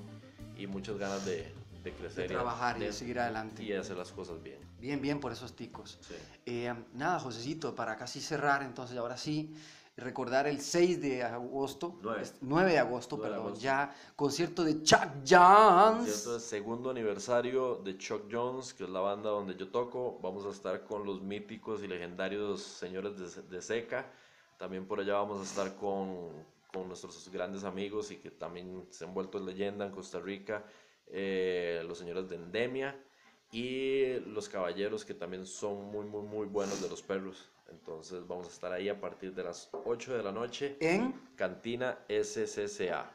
y 0.56 0.68
muchas 0.68 0.98
ganas 1.00 1.26
de, 1.26 1.52
de 1.84 1.92
crecer 1.94 2.24
De 2.28 2.34
trabajar 2.36 2.78
y 2.78 2.86
de 2.86 2.94
seguir 2.94 3.18
adelante. 3.20 3.64
y 3.64 3.70
de 3.70 3.78
hacer 3.80 3.98
las 3.98 4.12
cosas 4.12 4.44
bien. 4.44 4.60
Bien, 4.80 5.02
bien 5.02 5.20
por 5.20 5.32
esos 5.32 5.56
ticos. 5.56 5.98
Sí. 6.02 6.14
Eh, 6.46 6.74
nada, 6.94 7.20
Josecito, 7.20 7.74
para 7.74 7.96
casi 7.96 8.20
cerrar, 8.22 8.62
entonces 8.62 8.96
ahora 8.98 9.18
sí, 9.18 9.56
recordar 9.96 10.48
el 10.48 10.60
6 10.60 11.02
de 11.02 11.24
agosto, 11.24 12.00
Nueve. 12.02 12.22
es- 12.24 12.36
9 12.42 12.72
de 12.72 12.80
agosto, 12.80 13.16
9 13.18 13.30
de 13.30 13.36
perdón, 13.36 13.48
agosto. 13.50 13.64
ya 13.64 13.96
concierto 14.16 14.64
de 14.64 14.82
Chuck 14.82 15.08
Jones. 15.28 16.06
Cierto, 16.12 16.38
es 16.38 16.44
segundo 16.44 16.90
aniversario 16.90 17.76
de 17.84 17.98
Chuck 17.98 18.24
Jones, 18.32 18.74
que 18.74 18.86
es 18.86 18.90
la 18.90 19.02
banda 19.02 19.30
donde 19.30 19.56
yo 19.56 19.68
toco. 19.70 20.20
Vamos 20.22 20.46
a 20.46 20.50
estar 20.50 20.84
con 20.86 21.06
los 21.06 21.22
míticos 21.22 21.84
y 21.84 21.88
legendarios 21.88 22.62
señores 22.62 23.18
de, 23.18 23.42
de 23.44 23.62
Seca. 23.62 24.12
También 24.58 24.86
por 24.88 25.00
allá 25.00 25.14
vamos 25.14 25.40
a 25.40 25.44
estar 25.44 25.76
con, 25.76 26.30
con 26.74 26.88
nuestros 26.88 27.30
grandes 27.30 27.64
amigos 27.64 28.10
y 28.12 28.18
que 28.18 28.32
también 28.32 28.88
se 28.90 29.06
han 29.06 29.14
vuelto 29.14 29.40
leyenda 29.40 29.86
en 29.86 29.92
Costa 29.92 30.20
Rica, 30.20 30.64
eh, 31.08 31.84
los 31.88 31.98
señores 32.00 32.30
de 32.30 32.36
Endemia 32.38 33.00
y 33.52 34.20
los 34.22 34.50
caballeros 34.50 35.06
que 35.06 35.14
también 35.14 35.46
son 35.46 35.84
muy, 35.92 36.06
muy, 36.06 36.24
muy 36.24 36.48
buenos 36.48 36.82
de 36.82 36.90
los 36.90 37.02
perros. 37.04 37.50
Entonces 37.74 38.26
vamos 38.28 38.48
a 38.48 38.52
estar 38.52 38.72
ahí 38.72 38.88
a 38.88 39.00
partir 39.00 39.34
de 39.34 39.44
las 39.44 39.70
8 39.86 40.18
de 40.18 40.24
la 40.24 40.32
noche. 40.32 40.78
En 40.80 41.14
Cantina 41.36 41.98
SCCA. 42.08 43.12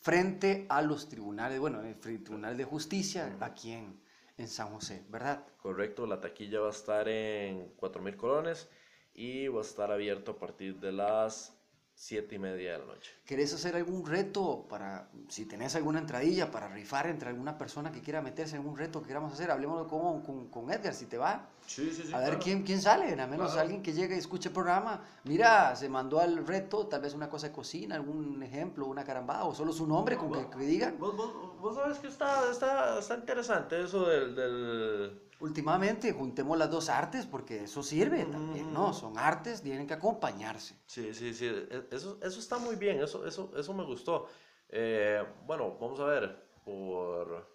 frente 0.00 0.66
a 0.68 0.80
los 0.80 1.08
tribunales, 1.08 1.60
bueno, 1.60 1.82
el 1.82 1.98
Tribunal 1.98 2.56
de 2.56 2.64
Justicia 2.64 3.36
aquí 3.40 3.72
en, 3.72 4.00
en 4.38 4.48
San 4.48 4.68
José, 4.68 5.04
¿verdad? 5.10 5.44
Correcto, 5.60 6.06
la 6.06 6.20
taquilla 6.20 6.60
va 6.60 6.68
a 6.68 6.70
estar 6.70 7.08
en 7.08 7.74
4.000 7.76 8.16
colones 8.16 8.68
y 9.14 9.48
va 9.48 9.60
a 9.60 9.64
estar 9.64 9.90
abierto 9.90 10.32
a 10.32 10.38
partir 10.38 10.78
de 10.78 10.92
las 10.92 11.52
7 12.00 12.32
y 12.36 12.38
media 12.38 12.72
de 12.74 12.78
la 12.78 12.84
noche. 12.84 13.10
¿Querés 13.26 13.52
hacer 13.52 13.74
algún 13.74 14.06
reto 14.06 14.66
para, 14.68 15.08
si 15.28 15.46
tenés 15.46 15.74
alguna 15.74 15.98
entradilla 15.98 16.48
para 16.48 16.68
rifar 16.68 17.08
entre 17.08 17.28
alguna 17.28 17.58
persona 17.58 17.90
que 17.90 18.00
quiera 18.00 18.22
meterse 18.22 18.54
en 18.54 18.62
algún 18.62 18.78
reto 18.78 19.00
que 19.02 19.08
queramos 19.08 19.32
hacer? 19.32 19.50
Hablemos 19.50 19.88
con, 19.88 20.22
con, 20.22 20.48
con 20.48 20.70
Edgar, 20.70 20.94
si 20.94 21.06
te 21.06 21.18
va. 21.18 21.48
Sí, 21.66 21.90
sí, 21.92 22.04
sí. 22.06 22.14
a 22.14 22.18
ver 22.20 22.38
quién, 22.38 22.62
quién 22.62 22.80
sale, 22.80 23.20
a 23.20 23.26
menos 23.26 23.48
Claro. 23.48 23.62
alguien 23.62 23.82
que 23.82 23.92
llegue 23.92 24.14
y 24.14 24.18
escuche 24.18 24.48
el 24.48 24.54
programa. 24.54 25.02
Mira, 25.24 25.74
se 25.74 25.88
mandó 25.88 26.20
al 26.20 26.46
reto, 26.46 26.86
tal 26.86 27.00
vez 27.00 27.14
una 27.14 27.28
cosa 27.28 27.48
de 27.48 27.52
cocina, 27.52 27.96
algún 27.96 28.40
ejemplo, 28.44 28.86
una 28.86 29.02
carambada, 29.02 29.44
o 29.44 29.52
solo 29.52 29.72
su 29.72 29.84
nombre 29.84 30.16
con 30.16 30.30
que, 30.32 30.48
que 30.56 30.64
digan. 30.64 30.96
Vos, 31.00 31.16
vos, 31.16 31.32
vos 31.60 31.74
sabes 31.74 31.98
que 31.98 32.06
está, 32.06 32.48
está, 32.48 33.00
está 33.00 33.16
interesante 33.16 33.82
eso 33.82 34.06
del... 34.06 34.36
del... 34.36 35.27
Últimamente 35.40 36.12
juntemos 36.12 36.58
las 36.58 36.68
dos 36.70 36.88
artes 36.88 37.24
porque 37.26 37.64
eso 37.64 37.82
sirve 37.82 38.24
también, 38.24 38.72
¿no? 38.72 38.92
Son 38.92 39.16
artes, 39.18 39.62
tienen 39.62 39.86
que 39.86 39.94
acompañarse. 39.94 40.74
Sí, 40.86 41.14
sí, 41.14 41.32
sí, 41.32 41.46
e- 41.46 41.86
eso, 41.92 42.18
eso 42.22 42.40
está 42.40 42.58
muy 42.58 42.74
bien, 42.74 43.00
eso, 43.00 43.24
eso, 43.24 43.52
eso 43.56 43.72
me 43.74 43.84
gustó. 43.84 44.26
Eh, 44.68 45.24
bueno, 45.46 45.76
vamos 45.80 46.00
a 46.00 46.04
ver, 46.06 46.44
por... 46.64 47.46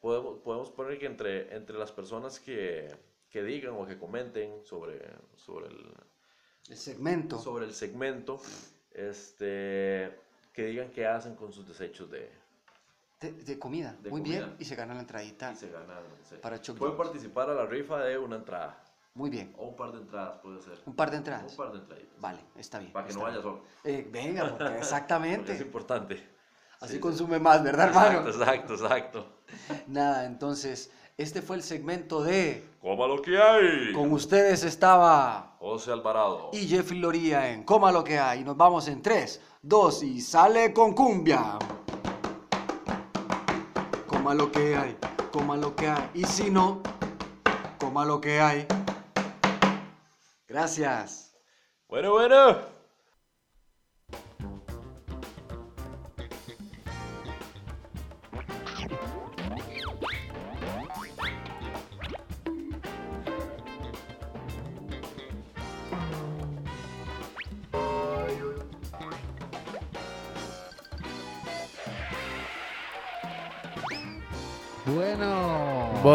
Podemos, 0.00 0.38
podemos 0.38 0.70
poner 0.70 0.98
que 0.98 1.06
entre, 1.06 1.54
entre 1.54 1.76
las 1.76 1.92
personas 1.92 2.40
que, 2.40 2.88
que 3.28 3.42
digan 3.42 3.74
o 3.74 3.84
que 3.86 3.98
comenten 3.98 4.64
sobre, 4.64 4.98
sobre 5.36 5.66
el, 5.68 5.92
El 6.68 6.76
segmento. 6.76 7.38
sobre 7.38 7.66
el 7.66 7.74
segmento, 7.74 8.40
este, 8.92 10.16
que 10.54 10.64
digan 10.66 10.90
qué 10.90 11.06
hacen 11.06 11.34
con 11.34 11.52
sus 11.52 11.68
desechos 11.68 12.10
de, 12.10 12.30
De, 13.20 13.32
de 13.32 13.58
comida. 13.58 13.94
De 14.02 14.10
Muy 14.10 14.22
comida. 14.22 14.38
bien. 14.46 14.56
Y 14.58 14.64
se 14.64 14.74
gana 14.76 14.94
la 14.94 15.00
entradita. 15.00 15.52
y 15.52 15.56
se 15.56 15.68
ganan. 15.70 15.98
se- 16.28 16.36
Para 16.36 16.58
Pueden 16.60 16.96
participar 16.96 17.50
a 17.50 17.54
la 17.54 17.66
rifa 17.66 17.98
de 17.98 18.16
una 18.18 18.36
entrada 18.36 18.82
Muy 19.14 19.28
bien. 19.28 19.54
o 19.58 19.66
un 19.66 19.76
par 19.76 19.92
de 19.92 19.98
entradas, 19.98 20.38
puede 20.42 20.62
ser. 20.62 20.78
Un 20.86 20.94
par 20.94 21.10
de 21.10 21.18
entradas. 21.18 21.50
Un 21.50 21.56
par 21.56 21.72
de 21.72 21.78
entraditas. 21.80 22.20
Vale, 22.20 22.40
está 22.56 22.78
bien. 22.78 22.92
Para 22.92 23.06
que 23.06 23.12
no 23.14 23.20
vaya 23.20 23.42
solo. 23.42 23.60
Eh, 23.84 24.08
venga, 24.10 24.42
porque 24.48 24.56
Porque 24.64 24.74
es 24.76 24.80
exactamente. 24.82 25.56
importante. 25.56 26.30
Así 26.80 26.94
Sí, 26.94 27.00
consume 27.00 27.38
más, 27.38 27.62
¿verdad, 27.62 27.88
hermano? 27.88 28.26
Exacto, 28.26 28.72
exacto, 28.72 28.74
exacto. 28.74 29.26
Nada, 29.86 30.24
entonces, 30.24 30.90
este 31.18 31.42
fue 31.42 31.56
el 31.56 31.62
segmento 31.62 32.22
de 32.22 32.66
Coma 32.80 33.06
lo 33.06 33.20
que 33.20 33.36
hay. 33.36 33.92
Con 33.92 34.10
ustedes 34.12 34.64
estaba 34.64 35.56
José 35.58 35.92
Alvarado. 35.92 36.48
y 36.54 36.66
Jeffrey 36.66 36.98
Loría 36.98 37.50
en 37.50 37.64
Coma 37.64 37.92
lo 37.92 38.02
que 38.02 38.18
hay. 38.18 38.42
Nos 38.44 38.56
vamos 38.56 38.88
en 38.88 39.02
3, 39.02 39.42
2 39.60 40.02
y 40.04 40.20
sale 40.22 40.72
con 40.72 40.94
cumbia. 40.94 41.58
Coma 44.30 44.44
lo 44.44 44.52
que 44.52 44.76
hay, 44.76 44.96
coma 45.32 45.56
lo 45.56 45.74
que 45.74 45.88
hay. 45.88 46.08
Y 46.14 46.24
si 46.24 46.52
no, 46.52 46.80
coma 47.80 48.04
lo 48.04 48.20
que 48.20 48.40
hay. 48.40 48.64
Gracias. 50.46 51.34
Bueno, 51.88 52.12
bueno. 52.12 52.79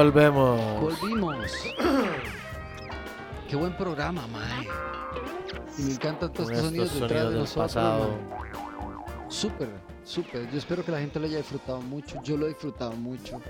Volvemos. 0.05 0.99
volvimos. 1.01 1.51
Qué 3.49 3.55
buen 3.55 3.75
programa, 3.75 4.27
Mae. 4.27 4.67
Y 5.79 5.81
me 5.81 5.93
encantan 5.93 6.31
todos 6.31 6.51
estos 6.51 6.65
sonidos 6.67 6.85
estos 6.87 7.01
detrás 7.01 7.23
sonidos 7.23 7.33
de 7.33 7.39
nosotros. 7.39 7.73
pasado. 7.73 8.19
Súper, 9.27 9.69
súper. 10.03 10.51
Yo 10.51 10.57
espero 10.59 10.85
que 10.85 10.91
la 10.91 10.99
gente 10.99 11.19
lo 11.19 11.25
haya 11.25 11.37
disfrutado 11.37 11.81
mucho. 11.81 12.21
Yo 12.23 12.37
lo 12.37 12.45
he 12.45 12.49
disfrutado 12.49 12.91
mucho. 12.91 13.41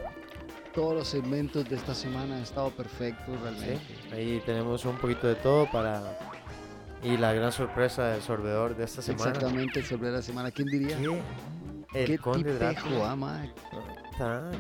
Todos 0.74 0.94
los 0.96 1.08
segmentos 1.10 1.68
de 1.68 1.76
esta 1.76 1.94
semana 1.94 2.38
han 2.38 2.44
estado 2.44 2.70
perfectos 2.70 3.38
realmente. 3.42 3.78
Sí, 3.78 4.14
ahí 4.14 4.44
tenemos 4.46 4.86
un 4.86 4.98
poquito 4.98 5.28
de 5.28 5.36
todo 5.36 5.70
para... 5.70 6.18
Y 7.04 7.18
la 7.18 7.34
gran 7.34 7.52
sorpresa 7.52 8.08
del 8.08 8.22
sorbedor 8.22 8.78
de 8.78 8.86
esta 8.86 9.02
semana. 9.02 9.32
Exactamente, 9.32 9.84
sobre 9.84 10.10
la 10.10 10.22
semana. 10.22 10.52
¿Quién 10.52 10.70
diría? 10.70 10.98
¿Qué? 10.98 11.22
El 11.94 12.06
¿Qué 12.08 12.18
conde 12.18 12.54
Drácula. 12.58 13.12
ah, 13.12 13.46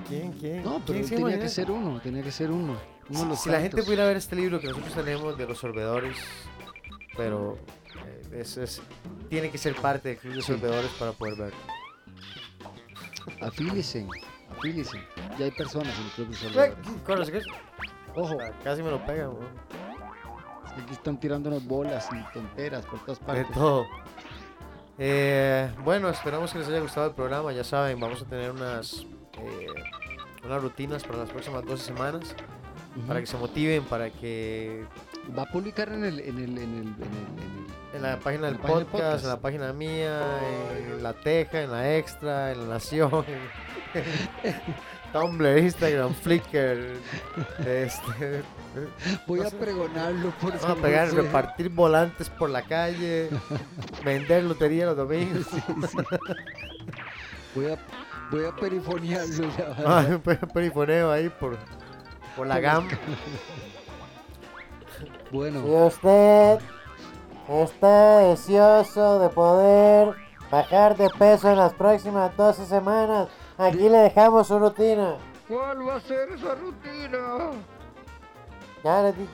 ¿Quién? 0.07 0.31
¿Quién? 0.33 0.63
No, 0.63 0.81
pero 0.85 0.99
¿Quién 0.99 1.21
tenía 1.23 1.39
que 1.39 1.49
ser 1.49 1.71
uno, 1.71 1.99
tenía 2.01 2.21
que 2.23 2.31
ser 2.31 2.51
uno. 2.51 2.75
Uno 3.09 3.19
de 3.21 3.25
los 3.27 3.39
Si 3.41 3.49
la 3.49 3.61
gente 3.61 3.83
pudiera 3.83 4.05
ver 4.05 4.17
este 4.17 4.35
libro 4.35 4.59
que 4.59 4.67
nosotros 4.67 4.93
tenemos 4.93 5.37
de 5.37 5.47
los 5.47 5.57
sorbedores, 5.57 6.17
pero 7.15 7.57
eh, 8.05 8.39
es, 8.41 8.57
es- 8.57 8.81
tiene 9.29 9.49
que 9.49 9.57
ser 9.57 9.75
parte 9.75 10.09
del 10.09 10.17
club 10.17 10.33
de 10.35 10.41
Sí. 10.41 10.47
sorbedores 10.47 10.91
para 10.99 11.11
poder 11.13 11.35
ver. 11.35 11.53
Afílice, 13.41 14.05
afílice. 14.57 14.97
Ya 15.37 15.45
hay 15.45 15.51
personas 15.51 15.93
en 15.97 16.05
el 16.05 16.11
club 16.11 16.29
de. 16.53 17.03
Corre, 17.03 17.31
¿qué? 17.31 17.41
Ojo, 18.15 18.37
Ah, 18.41 18.51
Casi 18.63 18.81
me 18.83 18.91
lo 18.91 19.05
pegan, 19.05 19.29
weón. 19.29 19.47
aquí 20.77 20.93
están 20.93 21.19
tirando 21.19 21.49
unas 21.49 21.65
bolas 21.65 22.07
y 22.11 22.33
tonteras 22.33 22.85
por 22.85 22.99
todas 22.99 23.19
de 23.19 23.25
partes. 23.25 23.51
todo. 23.51 23.85
Eh, 24.97 25.69
bueno, 25.83 26.07
esperamos 26.09 26.51
que 26.53 26.59
les 26.59 26.67
haya 26.69 26.79
gustado 26.79 27.07
el 27.07 27.13
programa. 27.15 27.51
Ya 27.51 27.63
saben, 27.63 27.99
vamos 27.99 28.21
a 28.21 28.25
tener 28.25 28.51
unas, 28.51 29.05
eh, 29.37 29.67
unas 30.43 30.61
rutinas 30.61 31.03
para 31.03 31.19
las 31.19 31.29
próximas 31.29 31.65
12 31.65 31.83
semanas. 31.83 32.35
Para 33.07 33.19
que 33.19 33.25
se 33.25 33.35
motiven, 33.35 33.83
para 33.83 34.09
que 34.09 34.85
Va 35.37 35.43
a 35.43 35.45
publicar 35.47 35.89
en 35.91 36.03
el, 36.05 36.19
en 36.19 36.37
el, 36.37 36.57
en 36.57 36.57
el, 36.57 36.59
en 36.59 36.83
el, 36.83 37.95
en 37.95 38.01
la 38.01 38.19
página 38.19 38.47
del 38.47 38.57
podcast, 38.57 38.89
podcast. 38.91 39.23
en 39.23 39.29
la 39.29 39.39
página 39.39 39.73
mía, 39.73 40.21
en 40.77 41.01
la 41.01 41.13
Teja, 41.13 41.63
en 41.63 41.71
la 41.71 41.97
Extra, 41.97 42.51
en 42.51 42.61
la 42.61 42.75
Nación, 42.75 43.25
en 44.43 44.55
Tumblr, 45.11 45.57
Instagram, 45.57 46.13
Flickr. 46.13 46.95
Este, 47.65 48.43
Voy 49.25 49.39
no 49.39 49.47
a 49.47 49.49
sé. 49.49 49.55
pregonarlo 49.55 50.29
por 50.41 50.53
vamos 50.59 50.77
a 50.77 50.81
pegar, 50.81 51.11
repartir 51.11 51.69
volantes 51.69 52.29
por 52.29 52.49
la 52.49 52.61
calle, 52.61 53.29
vender 54.05 54.43
lotería 54.43 54.85
los 54.85 54.97
domingos. 54.97 55.47
Voy 57.55 57.65
a, 57.67 57.79
voy 58.31 58.45
a 58.45 58.55
perifonearlo 58.55 59.49
ya. 59.57 59.75
Ah, 59.85 60.05
un 60.09 60.19
pe- 60.21 60.35
perifoneo 60.53 61.11
ahí 61.11 61.29
por, 61.29 61.57
por 62.35 62.47
la 62.47 62.59
GAM. 62.59 62.87
Bueno, 65.31 65.61
Si 65.61 65.69
usted 65.69 66.59
está 67.49 68.17
deseoso 68.19 69.19
de 69.19 69.29
poder 69.29 70.15
bajar 70.51 70.95
de 70.95 71.09
peso 71.09 71.49
en 71.49 71.57
las 71.57 71.73
próximas 71.73 72.35
12 72.37 72.65
semanas, 72.65 73.27
aquí 73.57 73.89
le 73.89 73.97
dejamos 73.97 74.47
su 74.47 74.59
rutina. 74.59 75.15
¿cuál 75.47 75.87
va 75.87 75.95
a 75.95 75.99
ser 75.99 76.29
esa 76.31 76.55
rutina? 76.55 77.51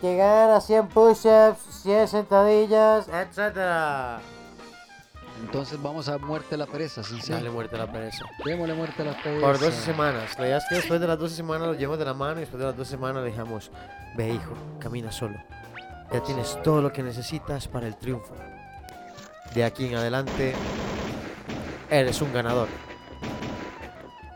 Llegar 0.02 0.50
a 0.52 0.62
100 0.62 0.88
push-ups, 0.88 1.60
100 1.84 2.08
sentadillas, 2.08 3.08
etc. 3.10 4.22
Entonces 5.42 5.82
vamos 5.82 6.08
a 6.08 6.18
muerte 6.20 6.56
a 6.56 6.58
la 6.58 6.68
pereza, 6.68 7.04
sencillo. 7.04 7.36
Dale 7.36 7.50
muerte 7.50 7.76
a 7.76 7.80
la 7.80 7.92
pereza. 7.92 8.26
Démosle 8.46 8.74
muerte 8.76 9.02
a 9.02 9.06
la 9.06 9.18
pereza. 9.22 9.46
Por 9.46 9.60
12 9.60 9.72
semanas. 9.72 10.38
La 10.38 10.46
idea 10.46 10.58
es 10.58 10.64
que 10.70 10.76
después 10.76 11.02
de 11.02 11.08
las 11.08 11.18
12 11.18 11.36
semanas 11.36 11.68
lo 11.68 11.74
llevamos 11.74 12.00
de 12.00 12.06
la 12.06 12.14
mano 12.14 12.38
y 12.38 12.42
después 12.42 12.60
de 12.60 12.68
las 12.68 12.78
12 12.78 12.92
semanas 12.92 13.24
le 13.24 13.32
dejamos, 13.32 13.72
ve 14.16 14.30
hijo, 14.30 14.54
camina 14.80 15.12
solo. 15.12 15.38
Ya 16.14 16.22
tienes 16.22 16.62
todo 16.64 16.82
lo 16.82 16.94
que 16.94 17.02
necesitas 17.02 17.68
para 17.68 17.88
el 17.88 17.98
triunfo. 17.98 18.36
De 19.56 19.64
aquí 19.64 19.88
en 19.88 19.96
adelante, 19.96 20.54
eres 21.90 22.22
un 22.22 22.32
ganador. 22.32 22.68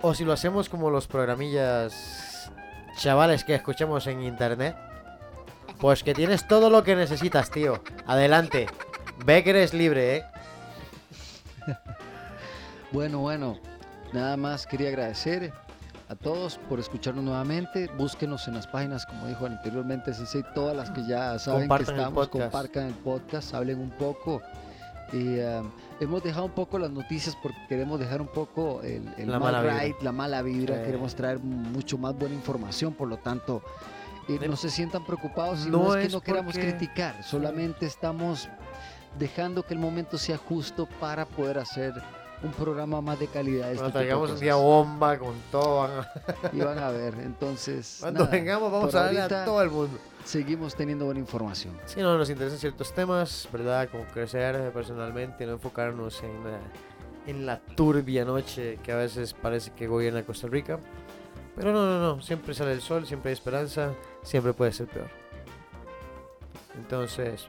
O 0.02 0.14
si 0.14 0.26
lo 0.26 0.34
hacemos 0.34 0.70
como 0.70 0.90
los 0.90 1.08
programillas 1.08 2.52
chavales 2.98 3.44
que 3.44 3.56
escuchamos 3.56 4.08
en 4.08 4.24
internet, 4.24 4.76
pues 5.80 6.04
que 6.04 6.14
tienes 6.14 6.48
todo 6.48 6.70
lo 6.70 6.84
que 6.84 6.96
necesitas, 6.96 7.52
tío. 7.52 7.82
Adelante. 8.08 8.68
Ve 9.26 9.44
que 9.44 9.52
eres 9.52 9.74
libre, 9.74 10.18
¿eh? 10.18 10.26
Bueno, 12.92 13.20
bueno, 13.20 13.58
nada 14.14 14.38
más 14.38 14.66
quería 14.66 14.90
agradecer 14.90 15.52
a 16.08 16.16
todos 16.16 16.58
por 16.70 16.80
escucharnos 16.80 17.24
nuevamente. 17.24 17.90
Búsquenos 17.98 18.48
en 18.48 18.54
las 18.54 18.68
páginas, 18.68 19.06
como 19.06 19.28
dijo 19.28 19.46
anteriormente 19.46 20.14
Sensei, 20.14 20.44
todas 20.54 20.78
las 20.78 20.92
que 20.92 21.06
ya 21.06 21.38
saben 21.40 21.62
Compartan 21.62 21.86
que 21.86 21.92
el 21.92 22.00
estamos, 22.00 22.28
compartan 22.30 22.86
el 22.88 22.94
podcast, 22.94 23.54
hablen 23.54 23.80
un 23.80 23.90
poco. 23.90 24.42
Y 25.12 25.40
eh, 25.40 25.62
hemos 26.00 26.24
dejado 26.24 26.46
un 26.46 26.52
poco 26.52 26.80
las 26.80 26.92
noticias 26.92 27.36
porque 27.42 27.58
queremos 27.68 28.00
dejar 28.00 28.22
un 28.22 28.28
poco 28.28 28.82
el, 28.82 29.12
el 29.18 29.30
La 29.30 29.40
mal 29.40 29.54
mala 29.54 29.82
vibra. 29.82 29.98
la 30.02 30.12
mala 30.12 30.42
vibra. 30.42 30.84
Queremos 30.84 31.16
traer 31.16 31.40
mucho 31.40 31.98
más 31.98 32.16
buena 32.16 32.36
información, 32.36 32.94
por 32.94 33.08
lo 33.08 33.18
tanto, 33.18 33.62
eh, 34.28 34.48
no 34.48 34.56
se 34.56 34.70
sientan 34.70 35.06
preocupados. 35.06 35.66
No 35.68 35.84
no 35.84 35.96
es 35.96 36.08
que 36.08 36.14
no 36.14 36.22
queramos 36.22 36.56
criticar, 36.56 37.24
solamente 37.24 37.86
estamos 37.86 38.48
dejando 39.18 39.64
que 39.64 39.74
el 39.74 39.80
momento 39.80 40.18
sea 40.18 40.38
justo 40.38 40.88
para 41.00 41.26
poder 41.26 41.58
hacer 41.58 41.94
un 42.44 42.52
programa 42.52 43.02
más 43.02 43.20
de 43.20 43.28
calidad. 43.28 43.70
de 43.70 43.76
Cuando 43.76 43.88
este 43.88 44.00
traigamos 44.00 44.32
un 44.32 44.40
día 44.40 44.56
bomba 44.56 45.18
con 45.18 45.34
todo. 45.52 46.06
Y 46.54 46.60
van 46.60 46.80
a 46.80 46.90
ver, 46.90 47.16
entonces. 47.16 47.98
Cuando 48.02 48.22
nada, 48.22 48.32
vengamos 48.32 48.72
vamos 48.72 48.96
a 48.96 49.04
darle 49.04 49.22
a 49.22 49.46
todo 49.46 49.62
el 49.62 49.70
mundo. 49.70 49.98
Seguimos 50.24 50.76
teniendo 50.76 51.06
buena 51.06 51.20
información. 51.20 51.78
Si 51.86 52.00
no 52.02 52.18
nos 52.18 52.30
interesan 52.30 52.60
ciertos 52.60 52.94
temas, 52.94 53.48
¿verdad? 53.52 53.90
Como 53.90 54.06
crecer 54.06 54.72
personalmente, 54.72 55.46
no 55.46 55.54
enfocarnos 55.54 56.22
en 56.24 56.44
la, 56.44 56.60
en 57.28 57.46
la 57.46 57.60
turbia 57.60 58.26
noche 58.26 58.80
que 58.84 58.92
a 58.92 58.98
veces 58.98 59.34
parece 59.34 59.72
que 59.72 59.88
gobierna 59.88 60.24
Costa 60.24 60.48
Rica. 60.48 60.80
Pero 61.56 61.72
no, 61.72 61.86
no, 61.86 62.00
no. 62.00 62.22
Siempre 62.22 62.54
sale 62.54 62.74
el 62.74 62.82
sol, 62.82 63.06
siempre 63.06 63.30
hay 63.30 63.34
esperanza, 63.34 63.94
siempre 64.24 64.54
puede 64.54 64.72
ser 64.72 64.88
peor. 64.88 65.10
Entonces, 66.78 67.48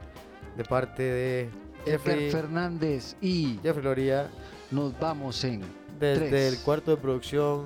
de 0.57 0.63
parte 0.63 1.03
de 1.03 1.49
Jeffrey, 1.85 2.31
Fernández 2.31 3.15
y 3.21 3.59
Jeffrey 3.61 3.83
Loría, 3.83 4.29
nos 4.71 4.97
vamos 4.99 5.43
en. 5.43 5.61
desde 5.99 6.29
Tres. 6.29 6.53
el 6.53 6.59
cuarto 6.63 6.91
de 6.91 6.97
producción 6.97 7.65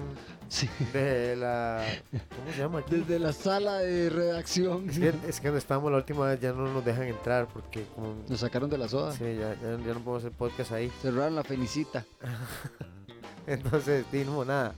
sí, 0.50 0.70
de 0.94 1.36
la... 1.38 1.84
¿Cómo 2.12 2.52
se 2.52 2.60
llama 2.60 2.80
aquí? 2.80 2.96
desde 2.98 3.18
la 3.18 3.34
sala 3.34 3.80
de 3.80 4.10
redacción. 4.10 4.90
Es 4.90 5.00
que, 5.00 5.14
es 5.28 5.40
que 5.40 5.48
donde 5.48 5.60
estábamos 5.60 5.92
la 5.92 5.98
última 5.98 6.28
vez 6.28 6.40
ya 6.40 6.52
no 6.52 6.68
nos 6.68 6.84
dejan 6.84 7.06
entrar 7.08 7.48
porque 7.48 7.86
como... 7.96 8.16
Nos 8.28 8.42
sacaron 8.42 8.70
de 8.70 8.78
la 8.78 8.88
soda. 8.88 9.14
Sí, 9.14 9.24
ya, 9.24 9.56
ya, 9.56 9.72
ya 9.72 9.94
no 9.94 10.00
podemos 10.02 10.18
hacer 10.20 10.32
podcast 10.34 10.74
ahí. 10.74 10.92
Cerraron 11.02 11.36
la 11.36 11.44
felicita. 11.44 12.06
Entonces, 13.48 14.06
di, 14.12 14.24
no, 14.24 14.46
nada. 14.46 14.76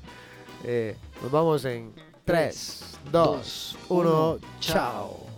Eh, 0.64 0.96
nos 1.22 1.32
vamos 1.32 1.66
en 1.66 1.92
3, 2.24 3.00
2, 3.12 3.12
dos, 3.12 3.78
1, 3.90 4.00
uno, 4.00 4.40
chao. 4.60 5.33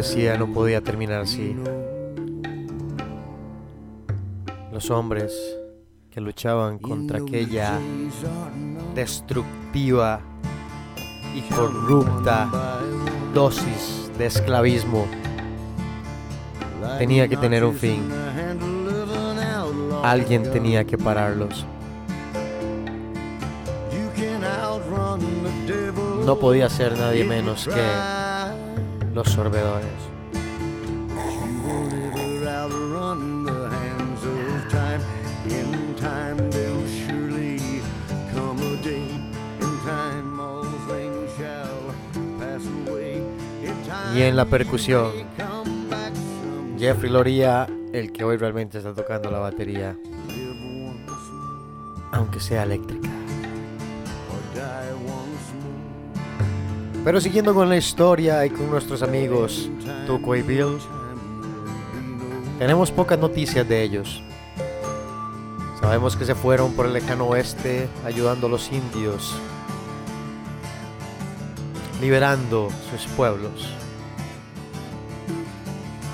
Travesía 0.00 0.38
no 0.38 0.46
podía 0.50 0.80
terminar 0.80 1.20
así. 1.20 1.54
Los 4.72 4.90
hombres 4.90 5.34
que 6.10 6.22
luchaban 6.22 6.78
contra 6.78 7.18
aquella 7.18 7.78
destructiva 8.94 10.22
y 11.34 11.42
corrupta 11.54 12.48
dosis 13.34 14.10
de 14.16 14.24
esclavismo 14.24 15.06
tenía 16.98 17.28
que 17.28 17.36
tener 17.36 17.62
un 17.62 17.74
fin. 17.74 18.10
Alguien 20.02 20.50
tenía 20.50 20.84
que 20.84 20.96
pararlos. 20.96 21.66
No 26.24 26.38
podía 26.38 26.70
ser 26.70 26.96
nadie 26.96 27.24
menos 27.24 27.68
que 27.68 28.19
sorbedores. 29.28 30.10
Y 44.14 44.22
en 44.22 44.36
la 44.36 44.44
percusión, 44.44 45.12
Jeffrey 46.78 47.10
Loría, 47.12 47.68
el 47.92 48.12
que 48.12 48.24
hoy 48.24 48.36
realmente 48.36 48.78
está 48.78 48.92
tocando 48.92 49.30
la 49.30 49.38
batería, 49.38 49.96
aunque 52.12 52.40
sea 52.40 52.64
eléctrica. 52.64 53.09
Pero 57.10 57.20
siguiendo 57.20 57.52
con 57.54 57.68
la 57.68 57.76
historia 57.76 58.46
y 58.46 58.50
con 58.50 58.70
nuestros 58.70 59.02
amigos 59.02 59.68
Tuco 60.06 60.36
y 60.36 60.42
Bill, 60.42 60.78
tenemos 62.56 62.92
pocas 62.92 63.18
noticias 63.18 63.68
de 63.68 63.82
ellos. 63.82 64.22
Sabemos 65.80 66.14
que 66.14 66.24
se 66.24 66.36
fueron 66.36 66.72
por 66.74 66.86
el 66.86 66.92
lejano 66.92 67.26
oeste 67.26 67.88
ayudando 68.04 68.46
a 68.46 68.50
los 68.50 68.70
indios, 68.70 69.34
liberando 72.00 72.68
sus 72.92 73.08
pueblos. 73.16 73.68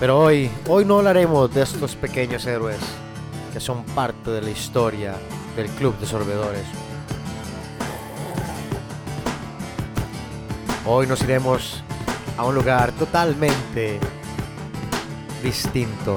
Pero 0.01 0.19
hoy, 0.19 0.51
hoy 0.67 0.87
no 0.87 0.97
hablaremos 0.97 1.55
de 1.55 1.61
estos 1.61 1.95
pequeños 1.95 2.47
héroes 2.47 2.81
que 3.53 3.61
son 3.61 3.85
parte 3.85 4.31
de 4.31 4.41
la 4.41 4.49
historia 4.49 5.15
del 5.57 5.67
Club 5.73 5.95
de 5.99 6.07
Sorbedores. 6.07 6.86
Hoy 10.89 11.09
nos 11.09 11.21
iremos 11.23 11.83
a 12.39 12.45
un 12.45 12.55
lugar 12.55 12.93
totalmente 12.93 13.99
distinto. 15.43 16.17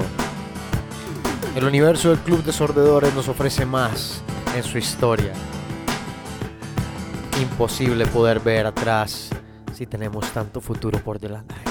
El 1.56 1.64
universo 1.64 2.10
del 2.10 2.20
Club 2.20 2.44
de 2.44 2.52
Sordedores 2.52 3.12
nos 3.12 3.26
ofrece 3.26 3.66
más 3.66 4.22
en 4.54 4.62
su 4.62 4.78
historia. 4.78 5.32
Imposible 7.42 8.06
poder 8.06 8.38
ver 8.38 8.66
atrás 8.66 9.30
si 9.74 9.86
tenemos 9.86 10.30
tanto 10.30 10.60
futuro 10.60 11.00
por 11.00 11.18
delante. 11.18 11.69